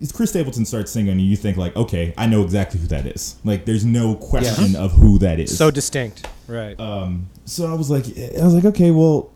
It's 0.01 0.11
Chris 0.13 0.31
Stapleton 0.31 0.65
starts 0.65 0.91
singing, 0.91 1.13
and 1.13 1.21
you 1.21 1.37
think 1.37 1.57
like, 1.59 1.77
okay, 1.77 2.15
I 2.17 2.27
know 2.27 2.43
exactly 2.43 2.81
who 2.81 2.87
that 2.89 3.05
is. 3.07 3.37
Like, 3.45 3.67
there's 3.67 3.85
no 3.85 4.15
question 4.15 4.75
of 4.77 4.93
who 4.93 5.19
that 5.19 5.39
is. 5.39 5.57
So 5.57 5.71
distinct. 5.71 6.27
Right. 6.47 6.79
Um, 6.81 7.29
so 7.45 7.71
I 7.71 7.75
was 7.75 7.91
like, 7.91 8.07
I 8.19 8.43
was 8.45 8.55
like, 8.55 8.65
okay, 8.65 8.91
well, 8.91 9.31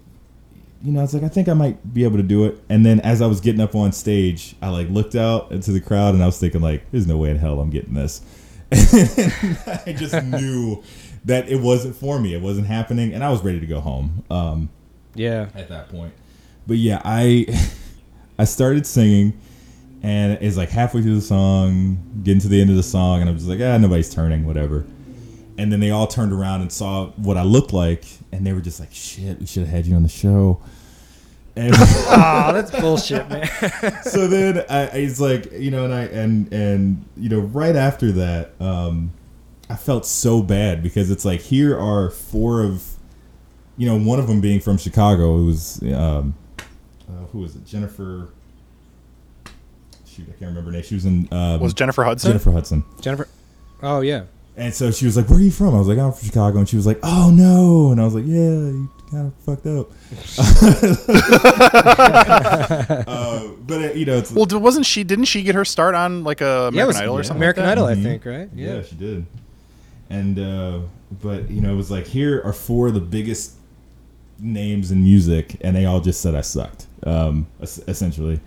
you 0.82 0.92
know, 0.92 1.02
it's 1.04 1.14
like 1.14 1.22
I 1.22 1.28
think 1.28 1.48
I 1.48 1.54
might 1.54 1.94
be 1.94 2.04
able 2.04 2.16
to 2.16 2.22
do 2.22 2.44
it. 2.44 2.60
And 2.68 2.84
then 2.84 3.00
as 3.00 3.22
I 3.22 3.26
was 3.26 3.40
getting 3.40 3.60
up 3.60 3.74
on 3.74 3.92
stage, 3.92 4.56
I 4.60 4.68
like 4.68 4.88
looked 4.88 5.14
out 5.14 5.52
into 5.52 5.70
the 5.70 5.80
crowd 5.80 6.14
and 6.14 6.22
I 6.22 6.26
was 6.26 6.38
thinking 6.38 6.60
like, 6.60 6.90
there's 6.90 7.06
no 7.06 7.16
way 7.16 7.30
in 7.30 7.38
hell 7.38 7.60
I'm 7.60 7.70
getting 7.70 7.94
this. 7.94 8.20
And 8.72 9.58
I 9.86 9.92
just 9.92 10.22
knew 10.24 10.82
that 11.24 11.48
it 11.48 11.60
wasn't 11.60 11.94
for 11.94 12.18
me. 12.18 12.34
It 12.34 12.40
wasn't 12.40 12.66
happening, 12.66 13.12
and 13.14 13.22
I 13.22 13.30
was 13.30 13.42
ready 13.44 13.60
to 13.60 13.66
go 13.66 13.80
home. 13.80 14.24
Um, 14.30 14.70
yeah. 15.14 15.48
at 15.54 15.68
that 15.68 15.88
point. 15.88 16.12
But 16.66 16.78
yeah, 16.78 17.00
I 17.04 17.46
I 18.38 18.44
started 18.44 18.86
singing, 18.86 19.38
and 20.02 20.38
it's 20.40 20.56
like 20.56 20.70
halfway 20.70 21.02
through 21.02 21.16
the 21.16 21.20
song, 21.20 21.98
getting 22.22 22.40
to 22.40 22.48
the 22.48 22.60
end 22.60 22.70
of 22.70 22.76
the 22.76 22.82
song, 22.82 23.20
and 23.20 23.28
I'm 23.28 23.36
just 23.36 23.48
like, 23.48 23.60
ah, 23.60 23.76
nobody's 23.78 24.12
turning, 24.12 24.46
whatever. 24.46 24.84
And 25.58 25.70
then 25.70 25.80
they 25.80 25.90
all 25.90 26.06
turned 26.06 26.32
around 26.32 26.62
and 26.62 26.72
saw 26.72 27.08
what 27.10 27.36
I 27.36 27.42
looked 27.42 27.72
like, 27.72 28.04
and 28.32 28.46
they 28.46 28.52
were 28.52 28.60
just 28.60 28.80
like, 28.80 28.92
shit, 28.92 29.38
we 29.38 29.46
should 29.46 29.60
have 29.62 29.70
had 29.70 29.86
you 29.86 29.94
on 29.94 30.02
the 30.02 30.08
show. 30.08 30.60
And 31.54 31.74
Oh, 31.78 32.50
that's 32.52 32.70
bullshit, 32.70 33.28
man. 33.28 33.46
so 34.04 34.26
then 34.26 34.64
I, 34.70 34.88
I 34.88 35.00
was 35.02 35.20
like, 35.20 35.52
you 35.52 35.70
know, 35.70 35.84
and 35.84 35.92
I 35.92 36.04
and 36.04 36.52
and 36.52 37.04
you 37.16 37.28
know, 37.28 37.40
right 37.40 37.76
after 37.76 38.10
that, 38.12 38.52
um, 38.58 39.12
I 39.68 39.76
felt 39.76 40.06
so 40.06 40.42
bad 40.42 40.82
because 40.82 41.10
it's 41.10 41.24
like 41.24 41.40
here 41.40 41.78
are 41.78 42.10
four 42.10 42.62
of, 42.62 42.96
you 43.76 43.86
know, 43.86 43.98
one 43.98 44.18
of 44.18 44.26
them 44.28 44.40
being 44.40 44.60
from 44.60 44.78
Chicago. 44.78 45.38
It 45.38 45.44
was 45.44 45.82
um, 45.94 46.34
uh, 47.06 47.26
who 47.32 47.40
was 47.40 47.54
it? 47.54 47.66
Jennifer. 47.66 48.30
Shoot, 50.06 50.24
I 50.28 50.32
can't 50.32 50.40
remember 50.42 50.70
her 50.70 50.72
name. 50.72 50.82
She 50.82 50.94
was 50.94 51.04
in 51.04 51.28
um, 51.32 51.60
Was 51.60 51.74
Jennifer 51.74 52.04
Hudson? 52.04 52.30
Jennifer 52.30 52.50
Hudson. 52.52 52.84
Jennifer. 53.02 53.28
Oh 53.82 54.00
yeah. 54.00 54.24
And 54.56 54.74
so 54.74 54.90
she 54.90 55.06
was 55.06 55.16
like, 55.16 55.28
"Where 55.30 55.38
are 55.38 55.42
you 55.42 55.50
from?" 55.50 55.74
I 55.74 55.78
was 55.78 55.88
like, 55.88 55.98
"I'm 55.98 56.12
from 56.12 56.26
Chicago," 56.26 56.58
and 56.58 56.68
she 56.68 56.76
was 56.76 56.86
like, 56.86 56.98
"Oh 57.02 57.30
no!" 57.32 57.90
And 57.90 58.00
I 58.00 58.04
was 58.04 58.14
like, 58.14 58.26
"Yeah, 58.26 58.36
you 58.36 58.90
kind 59.10 59.26
of 59.28 59.34
fucked 59.44 59.66
up." 59.66 59.90
uh, 63.08 63.48
but 63.66 63.82
uh, 63.82 63.92
you 63.94 64.04
know, 64.04 64.16
it's 64.18 64.30
Well, 64.30 64.44
d- 64.44 64.56
wasn't 64.56 64.86
she? 64.86 65.04
Didn't 65.04 65.24
she 65.26 65.42
get 65.42 65.54
her 65.54 65.64
start 65.64 65.94
on 65.94 66.24
like 66.24 66.40
a 66.40 66.68
American 66.68 66.74
yeah, 66.76 66.84
was 66.84 66.96
Idol 66.96 67.14
or 67.14 67.18
yeah. 67.20 67.22
something? 67.22 67.38
American 67.38 67.64
like 67.64 67.76
that? 67.76 67.78
Idol, 67.78 67.86
I 67.86 67.94
Mhm. 67.94 68.02
think, 68.02 68.24
right? 68.26 68.48
Yeah. 68.54 68.82
she 68.82 68.94
did. 68.96 69.26
And 70.10 70.38
uh, 70.38 70.80
but 71.22 71.50
you 71.50 71.60
know, 71.60 71.72
it 71.72 71.76
was 71.76 71.90
like 71.90 72.06
here 72.06 72.42
are 72.44 72.52
four 72.52 72.88
of 72.88 72.94
the 72.94 73.00
biggest 73.00 73.52
names 74.38 74.90
in 74.90 75.02
music, 75.02 75.56
and 75.62 75.74
they 75.74 75.86
all 75.86 76.00
just 76.00 76.20
said 76.20 76.34
I 76.34 76.40
sucked, 76.42 76.86
um, 77.04 77.46
essentially. 77.60 78.40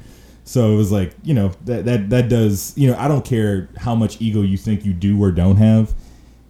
So 0.48 0.72
it 0.74 0.78
was 0.78 0.92
like 0.92 1.14
you 1.24 1.34
know 1.34 1.52
that 1.66 1.86
that 1.86 2.10
that 2.12 2.30
does 2.30 2.74
you 2.78 2.88
know 2.88 2.96
I 2.98 3.08
don't 3.08 3.26
care 3.26 3.68
how 3.78 3.96
much 3.96 4.22
ego 4.22 4.42
you 4.42 4.58
think 4.58 4.86
you 4.86 4.94
do 4.94 5.22
or 5.22 5.32
don't 5.32 5.58
have, 5.58 5.94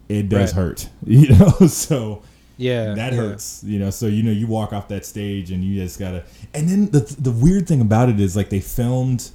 it 0.10 0.30
does 0.30 0.54
Right. 0.54 0.62
hurt, 0.64 0.90
you 1.06 1.30
know. 1.30 1.50
so 1.68 2.22
Yeah. 2.58 2.94
that 2.94 3.14
yeah. 3.14 3.20
hurts 3.20 3.64
you 3.66 3.80
know 3.80 3.90
so 3.90 4.08
you 4.08 4.22
know 4.24 4.32
you 4.32 4.48
walk 4.48 4.74
off 4.74 4.88
that 4.90 5.06
stage 5.06 5.50
and 5.52 5.64
you 5.64 5.82
just 5.82 5.98
gotta 6.00 6.24
and 6.54 6.68
then 6.70 6.90
the 6.92 7.00
the 7.20 7.32
weird 7.32 7.68
thing 7.68 7.80
about 7.82 8.10
it 8.10 8.20
is 8.20 8.36
like 8.36 8.50
they 8.50 8.60
filmed 8.62 9.30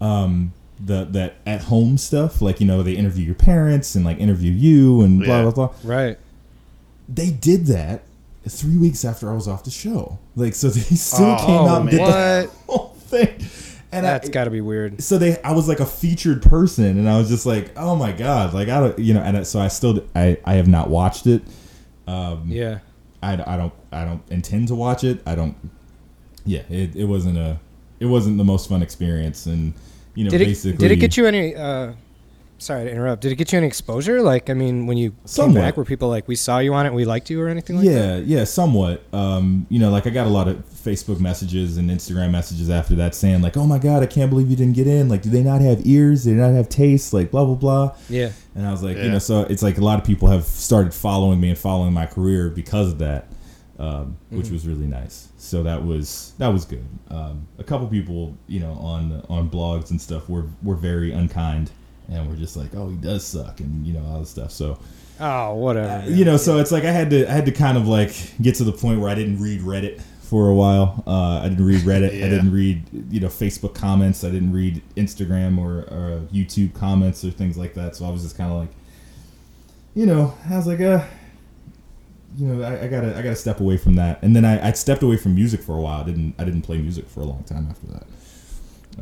um 0.00 0.52
the 0.84 1.04
that 1.10 1.34
at 1.46 1.62
home 1.62 1.96
stuff 1.98 2.40
like 2.42 2.60
you 2.60 2.66
know 2.66 2.82
they 2.82 2.92
interview 2.94 3.24
your 3.26 3.34
parents 3.34 3.94
and 3.94 4.04
like 4.04 4.18
interview 4.18 4.50
you 4.52 5.02
and 5.02 5.22
blah 5.22 5.36
Yeah. 5.36 5.42
blah 5.42 5.50
blah 5.52 5.70
Right. 5.84 6.18
they 7.08 7.30
did 7.30 7.66
that 7.66 8.02
three 8.48 8.76
weeks 8.78 9.04
after 9.04 9.30
I 9.30 9.34
was 9.34 9.46
off 9.46 9.64
the 9.64 9.70
show. 9.70 10.18
Like, 10.34 10.54
so 10.54 10.68
they 10.70 10.80
still 10.96 11.36
Oh, 11.38 11.46
came 11.46 11.68
out 11.68 11.80
and 11.82 11.90
did 11.90 12.00
the 12.00 12.50
whole 12.66 12.94
thing. 12.98 13.38
And 13.92 14.06
That's 14.06 14.28
got 14.28 14.44
to 14.44 14.50
be 14.50 14.60
weird. 14.60 15.02
so 15.02 15.18
they, 15.18 15.40
I 15.42 15.52
was 15.52 15.66
like 15.68 15.80
a 15.80 15.86
featured 15.86 16.42
person, 16.42 16.84
and 16.84 17.08
I 17.08 17.18
was 17.18 17.28
just 17.28 17.44
like, 17.44 17.72
oh 17.76 17.96
my 17.96 18.12
god, 18.12 18.54
like 18.54 18.68
I 18.68 18.78
don't, 18.78 18.98
you 18.98 19.14
know, 19.14 19.20
and 19.20 19.44
so 19.46 19.58
I 19.58 19.66
still, 19.68 20.04
I, 20.14 20.36
I 20.44 20.54
have 20.54 20.68
not 20.68 20.88
watched 20.88 21.26
it. 21.26 21.42
Um, 22.06 22.44
Yeah. 22.46 22.78
I, 23.22 23.32
I 23.34 23.56
don't, 23.56 23.72
I 23.92 24.04
don't 24.04 24.22
intend 24.30 24.68
to 24.68 24.74
watch 24.74 25.02
it. 25.04 25.20
I 25.26 25.34
don't. 25.34 25.56
Yeah, 26.46 26.62
it, 26.70 26.94
it 26.96 27.04
wasn't 27.04 27.36
a, 27.36 27.58
it 27.98 28.06
wasn't 28.06 28.38
the 28.38 28.44
most 28.44 28.68
fun 28.68 28.80
experience, 28.82 29.46
and 29.46 29.74
you 30.14 30.24
know, 30.24 30.30
Did 30.30 30.40
it 30.40 30.46
basically, 30.46 30.78
did 30.78 30.90
it 30.92 30.96
get 30.96 31.16
you 31.16 31.26
any? 31.26 31.54
Uh, 31.54 31.92
sorry 32.60 32.84
to 32.84 32.90
interrupt. 32.90 33.22
Did 33.22 33.32
it 33.32 33.36
get 33.36 33.52
you 33.52 33.58
any 33.58 33.66
exposure? 33.66 34.22
Like, 34.22 34.50
I 34.50 34.54
mean, 34.54 34.86
when 34.86 34.96
you 34.96 35.14
came 35.34 35.54
back, 35.54 35.76
were 35.76 35.84
people 35.84 36.08
like, 36.08 36.28
"We 36.28 36.36
saw 36.36 36.58
you 36.58 36.74
on 36.74 36.86
it, 36.86 36.92
we 36.92 37.04
liked 37.04 37.30
you," 37.30 37.40
or 37.40 37.48
anything 37.48 37.76
like 37.76 37.86
that? 37.86 37.92
yeah, 37.92 38.16
yeah, 38.16 38.44
somewhat. 38.44 39.02
Um, 39.12 39.66
you 39.68 39.78
know, 39.78 39.90
like 39.90 40.06
I 40.06 40.10
got 40.10 40.26
a 40.26 40.30
lot 40.30 40.48
of 40.48 40.64
Facebook 40.66 41.20
messages 41.20 41.76
and 41.76 41.90
Instagram 41.90 42.30
messages 42.30 42.70
after 42.70 42.94
that 42.96 43.14
saying 43.14 43.42
like, 43.42 43.56
"Oh 43.56 43.66
my 43.66 43.78
god, 43.78 44.02
I 44.02 44.06
can't 44.06 44.30
believe 44.30 44.50
you 44.50 44.56
didn't 44.56 44.76
get 44.76 44.86
in. 44.86 45.08
Like, 45.08 45.22
do 45.22 45.30
they 45.30 45.42
not 45.42 45.60
have 45.60 45.86
ears? 45.86 46.24
Do 46.24 46.30
they 46.30 46.40
not 46.40 46.52
have 46.52 46.68
taste? 46.68 47.12
Like, 47.12 47.30
blah 47.30 47.44
blah 47.44 47.54
blah." 47.54 47.96
Yeah. 48.08 48.32
And 48.54 48.66
I 48.66 48.72
was 48.72 48.82
like, 48.82 48.96
you 48.96 49.10
know, 49.10 49.20
so 49.20 49.42
it's 49.42 49.62
like 49.62 49.78
a 49.78 49.80
lot 49.80 49.98
of 49.98 50.04
people 50.04 50.28
have 50.28 50.44
started 50.44 50.92
following 50.92 51.40
me 51.40 51.50
and 51.50 51.58
following 51.58 51.92
my 51.92 52.06
career 52.06 52.50
because 52.50 52.92
of 52.92 52.98
that, 52.98 53.28
um, 53.78 54.16
which 54.28 54.50
was 54.50 54.66
really 54.66 54.86
nice. 54.86 55.28
So 55.38 55.62
that 55.62 55.84
was 55.84 56.34
that 56.38 56.48
was 56.48 56.64
good. 56.64 56.86
Um, 57.08 57.46
a 57.58 57.64
couple 57.64 57.86
people, 57.86 58.36
you 58.48 58.60
know, 58.60 58.72
on 58.72 59.24
on 59.28 59.48
blogs 59.48 59.90
and 59.90 60.00
stuff 60.00 60.28
were 60.28 60.46
were 60.62 60.74
very 60.74 61.12
unkind 61.12 61.70
and 62.10 62.28
we're 62.28 62.36
just 62.36 62.56
like, 62.56 62.74
oh, 62.74 62.88
he 62.88 62.96
does 62.96 63.24
suck, 63.26 63.60
and 63.60 63.86
you 63.86 63.92
know 63.92 64.04
all 64.06 64.20
this 64.20 64.30
stuff. 64.30 64.50
So 64.50 64.78
Oh, 65.22 65.54
whatever. 65.54 66.10
you 66.10 66.24
know, 66.24 66.36
so 66.38 66.58
it's 66.58 66.72
like 66.72 66.84
I 66.84 66.90
had 66.92 67.10
to 67.10 67.28
I 67.28 67.32
had 67.32 67.46
to 67.46 67.52
kind 67.52 67.76
of 67.78 67.86
like 67.86 68.12
get 68.40 68.54
to 68.56 68.64
the 68.64 68.72
point 68.72 69.00
where 69.00 69.10
I 69.10 69.14
didn't 69.14 69.40
read 69.40 69.60
Reddit 69.60 70.00
for 70.22 70.48
a 70.48 70.54
while. 70.54 71.02
Uh, 71.06 71.40
I 71.44 71.48
didn't 71.48 71.66
read 71.66 71.80
Reddit. 71.82 72.18
Yeah. 72.18 72.26
I 72.26 72.28
didn't 72.30 72.52
read 72.52 72.84
you 73.10 73.20
know 73.20 73.28
Facebook 73.28 73.74
comments. 73.74 74.24
I 74.24 74.30
didn't 74.30 74.52
read 74.52 74.82
Instagram 74.96 75.58
or, 75.58 75.80
or 75.94 76.20
YouTube 76.32 76.72
comments 76.74 77.24
or 77.24 77.30
things 77.30 77.58
like 77.58 77.74
that. 77.74 77.96
So 77.96 78.06
I 78.06 78.10
was 78.10 78.22
just 78.22 78.36
kind 78.36 78.50
of 78.50 78.58
like, 78.60 78.70
you 79.94 80.06
know, 80.06 80.34
I 80.48 80.56
was 80.56 80.66
like, 80.66 80.80
uh, 80.80 81.04
you 82.38 82.46
know, 82.46 82.62
I, 82.64 82.84
I 82.84 82.88
gotta 82.88 83.08
I 83.16 83.22
gotta 83.22 83.36
step 83.36 83.60
away 83.60 83.76
from 83.76 83.96
that. 83.96 84.22
And 84.22 84.34
then 84.34 84.44
I, 84.44 84.68
I 84.68 84.72
stepped 84.72 85.02
away 85.02 85.16
from 85.18 85.34
music 85.34 85.60
for 85.62 85.76
a 85.76 85.80
while. 85.80 86.00
I 86.00 86.04
didn't 86.04 86.34
I 86.38 86.44
didn't 86.44 86.62
play 86.62 86.78
music 86.78 87.08
for 87.08 87.20
a 87.20 87.24
long 87.24 87.42
time 87.44 87.66
after 87.68 87.86
that. 87.88 88.04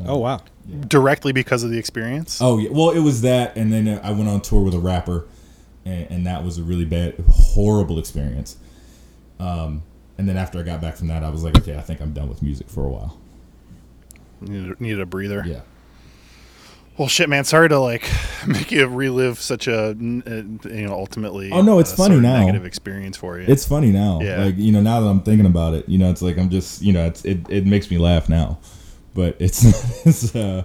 Oh 0.05 0.17
wow. 0.17 0.41
Directly 0.87 1.31
because 1.31 1.63
of 1.63 1.71
the 1.71 1.79
experience. 1.79 2.39
Oh 2.41 2.57
yeah, 2.59 2.69
well 2.71 2.91
it 2.91 2.99
was 2.99 3.21
that, 3.21 3.55
and 3.55 3.71
then 3.73 3.99
I 4.03 4.11
went 4.11 4.29
on 4.29 4.41
tour 4.41 4.61
with 4.63 4.73
a 4.75 4.79
rapper, 4.79 5.27
and, 5.85 6.07
and 6.11 6.27
that 6.27 6.43
was 6.43 6.57
a 6.57 6.63
really 6.63 6.85
bad, 6.85 7.15
horrible 7.29 7.97
experience. 7.99 8.57
Um, 9.39 9.81
and 10.17 10.27
then 10.27 10.37
after 10.37 10.59
I 10.59 10.63
got 10.63 10.81
back 10.81 10.95
from 10.95 11.07
that, 11.07 11.23
I 11.23 11.29
was 11.29 11.43
like, 11.43 11.57
okay, 11.57 11.75
I 11.77 11.81
think 11.81 12.01
I'm 12.01 12.13
done 12.13 12.27
with 12.29 12.41
music 12.43 12.69
for 12.69 12.85
a 12.85 12.89
while. 12.89 13.17
Needed, 14.41 14.79
needed 14.79 14.99
a 14.99 15.05
breather. 15.05 15.43
Yeah. 15.45 15.61
Well, 16.97 17.07
shit, 17.07 17.29
man. 17.29 17.45
Sorry 17.45 17.69
to 17.69 17.79
like 17.79 18.09
make 18.47 18.71
you 18.73 18.85
relive 18.85 19.39
such 19.39 19.67
a 19.67 19.95
you 19.99 20.21
know 20.25 20.93
ultimately. 20.93 21.49
Oh, 21.51 21.61
no, 21.61 21.79
it's 21.79 21.93
uh, 21.93 21.95
funny 21.95 22.15
sort 22.15 22.17
of 22.17 22.23
now. 22.23 22.39
Negative 22.41 22.65
experience 22.65 23.15
for 23.17 23.39
you. 23.39 23.45
It's 23.47 23.65
funny 23.65 23.91
now, 23.91 24.19
Yeah. 24.21 24.43
like 24.43 24.57
you 24.57 24.71
know, 24.73 24.81
now 24.81 24.99
that 24.99 25.07
I'm 25.07 25.21
thinking 25.21 25.45
about 25.45 25.73
it, 25.73 25.87
you 25.87 25.97
know, 25.97 26.09
it's 26.11 26.21
like 26.21 26.37
I'm 26.37 26.49
just, 26.49 26.81
you 26.81 26.91
know, 26.93 27.05
it's 27.05 27.23
it, 27.23 27.39
it 27.49 27.65
makes 27.65 27.89
me 27.89 27.97
laugh 27.97 28.27
now, 28.27 28.59
but 29.13 29.35
it's, 29.39 29.63
it's 30.05 30.35
uh, 30.35 30.63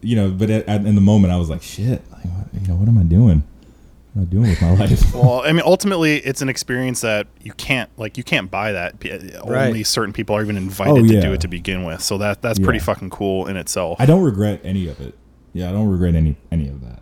you 0.00 0.16
know, 0.16 0.30
but 0.30 0.50
at, 0.50 0.66
at, 0.68 0.84
in 0.86 0.94
the 0.94 1.00
moment 1.00 1.32
I 1.32 1.36
was 1.36 1.50
like, 1.50 1.62
shit, 1.62 2.02
like, 2.10 2.24
what, 2.24 2.46
you 2.60 2.66
know, 2.68 2.74
what 2.74 2.88
am 2.88 2.98
I 2.98 3.02
doing? 3.02 3.44
What 4.14 4.22
am 4.22 4.28
I 4.28 4.30
doing 4.30 4.50
with 4.50 4.60
my 4.62 4.74
life? 4.78 5.14
well, 5.14 5.42
I 5.44 5.52
mean, 5.52 5.62
ultimately, 5.64 6.16
it's 6.16 6.42
an 6.42 6.48
experience 6.48 7.02
that 7.02 7.28
you 7.40 7.52
can't 7.52 7.88
like 7.96 8.18
you 8.18 8.24
can't 8.24 8.50
buy 8.50 8.72
that. 8.72 8.94
Right. 9.46 9.68
Only 9.68 9.84
certain 9.84 10.12
people 10.12 10.34
are 10.34 10.42
even 10.42 10.56
invited 10.56 10.92
Oh, 10.92 11.06
to 11.06 11.20
do 11.20 11.32
it 11.32 11.40
to 11.42 11.48
begin 11.48 11.84
with. 11.84 12.02
So 12.02 12.18
that 12.18 12.42
that's 12.42 12.58
pretty 12.58 12.80
fucking 12.80 13.10
cool 13.10 13.46
in 13.46 13.56
itself. 13.56 14.00
I 14.00 14.06
don't 14.06 14.22
regret 14.22 14.60
any 14.64 14.88
of 14.88 15.00
it. 15.00 15.14
Yeah, 15.52 15.68
I 15.68 15.72
don't 15.72 15.88
regret 15.88 16.14
any 16.14 16.36
any 16.50 16.68
of 16.68 16.80
that. 16.80 16.99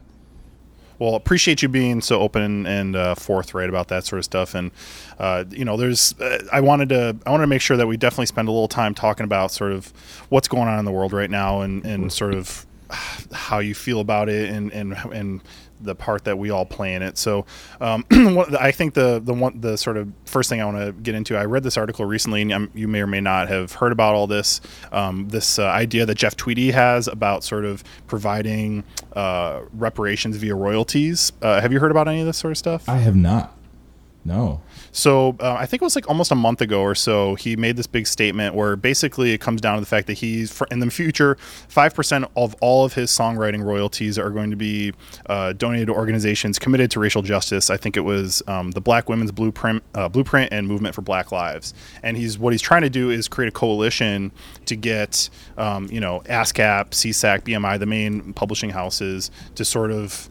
Well, 0.99 1.15
appreciate 1.15 1.63
you 1.63 1.69
being 1.69 2.01
so 2.01 2.21
open 2.21 2.67
and 2.67 2.97
uh, 2.97 3.15
forthright 3.15 3.69
about 3.69 3.89
that 3.89 4.05
sort 4.05 4.19
of 4.19 4.25
stuff. 4.25 4.55
And 4.55 4.73
uh, 5.19 5.45
you 5.51 5.65
know, 5.65 5.77
there's 5.77 6.19
uh, 6.21 6.45
I 6.53 6.61
wanted 6.61 6.89
to 6.89 7.17
I 7.25 7.31
wanted 7.31 7.45
to 7.45 7.49
make 7.49 7.61
sure 7.61 7.77
that 7.77 7.87
we 7.87 7.97
definitely 7.97 8.27
spend 8.27 8.49
a 8.49 8.51
little 8.51 8.69
time 8.69 8.95
talking 8.95 9.25
about 9.25 9.53
sort 9.53 9.73
of 9.73 9.93
what's 10.29 10.49
going 10.49 10.69
on 10.69 10.79
in 10.79 10.85
the 10.85 10.93
world 10.93 11.13
right 11.13 11.31
now 11.31 11.61
and 11.61 11.85
and 11.85 12.13
sort 12.13 12.35
of 12.35 12.67
how 13.33 13.59
you 13.59 13.75
feel 13.75 14.01
about 14.01 14.29
it 14.29 14.51
and 14.51 14.73
and 14.73 14.95
and 15.13 15.41
the 15.81 15.95
part 15.95 16.25
that 16.25 16.39
we 16.39 16.51
all 16.51 16.65
play 16.65 16.95
in 16.95 17.03
it. 17.03 17.19
So, 17.19 17.47
um, 17.81 18.05
I 18.61 18.71
think 18.71 18.95
the 18.95 19.21
the 19.23 19.35
one 19.35 19.61
the 19.61 19.77
sort 19.77 19.97
of 19.97 20.13
first 20.25 20.49
thing 20.49 20.61
I 20.61 20.65
want 20.65 20.79
to 20.79 20.93
get 20.93 21.15
into. 21.15 21.37
I 21.37 21.45
read 21.45 21.63
this 21.63 21.77
article 21.77 22.05
recently, 22.05 22.43
and 22.43 22.53
um, 22.53 22.71
you 22.75 22.89
may 22.89 23.01
or 23.01 23.07
may 23.07 23.21
not 23.21 23.49
have 23.49 23.73
heard 23.73 23.93
about 23.93 24.15
all 24.15 24.27
this. 24.27 24.61
Um, 24.93 25.29
this 25.29 25.59
uh, 25.59 25.67
idea 25.67 26.07
that 26.07 26.17
Jeff 26.17 26.37
Tweedy 26.37 26.71
has 26.71 27.09
about 27.09 27.45
sort 27.45 27.65
of 27.65 27.85
providing 28.07 28.85
uh, 29.15 29.63
reparations 29.73 30.37
via 30.37 30.55
royalties. 30.55 31.33
Uh, 31.43 31.61
have 31.61 31.73
you 31.73 31.81
heard 31.81 31.91
about 31.91 32.09
any 32.09 32.21
of 32.21 32.27
this 32.27 32.39
sort 32.39 32.53
of 32.53 32.59
stuff? 32.59 32.89
I 32.89 32.97
have 32.99 33.17
not. 33.17 33.58
No. 34.29 34.61
So 34.93 35.37
uh, 35.41 35.55
I 35.55 35.65
think 35.65 35.81
it 35.83 35.87
was 35.87 35.97
like 35.97 36.07
almost 36.07 36.31
a 36.31 36.35
month 36.35 36.61
ago 36.61 36.83
or 36.83 36.95
so. 36.95 37.35
He 37.35 37.57
made 37.57 37.79
this 37.79 37.87
big 37.87 38.07
statement 38.07 38.55
where 38.55 38.77
basically 38.77 39.33
it 39.33 39.41
comes 39.41 39.63
down 39.63 39.77
to 39.77 39.81
the 39.81 39.87
fact 39.87 40.07
that 40.07 40.19
he's 40.19 40.63
in 40.71 40.81
the 40.81 40.91
future, 40.91 41.37
five 41.69 41.95
percent 41.95 42.27
of 42.37 42.55
all 42.61 42.85
of 42.85 42.93
his 42.93 43.11
songwriting 43.11 43.65
royalties 43.65 44.19
are 44.19 44.29
going 44.29 44.51
to 44.51 44.57
be 44.57 44.93
uh, 45.27 45.55
donated 45.55 45.89
to 45.89 45.95
organizations 45.95 46.59
committed 46.59 46.91
to 46.91 47.01
racial 47.01 47.23
justice. 47.23 47.71
I 47.71 47.79
think 47.79 47.97
it 47.97 48.03
was 48.03 48.43
um, 48.47 48.73
the 48.73 48.83
Black 48.83 49.09
Women's 49.09 49.33
Blueprint, 49.33 49.83
uh, 49.95 50.11
Blueprint, 50.11 50.53
and 50.53 50.69
Movement 50.69 50.95
for 50.95 51.01
Black 51.01 51.33
Lives. 51.33 51.73
And 52.03 52.19
he's 52.19 52.39
what 52.39 52.53
he's 52.53 52.63
trying 52.63 52.83
to 52.83 52.91
do 52.91 53.09
is 53.09 53.29
create 53.29 53.49
a 53.49 53.53
coalition 53.53 54.31
to 54.67 54.77
get 54.77 55.31
um, 55.57 55.89
you 55.91 56.01
know 56.01 56.21
ASCAP, 56.27 56.91
SESAC, 56.91 57.45
BMI, 57.45 57.79
the 57.79 57.87
main 57.87 58.35
publishing 58.35 58.71
houses, 58.71 59.31
to 59.55 59.65
sort 59.65 59.91
of 59.91 60.29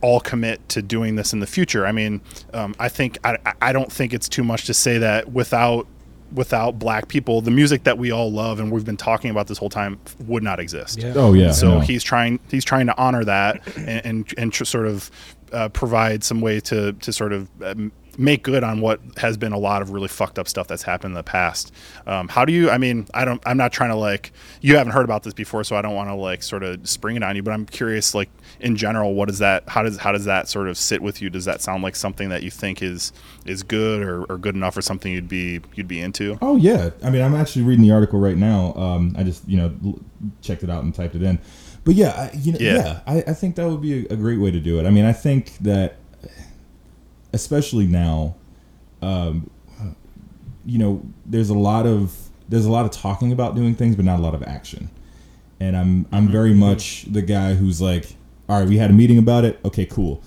all 0.00 0.20
commit 0.20 0.66
to 0.70 0.82
doing 0.82 1.16
this 1.16 1.32
in 1.32 1.40
the 1.40 1.46
future. 1.46 1.86
I 1.86 1.92
mean, 1.92 2.20
um, 2.54 2.74
I 2.78 2.88
think 2.88 3.18
I, 3.24 3.36
I 3.60 3.72
don't 3.72 3.92
think 3.92 4.12
it's 4.12 4.28
too 4.28 4.44
much 4.44 4.66
to 4.66 4.74
say 4.74 4.98
that 4.98 5.32
without 5.32 5.86
without 6.32 6.78
black 6.78 7.08
people, 7.08 7.40
the 7.40 7.50
music 7.50 7.84
that 7.84 7.98
we 7.98 8.10
all 8.10 8.30
love 8.30 8.60
and 8.60 8.70
we've 8.70 8.84
been 8.84 8.96
talking 8.96 9.30
about 9.30 9.48
this 9.48 9.58
whole 9.58 9.68
time 9.68 9.98
would 10.26 10.42
not 10.42 10.60
exist. 10.60 11.02
Yeah. 11.02 11.12
Oh 11.16 11.32
yeah. 11.32 11.50
So 11.52 11.74
know. 11.74 11.80
he's 11.80 12.02
trying 12.02 12.40
he's 12.50 12.64
trying 12.64 12.86
to 12.86 12.96
honor 12.96 13.24
that 13.24 13.76
and 13.76 14.06
and, 14.06 14.34
and 14.38 14.52
tr- 14.52 14.64
sort 14.64 14.86
of 14.86 15.10
uh, 15.52 15.68
provide 15.70 16.22
some 16.24 16.40
way 16.40 16.60
to 16.60 16.92
to 16.92 17.12
sort 17.12 17.32
of 17.32 17.48
um, 17.62 17.92
make 18.20 18.42
good 18.42 18.62
on 18.62 18.80
what 18.80 19.00
has 19.16 19.36
been 19.36 19.52
a 19.52 19.58
lot 19.58 19.82
of 19.82 19.90
really 19.90 20.08
fucked 20.08 20.38
up 20.38 20.46
stuff 20.46 20.68
that's 20.68 20.82
happened 20.82 21.12
in 21.12 21.14
the 21.14 21.22
past. 21.22 21.72
Um, 22.06 22.28
how 22.28 22.44
do 22.44 22.52
you? 22.52 22.70
I 22.70 22.78
mean, 22.78 23.06
I 23.14 23.24
don't. 23.24 23.42
I'm 23.46 23.56
not 23.56 23.72
trying 23.72 23.90
to 23.90 23.96
like. 23.96 24.32
You 24.60 24.76
haven't 24.76 24.92
heard 24.92 25.04
about 25.04 25.22
this 25.22 25.34
before, 25.34 25.64
so 25.64 25.76
I 25.76 25.82
don't 25.82 25.94
want 25.94 26.08
to 26.10 26.14
like 26.14 26.42
sort 26.42 26.62
of 26.62 26.88
spring 26.88 27.16
it 27.16 27.22
on 27.22 27.34
you. 27.34 27.42
But 27.42 27.52
I'm 27.52 27.66
curious, 27.66 28.14
like 28.14 28.30
in 28.60 28.76
general, 28.76 29.14
what 29.14 29.28
is 29.30 29.38
that? 29.38 29.68
How 29.68 29.82
does 29.82 29.98
how 29.98 30.12
does 30.12 30.26
that 30.26 30.48
sort 30.48 30.68
of 30.68 30.76
sit 30.76 31.02
with 31.02 31.22
you? 31.22 31.30
Does 31.30 31.46
that 31.46 31.60
sound 31.62 31.82
like 31.82 31.96
something 31.96 32.28
that 32.28 32.42
you 32.42 32.50
think 32.50 32.82
is 32.82 33.12
is 33.46 33.62
good 33.62 34.02
or, 34.02 34.24
or 34.24 34.38
good 34.38 34.54
enough, 34.54 34.76
or 34.76 34.82
something 34.82 35.12
you'd 35.12 35.28
be 35.28 35.60
you'd 35.74 35.88
be 35.88 36.00
into? 36.00 36.38
Oh 36.42 36.56
yeah, 36.56 36.90
I 37.02 37.10
mean, 37.10 37.22
I'm 37.22 37.34
actually 37.34 37.62
reading 37.62 37.82
the 37.82 37.92
article 37.92 38.20
right 38.20 38.36
now. 38.36 38.74
Um, 38.74 39.14
I 39.18 39.22
just 39.24 39.48
you 39.48 39.56
know 39.56 39.98
checked 40.42 40.62
it 40.62 40.70
out 40.70 40.84
and 40.84 40.94
typed 40.94 41.14
it 41.14 41.22
in. 41.22 41.38
But 41.82 41.94
yeah, 41.94 42.10
I, 42.10 42.36
you 42.36 42.52
know, 42.52 42.58
Yeah. 42.60 42.74
yeah, 42.74 43.00
I, 43.06 43.16
I 43.28 43.32
think 43.32 43.56
that 43.56 43.66
would 43.66 43.80
be 43.80 44.06
a, 44.06 44.12
a 44.12 44.16
great 44.16 44.38
way 44.38 44.50
to 44.50 44.60
do 44.60 44.78
it. 44.78 44.84
I 44.86 44.90
mean, 44.90 45.06
I 45.06 45.14
think 45.14 45.56
that, 45.62 45.96
especially 47.32 47.86
now, 47.86 48.34
um, 49.02 49.50
you 50.66 50.78
know, 50.78 51.02
there's 51.26 51.50
a 51.50 51.54
lot 51.58 51.86
of 51.86 52.14
there's 52.48 52.64
a 52.66 52.70
lot 52.70 52.84
of 52.84 52.90
talking 52.90 53.32
about 53.32 53.54
doing 53.54 53.74
things, 53.74 53.96
but 53.96 54.04
not 54.04 54.18
a 54.18 54.22
lot 54.22 54.34
of 54.34 54.42
action. 54.42 54.90
And 55.60 55.76
I'm 55.76 56.06
I'm 56.12 56.28
very 56.28 56.54
much 56.54 57.04
the 57.10 57.22
guy 57.22 57.54
who's 57.54 57.80
like, 57.80 58.14
all 58.48 58.58
right, 58.60 58.68
we 58.68 58.78
had 58.78 58.90
a 58.90 58.94
meeting 58.94 59.18
about 59.18 59.44
it. 59.44 59.58
Okay, 59.64 59.86
cool. 59.86 60.22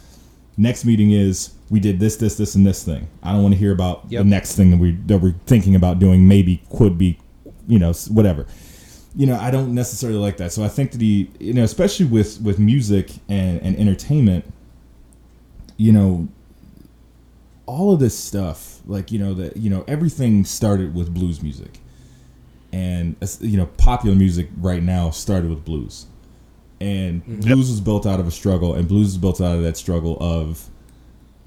Next 0.58 0.86
meeting 0.86 1.12
is 1.12 1.54
we 1.70 1.80
did 1.80 2.00
this, 2.00 2.16
this, 2.18 2.36
this, 2.38 2.54
and 2.56 2.66
this 2.66 2.84
thing. 2.84 3.08
I 3.24 3.32
don't 3.32 3.42
want 3.42 3.54
to 3.56 3.60
hear 3.60 3.72
about 3.72 4.06
Yep. 4.10 4.24
the 4.24 4.30
next 4.30 4.56
thing 4.56 4.70
that 4.72 4.78
we 4.78 4.92
that 5.08 5.18
we're 5.20 5.34
thinking 5.46 5.76
about 5.76 6.00
doing. 6.00 6.28
Maybe 6.28 6.62
could 6.76 6.98
be, 6.98 7.20
you 7.68 7.80
know, 7.80 7.94
whatever. 8.10 8.46
You 9.16 9.28
know, 9.28 9.38
I 9.38 9.52
don't 9.52 9.76
necessarily 9.76 10.18
like 10.20 10.38
that. 10.38 10.52
So 10.52 10.64
I 10.64 10.68
think 10.68 10.92
that 10.92 11.02
he, 11.02 11.30
you 11.40 11.54
know, 11.54 11.64
especially 11.64 12.06
with 12.08 12.42
with 12.42 12.60
music 12.60 13.12
and 13.30 13.62
and 13.62 13.76
entertainment, 13.78 14.46
you 15.78 15.92
know, 15.92 16.28
all 17.66 17.94
of 17.94 18.00
this 18.00 18.18
stuff, 18.18 18.82
like 18.86 19.12
you 19.12 19.20
know 19.20 19.34
that 19.36 19.58
you 19.58 19.70
know 19.70 19.84
everything 19.88 20.46
started 20.46 20.94
with 20.94 21.14
blues 21.14 21.42
music, 21.42 21.80
and 22.72 23.16
you 23.40 23.58
know 23.58 23.66
popular 23.78 24.16
music 24.16 24.50
right 24.58 24.84
now 24.84 25.10
started 25.10 25.50
with 25.50 25.64
blues, 25.64 26.08
and 26.82 27.22
mm-hmm. 27.22 27.42
blues 27.42 27.70
was 27.70 27.82
built 27.82 28.06
out 28.06 28.20
of 28.20 28.28
a 28.28 28.32
struggle, 28.32 28.74
and 28.74 28.88
blues 28.88 29.10
is 29.10 29.18
built 29.18 29.40
out 29.40 29.56
of 29.56 29.64
that 29.64 29.78
struggle 29.78 30.18
of 30.20 30.70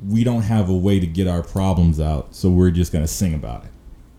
we 0.06 0.24
don't 0.24 0.42
have 0.42 0.68
a 0.68 0.74
way 0.74 1.00
to 1.00 1.06
get 1.06 1.26
our 1.26 1.42
problems 1.42 2.00
out, 2.00 2.34
so 2.34 2.50
we're 2.50 2.70
just 2.70 2.92
gonna 2.92 3.08
sing 3.08 3.34
about 3.34 3.64
it. 3.64 3.70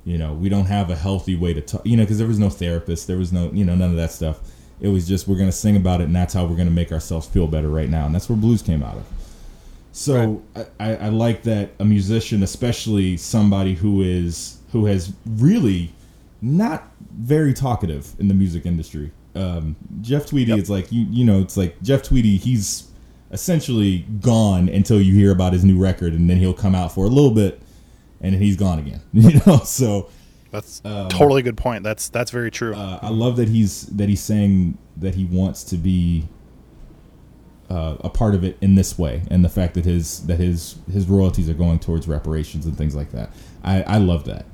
You 0.06 0.18
know, 0.18 0.34
we 0.34 0.50
don't 0.50 0.66
have 0.66 0.90
a 0.90 0.96
healthy 0.96 1.36
way 1.36 1.54
to 1.54 1.62
talk. 1.62 1.86
You 1.86 1.98
know, 1.98 2.04
because 2.04 2.20
there 2.20 2.28
was 2.28 2.40
no 2.40 2.50
therapist, 2.50 3.08
there 3.08 3.18
was 3.18 3.34
no 3.34 3.52
you 3.52 3.66
know 3.66 3.76
none 3.76 3.90
of 3.90 3.98
that 3.98 4.12
stuff. 4.12 4.40
It 4.80 4.90
was 4.90 5.08
just 5.08 5.28
we're 5.28 5.38
gonna 5.38 5.52
sing 5.52 5.76
about 5.76 6.02
it, 6.02 6.06
and 6.06 6.16
that's 6.16 6.36
how 6.36 6.46
we're 6.46 6.56
gonna 6.58 6.70
make 6.70 6.92
ourselves 6.92 7.26
feel 7.26 7.48
better 7.48 7.70
right 7.70 7.90
now, 7.90 8.06
and 8.06 8.14
that's 8.14 8.30
where 8.30 8.38
blues 8.38 8.62
came 8.62 8.84
out 8.84 8.98
of. 8.98 9.06
So 9.98 10.44
I, 10.80 10.96
I 10.96 11.10
like 11.10 11.42
that 11.44 11.72
a 11.80 11.86
musician, 11.86 12.44
especially 12.44 13.18
somebody 13.18 13.74
who 13.74 14.04
is 14.04 14.60
who 14.72 14.86
has 14.86 15.12
really 15.26 15.92
not 16.40 16.92
very 17.18 17.52
talkative 17.52 18.14
in 18.20 18.28
the 18.28 18.36
music 18.36 18.68
industry. 18.68 19.12
Um, 19.34 19.76
Jeff 20.02 20.28
Tweedy, 20.28 20.52
Yep. 20.52 20.60
it's 20.60 20.70
like 20.70 20.92
you 20.92 21.08
you 21.10 21.26
know, 21.26 21.42
it's 21.42 21.58
like 21.58 21.82
Jeff 21.82 22.04
Tweedy. 22.04 22.38
He's 22.38 22.92
essentially 23.32 24.06
gone 24.22 24.70
until 24.70 25.02
you 25.02 25.14
hear 25.16 25.32
about 25.32 25.54
his 25.54 25.66
new 25.66 25.80
record, 25.80 26.14
and 26.14 26.30
then 26.30 26.38
he'll 26.38 26.54
come 26.54 26.76
out 26.76 26.92
for 26.92 27.06
a 27.06 27.10
little 27.10 27.32
bit, 27.32 27.60
and 28.22 28.36
then 28.36 28.42
he's 28.42 28.56
gone 28.56 28.78
again. 28.80 29.02
You 29.14 29.42
know, 29.48 29.58
so 29.64 30.10
That's 30.52 30.80
a 30.86 31.08
totally 31.10 31.42
good 31.42 31.58
point. 31.58 31.84
That's 31.84 32.08
that's 32.10 32.30
very 32.30 32.52
true. 32.52 32.76
uh, 32.76 33.00
I 33.02 33.10
love 33.10 33.36
that 33.38 33.50
he's 33.50 33.88
that 33.88 34.10
he's 34.10 34.22
saying 34.22 34.78
that 34.98 35.16
he 35.16 35.26
wants 35.26 35.64
to 35.66 35.78
be 35.78 36.28
uh, 37.70 37.98
a 38.02 38.10
part 38.10 38.34
of 38.36 38.44
it 38.44 38.58
in 38.62 38.76
this 38.76 38.98
way, 38.98 39.24
and 39.30 39.44
the 39.44 39.50
fact 39.50 39.74
that 39.74 39.86
his 39.86 40.26
that 40.28 40.40
his 40.40 40.76
his 40.92 41.08
royalties 41.08 41.50
are 41.50 41.54
going 41.54 41.80
towards 41.80 42.08
reparations 42.08 42.66
and 42.66 42.78
things 42.78 42.96
like 42.96 43.12
that. 43.12 43.30
I, 43.64 43.84
I 43.84 43.98
love 43.98 44.24
that. 44.26 44.46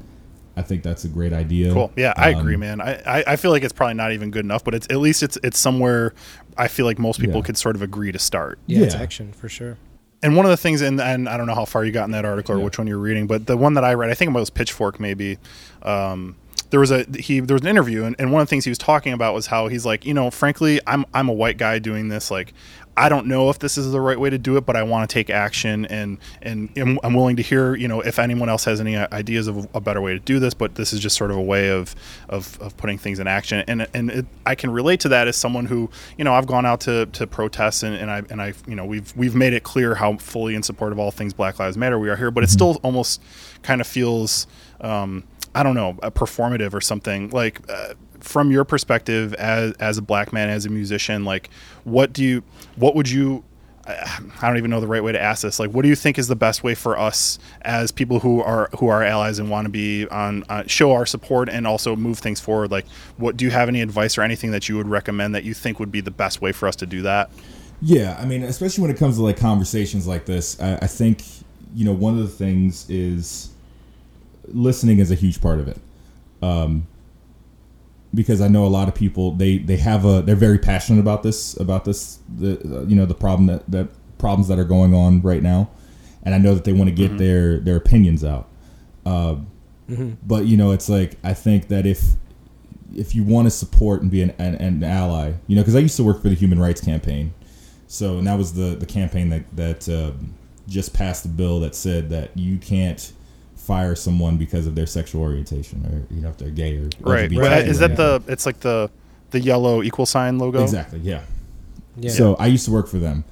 I 0.55 0.61
think 0.61 0.83
that's 0.83 1.03
a 1.03 1.07
great 1.07 1.33
idea. 1.33 1.73
Cool. 1.73 1.91
Yeah, 1.95 2.13
I 2.15 2.29
agree, 2.29 2.53
Um, 2.55 2.59
man. 2.59 2.79
I, 2.81 2.93
I, 3.05 3.23
I 3.27 3.35
feel 3.37 3.49
like 3.51 3.63
it's 3.63 3.73
probably 3.73 3.95
not 3.95 4.11
even 4.13 4.29
good 4.31 4.45
enough, 4.45 4.63
but 4.63 4.73
it's 4.75 4.87
at 4.89 4.97
least 4.97 5.21
it's 5.23 5.37
it's 5.43 5.59
somewhere 5.59 6.13
I 6.57 6.67
feel 6.67 6.85
like 6.85 6.99
most 6.99 7.19
people 7.19 7.37
Yeah. 7.37 7.43
could 7.45 7.57
sort 7.57 7.75
of 7.75 7.81
agree 7.81 8.11
to 8.11 8.19
start. 8.19 8.59
Yeah, 8.67 8.81
it's 8.81 8.95
action 8.95 9.33
for 9.33 9.49
sure. 9.49 9.77
And 10.21 10.35
one 10.37 10.45
of 10.45 10.51
the 10.51 10.57
things, 10.57 10.81
and, 10.81 11.01
and 11.01 11.27
I 11.27 11.35
don't 11.37 11.47
know 11.47 11.55
how 11.55 11.65
far 11.65 11.83
you 11.83 11.91
got 11.91 12.05
in 12.05 12.11
that 12.11 12.23
article 12.23 12.55
or 12.55 12.59
Yeah. 12.59 12.65
which 12.65 12.77
one 12.77 12.87
you're 12.87 12.97
reading, 12.99 13.27
but 13.27 13.45
the 13.47 13.57
one 13.57 13.73
that 13.73 13.83
I 13.83 13.93
read, 13.93 14.09
I 14.09 14.13
think 14.13 14.29
it 14.29 14.33
was 14.39 14.49
Pitchfork, 14.49 14.99
maybe. 14.99 15.37
Um, 15.81 16.35
there 16.69 16.79
was 16.79 16.91
a 16.91 17.05
he 17.19 17.39
there 17.39 17.55
was 17.55 17.61
an 17.63 17.67
interview, 17.67 18.03
and, 18.05 18.15
and 18.19 18.31
one 18.31 18.41
of 18.41 18.47
the 18.47 18.49
things 18.49 18.63
he 18.63 18.71
was 18.71 18.77
talking 18.77 19.11
about 19.13 19.33
was 19.33 19.47
how 19.47 19.67
he's 19.67 19.85
like, 19.85 20.05
you 20.05 20.13
know, 20.13 20.29
frankly, 20.31 20.79
I'm 20.87 21.05
I'm 21.13 21.29
a 21.29 21.33
white 21.33 21.57
guy 21.57 21.79
doing 21.79 22.09
this, 22.09 22.29
like. 22.31 22.53
I 22.95 23.09
don't 23.09 23.25
know 23.25 23.49
if 23.49 23.57
this 23.57 23.77
is 23.77 23.91
the 23.91 23.99
right 23.99 24.19
way 24.19 24.29
to 24.29 24.37
do 24.37 24.55
it, 24.57 24.65
but 24.65 24.75
I 24.75 24.83
want 24.83 25.09
to 25.09 25.13
take 25.13 25.31
action, 25.31 25.85
and 25.85 26.19
and 26.43 26.69
I'm, 26.77 27.13
willing 27.13 27.35
to 27.37 27.41
hear, 27.41 27.75
you 27.75 27.87
know, 27.87 28.01
if 28.01 28.19
anyone 28.19 28.49
else 28.49 28.65
has 28.65 28.79
any 28.79 28.95
ideas 28.95 29.47
of 29.47 29.67
a 29.73 29.81
better 29.81 29.99
way 29.99 30.13
to 30.13 30.19
do 30.19 30.39
this. 30.39 30.53
But 30.53 30.75
this 30.75 30.93
is 30.93 30.99
just 30.99 31.17
sort 31.17 31.31
of 31.31 31.37
a 31.37 31.41
way 31.41 31.69
of 31.69 31.95
of, 32.29 32.59
of 32.61 32.77
putting 32.77 32.99
things 32.99 33.19
in 33.19 33.25
action, 33.27 33.63
and 33.67 33.87
and 33.93 34.11
it, 34.11 34.25
I 34.45 34.53
can 34.53 34.69
relate 34.69 34.99
to 35.01 35.09
that 35.09 35.27
as 35.27 35.35
someone 35.35 35.65
who, 35.65 35.89
you 36.17 36.23
know, 36.23 36.33
I've 36.33 36.45
gone 36.45 36.65
out 36.65 36.81
to, 36.81 37.07
to 37.07 37.25
protest, 37.25 37.81
and, 37.81 37.95
and 37.95 38.11
I 38.11 38.21
and 38.29 38.41
I, 38.41 38.53
you 38.67 38.75
know, 38.75 38.85
we've 38.85 39.15
we've 39.17 39.35
made 39.35 39.53
it 39.53 39.63
clear 39.63 39.95
how 39.95 40.17
fully 40.17 40.53
in 40.53 40.61
support 40.61 40.91
of 40.91 40.99
all 40.99 41.09
things 41.09 41.33
Black 41.33 41.57
Lives 41.57 41.77
Matter 41.77 41.97
we 41.97 42.09
are 42.09 42.15
here, 42.15 42.29
but 42.29 42.43
it 42.43 42.49
still 42.49 42.79
almost 42.83 43.21
kind 43.63 43.81
of 43.81 43.87
feels. 43.87 44.45
Um, 44.81 45.23
I 45.55 45.61
don't 45.61 45.75
know, 45.75 45.99
a 46.01 46.09
performative 46.09 46.73
or 46.73 46.81
something. 46.81 47.29
Like, 47.29 47.61
uh, 47.69 47.93
from 48.23 48.51
your 48.51 48.63
perspective 48.63 49.33
as 49.35 49.73
as 49.73 49.97
a 49.97 50.01
black 50.01 50.33
man, 50.33 50.49
as 50.49 50.65
a 50.65 50.69
musician, 50.69 51.25
like, 51.25 51.49
what 51.83 52.13
do 52.13 52.23
you, 52.23 52.43
what 52.75 52.95
would 52.95 53.09
you, 53.09 53.43
I 53.85 54.21
don't 54.41 54.57
even 54.57 54.71
know 54.71 54.79
the 54.79 54.87
right 54.87 55.03
way 55.03 55.11
to 55.11 55.21
ask 55.21 55.41
this. 55.41 55.59
Like, 55.59 55.71
what 55.71 55.81
do 55.81 55.89
you 55.89 55.95
think 55.95 56.17
is 56.17 56.29
the 56.29 56.35
best 56.35 56.63
way 56.63 56.73
for 56.73 56.97
us 56.97 57.37
as 57.63 57.91
people 57.91 58.19
who 58.19 58.41
are 58.41 58.69
who 58.79 58.87
are 58.87 59.03
allies 59.03 59.39
and 59.39 59.49
want 59.49 59.65
to 59.65 59.69
be 59.69 60.07
on 60.07 60.45
uh, 60.47 60.63
show 60.67 60.93
our 60.93 61.05
support 61.05 61.49
and 61.49 61.67
also 61.67 61.95
move 61.95 62.19
things 62.19 62.39
forward? 62.39 62.71
Like, 62.71 62.87
what 63.17 63.35
do 63.35 63.43
you 63.43 63.51
have 63.51 63.67
any 63.67 63.81
advice 63.81 64.17
or 64.17 64.21
anything 64.21 64.51
that 64.51 64.69
you 64.69 64.77
would 64.77 64.87
recommend 64.87 65.35
that 65.35 65.43
you 65.43 65.53
think 65.53 65.79
would 65.79 65.91
be 65.91 66.01
the 66.01 66.11
best 66.11 66.41
way 66.41 66.53
for 66.53 66.67
us 66.67 66.77
to 66.77 66.85
do 66.85 67.01
that? 67.01 67.29
Yeah, 67.81 68.17
I 68.19 68.25
mean, 68.25 68.43
especially 68.43 68.83
when 68.83 68.91
it 68.91 68.97
comes 68.97 69.17
to 69.17 69.23
like 69.23 69.35
conversations 69.35 70.07
like 70.07 70.25
this, 70.25 70.59
I, 70.61 70.75
I 70.77 70.87
think 70.87 71.23
you 71.75 71.83
know 71.83 71.91
one 71.91 72.17
of 72.17 72.23
the 72.23 72.33
things 72.33 72.89
is 72.89 73.49
listening 74.47 74.99
is 74.99 75.11
a 75.11 75.15
huge 75.15 75.41
part 75.41 75.59
of 75.59 75.67
it. 75.67 75.77
Um, 76.41 76.87
because 78.13 78.41
I 78.41 78.47
know 78.47 78.65
a 78.65 78.67
lot 78.67 78.87
of 78.87 78.95
people 78.95 79.31
they 79.31 79.57
they 79.57 79.77
have 79.77 80.05
a 80.05 80.21
they're 80.21 80.35
very 80.35 80.59
passionate 80.59 80.99
about 80.99 81.23
this 81.23 81.59
about 81.59 81.85
this 81.85 82.19
the 82.37 82.59
uh, 82.59 82.81
you 82.85 82.95
know 82.95 83.05
the 83.05 83.15
problem 83.15 83.47
that 83.47 83.69
that 83.71 83.87
problems 84.17 84.47
that 84.47 84.59
are 84.59 84.63
going 84.65 84.93
on 84.93 85.21
right 85.21 85.43
now, 85.43 85.69
and 86.23 86.33
I 86.33 86.37
know 86.37 86.53
that 86.55 86.63
they 86.63 86.73
want 86.73 86.89
to 86.89 86.95
get 86.95 87.17
their 87.17 87.59
their 87.59 87.75
opinions 87.75 88.23
out. 88.23 88.47
Uh, 89.05 89.35
But 90.25 90.45
you 90.45 90.55
know, 90.57 90.71
it's 90.71 90.87
like 90.89 91.17
I 91.23 91.33
think 91.33 91.67
that 91.67 91.85
if 91.85 92.13
if 92.95 93.15
you 93.15 93.23
want 93.23 93.47
to 93.47 93.51
support 93.51 94.01
and 94.01 94.09
be 94.09 94.21
an, 94.21 94.29
an, 94.37 94.55
an 94.55 94.83
ally, 94.83 95.33
you 95.47 95.55
know, 95.55 95.61
because 95.61 95.75
I 95.75 95.79
used 95.79 95.97
to 95.97 96.03
work 96.03 96.21
for 96.21 96.29
the 96.29 96.35
Human 96.35 96.59
Rights 96.59 96.79
Campaign, 96.79 97.33
so 97.87 98.17
and 98.17 98.25
that 98.27 98.37
was 98.37 98.53
the 98.53 98.75
the 98.75 98.85
campaign 98.85 99.29
that 99.29 99.43
that 99.55 99.89
um, 99.89 100.35
just 100.69 100.93
passed 100.93 101.25
a 101.25 101.27
bill 101.27 101.59
that 101.61 101.75
said 101.75 102.09
that 102.11 102.37
you 102.37 102.57
can't 102.57 103.11
fire 103.63 103.95
someone 103.95 104.37
because 104.37 104.67
of 104.67 104.75
their 104.75 104.85
sexual 104.85 105.21
orientation 105.21 105.85
or 105.85 106.13
you 106.13 106.21
know 106.21 106.29
if 106.29 106.37
they're 106.37 106.49
gay 106.49 106.77
or 106.77 106.89
Right. 106.99 107.29
LGBT 107.29 107.41
But 107.41 107.51
or 107.51 107.65
is 107.65 107.79
that 107.79 107.95
the? 107.95 108.21
It's 108.27 108.45
like 108.45 108.59
the 108.59 108.89
the 109.31 109.39
yellow 109.39 109.81
equal 109.81 110.05
sign 110.05 110.37
logo. 110.37 110.61
exactly 110.61 110.99
yeah. 110.99 111.21
Yeah. 111.97 112.11
So 112.11 112.35
I 112.35 112.47
used 112.47 112.65
to 112.65 112.71
work 112.71 112.87
for 112.87 112.99
them. 112.99 113.23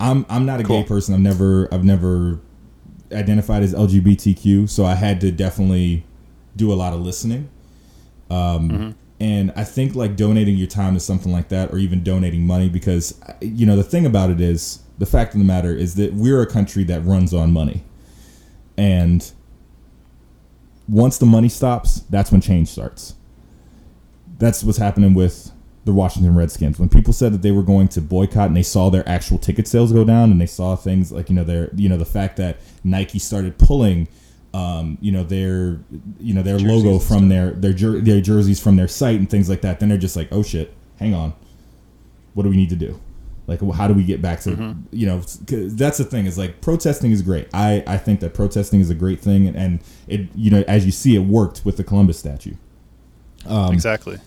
I'm 0.00 0.26
I'm 0.28 0.44
not 0.46 0.60
a 0.60 0.64
Cool. 0.64 0.82
gay 0.82 0.88
person. 0.88 1.14
I've 1.14 1.20
never 1.20 1.68
I've 1.72 1.84
never 1.84 2.40
identified 3.12 3.62
as 3.62 3.72
LGBTQ, 3.74 4.68
so 4.68 4.84
I 4.84 4.94
had 4.94 5.20
to 5.22 5.30
definitely 5.30 6.04
do 6.56 6.72
a 6.72 6.74
lot 6.76 6.92
of 6.92 7.00
listening. 7.00 7.48
Um, 8.30 8.94
And 9.20 9.52
I 9.56 9.64
think 9.64 9.94
like 9.96 10.14
donating 10.16 10.56
your 10.56 10.68
time 10.68 10.94
to 10.94 11.00
something 11.00 11.32
like 11.32 11.48
that, 11.48 11.72
or 11.72 11.78
even 11.78 12.02
donating 12.04 12.46
money, 12.46 12.68
because 12.68 13.14
you 13.40 13.66
know 13.66 13.74
the 13.76 13.82
thing 13.82 14.06
about 14.06 14.30
it 14.30 14.40
is 14.40 14.80
the 14.98 15.06
fact 15.06 15.34
of 15.34 15.38
the 15.40 15.44
matter 15.46 15.74
is 15.74 15.94
that 15.96 16.12
we're 16.14 16.40
a 16.42 16.46
country 16.46 16.84
that 16.84 17.04
runs 17.04 17.32
on 17.34 17.52
money, 17.52 17.82
and 18.76 19.32
once 20.88 21.18
the 21.18 21.26
money 21.26 21.48
stops, 21.48 22.00
that's 22.10 22.32
when 22.32 22.40
change 22.40 22.68
starts. 22.68 23.14
That's 24.38 24.62
what's 24.64 24.78
happening 24.78 25.14
with 25.14 25.50
the 25.84 25.92
Washington 25.92 26.34
Redskins. 26.34 26.78
When 26.78 26.88
people 26.88 27.12
said 27.12 27.32
that 27.32 27.42
they 27.42 27.50
were 27.50 27.62
going 27.62 27.88
to 27.88 28.00
boycott 28.00 28.48
and 28.48 28.56
they 28.56 28.62
saw 28.62 28.90
their 28.90 29.08
actual 29.08 29.38
ticket 29.38 29.66
sales 29.66 29.92
go 29.92 30.04
down 30.04 30.30
and 30.30 30.40
they 30.40 30.46
saw 30.46 30.76
things 30.76 31.10
like, 31.10 31.28
you 31.28 31.34
know, 31.34 31.44
their 31.44 31.70
you 31.74 31.88
know, 31.88 31.96
the 31.96 32.04
fact 32.04 32.36
that 32.36 32.58
Nike 32.84 33.18
started 33.18 33.58
pulling 33.58 34.08
um, 34.54 34.96
you 35.00 35.12
know, 35.12 35.24
their 35.24 35.78
you 36.18 36.34
know, 36.34 36.42
their 36.42 36.58
Jerseys 36.58 36.84
logo 36.84 36.98
from 36.98 37.28
their 37.28 37.50
their 37.50 37.72
jer- 37.72 38.00
their 38.00 38.20
jerseys 38.20 38.60
from 38.60 38.76
their 38.76 38.88
site 38.88 39.18
and 39.18 39.28
things 39.28 39.48
like 39.48 39.60
that, 39.60 39.80
then 39.80 39.88
they're 39.88 39.98
just 39.98 40.16
like, 40.16 40.28
"Oh 40.32 40.42
shit, 40.42 40.74
hang 40.98 41.14
on. 41.14 41.34
What 42.34 42.44
do 42.44 42.50
we 42.50 42.56
need 42.56 42.70
to 42.70 42.76
do?" 42.76 42.98
Like, 43.48 43.60
how 43.72 43.88
do 43.88 43.94
we 43.94 44.04
get 44.04 44.22
back 44.22 44.40
to 44.42 44.76
you 44.92 45.06
know? 45.06 45.18
'cause 45.46 45.74
That's 45.74 45.98
the 45.98 46.04
thing 46.04 46.26
is 46.26 46.38
like 46.38 46.60
protesting 46.60 47.10
is 47.10 47.22
great. 47.22 47.48
I 47.52 47.82
I 47.86 47.96
think 47.96 48.20
that 48.20 48.34
protesting 48.34 48.80
is 48.80 48.90
a 48.90 48.94
great 48.94 49.20
thing, 49.20 49.48
and, 49.48 49.56
and 49.56 49.80
it 50.06 50.28
you 50.36 50.50
know 50.52 50.62
as 50.68 50.84
you 50.86 50.92
see 50.92 51.16
it 51.16 51.20
worked 51.24 51.62
with 51.64 51.76
the 51.78 51.82
Columbus 51.84 52.18
statue. 52.18 52.54
Um, 53.46 53.72
exactly. 53.72 54.18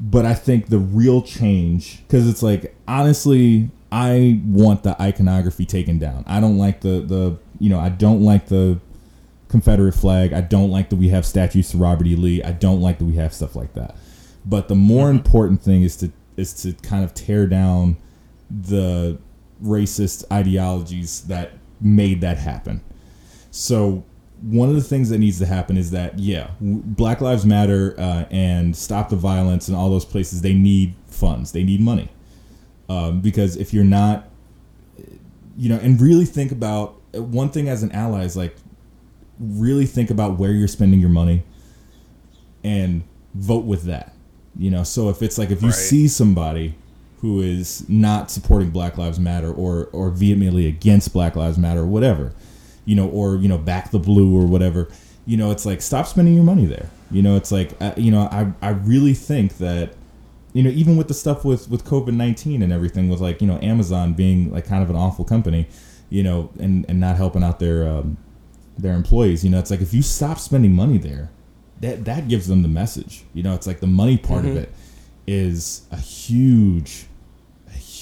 but 0.00 0.24
I 0.26 0.34
think 0.34 0.66
the 0.66 0.78
real 0.78 1.22
change 1.22 2.02
because 2.06 2.28
it's 2.28 2.42
like 2.42 2.74
honestly, 2.88 3.70
I 3.92 4.40
want 4.46 4.82
the 4.82 5.00
iconography 5.00 5.64
taken 5.64 5.98
down. 5.98 6.24
I 6.26 6.40
don't 6.40 6.58
like 6.58 6.80
the 6.80 7.00
the 7.00 7.38
you 7.60 7.70
know 7.70 7.78
I 7.78 7.88
don't 7.90 8.22
like 8.22 8.46
the 8.48 8.80
Confederate 9.48 9.92
flag. 9.94 10.32
I 10.32 10.40
don't 10.40 10.70
like 10.72 10.90
that 10.90 10.96
we 10.96 11.10
have 11.10 11.24
statues 11.24 11.70
to 11.70 11.76
Robert 11.78 12.08
E. 12.08 12.16
Lee. 12.16 12.42
I 12.42 12.50
don't 12.50 12.80
like 12.80 12.98
that 12.98 13.04
we 13.04 13.14
have 13.14 13.32
stuff 13.32 13.54
like 13.54 13.74
that. 13.74 13.94
But 14.44 14.66
the 14.66 14.74
more 14.74 15.10
important 15.10 15.62
thing 15.62 15.82
is 15.82 15.94
to 15.98 16.10
is 16.36 16.52
to 16.62 16.72
kind 16.82 17.04
of 17.04 17.14
tear 17.14 17.46
down 17.46 17.96
the 18.50 19.18
racist 19.62 20.24
ideologies 20.32 21.22
that 21.22 21.52
made 21.80 22.20
that 22.20 22.38
happen. 22.38 22.82
So 23.50 24.04
one 24.42 24.68
of 24.68 24.74
the 24.74 24.82
things 24.82 25.08
that 25.10 25.18
needs 25.18 25.38
to 25.38 25.46
happen 25.46 25.76
is 25.76 25.90
that 25.92 26.18
yeah, 26.18 26.50
Black 26.60 27.20
Lives 27.20 27.46
Matter 27.46 27.94
uh, 27.98 28.24
and 28.30 28.76
Stop 28.76 29.08
the 29.10 29.16
Violence 29.16 29.68
and 29.68 29.76
all 29.76 29.90
those 29.90 30.04
places 30.04 30.42
they 30.42 30.54
need 30.54 30.94
funds, 31.06 31.52
they 31.52 31.62
need 31.62 31.80
money, 31.80 32.08
um, 32.88 33.20
because 33.20 33.56
if 33.56 33.72
you're 33.72 33.84
not, 33.84 34.28
you 35.56 35.68
know, 35.68 35.76
and 35.76 36.00
really 36.00 36.24
think 36.24 36.50
about 36.52 37.00
one 37.14 37.48
thing 37.48 37.68
as 37.68 37.82
an 37.84 37.92
ally 37.92 38.24
is 38.24 38.36
like 38.36 38.56
really 39.38 39.86
think 39.86 40.10
about 40.10 40.38
where 40.38 40.50
you're 40.52 40.68
spending 40.68 41.00
your 41.00 41.08
money 41.10 41.42
and 42.62 43.02
vote 43.34 43.64
with 43.64 43.84
that. 43.84 44.12
You 44.58 44.70
know, 44.70 44.82
so 44.84 45.08
if 45.08 45.22
it's 45.22 45.38
like 45.38 45.50
if 45.50 45.62
you 45.62 45.68
Right. 45.68 45.74
see 45.76 46.08
somebody 46.08 46.74
who 47.24 47.40
is 47.40 47.88
not 47.88 48.30
supporting 48.30 48.68
Black 48.68 48.98
Lives 48.98 49.18
Matter 49.18 49.50
or 49.50 49.88
or 49.92 50.10
vehemently 50.10 50.66
against 50.66 51.14
Black 51.14 51.36
Lives 51.36 51.56
Matter 51.56 51.80
or 51.80 51.86
whatever, 51.86 52.34
you 52.84 52.94
know, 52.94 53.08
or 53.08 53.36
you 53.36 53.48
know, 53.48 53.56
back 53.56 53.90
the 53.90 53.98
blue 53.98 54.38
or 54.38 54.44
whatever, 54.46 54.88
you 55.24 55.38
know, 55.38 55.50
it's 55.50 55.64
like 55.64 55.80
stop 55.80 56.06
spending 56.06 56.34
your 56.34 56.44
money 56.44 56.66
there. 56.66 56.90
You 57.10 57.22
know, 57.22 57.34
it's 57.34 57.50
like 57.50 57.70
uh, 57.80 57.94
you 57.96 58.10
know, 58.10 58.28
I 58.30 58.52
I 58.60 58.72
really 58.72 59.14
think 59.14 59.56
that 59.56 59.94
you 60.52 60.62
know, 60.62 60.68
even 60.68 60.98
with 60.98 61.08
the 61.08 61.14
stuff 61.14 61.46
with 61.46 61.70
with 61.70 61.86
COVID 61.86 62.12
nineteen 62.12 62.62
and 62.62 62.70
everything, 62.70 63.08
with 63.08 63.22
like 63.22 63.40
you 63.40 63.46
know 63.46 63.58
Amazon 63.62 64.12
being 64.12 64.52
like 64.52 64.66
kind 64.66 64.82
of 64.82 64.90
an 64.90 64.96
awful 64.96 65.24
company, 65.24 65.66
you 66.10 66.22
know, 66.22 66.50
and 66.60 66.84
and 66.90 67.00
not 67.00 67.16
helping 67.16 67.42
out 67.42 67.58
their 67.58 67.88
um, 67.88 68.18
their 68.76 68.92
employees, 68.92 69.42
you 69.42 69.48
know, 69.48 69.58
it's 69.58 69.70
like 69.70 69.80
if 69.80 69.94
you 69.94 70.02
stop 70.02 70.38
spending 70.38 70.72
money 70.72 70.98
there, 70.98 71.30
that 71.80 72.04
that 72.04 72.28
gives 72.28 72.48
them 72.48 72.60
the 72.60 72.68
message. 72.68 73.24
You 73.32 73.42
know, 73.42 73.54
it's 73.54 73.66
like 73.66 73.80
the 73.80 73.86
money 73.86 74.18
part 74.18 74.44
of 74.44 74.56
it 74.56 74.70
is 75.26 75.86
a 75.90 75.96
huge, 75.96 77.06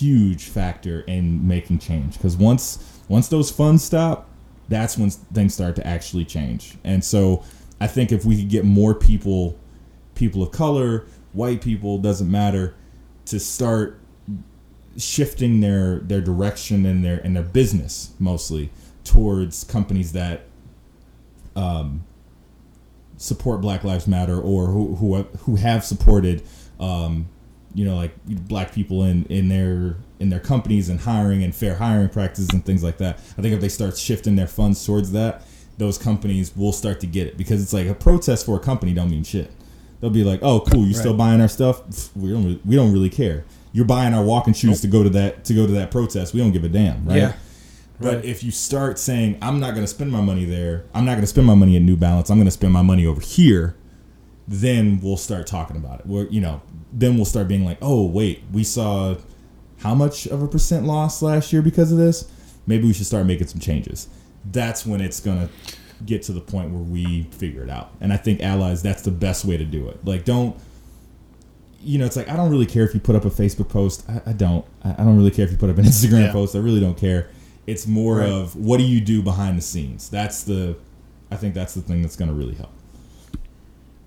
huge 0.03 0.44
factor 0.44 1.00
in 1.03 1.46
making 1.46 1.78
change 1.78 2.14
because 2.14 2.36
once 2.36 3.00
once 3.09 3.28
those 3.28 3.50
funds 3.50 3.84
stop, 3.84 4.28
that's 4.68 4.96
when 4.96 5.11
things 5.11 5.55
start 5.55 5.76
to 5.76 5.86
actually 5.86 6.24
change. 6.24 6.76
And 6.82 7.05
so 7.05 7.44
I 7.80 7.86
think 7.86 8.12
if 8.12 8.24
we 8.24 8.36
could 8.36 8.48
get 8.48 8.64
more 8.64 8.94
people, 8.94 9.59
people 10.14 10.42
of 10.42 10.53
color, 10.53 11.07
white 11.32 11.61
people, 11.61 11.98
doesn't 11.98 12.30
matter, 12.30 12.74
to 13.26 13.38
start 13.38 13.98
shifting 14.96 15.61
their 15.61 16.00
their 16.00 16.20
direction 16.20 16.84
and 16.84 17.05
their 17.05 17.18
and 17.18 17.34
their 17.34 17.42
business 17.42 18.12
mostly 18.18 18.70
towards 19.05 19.64
companies 19.64 20.12
that 20.12 20.46
um, 21.57 22.05
support 23.16 23.61
Black 23.61 23.84
Lives 23.84 24.07
Matter 24.07 24.40
or 24.40 24.66
who 24.66 24.96
who, 24.96 25.22
who 25.22 25.57
have 25.57 25.84
supported 25.84 26.42
um, 26.80 27.28
you 27.75 27.85
know 27.85 27.97
like 27.97 28.12
black 28.27 28.73
people 28.73 29.05
in 29.05 29.25
in 29.27 29.49
their 29.49 29.97
in 30.20 30.29
their 30.31 30.41
companies 30.41 30.89
and 30.89 31.01
hiring 31.01 31.43
and 31.43 31.55
fair 31.55 31.75
hiring 31.77 32.09
practices 32.09 32.51
and 32.53 32.64
things 32.64 32.83
like 32.83 32.99
that. 32.99 33.16
I 33.39 33.43
think 33.43 33.55
if 33.55 33.61
they 33.61 33.68
start 33.68 33.97
shifting 33.97 34.37
their 34.37 34.47
funds 34.47 34.85
towards 34.85 35.12
that, 35.12 35.43
those 35.79 35.99
companies 35.99 36.55
will 36.57 36.73
start 36.73 37.01
to 37.01 37.07
get 37.07 37.27
it 37.27 37.37
because 37.37 37.62
it's 37.62 37.73
like 37.73 37.87
a 37.87 37.95
protest 37.95 38.47
for 38.47 38.57
a 38.57 38.61
company 38.61 38.93
don't 38.95 39.11
mean 39.11 39.25
shit. 39.25 39.51
They'll 40.01 40.11
be 40.11 40.25
like, 40.25 40.41
"Oh, 40.43 40.61
cool, 40.61 40.85
you're 40.85 40.95
still 40.99 41.14
buying 41.14 41.41
our 41.41 41.49
stuff? 41.49 41.83
We 42.16 42.31
don't, 42.31 42.64
we 42.66 42.75
don't 42.77 42.93
really 42.93 43.11
care. 43.11 43.45
You're 43.73 43.85
buying 43.85 44.12
our 44.14 44.25
walking 44.25 44.53
shoes 44.53 44.81
to 44.83 44.89
go 44.89 45.03
to 45.05 45.11
that 45.11 45.45
to 45.45 45.55
go 45.55 45.66
to 45.66 45.73
that 45.75 45.91
protest. 45.91 46.35
We 46.35 46.41
don't 46.41 46.53
give 46.53 46.64
a 46.64 46.68
damn, 46.68 47.05
right?" 47.07 47.16
Yeah. 47.16 47.33
But 48.01 48.16
Right. 48.16 48.25
if 48.25 48.43
you 48.43 48.51
start 48.51 48.99
saying, 48.99 49.39
"I'm 49.41 49.61
not 49.61 49.70
going 49.75 49.85
to 49.85 49.87
spend 49.87 50.11
my 50.11 50.20
money 50.20 50.45
there. 50.45 50.85
I'm 50.93 51.05
not 51.05 51.12
going 51.12 51.20
to 51.23 51.27
spend 51.29 51.47
my 51.47 51.55
money 51.55 51.77
at 51.77 51.83
New 51.83 51.97
Balance. 51.97 52.31
I'm 52.31 52.37
going 52.37 52.47
to 52.47 52.51
spend 52.51 52.73
my 52.73 52.83
money 52.83 53.07
over 53.07 53.20
here," 53.20 53.77
then 54.49 55.01
we'll 55.03 55.16
start 55.16 55.47
talking 55.47 55.76
about 55.76 56.01
it. 56.01 56.07
We're, 56.07 56.26
you 56.28 56.40
know, 56.40 56.61
then 56.93 57.16
we'll 57.16 57.24
start 57.24 57.49
being 57.49 57.64
like, 57.64 57.78
"Oh, 57.80 58.05
wait, 58.07 58.43
we 58.53 58.64
saw 58.64 59.16
how 59.78 59.95
much 59.95 60.26
of 60.26 60.43
a 60.43 60.49
percent 60.49 60.86
loss 60.86 61.22
last 61.22 61.53
year 61.53 61.62
because 61.62 61.93
of 61.93 61.99
this? 61.99 62.30
Maybe 62.66 62.86
we 62.86 62.93
should 62.93 63.07
start 63.07 63.26
making 63.26 63.47
some 63.49 63.61
changes." 63.61 64.09
That's 64.51 64.84
when 64.84 65.01
it's 65.01 65.20
going 65.20 65.47
to 65.49 65.74
get 66.05 66.22
to 66.24 66.32
the 66.32 66.40
point 66.40 66.70
where 66.72 66.82
we 66.82 67.24
figure 67.30 67.62
it 67.62 67.70
out. 67.70 67.93
And 68.01 68.12
I 68.12 68.16
think 68.16 68.40
allies, 68.43 68.82
that's 68.82 69.03
the 69.03 69.12
best 69.12 69.45
way 69.45 69.57
to 69.57 69.64
do 69.64 69.88
it. 69.88 70.05
Like, 70.05 70.24
don't 70.24 70.57
you 71.84 71.99
know, 71.99 72.05
it's 72.07 72.16
like 72.16 72.28
I 72.28 72.36
don't 72.36 72.51
really 72.51 72.66
care 72.66 72.84
if 72.84 72.95
you 72.95 73.01
put 73.01 73.16
up 73.16 73.24
a 73.24 73.30
Facebook 73.30 73.68
post. 73.68 74.05
I, 74.09 74.30
I 74.30 74.32
don't. 74.32 74.64
I, 74.84 74.93
don't 74.93 75.16
really 75.16 75.30
care 75.32 75.45
if 75.45 75.51
you 75.51 75.57
put 75.57 75.70
up 75.70 75.78
an 75.78 75.84
Instagram 75.84 76.26
Yeah. 76.26 76.32
post. 76.32 76.55
I 76.55 76.59
really 76.61 76.80
don't 76.80 76.97
care. 76.97 77.28
It's 77.66 77.86
more 77.86 78.18
Right. 78.18 78.28
of 78.28 78.55
what 78.57 78.78
do 78.78 78.84
you 78.84 79.01
do 79.01 79.22
behind 79.22 79.59
the 79.59 79.62
scenes. 79.62 80.09
That's 80.09 80.45
the. 80.45 80.76
I 81.30 81.36
think 81.36 81.55
that's 81.55 81.74
the 81.74 81.80
thing 81.80 82.03
that's 82.03 82.14
going 82.16 82.28
to 82.28 82.34
really 82.36 82.55
help. 82.55 82.72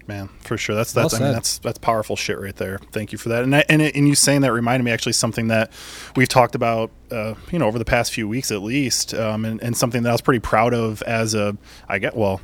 Man, 0.08 0.30
for 0.42 0.58
sure. 0.58 0.76
That's 0.76 0.96
Well 0.96 1.10
that's 1.10 1.16
I 1.16 1.24
mean 1.24 1.34
that's 1.34 1.58
that's 1.58 1.80
powerful 1.80 2.16
shit 2.16 2.40
right 2.40 2.56
there. 2.56 2.80
Thank 2.92 3.12
you 3.12 3.18
for 3.18 3.30
that. 3.30 3.44
And 3.44 3.56
I, 3.56 3.66
and 3.68 3.82
it, 3.82 3.96
and 3.96 4.08
you 4.08 4.14
saying 4.14 4.42
that 4.42 4.54
reminded 4.54 4.84
me 4.84 4.92
actually 4.92 5.14
something 5.14 5.48
that 5.48 5.72
we've 6.16 6.30
talked 6.30 6.54
about, 6.54 6.92
uh, 7.12 7.34
you 7.52 7.58
know, 7.58 7.66
over 7.66 7.80
the 7.80 7.86
past 7.86 8.14
few 8.14 8.28
weeks 8.28 8.52
at 8.52 8.62
least, 8.62 9.14
um, 9.16 9.46
and, 9.46 9.62
and 9.64 9.76
something 9.76 10.04
that 10.04 10.10
I 10.10 10.12
was 10.12 10.22
pretty 10.22 10.42
proud 10.42 10.74
of 10.74 11.02
as 11.04 11.34
a 11.34 11.58
I 11.90 11.98
get 11.98 12.16
well. 12.16 12.40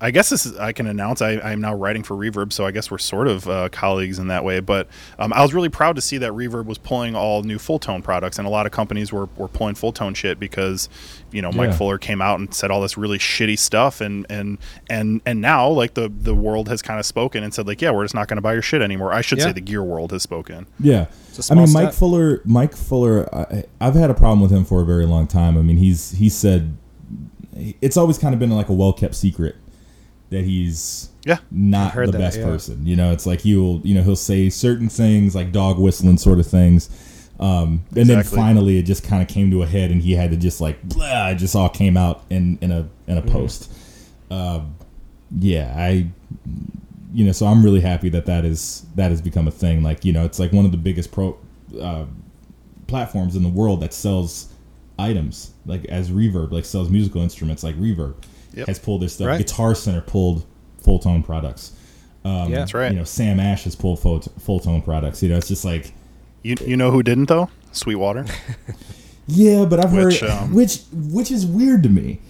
I 0.00 0.10
guess 0.10 0.30
this 0.30 0.46
is 0.46 0.56
I 0.56 0.72
can 0.72 0.86
announce 0.86 1.20
I, 1.20 1.32
I'm 1.32 1.60
now 1.60 1.74
writing 1.74 2.02
for 2.02 2.16
Reverb, 2.16 2.52
so 2.52 2.64
I 2.64 2.70
guess 2.70 2.90
we're 2.90 2.96
sort 2.96 3.28
of 3.28 3.46
uh, 3.48 3.68
colleagues 3.68 4.18
in 4.18 4.28
that 4.28 4.42
way. 4.42 4.60
But 4.60 4.88
um, 5.18 5.32
I 5.34 5.42
was 5.42 5.52
really 5.52 5.68
proud 5.68 5.96
to 5.96 6.02
see 6.02 6.16
that 6.18 6.32
Reverb 6.32 6.64
was 6.64 6.78
pulling 6.78 7.14
all 7.14 7.42
new 7.42 7.58
Fulltone 7.58 8.02
products, 8.02 8.38
and 8.38 8.46
a 8.46 8.50
lot 8.50 8.64
of 8.64 8.72
companies 8.72 9.12
were, 9.12 9.26
were 9.36 9.48
pulling 9.48 9.74
Fulltone 9.74 10.16
shit 10.16 10.40
because 10.40 10.88
you 11.30 11.42
know 11.42 11.52
Mike 11.52 11.70
Yeah. 11.70 11.76
Fuller 11.76 11.98
came 11.98 12.22
out 12.22 12.40
and 12.40 12.54
said 12.54 12.70
all 12.70 12.80
this 12.80 12.96
really 12.96 13.18
shitty 13.18 13.58
stuff, 13.58 14.00
and 14.00 14.24
and 14.30 14.56
and 14.88 15.20
and 15.26 15.40
now 15.42 15.68
like 15.68 15.92
the 15.92 16.08
the 16.08 16.34
world 16.34 16.68
has 16.68 16.80
kind 16.80 16.98
of 16.98 17.04
spoken 17.04 17.44
and 17.44 17.52
said 17.52 17.66
like 17.66 17.82
yeah 17.82 17.90
we're 17.90 18.04
just 18.04 18.14
not 18.14 18.28
going 18.28 18.38
to 18.38 18.42
buy 18.42 18.54
your 18.54 18.62
shit 18.62 18.80
anymore. 18.80 19.12
I 19.12 19.20
should 19.20 19.42
say 19.42 19.52
the 19.52 19.60
gear 19.60 19.82
world 19.82 20.10
has 20.12 20.22
spoken. 20.22 20.66
Yeah, 20.80 20.94
I 20.94 21.02
a 21.02 21.04
I 21.04 21.40
small 21.42 21.64
mean, 21.64 21.72
Mike. 21.74 21.92
Fuller. 21.92 22.40
Mike 22.46 22.74
Fuller. 22.74 23.28
I, 23.34 23.64
I've 23.80 23.94
had 23.94 24.08
a 24.08 24.14
problem 24.14 24.40
with 24.40 24.50
him 24.50 24.64
for 24.64 24.80
a 24.80 24.86
very 24.86 25.04
long 25.04 25.26
time. 25.26 25.58
I 25.58 25.62
mean, 25.62 25.76
he's 25.76 26.12
he 26.12 26.30
said 26.30 26.76
it's 27.80 27.96
always 27.96 28.18
kind 28.18 28.32
of 28.34 28.38
been 28.38 28.50
like 28.50 28.68
a 28.68 28.72
well 28.72 28.92
kept 28.94 29.14
secret 29.14 29.56
that 30.30 30.44
he's 30.44 31.08
Yeah, 31.24 31.38
not 31.50 31.94
the 31.94 32.12
that, 32.12 32.18
best 32.18 32.38
yeah. 32.38 32.44
person. 32.44 32.86
You 32.86 32.96
know, 32.96 33.12
it's 33.12 33.26
like 33.26 33.40
he'll 33.40 33.80
you 33.84 33.94
know 33.94 34.02
he'll 34.02 34.16
say 34.16 34.50
certain 34.50 34.88
things 34.88 35.34
like 35.34 35.52
dog 35.52 35.78
whistling 35.78 36.18
sort 36.18 36.38
of 36.38 36.46
things. 36.46 36.90
Um, 37.38 37.84
and 37.94 38.08
then 38.08 38.22
finally, 38.22 38.78
it 38.78 38.84
just 38.84 39.04
kind 39.04 39.22
of 39.22 39.28
came 39.28 39.50
to 39.50 39.62
a 39.62 39.66
head, 39.66 39.90
and 39.90 40.00
he 40.02 40.12
had 40.14 40.30
to 40.30 40.36
just 40.36 40.60
like 40.60 40.82
blah, 40.82 41.28
it 41.28 41.34
just 41.36 41.54
all 41.54 41.68
came 41.68 41.96
out 41.96 42.24
in 42.30 42.58
in 42.60 42.70
a 42.72 42.88
in 43.06 43.18
a 43.18 43.22
Mm-hmm. 43.22 43.30
post. 43.32 43.70
Um, 44.30 44.74
yeah, 45.38 45.74
I 45.76 46.08
you 47.12 47.24
know, 47.24 47.32
so 47.32 47.46
I'm 47.46 47.62
really 47.64 47.80
happy 47.80 48.08
that 48.10 48.26
that 48.26 48.44
is 48.44 48.84
that 48.94 49.10
has 49.10 49.20
become 49.20 49.46
a 49.48 49.50
thing. 49.50 49.82
Like 49.82 50.04
you 50.04 50.12
know, 50.12 50.24
it's 50.24 50.38
like 50.38 50.52
one 50.52 50.64
of 50.64 50.70
the 50.72 50.76
biggest 50.78 51.12
pro 51.12 51.36
uh, 51.80 52.06
platforms 52.86 53.36
in 53.36 53.42
the 53.42 53.48
world 53.48 53.80
that 53.80 53.92
sells 53.92 54.52
items 54.98 55.52
like 55.66 55.84
as 55.86 56.10
Reverb, 56.10 56.52
like 56.52 56.64
sells 56.64 56.88
musical 56.90 57.20
instruments 57.20 57.62
like 57.62 57.76
Reverb 57.76 58.14
Yep. 58.56 58.66
has 58.68 58.78
pulled 58.78 59.02
this 59.02 59.14
stuff. 59.14 59.28
Right. 59.28 59.38
Guitar 59.38 59.74
Center 59.74 60.00
pulled 60.00 60.44
Fulltone 60.82 61.24
products. 61.24 61.72
Um, 62.24 62.50
Yeah. 62.50 62.58
That's 62.58 62.74
right. 62.74 62.90
You 62.90 62.98
know, 62.98 63.04
Sam 63.04 63.38
Ash 63.38 63.64
has 63.64 63.76
pulled 63.76 64.00
full, 64.00 64.20
Fulltone 64.20 64.84
products. 64.84 65.22
You 65.22 65.28
know, 65.28 65.36
it's 65.36 65.48
just 65.48 65.64
like 65.64 65.92
you 66.42 66.56
you 66.64 66.76
know 66.76 66.90
who 66.90 67.02
didn't 67.02 67.26
though? 67.26 67.50
Sweetwater. 67.72 68.24
yeah, 69.26 69.64
but 69.64 69.84
I've 69.84 69.92
Which, 69.92 70.20
heard 70.20 70.30
um, 70.30 70.54
which 70.54 70.80
which 70.92 71.30
is 71.30 71.44
weird 71.44 71.82
to 71.82 71.88
me 71.88 72.20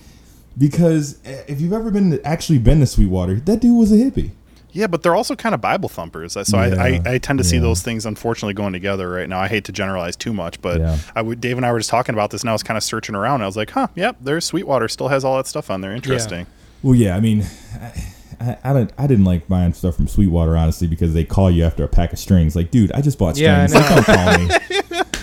because 0.58 1.18
eh, 1.24 1.44
if 1.46 1.60
you've 1.60 1.72
ever 1.72 1.90
been 1.90 2.20
actually 2.24 2.58
been 2.58 2.80
to 2.80 2.86
Sweetwater, 2.86 3.36
that 3.40 3.60
dude 3.60 3.76
was 3.78 3.92
a 3.92 3.96
hippie. 3.96 4.30
Yeah, 4.76 4.86
but 4.86 5.02
they're 5.02 5.14
also 5.16 5.34
kind 5.34 5.54
of 5.54 5.60
Bible 5.60 5.88
thumpers. 5.88 6.36
Uh, 6.36 6.44
so 6.44 6.58
I, 6.58 6.66
Yeah, 6.68 6.82
I, 7.06 7.14
I 7.14 7.18
tend 7.18 7.38
to 7.38 7.44
see 7.44 7.58
those 7.58 7.82
things 7.82 8.04
unfortunately 8.06 8.54
going 8.54 8.72
together 8.72 9.08
right 9.10 9.28
now. 9.28 9.40
I 9.40 9.48
hate 9.48 9.64
to 9.64 9.72
generalize 9.72 10.16
too 10.16 10.32
much, 10.32 10.60
but 10.60 10.80
Yeah. 10.80 10.98
I 11.14 11.22
would 11.22 11.40
Dave 11.40 11.56
and 11.56 11.64
I 11.66 11.72
were 11.72 11.78
just 11.78 11.90
talking 11.90 12.14
about 12.14 12.30
this 12.30 12.42
and 12.42 12.50
I 12.50 12.52
was 12.52 12.62
kind 12.62 12.76
of 12.76 12.84
searching 12.84 13.14
around. 13.14 13.42
I 13.42 13.46
was 13.46 13.56
like, 13.56 13.70
huh, 13.70 13.88
yep, 13.94 14.16
there's 14.20 14.44
Sweetwater 14.44 14.88
still 14.88 15.08
has 15.08 15.24
all 15.24 15.36
that 15.38 15.46
stuff 15.46 15.70
on 15.70 15.80
there. 15.80 15.92
Interesting. 15.92 16.46
Well, 16.82 16.94
yeah, 16.94 17.16
I 17.16 17.20
mean, 17.20 17.44
I, 17.80 17.92
I, 18.38 18.58
I 18.64 18.72
don't, 18.74 18.92
I 18.98 19.06
didn't 19.06 19.24
like 19.24 19.48
buying 19.48 19.72
stuff 19.72 19.96
from 19.96 20.08
Sweetwater 20.08 20.56
honestly 20.56 20.86
because 20.86 21.14
they 21.14 21.24
call 21.24 21.50
you 21.50 21.64
after 21.64 21.82
a 21.84 21.88
pack 21.88 22.12
of 22.12 22.18
strings. 22.18 22.54
Like, 22.54 22.70
dude, 22.70 22.92
I 22.92 23.00
just 23.00 23.18
bought 23.18 23.36
Yeah, 23.38 23.66
strings. 23.66 23.86
Like, 23.88 24.06
don't 24.06 24.16
call 24.16 24.38
me. 24.38 24.48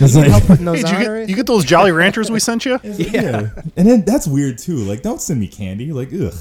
Like- 0.00 0.42
Hey, 0.42 0.56
did 0.58 0.90
you 0.90 0.98
get, 0.98 1.06
or- 1.08 1.22
you 1.22 1.36
get 1.36 1.46
those 1.46 1.64
Jolly 1.64 1.92
Ranchers 1.92 2.28
we 2.28 2.40
sent 2.40 2.64
you? 2.64 2.80
yeah. 2.82 3.50
and 3.76 3.88
then 3.88 4.04
that's 4.04 4.26
weird 4.26 4.58
too. 4.58 4.78
Like, 4.78 5.02
don't 5.02 5.20
send 5.20 5.38
me 5.38 5.46
candy. 5.46 5.92
Like, 5.92 6.08
ugh. 6.12 6.34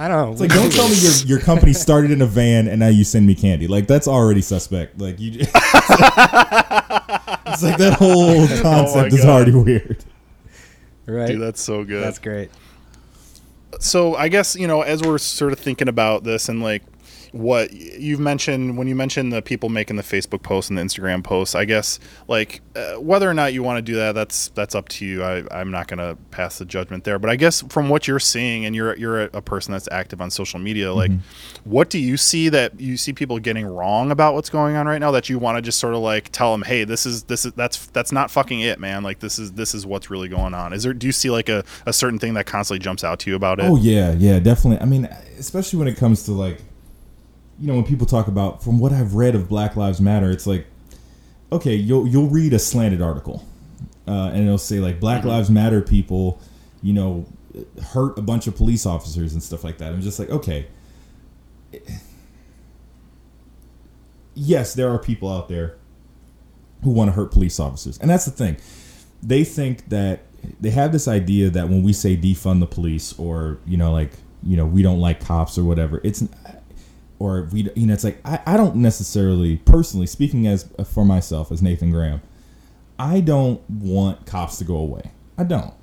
I 0.00 0.08
don't 0.08 0.16
know. 0.16 0.32
It's 0.32 0.40
like, 0.40 0.48
don't 0.48 0.72
tell 0.72 0.88
me 0.88 0.94
your 0.94 1.12
your 1.26 1.40
company 1.40 1.72
started 1.86 2.10
in 2.10 2.22
a 2.22 2.26
van 2.26 2.68
and 2.68 2.80
now 2.80 2.88
you 2.88 3.04
send 3.04 3.26
me 3.26 3.34
candy. 3.34 3.68
Like, 3.68 3.86
that's 3.86 4.08
already 4.08 4.40
suspect. 4.40 4.98
Like, 4.98 5.20
you. 5.20 5.40
it's 5.40 5.52
like 7.62 7.76
that 7.76 7.96
whole 7.98 8.40
oh 8.40 8.60
concept 8.62 9.12
is 9.12 9.26
already 9.26 9.52
weird. 9.52 10.02
right. 11.04 11.26
Dude, 11.28 11.42
that's 11.42 11.60
so 11.60 11.84
good. 11.84 12.02
That's 12.02 12.18
great. 12.18 12.50
so 13.78 14.14
I 14.14 14.28
guess 14.28 14.56
you 14.56 14.66
know 14.66 14.80
as 14.80 15.02
we're 15.02 15.18
sort 15.18 15.52
of 15.52 15.58
thinking 15.58 15.88
about 15.88 16.24
this 16.24 16.48
and 16.48 16.62
like 16.62 16.82
what 17.32 17.72
you've 17.72 18.20
mentioned 18.20 18.76
when 18.76 18.88
you 18.88 18.94
mentioned 18.94 19.32
the 19.32 19.42
people 19.42 19.68
making 19.68 19.96
the 19.96 20.02
Facebook 20.02 20.42
posts 20.42 20.70
and 20.70 20.78
the 20.78 20.82
Instagram 20.82 21.22
posts, 21.22 21.54
I 21.54 21.64
guess 21.64 22.00
like 22.28 22.60
uh, 22.74 22.94
whether 22.94 23.28
or 23.28 23.34
not 23.34 23.52
you 23.52 23.62
want 23.62 23.78
to 23.78 23.82
do 23.82 23.96
that, 23.96 24.12
that's 24.12 24.48
that's 24.48 24.74
up 24.74 24.88
to 24.90 25.06
you. 25.06 25.22
I, 25.22 25.44
I'm 25.50 25.70
not 25.70 25.88
going 25.88 25.98
to 25.98 26.16
pass 26.30 26.58
the 26.58 26.64
judgment 26.64 27.04
there, 27.04 27.18
but 27.18 27.30
I 27.30 27.36
guess 27.36 27.62
from 27.68 27.88
what 27.88 28.08
you're 28.08 28.18
seeing, 28.18 28.64
and 28.64 28.74
you're 28.74 28.96
you're 28.96 29.22
a, 29.22 29.30
a 29.34 29.42
person 29.42 29.72
that's 29.72 29.88
active 29.90 30.20
on 30.20 30.30
social 30.30 30.58
media, 30.58 30.92
like 30.92 31.12
what 31.64 31.90
do 31.90 31.98
you 31.98 32.16
see 32.16 32.48
that 32.48 32.80
you 32.80 32.96
see 32.96 33.12
people 33.12 33.38
getting 33.38 33.66
wrong 33.66 34.10
about 34.10 34.34
what's 34.34 34.50
going 34.50 34.76
on 34.76 34.86
right 34.86 34.98
now 34.98 35.10
that 35.10 35.28
you 35.28 35.38
want 35.38 35.56
to 35.56 35.62
just 35.62 35.78
sort 35.78 35.94
of 35.94 36.00
like 36.00 36.30
tell 36.30 36.52
them, 36.52 36.62
hey, 36.62 36.84
this 36.84 37.06
is 37.06 37.24
this 37.24 37.44
is 37.44 37.52
that's 37.52 37.86
that's 37.88 38.12
not 38.12 38.30
fucking 38.30 38.60
it, 38.60 38.78
man. 38.78 39.02
Like 39.02 39.20
this 39.20 39.38
is 39.38 39.52
this 39.52 39.74
is 39.74 39.86
what's 39.86 40.10
really 40.10 40.28
going 40.28 40.54
on. 40.54 40.72
Is 40.72 40.82
there 40.82 40.92
do 40.92 41.06
you 41.06 41.12
see 41.12 41.30
like 41.30 41.48
a, 41.48 41.64
a 41.86 41.92
certain 41.92 42.18
thing 42.18 42.34
that 42.34 42.46
constantly 42.46 42.82
jumps 42.82 43.04
out 43.04 43.20
to 43.20 43.30
you 43.30 43.36
about 43.36 43.60
it? 43.60 43.66
Oh 43.66 43.76
yeah, 43.76 44.12
yeah, 44.12 44.38
definitely. 44.38 44.80
I 44.80 44.86
mean, 44.86 45.04
especially 45.38 45.78
when 45.78 45.88
it 45.88 45.96
comes 45.96 46.24
to 46.24 46.32
like, 46.32 46.60
you 47.60 47.66
know, 47.66 47.74
when 47.74 47.84
people 47.84 48.06
talk 48.06 48.26
about 48.26 48.64
from 48.64 48.78
what 48.78 48.92
I've 48.92 49.14
read 49.14 49.34
of 49.34 49.48
Black 49.48 49.76
Lives 49.76 50.00
Matter, 50.00 50.30
it's 50.30 50.46
like, 50.46 50.66
okay, 51.52 51.74
you'll 51.74 52.06
you'll 52.06 52.28
read 52.28 52.54
a 52.54 52.58
slanted 52.58 53.02
article, 53.02 53.46
uh, 54.08 54.30
and 54.32 54.44
it'll 54.44 54.56
say 54.56 54.80
like 54.80 54.98
Black 54.98 55.24
Lives 55.24 55.50
Matter 55.50 55.82
people, 55.82 56.40
you 56.82 56.94
know, 56.94 57.26
hurt 57.92 58.18
a 58.18 58.22
bunch 58.22 58.46
of 58.46 58.56
police 58.56 58.86
officers 58.86 59.34
and 59.34 59.42
stuff 59.42 59.62
like 59.62 59.78
that. 59.78 59.92
I'm 59.92 60.00
just 60.00 60.18
like, 60.18 60.30
okay. 60.30 60.66
Yes, 64.34 64.72
there 64.74 64.88
are 64.90 64.98
people 64.98 65.30
out 65.30 65.48
there 65.48 65.76
who 66.82 66.90
want 66.90 67.08
to 67.08 67.12
hurt 67.12 67.30
police 67.30 67.60
officers, 67.60 67.98
and 67.98 68.08
that's 68.08 68.24
the 68.24 68.30
thing. 68.30 68.56
They 69.22 69.44
think 69.44 69.90
that 69.90 70.22
they 70.58 70.70
have 70.70 70.92
this 70.92 71.06
idea 71.06 71.50
that 71.50 71.68
when 71.68 71.82
we 71.82 71.92
say 71.92 72.16
defund 72.16 72.60
the 72.60 72.66
police, 72.66 73.12
or 73.18 73.58
you 73.66 73.76
know, 73.76 73.92
like 73.92 74.12
you 74.42 74.56
know, 74.56 74.64
we 74.64 74.82
don't 74.82 74.98
like 74.98 75.20
cops 75.22 75.58
or 75.58 75.64
whatever, 75.64 76.00
it's 76.02 76.24
or 77.20 77.42
we, 77.52 77.70
you 77.76 77.86
know, 77.86 77.92
it's 77.94 78.02
like 78.02 78.18
I, 78.24 78.40
I 78.46 78.56
don't 78.56 78.74
necessarily, 78.76 79.58
personally 79.58 80.06
speaking, 80.06 80.48
as 80.48 80.68
for 80.84 81.04
myself 81.04 81.52
as 81.52 81.62
Nathan 81.62 81.92
Graham, 81.92 82.20
I 82.98 83.20
don't 83.20 83.60
want 83.70 84.26
cops 84.26 84.56
to 84.58 84.64
go 84.64 84.76
away. 84.76 85.12
I 85.38 85.44
don't. 85.44 85.74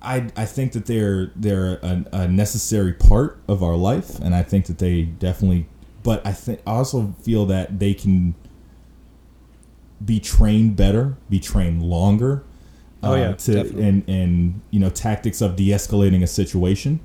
I, 0.00 0.30
I 0.36 0.44
think 0.44 0.72
that 0.72 0.86
they're 0.86 1.32
they're 1.34 1.74
a, 1.82 2.04
a 2.12 2.28
necessary 2.28 2.92
part 2.92 3.38
of 3.48 3.62
our 3.62 3.74
life, 3.76 4.18
and 4.20 4.34
I 4.34 4.42
think 4.42 4.66
that 4.66 4.78
they 4.78 5.02
definitely. 5.02 5.66
But 6.02 6.24
I 6.26 6.32
think 6.32 6.60
I 6.66 6.72
also 6.72 7.14
feel 7.22 7.46
that 7.46 7.78
they 7.80 7.94
can 7.94 8.34
be 10.04 10.20
trained 10.20 10.76
better, 10.76 11.16
be 11.28 11.40
trained 11.40 11.82
longer. 11.82 12.44
uh, 13.02 13.08
Oh, 13.10 13.14
yeah, 13.16 13.32
to 13.32 13.52
definitely. 13.52 13.88
and 13.88 14.08
and 14.08 14.60
you 14.70 14.78
know 14.80 14.88
tactics 14.90 15.40
of 15.40 15.56
de-escalating 15.56 16.22
a 16.22 16.26
situation. 16.28 17.00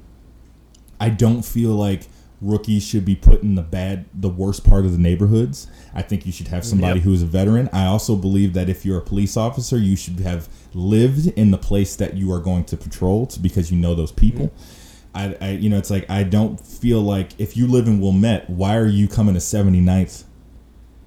I 1.00 1.10
don't 1.10 1.44
feel 1.44 1.72
like 1.72 2.04
rookies 2.44 2.84
should 2.84 3.06
be 3.06 3.16
put 3.16 3.42
in 3.42 3.56
the 3.56 3.62
bad, 3.62 4.06
the 4.14 4.30
worst 4.30 4.64
part 4.64 4.86
of 4.86 4.92
the 4.92 4.98
neighborhoods. 4.98 5.68
I 5.96 6.02
think 6.02 6.26
you 6.26 6.32
should 6.32 6.50
have 6.50 6.66
somebody 6.66 7.00
Yep. 7.00 7.04
who's 7.06 7.22
a 7.22 7.26
veteran. 7.26 7.70
I 7.72 7.86
also 7.86 8.16
believe 8.16 8.54
that 8.54 8.70
if 8.70 8.86
you're 8.86 8.98
a 8.98 9.02
police 9.02 9.38
officer, 9.38 9.78
you 9.78 9.96
should 9.96 10.20
have 10.20 10.50
lived 10.74 11.28
in 11.28 11.52
the 11.52 11.58
place 11.58 11.96
that 11.96 12.16
you 12.16 12.32
are 12.32 12.40
going 12.40 12.66
to 12.66 12.78
patrol 12.78 13.26
to, 13.28 13.40
because 13.40 13.72
you 13.72 13.78
know 13.78 13.96
those 13.96 14.12
people. 14.12 14.48
Mm-hmm. 14.48 15.16
I, 15.16 15.38
I, 15.40 15.50
you 15.52 15.70
know, 15.70 15.78
it's 15.78 15.92
like 15.92 16.10
I 16.10 16.24
don't 16.24 16.60
feel 16.60 17.02
like 17.02 17.40
if 17.40 17.56
you 17.56 17.68
live 17.68 17.88
in 17.88 18.02
Wilmette, 18.02 18.50
why 18.50 18.76
are 18.76 18.88
you 18.88 19.08
coming 19.08 19.36
to 19.36 19.40
79th 19.40 20.24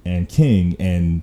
and 0.05 0.29
King 0.29 0.75
and 0.79 1.21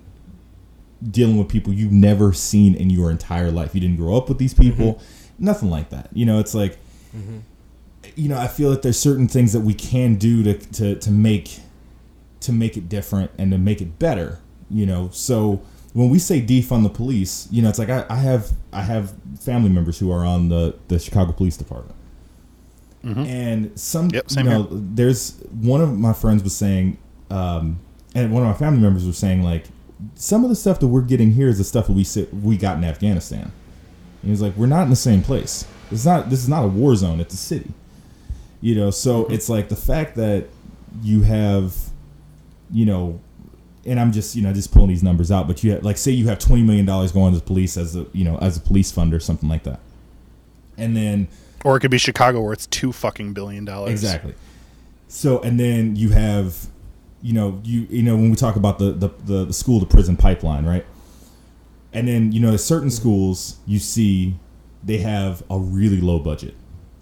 dealing 1.02 1.38
with 1.38 1.48
people 1.48 1.72
you've 1.72 1.92
never 1.92 2.32
seen 2.32 2.74
in 2.74 2.90
your 2.90 3.10
entire 3.10 3.50
life? 3.50 3.74
You 3.74 3.80
didn't 3.80 3.96
grow 3.96 4.16
up 4.16 4.28
with 4.28 4.38
these 4.38 4.54
people, 4.54 4.94
mm-hmm. 4.94 5.44
nothing 5.44 5.70
like 5.70 5.90
that. 5.90 6.10
You 6.12 6.26
know, 6.26 6.38
it's 6.38 6.54
like, 6.54 6.72
mm-hmm. 7.16 7.38
You 8.16 8.28
know, 8.28 8.38
I 8.38 8.48
feel 8.48 8.70
that 8.70 8.82
there's 8.82 8.98
certain 8.98 9.28
things 9.28 9.52
that 9.52 9.60
we 9.60 9.74
can 9.74 10.16
do 10.16 10.42
to, 10.42 10.54
to, 10.54 10.94
to 10.96 11.10
make 11.10 11.60
to 12.40 12.52
make 12.52 12.76
it 12.76 12.88
different 12.88 13.30
and 13.38 13.50
to 13.52 13.58
make 13.58 13.80
it 13.80 13.98
better. 13.98 14.38
You 14.70 14.86
know, 14.86 15.10
so 15.12 15.62
when 15.92 16.10
we 16.10 16.18
say 16.18 16.40
defund 16.40 16.82
the 16.82 16.88
police, 16.90 17.48
you 17.50 17.62
know, 17.62 17.68
it's 17.68 17.78
like 17.78 17.90
I, 17.90 18.04
I 18.10 18.16
have 18.16 18.52
I 18.72 18.82
have 18.82 19.14
family 19.40 19.70
members 19.70 19.98
who 19.98 20.10
are 20.12 20.24
on 20.24 20.48
the 20.48 20.76
the 20.88 20.98
Chicago 20.98 21.32
Police 21.32 21.56
Department, 21.56 21.96
and 23.26 23.78
some 23.78 24.10
Yep, 24.10 24.24
you 24.30 24.42
know, 24.42 24.68
there's 24.70 25.38
one 25.60 25.80
of 25.80 25.96
my 25.98 26.12
friends 26.12 26.42
was 26.42 26.56
saying, 26.56 26.98
um, 27.30 27.78
and 28.14 28.32
one 28.32 28.42
of 28.42 28.48
my 28.48 28.54
family 28.54 28.80
members 28.80 29.06
was 29.06 29.18
saying 29.18 29.42
like, 29.42 29.66
some 30.14 30.42
of 30.44 30.50
the 30.50 30.56
stuff 30.56 30.80
that 30.80 30.88
we're 30.88 31.02
getting 31.02 31.32
here 31.32 31.48
is 31.48 31.58
the 31.58 31.64
stuff 31.64 31.86
that 31.86 31.92
we 31.92 32.04
sit, 32.04 32.32
we 32.34 32.56
got 32.56 32.76
in 32.76 32.84
Afghanistan. 32.84 33.42
And 33.42 33.52
he 34.22 34.30
was 34.30 34.42
like, 34.42 34.56
we're 34.56 34.66
not 34.66 34.84
in 34.84 34.90
the 34.90 34.96
same 34.96 35.22
place. 35.22 35.66
It's 35.90 36.04
not. 36.04 36.30
This 36.30 36.40
is 36.40 36.48
not 36.48 36.64
a 36.64 36.68
war 36.68 36.96
zone. 36.96 37.20
It's 37.20 37.34
a 37.34 37.36
city. 37.36 37.70
You 38.64 38.74
know, 38.74 38.90
so 38.90 39.24
mm-hmm. 39.24 39.34
it's 39.34 39.50
like 39.50 39.68
the 39.68 39.76
fact 39.76 40.16
that 40.16 40.46
you 41.02 41.20
have, 41.20 41.76
you 42.72 42.86
know, 42.86 43.20
and 43.84 44.00
I'm 44.00 44.10
just 44.10 44.34
you 44.34 44.40
know 44.40 44.54
just 44.54 44.72
pulling 44.72 44.88
these 44.88 45.02
numbers 45.02 45.30
out, 45.30 45.46
but 45.46 45.62
you 45.62 45.72
have, 45.72 45.84
like 45.84 45.98
say 45.98 46.12
you 46.12 46.28
have 46.28 46.38
twenty 46.38 46.62
million 46.62 46.86
dollars 46.86 47.12
going 47.12 47.34
to 47.34 47.38
the 47.38 47.44
police 47.44 47.76
as 47.76 47.94
a 47.94 48.06
you 48.14 48.24
know 48.24 48.38
as 48.38 48.56
a 48.56 48.60
police 48.60 48.90
fund 48.90 49.12
or 49.12 49.20
something 49.20 49.50
like 49.50 49.64
that, 49.64 49.80
and 50.78 50.96
then 50.96 51.28
Or 51.62 51.76
it 51.76 51.80
could 51.80 51.90
be 51.90 51.98
Chicago 51.98 52.40
where 52.40 52.54
it's 52.54 52.66
two 52.66 52.90
fucking 52.90 53.34
billion 53.34 53.66
dollars. 53.66 53.90
Exactly. 53.90 54.34
So 55.08 55.40
and 55.42 55.60
then 55.60 55.94
you 55.96 56.08
have, 56.10 56.66
you 57.20 57.34
know, 57.34 57.60
you 57.64 57.86
you 57.90 58.02
know 58.02 58.16
when 58.16 58.30
we 58.30 58.36
talk 58.36 58.56
about 58.56 58.78
the 58.78 58.92
the, 58.92 59.08
the, 59.26 59.44
the 59.44 59.52
school 59.52 59.78
to 59.80 59.84
prison 59.84 60.16
pipeline, 60.16 60.64
right? 60.64 60.86
And 61.92 62.08
then 62.08 62.32
you 62.32 62.40
know, 62.40 62.54
at 62.54 62.60
certain 62.60 62.88
mm-hmm. 62.88 62.96
schools 62.96 63.58
you 63.66 63.78
see 63.78 64.36
they 64.82 64.98
have 64.98 65.42
a 65.50 65.58
really 65.58 66.00
low 66.00 66.18
budget. 66.18 66.54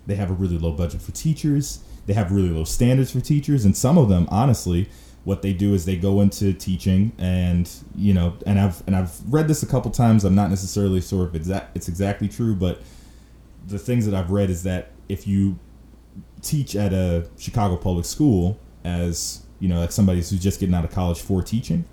They 0.06 0.16
have 0.16 0.30
a 0.30 0.34
really 0.34 0.58
low 0.58 0.72
budget 0.72 1.00
for 1.00 1.12
teachers. 1.12 1.84
They 2.06 2.14
have 2.14 2.32
really 2.32 2.48
low 2.48 2.64
standards 2.64 3.12
for 3.12 3.20
teachers, 3.20 3.64
and 3.64 3.76
some 3.76 3.96
of 3.96 4.08
them, 4.08 4.26
honestly, 4.30 4.88
what 5.24 5.42
they 5.42 5.52
do 5.52 5.72
is 5.72 5.84
they 5.84 5.96
go 5.96 6.20
into 6.20 6.52
teaching, 6.52 7.12
and 7.18 7.70
you 7.94 8.12
know, 8.12 8.34
and 8.44 8.58
I've 8.58 8.82
and 8.86 8.96
I've 8.96 9.20
read 9.32 9.46
this 9.46 9.62
a 9.62 9.66
couple 9.66 9.90
times. 9.90 10.24
I'm 10.24 10.34
not 10.34 10.50
necessarily 10.50 11.00
sure 11.00 11.28
if 11.28 11.34
it's 11.34 11.46
exact, 11.46 11.76
it's 11.76 11.88
exactly 11.88 12.28
true, 12.28 12.56
but 12.56 12.82
the 13.66 13.78
things 13.78 14.04
that 14.06 14.14
I've 14.14 14.30
read 14.30 14.50
is 14.50 14.64
that 14.64 14.90
if 15.08 15.26
you 15.26 15.58
teach 16.42 16.74
at 16.74 16.92
a 16.92 17.28
Chicago 17.38 17.76
public 17.76 18.04
school 18.04 18.58
as 18.84 19.42
you 19.60 19.68
know, 19.68 19.78
like 19.78 19.92
somebody 19.92 20.18
who's 20.18 20.30
just 20.30 20.58
getting 20.58 20.74
out 20.74 20.84
of 20.84 20.90
college 20.90 21.20
for 21.20 21.40
teaching, 21.40 21.84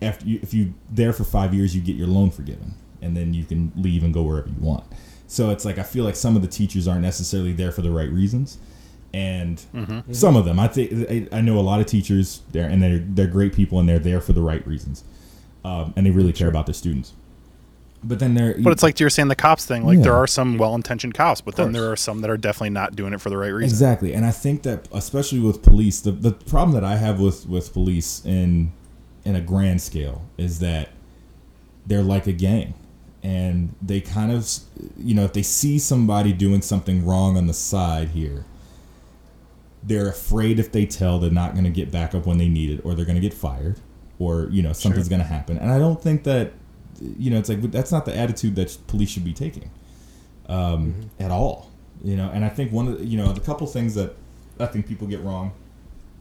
after 0.00 0.26
you, 0.26 0.40
if 0.42 0.52
you 0.52 0.74
there 0.90 1.12
for 1.12 1.22
five 1.22 1.54
years, 1.54 1.76
you 1.76 1.80
get 1.80 1.94
your 1.94 2.08
loan 2.08 2.32
forgiven, 2.32 2.74
and 3.00 3.16
then 3.16 3.32
you 3.32 3.44
can 3.44 3.72
leave 3.76 4.02
and 4.02 4.12
go 4.12 4.22
wherever 4.22 4.48
you 4.48 4.56
want. 4.58 4.84
So 5.32 5.48
it's 5.48 5.64
like 5.64 5.78
I 5.78 5.82
feel 5.82 6.04
like 6.04 6.14
some 6.14 6.36
of 6.36 6.42
the 6.42 6.48
teachers 6.48 6.86
aren't 6.86 7.00
necessarily 7.00 7.54
there 7.54 7.72
for 7.72 7.80
the 7.80 7.90
right 7.90 8.10
reasons, 8.10 8.58
and 9.14 9.64
some 10.12 10.36
of 10.36 10.44
them 10.44 10.60
I 10.60 10.68
think 10.68 11.32
I, 11.32 11.40
know 11.40 11.58
a 11.58 11.60
lot 11.60 11.80
of 11.80 11.86
teachers 11.86 12.42
there, 12.50 12.68
and 12.68 12.82
they're 12.82 12.98
they're 12.98 13.26
great 13.26 13.54
people, 13.54 13.80
and 13.80 13.88
they're 13.88 13.98
there 13.98 14.20
for 14.20 14.34
the 14.34 14.42
right 14.42 14.64
reasons, 14.66 15.04
um, 15.64 15.94
and 15.96 16.04
they 16.04 16.10
really 16.10 16.34
care 16.34 16.48
about 16.48 16.66
their 16.66 16.74
students. 16.74 17.14
But 18.04 18.18
then 18.18 18.34
there, 18.34 18.54
But 18.58 18.72
it's 18.72 18.82
like 18.82 19.00
you 19.00 19.06
were 19.06 19.10
saying 19.10 19.28
the 19.28 19.34
cops 19.34 19.64
thing. 19.64 19.86
Like 19.86 19.96
Yeah. 19.98 20.02
there 20.02 20.16
are 20.16 20.26
some 20.26 20.58
well-intentioned 20.58 21.14
cops, 21.14 21.40
but 21.40 21.56
then 21.56 21.72
there 21.72 21.90
are 21.90 21.96
some 21.96 22.20
that 22.20 22.28
are 22.30 22.36
definitely 22.36 22.70
not 22.70 22.94
doing 22.94 23.14
it 23.14 23.20
for 23.22 23.30
the 23.30 23.38
right 23.38 23.54
reason. 23.54 23.70
Exactly, 23.74 24.12
and 24.12 24.26
I 24.26 24.32
think 24.32 24.64
that 24.64 24.86
especially 24.92 25.38
with 25.38 25.62
police, 25.62 26.00
the 26.00 26.12
the 26.12 26.32
problem 26.32 26.74
that 26.74 26.84
I 26.84 26.96
have 26.96 27.20
with 27.20 27.48
with 27.48 27.72
police 27.72 28.20
in 28.26 28.72
in 29.24 29.34
a 29.34 29.40
grand 29.40 29.80
scale 29.80 30.26
is 30.36 30.58
that 30.58 30.90
they're 31.86 32.02
like 32.02 32.26
a 32.26 32.32
gang, 32.32 32.74
and 33.22 33.74
they 33.80 34.00
kind 34.00 34.32
of 34.32 34.48
you 34.96 35.14
know 35.14 35.24
if 35.24 35.32
they 35.32 35.42
see 35.42 35.78
somebody 35.78 36.32
doing 36.32 36.62
something 36.62 37.04
wrong 37.04 37.36
on 37.36 37.46
the 37.46 37.54
side 37.54 38.08
here, 38.10 38.44
they're 39.82 40.08
afraid 40.08 40.58
if 40.58 40.72
they 40.72 40.86
tell 40.86 41.18
they're 41.18 41.30
not 41.30 41.52
going 41.52 41.64
to 41.64 41.70
get 41.70 41.90
back 41.90 42.14
up 42.14 42.26
when 42.26 42.38
they 42.38 42.48
need 42.48 42.70
it, 42.70 42.84
or 42.84 42.94
they're 42.94 43.04
going 43.04 43.16
to 43.16 43.20
get 43.20 43.34
fired, 43.34 43.80
or 44.18 44.48
you 44.50 44.62
know 44.62 44.72
something's 44.72 45.08
going 45.08 45.22
to 45.22 45.26
happen. 45.26 45.58
And 45.58 45.70
I 45.70 45.78
don't 45.78 46.00
think 46.00 46.24
that 46.24 46.52
you 47.00 47.30
know 47.30 47.38
it's 47.38 47.48
like 47.48 47.60
that's 47.70 47.92
not 47.92 48.04
the 48.04 48.16
attitude 48.16 48.56
that 48.56 48.76
police 48.86 49.10
should 49.10 49.24
be 49.24 49.32
taking 49.32 49.70
um, 50.48 51.10
at 51.18 51.30
all. 51.30 51.70
You 52.02 52.16
know, 52.16 52.30
and 52.32 52.44
I 52.44 52.48
think 52.48 52.72
one 52.72 52.88
of 52.88 52.98
the, 52.98 53.06
you 53.06 53.16
know 53.16 53.32
the 53.32 53.40
couple 53.40 53.66
things 53.66 53.94
that 53.94 54.16
I 54.58 54.66
think 54.66 54.86
people 54.86 55.06
get 55.06 55.20
wrong 55.20 55.52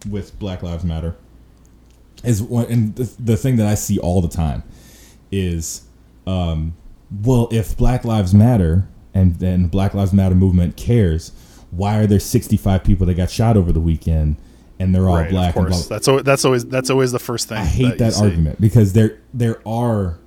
with 0.09 0.37
Black 0.39 0.63
Lives 0.63 0.83
Matter 0.83 1.15
is 2.23 2.41
one, 2.41 2.65
and 2.65 2.95
the, 2.95 3.11
the 3.19 3.37
thing 3.37 3.55
that 3.57 3.67
I 3.67 3.75
see 3.75 3.97
all 3.99 4.21
the 4.21 4.27
time 4.27 4.63
is, 5.31 5.83
um, 6.27 6.75
well, 7.11 7.49
if 7.51 7.75
Black 7.75 8.05
Lives 8.05 8.33
Matter 8.33 8.87
and 9.13 9.35
then 9.39 9.67
Black 9.67 9.93
Lives 9.93 10.13
Matter 10.13 10.35
movement 10.35 10.77
cares, 10.77 11.31
why 11.71 11.97
are 11.97 12.07
there 12.07 12.19
65 12.19 12.83
people 12.83 13.05
that 13.07 13.15
got 13.15 13.29
shot 13.29 13.57
over 13.57 13.71
the 13.71 13.79
weekend 13.79 14.37
and 14.79 14.95
they're 14.95 15.07
all 15.07 15.15
Right, 15.15 15.29
black 15.29 15.55
of 15.55 15.67
course. 15.67 15.87
That's 15.87 16.07
always, 16.07 16.23
that's 16.23 16.43
always 16.43 16.65
that's 16.65 16.89
always 16.89 17.11
the 17.11 17.19
first 17.19 17.47
thing. 17.47 17.57
I 17.59 17.65
hate 17.65 17.99
that 17.99 18.13
see. 18.13 18.23
argument 18.23 18.59
because 18.59 18.93
there 18.93 19.19
there 19.33 19.61
are 19.67 20.17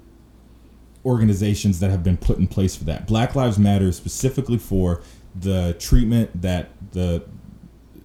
organizations 1.05 1.81
that 1.81 1.91
have 1.91 2.03
been 2.05 2.17
put 2.17 2.39
in 2.39 2.47
place 2.47 2.77
for 2.77 2.85
that. 2.85 3.07
Black 3.07 3.35
Lives 3.35 3.59
Matter 3.59 3.87
is 3.87 3.97
specifically 3.97 4.59
for 4.59 5.03
the 5.35 5.75
treatment 5.79 6.41
that 6.41 6.71
the 6.93 7.25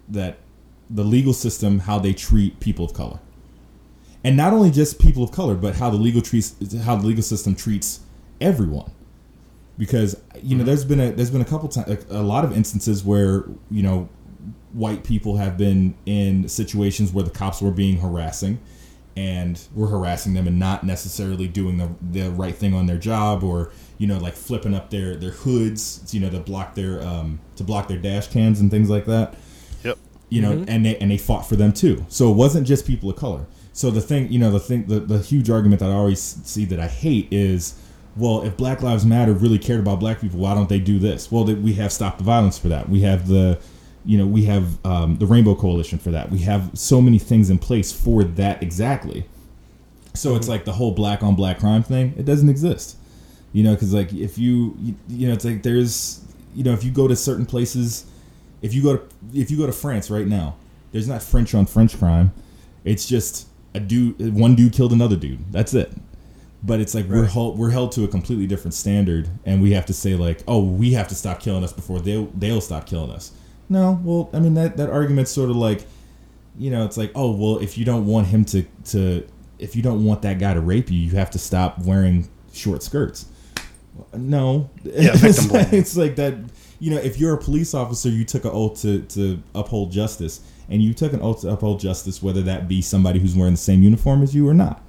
that 0.07 0.37
the 0.89 1.03
legal 1.03 1.33
system 1.33 1.79
how 1.79 1.99
they 1.99 2.13
treat 2.13 2.59
people 2.59 2.83
of 2.83 2.93
color. 2.93 3.19
And 4.23 4.35
not 4.35 4.51
only 4.51 4.71
just 4.71 4.99
people 4.99 5.23
of 5.23 5.31
color, 5.31 5.55
but 5.55 5.75
how 5.75 5.89
the 5.91 5.97
legal 5.97 6.21
treats 6.21 6.55
how 6.83 6.95
the 6.95 7.05
legal 7.05 7.23
system 7.23 7.55
treats 7.55 8.01
everyone. 8.41 8.91
Because 9.77 10.21
you 10.41 10.57
know, 10.57 10.63
there's 10.63 10.83
been 10.83 10.99
a 10.99 11.11
there's 11.11 11.31
been 11.31 11.41
a 11.41 11.45
couple 11.45 11.69
times 11.69 12.05
a 12.09 12.21
lot 12.21 12.43
of 12.43 12.55
instances 12.55 13.03
where, 13.03 13.45
you 13.71 13.81
know, 13.81 14.09
white 14.73 15.03
people 15.03 15.37
have 15.37 15.57
been 15.57 15.95
in 16.05 16.47
situations 16.47 17.11
where 17.11 17.23
the 17.23 17.31
cops 17.31 17.61
were 17.61 17.71
being 17.71 17.97
harassing 17.97 18.59
and 19.15 19.67
were 19.73 19.87
harassing 19.87 20.33
them 20.33 20.47
and 20.47 20.59
not 20.59 20.83
necessarily 20.83 21.47
doing 21.47 21.77
the, 21.77 21.89
the 22.11 22.29
right 22.31 22.55
thing 22.55 22.73
on 22.73 22.85
their 22.85 22.97
job 22.97 23.43
or 23.43 23.71
you 23.97 24.07
know 24.07 24.17
like 24.17 24.33
flipping 24.33 24.73
up 24.73 24.89
their 24.89 25.15
their 25.15 25.31
hoods 25.31 26.13
you 26.13 26.19
know 26.19 26.29
to 26.29 26.39
block 26.39 26.75
their 26.75 27.01
um 27.01 27.39
to 27.55 27.63
block 27.63 27.87
their 27.87 27.97
dash 27.97 28.27
cams 28.27 28.59
and 28.59 28.71
things 28.71 28.89
like 28.89 29.05
that. 29.05 29.35
Yep. 29.83 29.97
you 30.29 30.41
know 30.41 30.63
and 30.67 30.85
they 30.85 30.97
and 30.97 31.09
they 31.11 31.17
fought 31.17 31.47
for 31.47 31.55
them 31.55 31.73
too. 31.73 32.05
So 32.07 32.31
it 32.31 32.35
wasn't 32.35 32.67
just 32.67 32.85
people 32.85 33.09
of 33.09 33.15
color. 33.15 33.45
So 33.73 33.89
the 33.91 34.01
thing 34.01 34.31
you 34.31 34.39
know 34.39 34.51
the 34.51 34.59
thing 34.59 34.85
the, 34.85 34.99
the 34.99 35.19
huge 35.19 35.49
argument 35.49 35.79
that 35.79 35.89
i 35.89 35.93
always 35.93 36.21
see 36.21 36.65
that 36.65 36.79
i 36.79 36.87
hate 36.87 37.27
is 37.31 37.75
well 38.19 38.41
if 38.43 38.57
black 38.57 38.81
lives 38.81 39.05
matter 39.05 39.33
really 39.33 39.57
cared 39.57 39.79
about 39.79 39.99
black 39.99 40.19
people 40.19 40.39
why 40.39 40.53
don't 40.53 40.69
they 40.69 40.79
do 40.79 40.99
this? 40.99 41.31
Well 41.31 41.45
we 41.45 41.73
have 41.73 41.91
stop 41.91 42.17
the 42.17 42.23
violence 42.23 42.57
for 42.57 42.67
that. 42.67 42.89
We 42.89 43.01
have 43.01 43.27
the 43.27 43.59
you 44.05 44.17
know 44.17 44.25
we 44.25 44.45
have 44.45 44.85
um, 44.85 45.17
the 45.17 45.25
rainbow 45.25 45.55
coalition 45.55 45.99
for 45.99 46.11
that. 46.11 46.29
We 46.29 46.39
have 46.39 46.71
so 46.73 47.01
many 47.01 47.19
things 47.19 47.49
in 47.49 47.59
place 47.59 47.91
for 47.91 48.23
that 48.23 48.61
exactly. 48.61 49.25
So 50.13 50.35
it's 50.35 50.47
like 50.47 50.65
the 50.65 50.73
whole 50.73 50.91
black 50.91 51.23
on 51.23 51.35
black 51.35 51.59
crime 51.59 51.83
thing 51.83 52.13
it 52.17 52.25
doesn't 52.25 52.49
exist. 52.49 52.97
You 53.53 53.63
know 53.63 53.73
because 53.73 53.93
like 53.93 54.13
if 54.13 54.37
you, 54.37 54.75
you 54.79 54.95
you 55.07 55.27
know 55.27 55.33
it's 55.33 55.45
like 55.45 55.63
there's 55.63 56.21
you 56.53 56.63
know 56.63 56.73
if 56.73 56.83
you 56.83 56.91
go 56.91 57.07
to 57.07 57.15
certain 57.15 57.45
places 57.45 58.05
if 58.61 58.73
you 58.73 58.83
go 58.83 58.97
to 58.97 59.03
if 59.33 59.49
you 59.49 59.57
go 59.57 59.65
to 59.65 59.71
france 59.71 60.09
right 60.09 60.27
now 60.27 60.55
there's 60.91 61.07
not 61.07 61.23
french 61.23 61.53
on 61.53 61.65
french 61.65 61.97
crime. 61.97 62.31
It's 62.83 63.07
just 63.07 63.47
a 63.73 63.79
dude 63.79 64.33
one 64.33 64.55
dude 64.55 64.73
killed 64.73 64.91
another 64.91 65.15
dude. 65.15 65.51
That's 65.51 65.73
it 65.73 65.91
but 66.61 66.79
it's 66.79 66.93
like 66.93 67.05
we're 67.05 67.25
held 67.25 67.57
we're 67.57 67.69
held 67.69 67.91
to 67.93 68.03
a 68.03 68.07
completely 68.07 68.45
different 68.45 68.73
standard 68.73 69.29
and 69.45 69.61
we 69.61 69.71
have 69.71 69.85
to 69.85 69.93
say 69.93 70.15
like 70.15 70.43
oh 70.47 70.61
we 70.61 70.93
have 70.93 71.07
to 71.07 71.15
stop 71.15 71.39
killing 71.39 71.63
us 71.63 71.71
before 71.71 71.99
they'll 71.99 72.25
they'll 72.35 72.61
stop 72.61 72.85
killing 72.85 73.11
us. 73.11 73.31
No 73.69 73.99
well 74.03 74.29
i 74.33 74.39
mean 74.39 74.55
that 74.55 74.77
that 74.77 74.89
argument's 74.89 75.31
sort 75.31 75.49
of 75.49 75.55
like 75.55 75.85
you 76.57 76.71
know 76.71 76.85
it's 76.85 76.97
like 76.97 77.11
oh 77.15 77.31
well 77.31 77.59
if 77.59 77.77
you 77.77 77.85
don't 77.85 78.05
want 78.05 78.27
him 78.27 78.43
to 78.45 78.63
to 78.85 79.27
if 79.57 79.75
you 79.75 79.81
don't 79.81 80.03
want 80.03 80.21
that 80.23 80.39
guy 80.39 80.53
to 80.53 80.61
rape 80.61 80.89
you 80.89 80.97
you 80.97 81.11
have 81.11 81.31
to 81.31 81.39
stop 81.39 81.79
wearing 81.79 82.27
short 82.53 82.83
skirts. 82.83 83.25
No. 84.13 84.69
Yeah, 84.83 85.11
it's, 85.13 85.51
like, 85.51 85.73
it's 85.73 85.97
like 85.97 86.15
that 86.15 86.35
you 86.79 86.91
know 86.91 86.97
if 86.97 87.19
you're 87.19 87.33
a 87.33 87.37
police 87.37 87.73
officer 87.73 88.09
you 88.09 88.25
took 88.25 88.45
an 88.45 88.51
oath 88.53 88.81
to 88.81 89.01
to 89.01 89.41
uphold 89.55 89.91
justice 89.91 90.41
and 90.69 90.81
you 90.81 90.93
took 90.93 91.13
an 91.13 91.21
oath 91.21 91.41
to 91.41 91.49
uphold 91.49 91.79
justice 91.79 92.23
whether 92.23 92.41
that 92.41 92.67
be 92.67 92.81
somebody 92.81 93.19
who's 93.19 93.35
wearing 93.35 93.53
the 93.53 93.57
same 93.57 93.83
uniform 93.83 94.23
as 94.23 94.33
you 94.33 94.47
or 94.47 94.53
not 94.53 94.88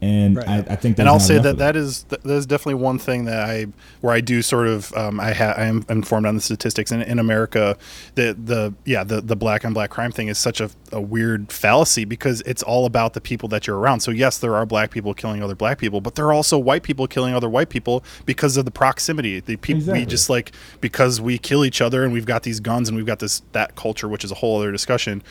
and 0.00 0.36
Right. 0.36 0.48
I, 0.48 0.58
I 0.58 0.76
think 0.76 0.98
and 0.98 1.08
I'll 1.08 1.18
say 1.18 1.38
that 1.38 1.58
that 1.58 1.74
is 1.74 2.04
that 2.04 2.24
is 2.24 2.46
definitely 2.46 2.80
one 2.82 2.98
thing 2.98 3.24
that 3.24 3.48
I 3.48 3.66
where 4.00 4.14
I 4.14 4.20
do 4.20 4.42
sort 4.42 4.68
of 4.68 4.92
um, 4.96 5.18
I 5.18 5.32
ha- 5.32 5.54
I 5.56 5.64
am 5.64 5.84
informed 5.88 6.26
on 6.26 6.34
the 6.36 6.40
statistics 6.40 6.92
in, 6.92 7.02
in 7.02 7.18
America 7.18 7.76
that 8.14 8.46
the 8.46 8.74
yeah 8.84 9.02
the 9.02 9.20
the 9.20 9.34
black 9.34 9.64
on 9.64 9.72
black 9.72 9.90
crime 9.90 10.12
thing 10.12 10.28
is 10.28 10.38
such 10.38 10.60
a, 10.60 10.70
a 10.92 11.00
weird 11.00 11.50
fallacy 11.50 12.04
because 12.04 12.42
it's 12.42 12.62
all 12.62 12.86
about 12.86 13.14
the 13.14 13.20
people 13.20 13.48
that 13.48 13.66
you're 13.66 13.78
around. 13.78 14.00
So 14.00 14.10
yes, 14.12 14.38
there 14.38 14.54
are 14.54 14.64
black 14.64 14.90
people 14.90 15.14
killing 15.14 15.42
other 15.42 15.56
black 15.56 15.78
people, 15.78 16.00
but 16.00 16.14
there 16.14 16.26
are 16.26 16.32
also 16.32 16.58
white 16.58 16.84
people 16.84 17.06
killing 17.08 17.34
other 17.34 17.48
white 17.48 17.68
people 17.68 18.04
because 18.24 18.56
of 18.56 18.64
the 18.64 18.70
proximity. 18.70 19.40
The 19.40 19.56
people 19.56 19.92
we 19.92 20.06
just 20.06 20.30
like 20.30 20.52
because 20.80 21.20
we 21.20 21.38
kill 21.38 21.64
each 21.64 21.80
other 21.80 22.04
and 22.04 22.12
we've 22.12 22.26
got 22.26 22.44
these 22.44 22.60
guns 22.60 22.88
and 22.88 22.96
we've 22.96 23.06
got 23.06 23.18
this 23.18 23.42
that 23.52 23.74
culture, 23.74 24.06
which 24.08 24.22
is 24.24 24.30
a 24.30 24.36
whole 24.36 24.58
other 24.58 24.70
discussion. 24.70 25.22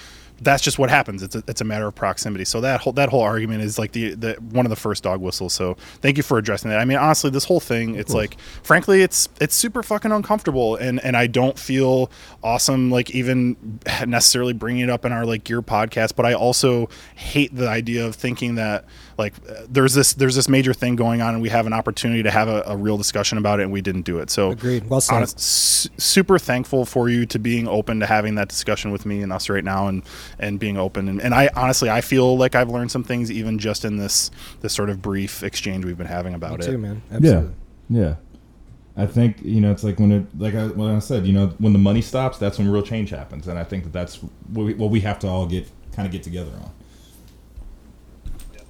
That's 0.41 0.64
just 0.64 0.77
what 0.77 0.89
happens. 0.89 1.23
It's 1.23 1.35
a, 1.35 1.43
it's 1.47 1.61
a 1.61 1.64
matter 1.64 1.88
of 1.88 1.95
proximity. 1.95 2.45
So 2.45 2.61
that 2.61 2.81
whole 2.81 2.93
that 2.93 3.09
whole 3.09 3.22
argument 3.22 3.64
is 3.64 3.80
like 3.80 3.91
the, 3.91 4.14
the 4.14 4.34
one 4.34 4.65
of 4.65 4.69
the 4.69 4.76
first 4.76 5.03
dog 5.03 5.22
whistles. 5.22 5.53
So 5.53 5.76
thank 6.01 6.18
you 6.18 6.23
for 6.23 6.38
addressing 6.38 6.69
that. 6.69 6.80
I 6.80 6.85
mean, 6.85 6.97
honestly, 6.97 7.30
this 7.30 7.45
whole 7.45 7.59
thing, 7.59 7.95
it's 7.95 8.14
like, 8.14 8.39
frankly, 8.64 9.01
it's 9.01 9.30
it's 9.41 9.55
super 9.55 9.81
fucking 9.81 10.11
uncomfortable, 10.11 10.76
and 10.76 11.03
and 11.03 11.18
I 11.18 11.27
don't 11.27 11.57
feel 11.57 12.11
awesome 12.43 12.91
like 12.91 13.09
even 13.11 13.80
necessarily 14.05 14.53
bringing 14.53 14.84
it 14.84 14.89
up 14.89 15.05
in 15.05 15.11
our 15.11 15.26
like 15.26 15.43
gear 15.43 15.61
podcast. 15.61 16.15
But 16.15 16.26
I 16.26 16.34
also 16.34 16.89
hate 17.15 17.55
the 17.55 17.68
idea 17.68 18.05
of 18.05 18.15
thinking 18.15 18.55
that 18.55 18.85
like 19.18 19.34
uh, 19.49 19.65
there's 19.69 19.94
this 19.94 20.14
there's 20.14 20.35
this 20.35 20.48
major 20.48 20.73
thing 20.73 20.95
going 20.95 21.22
on, 21.22 21.34
and 21.34 21.41
we 21.41 21.49
have 21.49 21.65
an 21.65 21.73
opportunity 21.73 22.23
to 22.23 22.31
have 22.31 22.48
a, 22.48 22.64
a 22.68 22.77
real 22.77 22.98
discussion 22.98 23.38
about 23.38 23.60
it, 23.60 23.64
and 23.64 23.72
we 23.72 23.81
didn't 23.81 24.03
do 24.03 24.19
it. 24.19 24.30
So 24.30 24.52
Agreed. 24.52 24.89
Well 24.89 25.02
said. 25.02 25.15
honest- 25.15 25.39
su- 25.39 25.89
super 25.98 26.39
thankful 26.39 26.85
for 26.85 27.10
you 27.10 27.26
to 27.27 27.39
being 27.39 27.68
open 27.68 27.99
to 27.99 28.06
having 28.06 28.35
that 28.35 28.49
discussion 28.49 28.91
with 28.91 29.06
me 29.06 29.22
and 29.22 29.31
us 29.34 29.49
right 29.49 29.64
now 29.64 29.88
and 29.88 30.03
and 30.39 30.60
being 30.60 30.77
open 30.77 31.07
and, 31.07 31.22
and 31.22 31.34
i 31.34 31.49
honestly 31.56 31.89
i 31.89 32.02
feel 32.02 32.38
like 32.38 32.56
i've 32.56 32.69
learned 32.69 32.91
some 32.91 33.03
things 33.03 33.31
even 33.31 33.60
just 33.60 33.85
in 33.85 33.98
this 33.98 34.31
this 34.61 34.73
sort 34.73 34.89
of 34.89 35.02
brief 35.02 35.44
exchange 35.44 35.85
we've 35.85 35.98
been 35.98 36.07
having 36.07 36.34
about 36.34 36.60
Me 36.60 36.65
it 36.65 36.69
too, 36.72 36.77
man. 36.77 37.02
Yeah, 37.19 37.44
yeah. 37.89 38.15
I 38.95 39.06
think 39.06 39.38
you 39.44 39.61
know 39.61 39.72
it's 39.72 39.84
like 39.84 39.99
when 39.99 40.11
it 40.11 40.39
like 40.39 40.56
I, 40.56 40.68
when 40.68 40.89
I 40.95 40.99
said 40.99 41.26
you 41.27 41.34
know 41.34 41.48
when 41.60 41.73
the 41.73 41.80
money 41.80 42.02
stops, 42.02 42.38
that's 42.38 42.57
when 42.57 42.69
real 42.69 42.81
change 42.81 43.11
happens, 43.11 43.48
and 43.48 43.60
I 43.60 43.64
think 43.64 43.84
that 43.84 43.94
that's 43.94 44.15
what 44.18 44.65
we, 44.65 44.73
what 44.73 44.89
we 44.89 45.02
have 45.02 45.19
to 45.19 45.27
all 45.27 45.45
get 45.45 45.69
kind 45.91 46.06
of 46.06 46.11
get 46.11 46.23
together 46.23 46.52
on. 46.52 46.72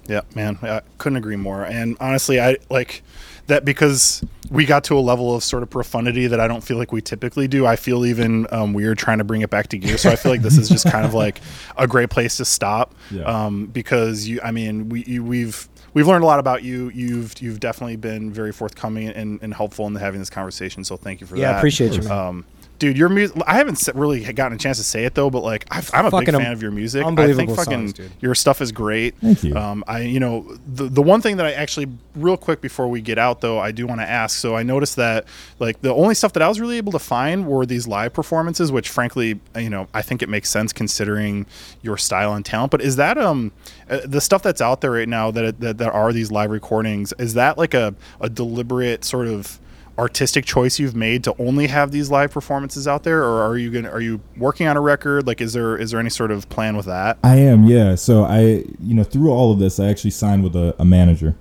Yeah, 0.08 0.22
man, 0.34 0.58
I 0.62 0.80
couldn't 0.96 1.18
agree 1.18 1.36
more. 1.36 1.64
And 1.64 1.96
honestly, 2.00 2.40
I 2.40 2.56
like 2.70 3.02
that 3.46 3.64
because 3.64 4.24
we 4.50 4.64
got 4.64 4.84
to 4.84 4.98
a 4.98 5.00
level 5.00 5.34
of 5.34 5.44
sort 5.44 5.62
of 5.62 5.70
profundity 5.70 6.26
that 6.26 6.40
I 6.40 6.48
don't 6.48 6.62
feel 6.62 6.78
like 6.78 6.92
we 6.92 7.02
typically 7.02 7.48
do. 7.48 7.66
I 7.66 7.76
feel 7.76 8.06
even 8.06 8.46
um, 8.50 8.72
weird 8.72 8.98
trying 8.98 9.18
to 9.18 9.24
bring 9.24 9.42
it 9.42 9.50
back 9.50 9.68
to 9.68 9.78
gear. 9.78 9.98
So 9.98 10.10
I 10.10 10.16
feel 10.16 10.32
like 10.32 10.42
this 10.42 10.56
is 10.56 10.68
just 10.68 10.90
kind 10.90 11.04
of 11.04 11.14
like 11.14 11.40
a 11.76 11.86
great 11.86 12.10
place 12.10 12.38
to 12.38 12.44
stop. 12.44 12.94
Yeah. 13.10 13.24
Um, 13.24 13.66
because 13.66 14.26
you, 14.26 14.40
I 14.42 14.50
mean, 14.50 14.88
we 14.88 15.04
you, 15.04 15.22
we've 15.22 15.68
we've 15.92 16.06
learned 16.06 16.24
a 16.24 16.26
lot 16.26 16.40
about 16.40 16.62
you. 16.62 16.90
You've 16.94 17.34
you've 17.40 17.60
definitely 17.60 17.96
been 17.96 18.32
very 18.32 18.52
forthcoming 18.52 19.08
and, 19.08 19.38
and 19.42 19.52
helpful 19.52 19.86
in 19.86 19.94
having 19.94 20.20
this 20.20 20.30
conversation. 20.30 20.84
So 20.84 20.96
thank 20.96 21.20
you 21.20 21.26
for 21.26 21.34
that. 21.34 21.40
Yeah, 21.40 21.56
appreciate 21.58 21.92
you, 21.92 22.02
man. 22.02 22.12
Um, 22.12 22.44
dude, 22.78 22.96
your 22.96 23.08
music. 23.08 23.36
I 23.46 23.54
haven't 23.56 23.88
really 23.94 24.20
gotten 24.32 24.56
a 24.56 24.58
chance 24.58 24.78
to 24.78 24.84
say 24.84 25.04
it 25.04 25.14
though, 25.14 25.30
but 25.30 25.42
like 25.42 25.66
I've, 25.70 25.90
I'm 25.92 26.06
a 26.06 26.10
big 26.10 26.30
fan 26.30 26.52
of 26.52 26.62
your 26.62 26.70
music. 26.70 27.04
I 27.04 27.32
think 27.34 27.50
fucking 27.54 27.94
songs, 27.94 28.10
your 28.20 28.34
stuff 28.34 28.60
is 28.60 28.72
great. 28.72 29.16
Thank 29.16 29.44
you. 29.44 29.56
Um, 29.56 29.84
I, 29.86 30.00
you 30.02 30.20
know, 30.20 30.46
the 30.66 30.84
the 30.84 31.02
one 31.02 31.20
thing 31.20 31.36
that 31.38 31.46
I 31.46 31.52
actually, 31.52 31.88
real 32.14 32.36
quick 32.36 32.60
before 32.60 32.88
we 32.88 33.00
get 33.00 33.18
out 33.18 33.40
though, 33.40 33.58
I 33.58 33.72
do 33.72 33.86
want 33.86 34.00
to 34.00 34.08
ask. 34.08 34.38
So 34.38 34.56
I 34.56 34.62
noticed 34.62 34.96
that 34.96 35.26
like 35.58 35.80
the 35.80 35.92
only 35.94 36.14
stuff 36.14 36.32
that 36.34 36.42
I 36.42 36.48
was 36.48 36.60
really 36.60 36.76
able 36.76 36.92
to 36.92 36.98
find 36.98 37.46
were 37.46 37.66
these 37.66 37.88
live 37.88 38.12
performances, 38.12 38.70
which 38.70 38.88
frankly, 38.88 39.40
you 39.56 39.70
know, 39.70 39.88
I 39.94 40.02
think 40.02 40.22
it 40.22 40.28
makes 40.28 40.48
sense 40.48 40.72
considering 40.72 41.46
your 41.82 41.96
style 41.96 42.34
and 42.34 42.44
talent. 42.44 42.70
But 42.70 42.82
is 42.82 42.96
that 42.96 43.18
um 43.18 43.52
uh, 43.90 44.00
the 44.04 44.20
stuff 44.20 44.42
that's 44.42 44.60
out 44.60 44.80
there 44.80 44.92
right 44.92 45.08
now 45.08 45.30
that 45.30 45.60
that, 45.60 45.78
that 45.78 45.92
are 45.92 46.12
these 46.12 46.30
live 46.30 46.50
recordings? 46.50 47.12
Is 47.18 47.34
that 47.34 47.58
like 47.58 47.74
a 47.74 47.94
a 48.20 48.28
deliberate 48.28 49.04
sort 49.04 49.26
of 49.26 49.58
artistic 49.98 50.44
choice 50.44 50.78
you've 50.78 50.94
made 50.94 51.24
to 51.24 51.34
only 51.40 51.66
have 51.66 51.90
these 51.90 52.08
live 52.10 52.30
performances 52.30 52.86
out 52.86 53.02
there 53.02 53.22
or 53.24 53.42
are 53.42 53.58
you 53.58 53.68
gonna 53.70 53.90
are 53.90 54.00
you 54.00 54.20
working 54.36 54.66
on 54.68 54.76
a 54.76 54.80
record 54.80 55.26
like 55.26 55.40
is 55.40 55.52
there 55.54 55.76
is 55.76 55.90
there 55.90 55.98
any 55.98 56.08
sort 56.10 56.30
of 56.30 56.48
plan 56.48 56.76
with 56.76 56.86
that 56.86 57.18
I 57.24 57.34
am, 57.36 57.64
yeah. 57.64 57.96
So 57.96 58.22
I, 58.24 58.64
you 58.80 58.94
know, 58.94 59.02
through 59.02 59.30
all 59.30 59.52
of 59.52 59.58
this, 59.58 59.80
I 59.80 59.86
actually 59.88 60.12
signed 60.12 60.44
with 60.44 60.54
a, 60.54 60.74
a 60.78 60.84
manager. 60.84 61.34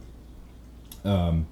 Um, 1.05 1.45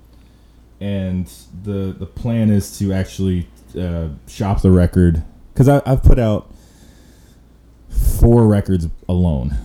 and 0.81 1.31
the 1.63 1.95
the 1.97 2.05
plan 2.07 2.49
is 2.49 2.77
to 2.79 2.91
actually 2.91 3.47
uh, 3.79 4.07
shop 4.27 4.61
the 4.61 4.71
record 4.71 5.23
because 5.53 5.69
I've 5.69 6.03
put 6.03 6.17
out 6.19 6.51
four 7.89 8.47
records 8.47 8.87
alone. 9.07 9.55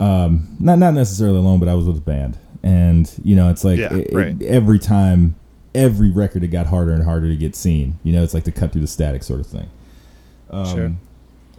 Um, 0.00 0.48
not 0.60 0.78
not 0.78 0.94
necessarily 0.94 1.38
alone, 1.38 1.60
but 1.60 1.68
I 1.68 1.74
was 1.74 1.86
with 1.86 1.96
a 1.96 2.00
band, 2.02 2.36
and 2.62 3.10
you 3.24 3.34
know, 3.36 3.48
it's 3.50 3.64
like 3.64 3.78
Yeah, 3.78 3.94
it- 3.94 4.12
it- 4.12 4.42
every 4.42 4.78
time, 4.78 5.36
every 5.78 6.10
record 6.10 6.42
it 6.42 6.48
got 6.48 6.66
harder 6.66 6.92
and 6.92 7.04
harder 7.04 7.28
to 7.28 7.36
get 7.36 7.54
seen. 7.54 7.98
You 8.02 8.12
know, 8.12 8.22
it's 8.22 8.34
like 8.34 8.44
to 8.44 8.52
cut 8.52 8.72
through 8.72 8.80
the 8.80 8.88
static 8.88 9.22
sort 9.22 9.40
of 9.40 9.46
thing. 9.46 9.70
Um, 10.50 10.66
Sure. 10.66 10.92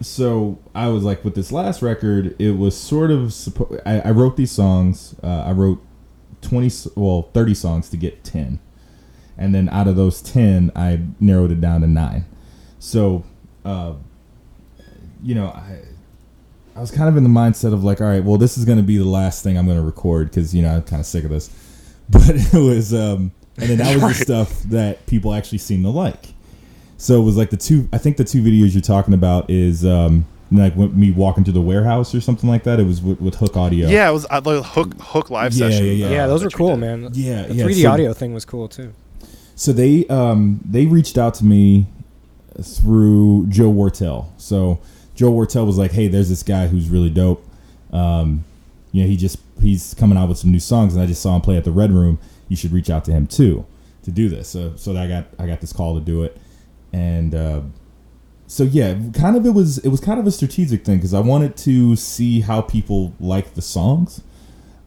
So 0.02 0.58
I 0.74 0.88
was 0.88 1.04
like, 1.04 1.24
with 1.24 1.34
this 1.34 1.52
last 1.52 1.82
record, 1.82 2.34
it 2.38 2.52
was 2.52 2.76
sort 2.76 3.10
of. 3.10 3.28
Suppo- 3.28 3.80
I, 3.84 4.00
I 4.00 4.10
wrote 4.12 4.36
these 4.36 4.50
songs. 4.50 5.14
Uh, 5.22 5.44
I 5.46 5.52
wrote 5.52 5.82
twenty, 6.40 6.70
well, 6.96 7.28
thirty 7.34 7.52
songs 7.54 7.90
to 7.90 7.98
get 7.98 8.24
ten, 8.24 8.60
and 9.36 9.54
then 9.54 9.68
out 9.68 9.88
of 9.88 9.96
those 9.96 10.22
ten, 10.22 10.70
I 10.74 11.00
narrowed 11.18 11.50
it 11.50 11.60
down 11.60 11.82
to 11.82 11.86
nine. 11.86 12.24
So, 12.78 13.24
uh, 13.64 13.94
you 15.22 15.34
know, 15.34 15.48
I. 15.48 15.82
I 16.76 16.80
was 16.80 16.92
kind 16.92 17.08
of 17.10 17.16
in 17.18 17.24
the 17.24 17.28
mindset 17.28 17.74
of 17.74 17.84
like, 17.84 18.00
all 18.00 18.06
right, 18.06 18.24
well, 18.24 18.38
this 18.38 18.56
is 18.56 18.64
going 18.64 18.78
to 18.78 18.84
be 18.84 18.96
the 18.96 19.04
last 19.04 19.42
thing 19.42 19.58
I'm 19.58 19.66
going 19.66 19.76
to 19.76 19.84
record 19.84 20.30
because 20.30 20.54
you 20.54 20.62
know 20.62 20.76
I'm 20.76 20.82
kind 20.82 21.00
of 21.00 21.04
sick 21.06 21.24
of 21.24 21.30
this. 21.30 21.50
But 22.08 22.30
it 22.30 22.54
was, 22.54 22.94
um, 22.94 23.32
and 23.60 23.70
then 23.70 23.78
that 23.78 23.94
was 23.94 24.02
Right. 24.02 24.16
the 24.16 24.24
stuff 24.24 24.62
that 24.64 25.06
people 25.06 25.34
actually 25.34 25.58
seemed 25.58 25.84
to 25.84 25.90
like. 25.90 26.34
So 26.96 27.20
it 27.20 27.24
was 27.24 27.36
like 27.36 27.50
the 27.50 27.56
two. 27.56 27.88
I 27.92 27.98
think 27.98 28.16
the 28.16 28.24
two 28.24 28.42
videos 28.42 28.72
you're 28.72 28.82
talking 28.82 29.14
about 29.14 29.48
is 29.48 29.84
um, 29.86 30.26
like 30.52 30.76
me 30.76 31.10
walking 31.12 31.44
to 31.44 31.52
the 31.52 31.60
warehouse 31.60 32.14
or 32.14 32.20
something 32.20 32.48
like 32.48 32.64
that. 32.64 32.78
It 32.78 32.84
was 32.84 33.00
with, 33.00 33.20
with 33.20 33.36
Hook 33.36 33.56
Audio. 33.56 33.88
Yeah, 33.88 34.10
it 34.10 34.12
was 34.12 34.26
uh, 34.28 34.40
the 34.40 34.62
hook 34.62 34.94
hook 35.00 35.30
live 35.30 35.52
Yeah, 35.54 35.68
session. 35.70 35.86
yeah, 35.86 35.92
yeah. 35.92 36.10
Yeah, 36.10 36.26
those 36.26 36.42
were 36.44 36.50
cool, 36.50 36.76
man. 36.76 37.08
Yeah, 37.12 37.42
The 37.46 37.54
yeah. 37.54 37.64
3D 37.64 37.82
So- 37.82 37.90
audio 37.90 38.12
thing 38.12 38.34
was 38.34 38.44
cool 38.44 38.68
too. 38.68 38.92
So 39.54 39.72
they 39.72 40.06
um, 40.08 40.60
they 40.64 40.86
reached 40.86 41.16
out 41.18 41.34
to 41.34 41.44
me 41.44 41.86
through 42.62 43.46
Joe 43.48 43.72
Wartell. 43.72 44.26
So 44.38 44.78
Joe 45.14 45.32
Wartell 45.32 45.66
was 45.66 45.78
like, 45.78 45.92
"Hey, 45.92 46.08
there's 46.08 46.28
this 46.28 46.42
guy 46.42 46.66
who's 46.66 46.88
really 46.88 47.10
dope. 47.10 47.44
Um, 47.92 48.44
you 48.92 49.02
know, 49.02 49.08
he 49.08 49.16
just 49.16 49.38
he's 49.60 49.94
coming 49.94 50.18
out 50.18 50.28
with 50.28 50.38
some 50.38 50.50
new 50.50 50.60
songs, 50.60 50.94
and 50.94 51.02
I 51.02 51.06
just 51.06 51.22
saw 51.22 51.34
him 51.34 51.42
play 51.42 51.56
at 51.56 51.64
the 51.64 51.70
Red 51.72 51.92
Room. 51.92 52.18
You 52.50 52.56
should 52.56 52.72
reach 52.72 52.90
out 52.90 53.06
to 53.06 53.12
him 53.12 53.26
too 53.26 53.64
to 54.02 54.10
do 54.10 54.28
this." 54.28 54.48
So 54.48 54.74
so 54.76 54.94
I 54.94 55.08
got 55.08 55.28
I 55.38 55.46
got 55.46 55.62
this 55.62 55.72
call 55.72 55.94
to 55.94 56.04
do 56.04 56.22
it, 56.24 56.36
and 56.92 57.34
uh, 57.34 57.62
so 58.46 58.64
yeah, 58.64 58.98
kind 59.14 59.36
of 59.36 59.46
it 59.46 59.54
was 59.54 59.78
it 59.78 59.88
was 59.88 60.00
kind 60.00 60.20
of 60.20 60.26
a 60.26 60.30
strategic 60.30 60.84
thing 60.84 60.96
because 60.98 61.14
I 61.14 61.20
wanted 61.20 61.56
to 61.58 61.96
see 61.96 62.42
how 62.42 62.60
people 62.60 63.14
like 63.18 63.54
the 63.54 63.62
songs 63.62 64.22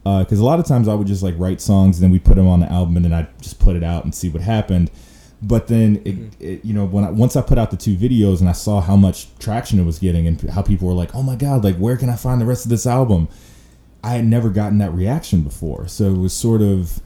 because 0.04 0.38
a 0.38 0.44
lot 0.44 0.60
of 0.60 0.66
times 0.66 0.86
I 0.86 0.94
would 0.94 1.06
just 1.06 1.22
like 1.22 1.34
write 1.38 1.60
songs 1.60 1.96
and 1.96 2.04
then 2.04 2.10
we 2.10 2.18
put 2.18 2.36
them 2.36 2.46
on 2.46 2.60
the 2.60 2.70
album 2.70 2.96
and 2.96 3.04
then 3.04 3.14
I 3.14 3.26
just 3.40 3.58
put 3.58 3.74
it 3.74 3.82
out 3.82 4.04
and 4.04 4.14
see 4.14 4.28
what 4.28 4.42
happened. 4.42 4.90
But 5.42 5.66
then, 5.66 6.00
it, 6.04 6.42
it, 6.42 6.64
you 6.64 6.72
know, 6.72 6.86
when 6.86 7.04
I, 7.04 7.10
once 7.10 7.36
I 7.36 7.42
put 7.42 7.58
out 7.58 7.70
the 7.70 7.76
two 7.76 7.96
videos 7.96 8.40
and 8.40 8.48
I 8.48 8.52
saw 8.52 8.80
how 8.80 8.96
much 8.96 9.28
traction 9.38 9.78
it 9.78 9.84
was 9.84 9.98
getting 9.98 10.26
and 10.26 10.40
how 10.50 10.62
people 10.62 10.88
were 10.88 10.94
like, 10.94 11.14
"Oh 11.14 11.22
my 11.22 11.36
god, 11.36 11.64
like 11.64 11.76
where 11.76 11.96
can 11.96 12.08
I 12.08 12.16
find 12.16 12.40
the 12.40 12.46
rest 12.46 12.64
of 12.64 12.70
this 12.70 12.86
album?" 12.86 13.28
I 14.02 14.10
had 14.10 14.24
never 14.24 14.50
gotten 14.50 14.78
that 14.78 14.92
reaction 14.94 15.42
before, 15.42 15.88
so 15.88 16.04
it 16.04 16.18
was 16.18 16.32
sort 16.32 16.62
of, 16.62 17.00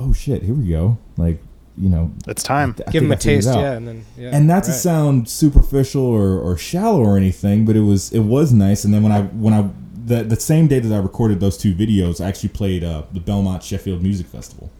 "Oh 0.00 0.12
shit, 0.12 0.42
here 0.42 0.54
we 0.54 0.68
go!" 0.68 0.98
Like, 1.16 1.42
you 1.78 1.88
know, 1.88 2.10
It's 2.26 2.42
time. 2.42 2.74
I 2.86 2.90
Give 2.90 3.00
think 3.00 3.02
them 3.04 3.12
a 3.12 3.14
I 3.14 3.18
taste, 3.18 3.48
yeah, 3.48 3.72
and 3.72 3.86
then 3.88 4.04
yeah. 4.18 4.30
and 4.32 4.46
not 4.46 4.64
to 4.64 4.72
sound 4.72 5.28
superficial 5.28 6.02
or, 6.02 6.38
or 6.38 6.56
shallow 6.56 7.00
or 7.04 7.16
anything, 7.16 7.64
but 7.64 7.76
it 7.76 7.80
was 7.82 8.12
it 8.12 8.20
was 8.20 8.52
nice. 8.52 8.84
And 8.84 8.92
then 8.92 9.02
when 9.02 9.12
I 9.12 9.22
when 9.22 9.54
I 9.54 9.68
the 10.06 10.24
the 10.24 10.36
same 10.40 10.66
day 10.66 10.78
that 10.80 10.94
I 10.94 10.98
recorded 10.98 11.40
those 11.40 11.56
two 11.56 11.74
videos, 11.74 12.20
I 12.24 12.28
actually 12.28 12.48
played 12.50 12.82
uh, 12.84 13.02
the 13.12 13.20
Belmont 13.20 13.62
Sheffield 13.62 14.02
Music 14.02 14.26
Festival. 14.26 14.70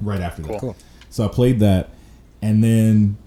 Right 0.00 0.20
after 0.20 0.40
that, 0.42 0.60
Cool. 0.60 0.76
so 1.10 1.24
I 1.26 1.28
played 1.28 1.60
that, 1.60 1.90
and 2.40 2.64
then 2.64 3.18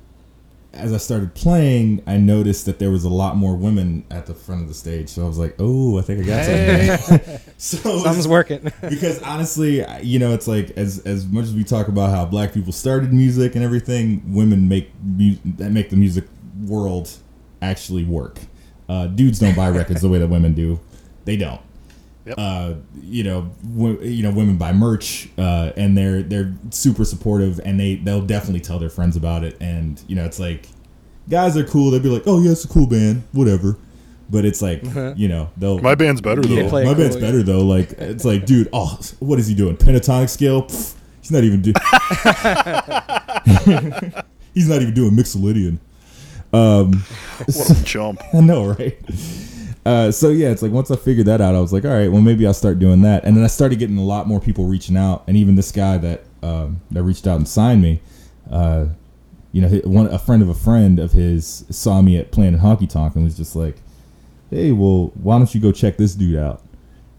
as 0.74 0.92
I 0.92 0.98
started 0.98 1.36
playing, 1.36 2.02
I 2.08 2.18
noticed 2.18 2.66
that 2.66 2.80
there 2.80 2.90
was 2.90 3.04
a 3.04 3.10
lot 3.10 3.36
more 3.36 3.56
women 3.56 4.06
at 4.10 4.26
the 4.26 4.34
front 4.34 4.64
of 4.64 4.68
the 4.68 4.74
stage. 4.74 5.10
So 5.10 5.24
I 5.24 5.28
was 5.28 5.38
like, 5.38 5.56
"Oh, 5.60 6.00
I 6.00 6.02
think 6.02 6.24
I 6.24 6.26
got 6.26 6.46
something." 6.46 7.40
so 7.58 8.00
Something's 8.00 8.28
working. 8.28 8.72
because 8.82 9.22
honestly, 9.22 9.86
you 10.02 10.18
know, 10.18 10.34
it's 10.34 10.48
like 10.48 10.72
as 10.72 11.00
as 11.06 11.28
much 11.28 11.44
as 11.46 11.54
we 11.54 11.64
talk 11.64 11.88
about 11.88 12.10
how 12.10 12.26
black 12.26 12.54
people 12.54 12.72
started 12.72 13.14
music 13.14 13.56
and 13.56 13.64
everything, 13.64 14.34
women 14.34 14.68
make 14.68 14.92
mu- 15.04 15.38
that 15.46 15.72
make 15.72 15.92
the 15.92 15.96
music 15.96 16.26
world 16.66 17.10
actually 17.62 18.04
work. 18.04 18.40
Uh, 18.90 19.08
dudes 19.08 19.40
don't 19.40 19.56
buy 19.56 19.70
records 19.70 20.02
the 20.02 20.10
way 20.10 20.18
that 20.18 20.28
women 20.28 20.54
do; 20.54 20.80
they 21.26 21.38
don't. 21.38 21.62
Yep. 22.26 22.36
Uh, 22.38 22.74
you 23.02 23.24
know, 23.24 23.52
w- 23.76 24.02
you 24.02 24.24
know, 24.24 24.32
women 24.32 24.58
buy 24.58 24.72
merch, 24.72 25.28
uh, 25.38 25.72
and 25.76 25.98
they're 25.98 26.24
they're 26.24 26.54
super 26.70 27.04
supportive, 27.06 27.60
and 27.66 27.80
they 27.80 27.96
they'll 27.96 28.26
definitely 28.26 28.62
tell 28.62 28.80
their 28.80 28.90
friends 28.90 29.16
about 29.18 29.44
it. 29.44 29.58
And 29.60 30.02
you 30.08 30.16
know, 30.16 30.24
it's 30.24 30.40
like 30.40 30.68
guys 31.30 31.58
are 31.58 31.66
cool; 31.66 31.92
they'd 31.92 32.02
be 32.04 32.10
like, 32.10 32.24
"Oh 32.26 32.42
yeah, 32.42 32.52
it's 32.52 32.64
a 32.66 32.70
cool 32.70 32.88
band, 32.88 33.24
whatever." 33.32 33.78
but 34.30 34.46
it's 34.46 34.62
like 34.62 34.82
you 35.18 35.28
know 35.28 35.50
they'll 35.58 35.80
My 35.80 35.96
band's 35.96 36.22
better 36.22 36.42
though. 36.42 36.70
play 36.70 36.86
my 36.86 36.92
it 36.94 36.98
band's 36.98 37.16
cool, 37.18 37.22
better 37.22 37.44
though. 37.44 37.64
Like 37.66 37.92
it's 38.00 38.24
like, 38.26 38.46
dude, 38.46 38.70
oh, 38.74 38.98
what 39.20 39.38
is 39.38 39.48
he 39.48 39.54
doing? 39.54 39.76
Pentatonic 39.76 40.30
scale? 40.30 40.64
Pff, 40.64 40.96
he's 41.22 41.30
not 41.30 41.44
even 41.44 41.62
doing. 41.62 41.76
he's 44.54 44.70
not 44.70 44.82
even 44.82 44.94
doing 44.94 45.12
Mixolydian. 45.12 45.78
Um, 46.54 47.04
What 47.46 47.72
a 47.72 47.84
jump. 47.84 48.22
I 48.34 48.40
know, 48.40 48.68
right? 48.68 48.98
Uh, 49.86 50.12
so 50.12 50.30
yeah, 50.30 50.50
it's 50.50 50.62
like 50.62 50.72
once 50.72 50.92
I 50.92 50.96
figured 50.96 51.26
that 51.28 51.42
out, 51.42 51.56
I 51.56 51.60
was 51.60 51.74
like, 51.74 51.84
all 51.84 51.92
right, 51.92 52.12
well 52.12 52.22
maybe 52.22 52.48
I'll 52.48 52.54
start 52.54 52.80
doing 52.80 53.02
that. 53.02 53.26
And 53.26 53.36
then 53.36 53.44
I 53.44 53.48
started 53.48 53.80
getting 53.80 53.98
a 53.98 54.04
lot 54.04 54.28
more 54.28 54.40
people 54.40 54.66
reaching 54.66 54.96
out, 54.96 55.24
and 55.28 55.36
even 55.36 55.56
this 55.56 55.72
guy 55.72 55.98
that 55.98 56.24
um, 56.42 56.82
that 56.92 57.04
reached 57.04 57.28
out 57.28 57.38
and 57.38 57.48
signed 57.48 57.82
me, 57.82 58.02
uh, 58.50 58.86
you 59.52 59.62
know, 59.62 59.70
one 59.86 60.08
a 60.08 60.20
friend 60.20 60.42
of 60.42 60.50
a 60.50 60.54
friend 60.54 61.00
of 61.00 61.12
his 61.12 61.66
saw 61.70 62.02
me 62.02 62.18
at 62.18 62.32
Planet 62.32 62.62
Honky 62.62 62.90
Tonk 62.90 63.16
and 63.16 63.24
was 63.24 63.36
just 63.36 63.56
like, 63.56 63.78
hey, 64.50 64.72
well, 64.72 65.12
why 65.16 65.38
don't 65.38 65.54
you 65.54 65.60
go 65.60 65.72
check 65.72 65.98
this 65.98 66.16
dude 66.16 66.38
out? 66.38 66.62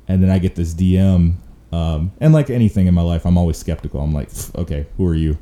And 0.08 0.22
then 0.22 0.30
I 0.30 0.38
get 0.38 0.54
this 0.54 0.74
DM, 0.74 1.34
um, 1.72 2.12
and 2.20 2.32
like 2.32 2.50
anything 2.50 2.86
in 2.86 2.94
my 2.94 3.02
life, 3.02 3.26
I'm 3.26 3.36
always 3.36 3.58
skeptical. 3.58 4.00
I'm 4.00 4.12
like, 4.12 4.28
okay, 4.56 4.86
who 4.96 5.06
are 5.06 5.14
you? 5.14 5.36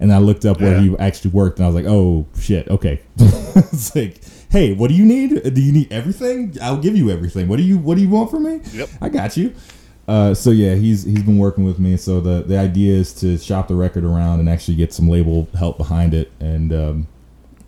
And 0.00 0.12
I 0.12 0.18
looked 0.18 0.44
up 0.44 0.60
where 0.60 0.78
he 0.80 0.94
actually 0.98 1.30
worked, 1.30 1.58
and 1.58 1.64
I 1.64 1.68
was 1.68 1.74
like, 1.74 1.86
oh 1.86 2.26
shit, 2.38 2.68
okay. 2.68 3.00
it's 3.16 3.94
like, 3.94 4.20
hey, 4.54 4.72
what 4.72 4.88
do 4.88 4.94
you 4.94 5.04
need? 5.04 5.42
Do 5.52 5.60
you 5.60 5.72
need 5.72 5.92
everything? 5.92 6.56
I'll 6.62 6.76
give 6.80 6.96
you 6.96 7.10
everything. 7.10 7.48
What 7.48 7.56
do 7.56 7.64
you 7.64 7.76
What 7.76 7.96
do 7.96 8.02
you 8.02 8.08
want 8.08 8.30
from 8.30 8.44
me? 8.44 8.60
Yep. 8.72 8.88
I 9.02 9.08
got 9.08 9.36
you. 9.36 9.52
Uh, 10.06 10.32
so 10.32 10.50
yeah, 10.50 10.74
he's 10.76 11.02
he's 11.02 11.22
been 11.22 11.38
working 11.38 11.64
with 11.64 11.78
me. 11.78 11.96
So 11.96 12.20
the 12.20 12.42
the 12.42 12.56
idea 12.58 12.94
is 12.94 13.12
to 13.14 13.36
shop 13.36 13.68
the 13.68 13.74
record 13.74 14.04
around 14.04 14.38
and 14.40 14.48
actually 14.48 14.76
get 14.76 14.92
some 14.92 15.08
label 15.08 15.48
help 15.58 15.76
behind 15.76 16.14
it, 16.14 16.30
and 16.40 16.72
um, 16.72 17.06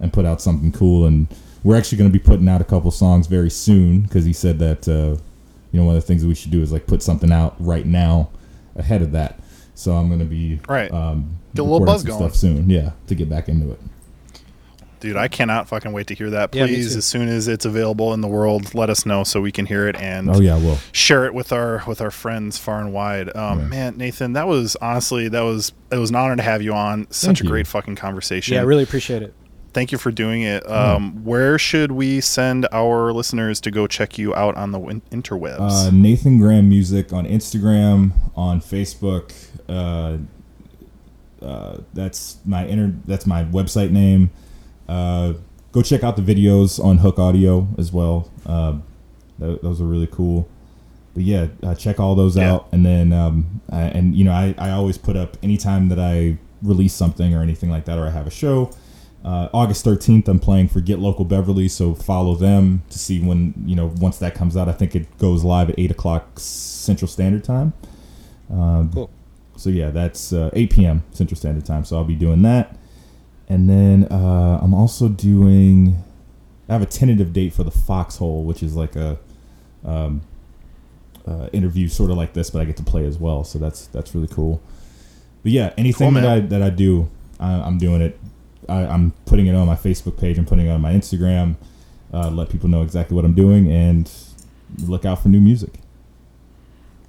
and 0.00 0.12
put 0.12 0.24
out 0.24 0.40
something 0.40 0.70
cool. 0.70 1.06
And 1.06 1.26
we're 1.64 1.76
actually 1.76 1.98
going 1.98 2.10
to 2.10 2.16
be 2.16 2.22
putting 2.24 2.48
out 2.48 2.60
a 2.60 2.64
couple 2.64 2.90
songs 2.92 3.26
very 3.26 3.50
soon 3.50 4.02
because 4.02 4.24
he 4.24 4.32
said 4.32 4.58
that 4.60 4.86
uh, 4.86 5.20
you 5.72 5.80
know 5.80 5.86
one 5.86 5.96
of 5.96 6.02
the 6.02 6.06
things 6.06 6.22
that 6.22 6.28
we 6.28 6.34
should 6.36 6.52
do 6.52 6.62
is 6.62 6.70
like 6.72 6.86
put 6.86 7.02
something 7.02 7.32
out 7.32 7.56
right 7.58 7.86
now 7.86 8.30
ahead 8.76 9.02
of 9.02 9.10
that. 9.12 9.40
So 9.74 9.92
I'm 9.92 10.06
going 10.08 10.20
to 10.20 10.24
be 10.26 10.60
Right. 10.68 10.90
um, 10.92 11.36
Get 11.54 11.62
a 11.62 11.64
little 11.64 11.84
buzz 11.86 12.02
some 12.02 12.08
going. 12.10 12.20
stuff 12.20 12.34
soon. 12.36 12.70
Yeah, 12.70 12.92
to 13.08 13.14
get 13.14 13.28
back 13.28 13.48
into 13.48 13.72
it. 13.72 13.80
Dude, 15.00 15.16
I 15.16 15.28
cannot 15.28 15.68
fucking 15.68 15.92
wait 15.92 16.06
to 16.06 16.14
hear 16.14 16.30
that. 16.30 16.54
Yeah, 16.54 16.64
me 16.64 16.74
Please, 16.74 16.92
too. 16.92 16.98
as 16.98 17.04
soon 17.04 17.28
as 17.28 17.48
it's 17.48 17.64
available 17.64 18.14
in 18.14 18.22
the 18.22 18.28
world, 18.28 18.74
let 18.74 18.88
us 18.90 19.04
know 19.04 19.24
so 19.24 19.40
we 19.40 19.52
can 19.52 19.66
hear 19.66 19.86
it 19.88 19.96
and 19.96 20.30
Oh 20.30 20.40
yeah, 20.40 20.56
well, 20.56 20.78
share 20.92 21.26
it 21.26 21.34
with 21.34 21.52
our 21.52 21.82
with 21.86 22.00
our 22.00 22.10
friends 22.10 22.56
far 22.58 22.80
and 22.80 22.92
wide. 22.92 23.34
Um, 23.36 23.60
Yeah. 23.60 23.66
Man, 23.66 23.96
Nathan, 23.98 24.32
that 24.32 24.48
was 24.48 24.74
honestly 24.80 25.28
that 25.28 25.42
was 25.42 25.72
it 25.92 25.98
was 25.98 26.10
an 26.10 26.16
honor 26.16 26.36
to 26.36 26.42
have 26.42 26.62
you 26.62 26.72
on. 26.72 27.06
Such 27.10 27.26
Thank 27.26 27.40
a 27.40 27.44
you. 27.44 27.50
great 27.50 27.66
fucking 27.66 27.96
conversation. 27.96 28.54
Yeah, 28.54 28.60
I 28.60 28.64
really 28.64 28.82
appreciate 28.84 29.22
it. 29.22 29.34
Thank 29.74 29.92
you 29.92 29.98
for 29.98 30.10
doing 30.10 30.40
it. 30.40 30.66
Um, 30.70 31.22
Where 31.22 31.58
should 31.58 31.92
we 31.92 32.22
send 32.22 32.66
our 32.72 33.12
listeners 33.12 33.60
to 33.60 33.70
go 33.70 33.86
check 33.86 34.16
you 34.16 34.34
out 34.34 34.56
on 34.56 34.72
the 34.72 34.78
win- 34.78 35.02
interwebs? 35.12 35.58
uh, 35.60 35.90
Nathan 35.90 36.38
Graham 36.38 36.70
Music 36.70 37.12
on 37.12 37.26
Instagram, 37.26 38.12
on 38.34 38.62
Facebook. 38.62 39.34
Uh, 39.68 40.16
uh, 41.44 41.78
that's 41.92 42.38
my 42.46 42.64
inter- 42.64 42.94
That's 43.06 43.26
my 43.26 43.44
website 43.44 43.90
name. 43.90 44.30
Uh, 44.88 45.34
go 45.72 45.82
check 45.82 46.02
out 46.04 46.16
the 46.16 46.22
videos 46.22 46.82
on 46.82 46.98
Hook 46.98 47.18
Audio 47.18 47.68
as 47.78 47.92
well. 47.92 48.30
Uh, 48.44 48.78
th- 49.40 49.60
those 49.62 49.80
are 49.80 49.84
really 49.86 50.06
cool. 50.06 50.48
But 51.14 51.22
yeah, 51.24 51.46
uh, 51.62 51.74
check 51.74 51.98
all 51.98 52.14
those 52.14 52.36
Yeah. 52.36 52.52
out, 52.54 52.68
and 52.72 52.84
then 52.84 53.12
um, 53.12 53.60
I, 53.70 53.82
and 53.82 54.14
you 54.14 54.24
know 54.24 54.32
I, 54.32 54.54
I 54.58 54.70
always 54.70 54.98
put 54.98 55.16
up 55.16 55.36
anytime 55.42 55.88
that 55.88 55.98
I 55.98 56.36
release 56.62 56.92
something 56.94 57.34
or 57.34 57.42
anything 57.42 57.70
like 57.70 57.84
that, 57.86 57.98
or 57.98 58.06
I 58.06 58.10
have 58.10 58.26
a 58.26 58.30
show. 58.30 58.70
Uh, 59.24 59.48
August 59.52 59.84
13th, 59.84 60.28
I'm 60.28 60.38
playing 60.38 60.68
for 60.68 60.80
Get 60.80 61.00
Local 61.00 61.24
Beverly, 61.24 61.66
so 61.68 61.94
follow 61.96 62.36
them 62.36 62.82
to 62.90 62.98
see 62.98 63.18
when, 63.18 63.54
you 63.66 63.74
know, 63.74 63.92
once 63.96 64.18
that 64.18 64.36
comes 64.36 64.56
out. 64.56 64.68
I 64.68 64.72
think 64.72 64.94
it 64.94 65.18
goes 65.18 65.42
live 65.42 65.68
at 65.68 65.76
8 65.78 65.90
o'clock 65.90 66.38
Central 66.38 67.08
Standard 67.08 67.42
Time. 67.42 67.72
Um, 68.52 68.90
Cool. 68.94 69.10
So, 69.56 69.68
yeah, 69.70 69.90
that's 69.90 70.32
uh, 70.32 70.50
8 70.52 70.70
p.m. 70.70 71.02
Central 71.10 71.36
Standard 71.36 71.64
Time, 71.64 71.84
so 71.84 71.96
I'll 71.96 72.04
be 72.04 72.14
doing 72.14 72.42
that. 72.42 72.76
And 73.48 73.70
then 73.70 74.04
uh, 74.10 74.58
I'm 74.60 74.74
also 74.74 75.08
doing, 75.08 76.02
I 76.68 76.72
have 76.72 76.82
a 76.82 76.86
tentative 76.86 77.32
date 77.32 77.52
for 77.52 77.62
the 77.62 77.70
Foxhole, 77.70 78.44
which 78.44 78.62
is 78.62 78.74
like 78.74 78.96
a 78.96 79.18
um, 79.84 80.22
uh, 81.26 81.48
interview 81.52 81.88
sort 81.88 82.10
of 82.10 82.16
like 82.16 82.32
this, 82.32 82.50
but 82.50 82.60
I 82.60 82.64
get 82.64 82.76
to 82.78 82.82
play 82.82 83.04
as 83.06 83.18
well, 83.18 83.44
so 83.44 83.58
that's 83.58 83.86
that's 83.88 84.14
really 84.14 84.28
cool. 84.28 84.60
But 85.42 85.52
yeah, 85.52 85.72
anything 85.76 86.12
Cool, 86.12 86.22
that 86.22 86.30
I 86.30 86.40
that 86.40 86.62
I 86.62 86.70
do, 86.70 87.08
I, 87.38 87.52
I'm 87.52 87.78
doing 87.78 88.02
it. 88.02 88.18
I, 88.68 88.84
I'm 88.86 89.12
putting 89.26 89.46
it 89.46 89.54
on 89.54 89.66
my 89.66 89.76
Facebook 89.76 90.18
page. 90.18 90.38
I'm 90.38 90.46
putting 90.46 90.66
it 90.66 90.70
on 90.70 90.80
my 90.80 90.92
Instagram. 90.92 91.56
Uh, 92.12 92.30
let 92.30 92.48
people 92.48 92.68
know 92.68 92.82
exactly 92.82 93.14
what 93.14 93.24
I'm 93.24 93.34
doing 93.34 93.70
and 93.70 94.10
look 94.86 95.04
out 95.04 95.22
for 95.22 95.28
new 95.28 95.40
music. 95.40 95.74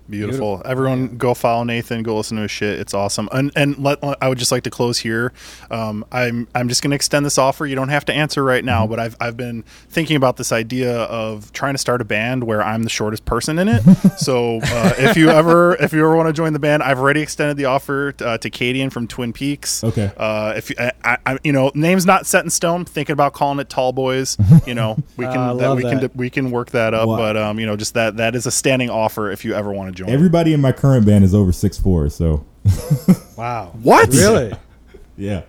Beautiful. 0.10 0.62
Everyone, 0.66 1.18
go 1.18 1.34
follow 1.34 1.64
Nathan. 1.64 2.04
Go 2.04 2.18
listen 2.18 2.38
to 2.38 2.44
his 2.44 2.52
shit. 2.52 2.80
It's 2.80 2.94
awesome. 2.94 3.28
And 3.32 3.52
and 3.56 3.78
let 3.78 4.00
I 4.22 4.30
would 4.30 4.38
just 4.38 4.52
like 4.52 4.64
to 4.64 4.70
close 4.70 5.00
here. 5.00 5.34
Um, 5.70 6.06
I'm 6.12 6.48
I'm 6.56 6.70
just 6.70 6.82
going 6.82 6.92
to 6.92 6.96
extend 6.96 7.26
this 7.26 7.38
offer. 7.38 7.66
You 7.66 7.76
don't 7.76 7.90
have 7.90 8.06
to 8.06 8.14
answer 8.14 8.44
right 8.44 8.64
now, 8.64 8.78
Mm-hmm. 8.84 8.90
but 8.92 9.00
I've 9.00 9.16
I've 9.20 9.38
been 9.38 9.64
thinking 9.90 10.16
about 10.16 10.38
this 10.38 10.52
idea 10.52 10.96
of 11.04 11.52
trying 11.54 11.74
to 11.74 11.78
start 11.78 12.00
a 12.02 12.06
band 12.06 12.44
where 12.44 12.64
I'm 12.64 12.84
the 12.84 12.90
shortest 12.90 13.26
person 13.26 13.60
in 13.60 13.68
it. 13.68 13.82
so 14.18 14.60
uh, 14.64 14.94
if 14.98 15.18
you 15.18 15.30
ever 15.30 15.76
if 15.76 15.94
you 15.94 16.00
ever 16.00 16.16
want 16.16 16.28
to 16.28 16.34
join 16.34 16.54
the 16.54 16.60
band, 16.60 16.84
I've 16.84 17.00
already 17.00 17.22
extended 17.22 17.58
the 17.58 17.66
offer 17.66 18.14
uh, 18.22 18.38
to 18.38 18.50
Cadien 18.50 18.92
from 18.92 19.08
Twin 19.08 19.34
Peaks. 19.34 19.84
Okay. 19.84 20.12
Uh, 20.16 20.54
if 20.56 20.70
you, 20.70 20.76
I, 20.80 21.18
I, 21.26 21.38
you 21.44 21.52
know, 21.52 21.72
name's 21.74 22.06
not 22.06 22.26
set 22.26 22.44
in 22.44 22.50
stone. 22.50 22.86
Thinking 22.86 23.14
about 23.14 23.34
calling 23.34 23.60
it 23.60 23.70
Tall 23.70 23.92
Boys. 23.94 24.38
You 24.66 24.76
know, 24.76 24.98
we 25.18 25.26
can 25.26 25.38
Uh, 25.38 25.54
that, 25.56 25.76
we 25.76 25.82
can 25.82 26.12
we 26.16 26.30
can 26.30 26.52
work 26.52 26.72
that 26.72 26.94
up. 26.94 27.08
Well, 27.08 27.18
but 27.18 27.36
um, 27.38 27.60
you 27.60 27.66
know, 27.66 27.76
just 27.76 27.94
that 27.96 28.18
that 28.18 28.36
is 28.36 28.46
a 28.46 28.52
standing 28.52 28.90
offer 28.90 29.32
if 29.32 29.44
you 29.44 29.54
ever 29.54 29.72
want 29.72 29.90
to 29.90 29.97
join. 29.98 30.10
Everybody 30.10 30.54
in 30.54 30.62
my 30.62 30.72
current 30.72 31.06
band 31.06 31.24
is 31.24 31.34
over 31.36 31.52
six 31.52 31.78
four, 31.78 32.10
so 32.10 32.46
Wow. 33.38 33.72
What? 33.82 34.10
Really? 34.10 34.54
yeah, 35.18 35.44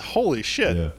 Holy 0.00 0.42
shit! 0.42 0.76
yeah. 0.76 0.90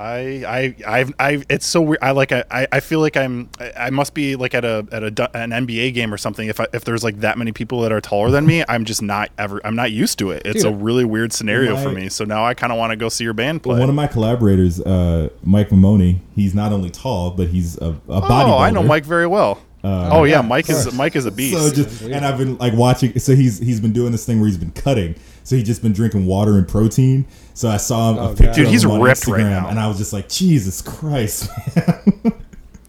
I 0.00 0.44
I 0.46 0.76
I've 0.86 1.12
I 1.18 1.44
it's 1.48 1.66
so 1.66 1.80
weird. 1.80 1.98
I 2.02 2.12
like 2.12 2.30
I 2.30 2.44
I 2.70 2.78
feel 2.78 3.00
like 3.00 3.16
I'm 3.16 3.48
I 3.58 3.72
I 3.76 3.90
must 3.90 4.14
be 4.14 4.36
like 4.36 4.54
at 4.54 4.64
a 4.64 4.86
at 4.92 5.02
a 5.02 5.36
an 5.36 5.50
NBA 5.50 5.92
game 5.92 6.14
or 6.14 6.16
something. 6.16 6.48
If 6.48 6.60
I, 6.60 6.66
if 6.72 6.84
there's 6.84 7.02
like 7.02 7.18
that 7.20 7.36
many 7.36 7.50
people 7.50 7.80
that 7.80 7.90
are 7.90 8.00
taller 8.00 8.30
than 8.30 8.46
me, 8.46 8.62
I'm 8.68 8.84
just 8.84 9.02
not 9.02 9.30
ever. 9.38 9.60
I'm 9.64 9.74
not 9.74 9.90
used 9.90 10.18
to 10.20 10.30
it. 10.30 10.42
It's 10.44 10.62
Dude. 10.62 10.72
a 10.72 10.76
really 10.76 11.04
weird 11.04 11.32
scenario 11.32 11.76
for 11.76 11.90
me. 11.90 12.08
So 12.10 12.24
now 12.24 12.44
I 12.44 12.54
kind 12.54 12.72
of 12.72 12.78
want 12.78 12.90
to 12.90 12.96
go 12.96 13.08
see 13.08 13.24
your 13.24 13.32
band 13.34 13.64
play. 13.64 13.80
One 13.80 13.88
of 13.88 13.94
my 13.96 14.06
collaborators, 14.06 14.78
uh, 14.80 15.30
Mike 15.42 15.70
Mamoni, 15.70 16.20
he's 16.36 16.54
not 16.54 16.72
only 16.72 16.90
tall, 16.90 17.32
but 17.32 17.48
he's 17.48 17.76
a, 17.78 17.88
a 17.88 17.92
bodybuilder. 18.20 18.48
oh, 18.50 18.58
I 18.58 18.70
know 18.70 18.84
Mike 18.84 19.04
very 19.04 19.26
well. 19.26 19.60
Uh, 19.88 20.10
oh 20.12 20.24
yeah, 20.24 20.40
Mike 20.42 20.68
is 20.68 20.92
Mike 20.94 21.16
is 21.16 21.24
a 21.26 21.30
beast. 21.30 21.56
So 21.56 21.72
just 21.74 22.02
and 22.02 22.24
I've 22.24 22.36
been 22.38 22.58
like 22.58 22.74
watching. 22.74 23.18
So 23.18 23.34
he's 23.34 23.58
he's 23.58 23.80
been 23.80 23.92
doing 23.92 24.12
this 24.12 24.26
thing 24.26 24.38
where 24.38 24.46
he's 24.48 24.58
been 24.58 24.72
cutting. 24.72 25.14
So 25.44 25.56
he's 25.56 25.64
just 25.66 25.80
been 25.82 25.92
drinking 25.94 26.26
water 26.26 26.58
and 26.58 26.68
protein. 26.68 27.26
So 27.54 27.68
I 27.68 27.78
saw 27.78 28.10
him 28.12 28.18
Oh, 28.18 28.32
a 28.32 28.34
picture. 28.36 28.52
Dude, 28.52 28.66
of 28.66 28.70
he's 28.72 28.84
him 28.84 28.90
on 28.92 29.00
ripped 29.00 29.26
right 29.26 29.40
Instagram, 29.40 29.50
now. 29.62 29.68
and 29.68 29.80
I 29.80 29.88
was 29.88 29.96
just 29.98 30.12
like, 30.12 30.28
Jesus 30.28 30.82
Christ, 30.82 31.48
man. 31.76 32.32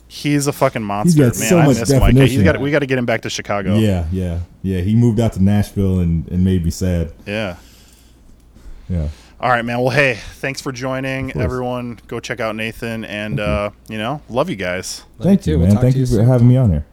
He's 0.07 0.47
a 0.47 0.51
fucking 0.51 0.81
monster, 0.83 1.19
got 1.29 1.39
man. 1.39 1.49
so 1.49 1.59
I 1.59 1.65
much 1.67 1.79
miss 1.79 1.89
Mike. 1.91 2.01
He's 2.01 2.13
definition. 2.15 2.43
got 2.43 2.59
we 2.59 2.71
got 2.71 2.79
to 2.79 2.85
get 2.87 2.97
him 2.97 3.05
back 3.05 3.21
to 3.21 3.29
Chicago. 3.29 3.77
yeah, 3.77 4.07
yeah, 4.11 4.39
yeah. 4.63 4.81
He 4.81 4.93
moved 4.95 5.19
out 5.19 5.33
to 5.33 5.43
Nashville 5.43 5.99
and, 5.99 6.27
and 6.29 6.43
made 6.43 6.65
me 6.65 6.71
sad. 6.71 7.13
yeah. 7.25 7.55
Yeah, 8.89 9.07
All 9.41 9.49
right, 9.49 9.63
man. 9.63 9.79
Well, 9.79 9.91
hey, 9.91 10.15
thanks 10.15 10.59
for 10.59 10.73
joining. 10.73 11.31
Everyone, 11.37 11.97
go 12.07 12.19
check 12.19 12.41
out 12.41 12.57
Nathan, 12.57 13.05
and 13.05 13.39
uh, 13.39 13.69
you 13.87 13.97
know, 13.97 14.21
love 14.27 14.49
you 14.49 14.57
guys. 14.57 15.03
Love 15.17 15.27
thank 15.27 15.47
you 15.47 15.53
you, 15.53 15.57
too. 15.57 15.59
We'll 15.63 15.73
man. 15.75 15.81
Thank 15.81 15.95
you 15.95 16.01
you 16.01 16.17
for 16.17 16.23
having 16.23 16.49
me 16.49 16.57
on 16.57 16.71
here. 16.71 16.85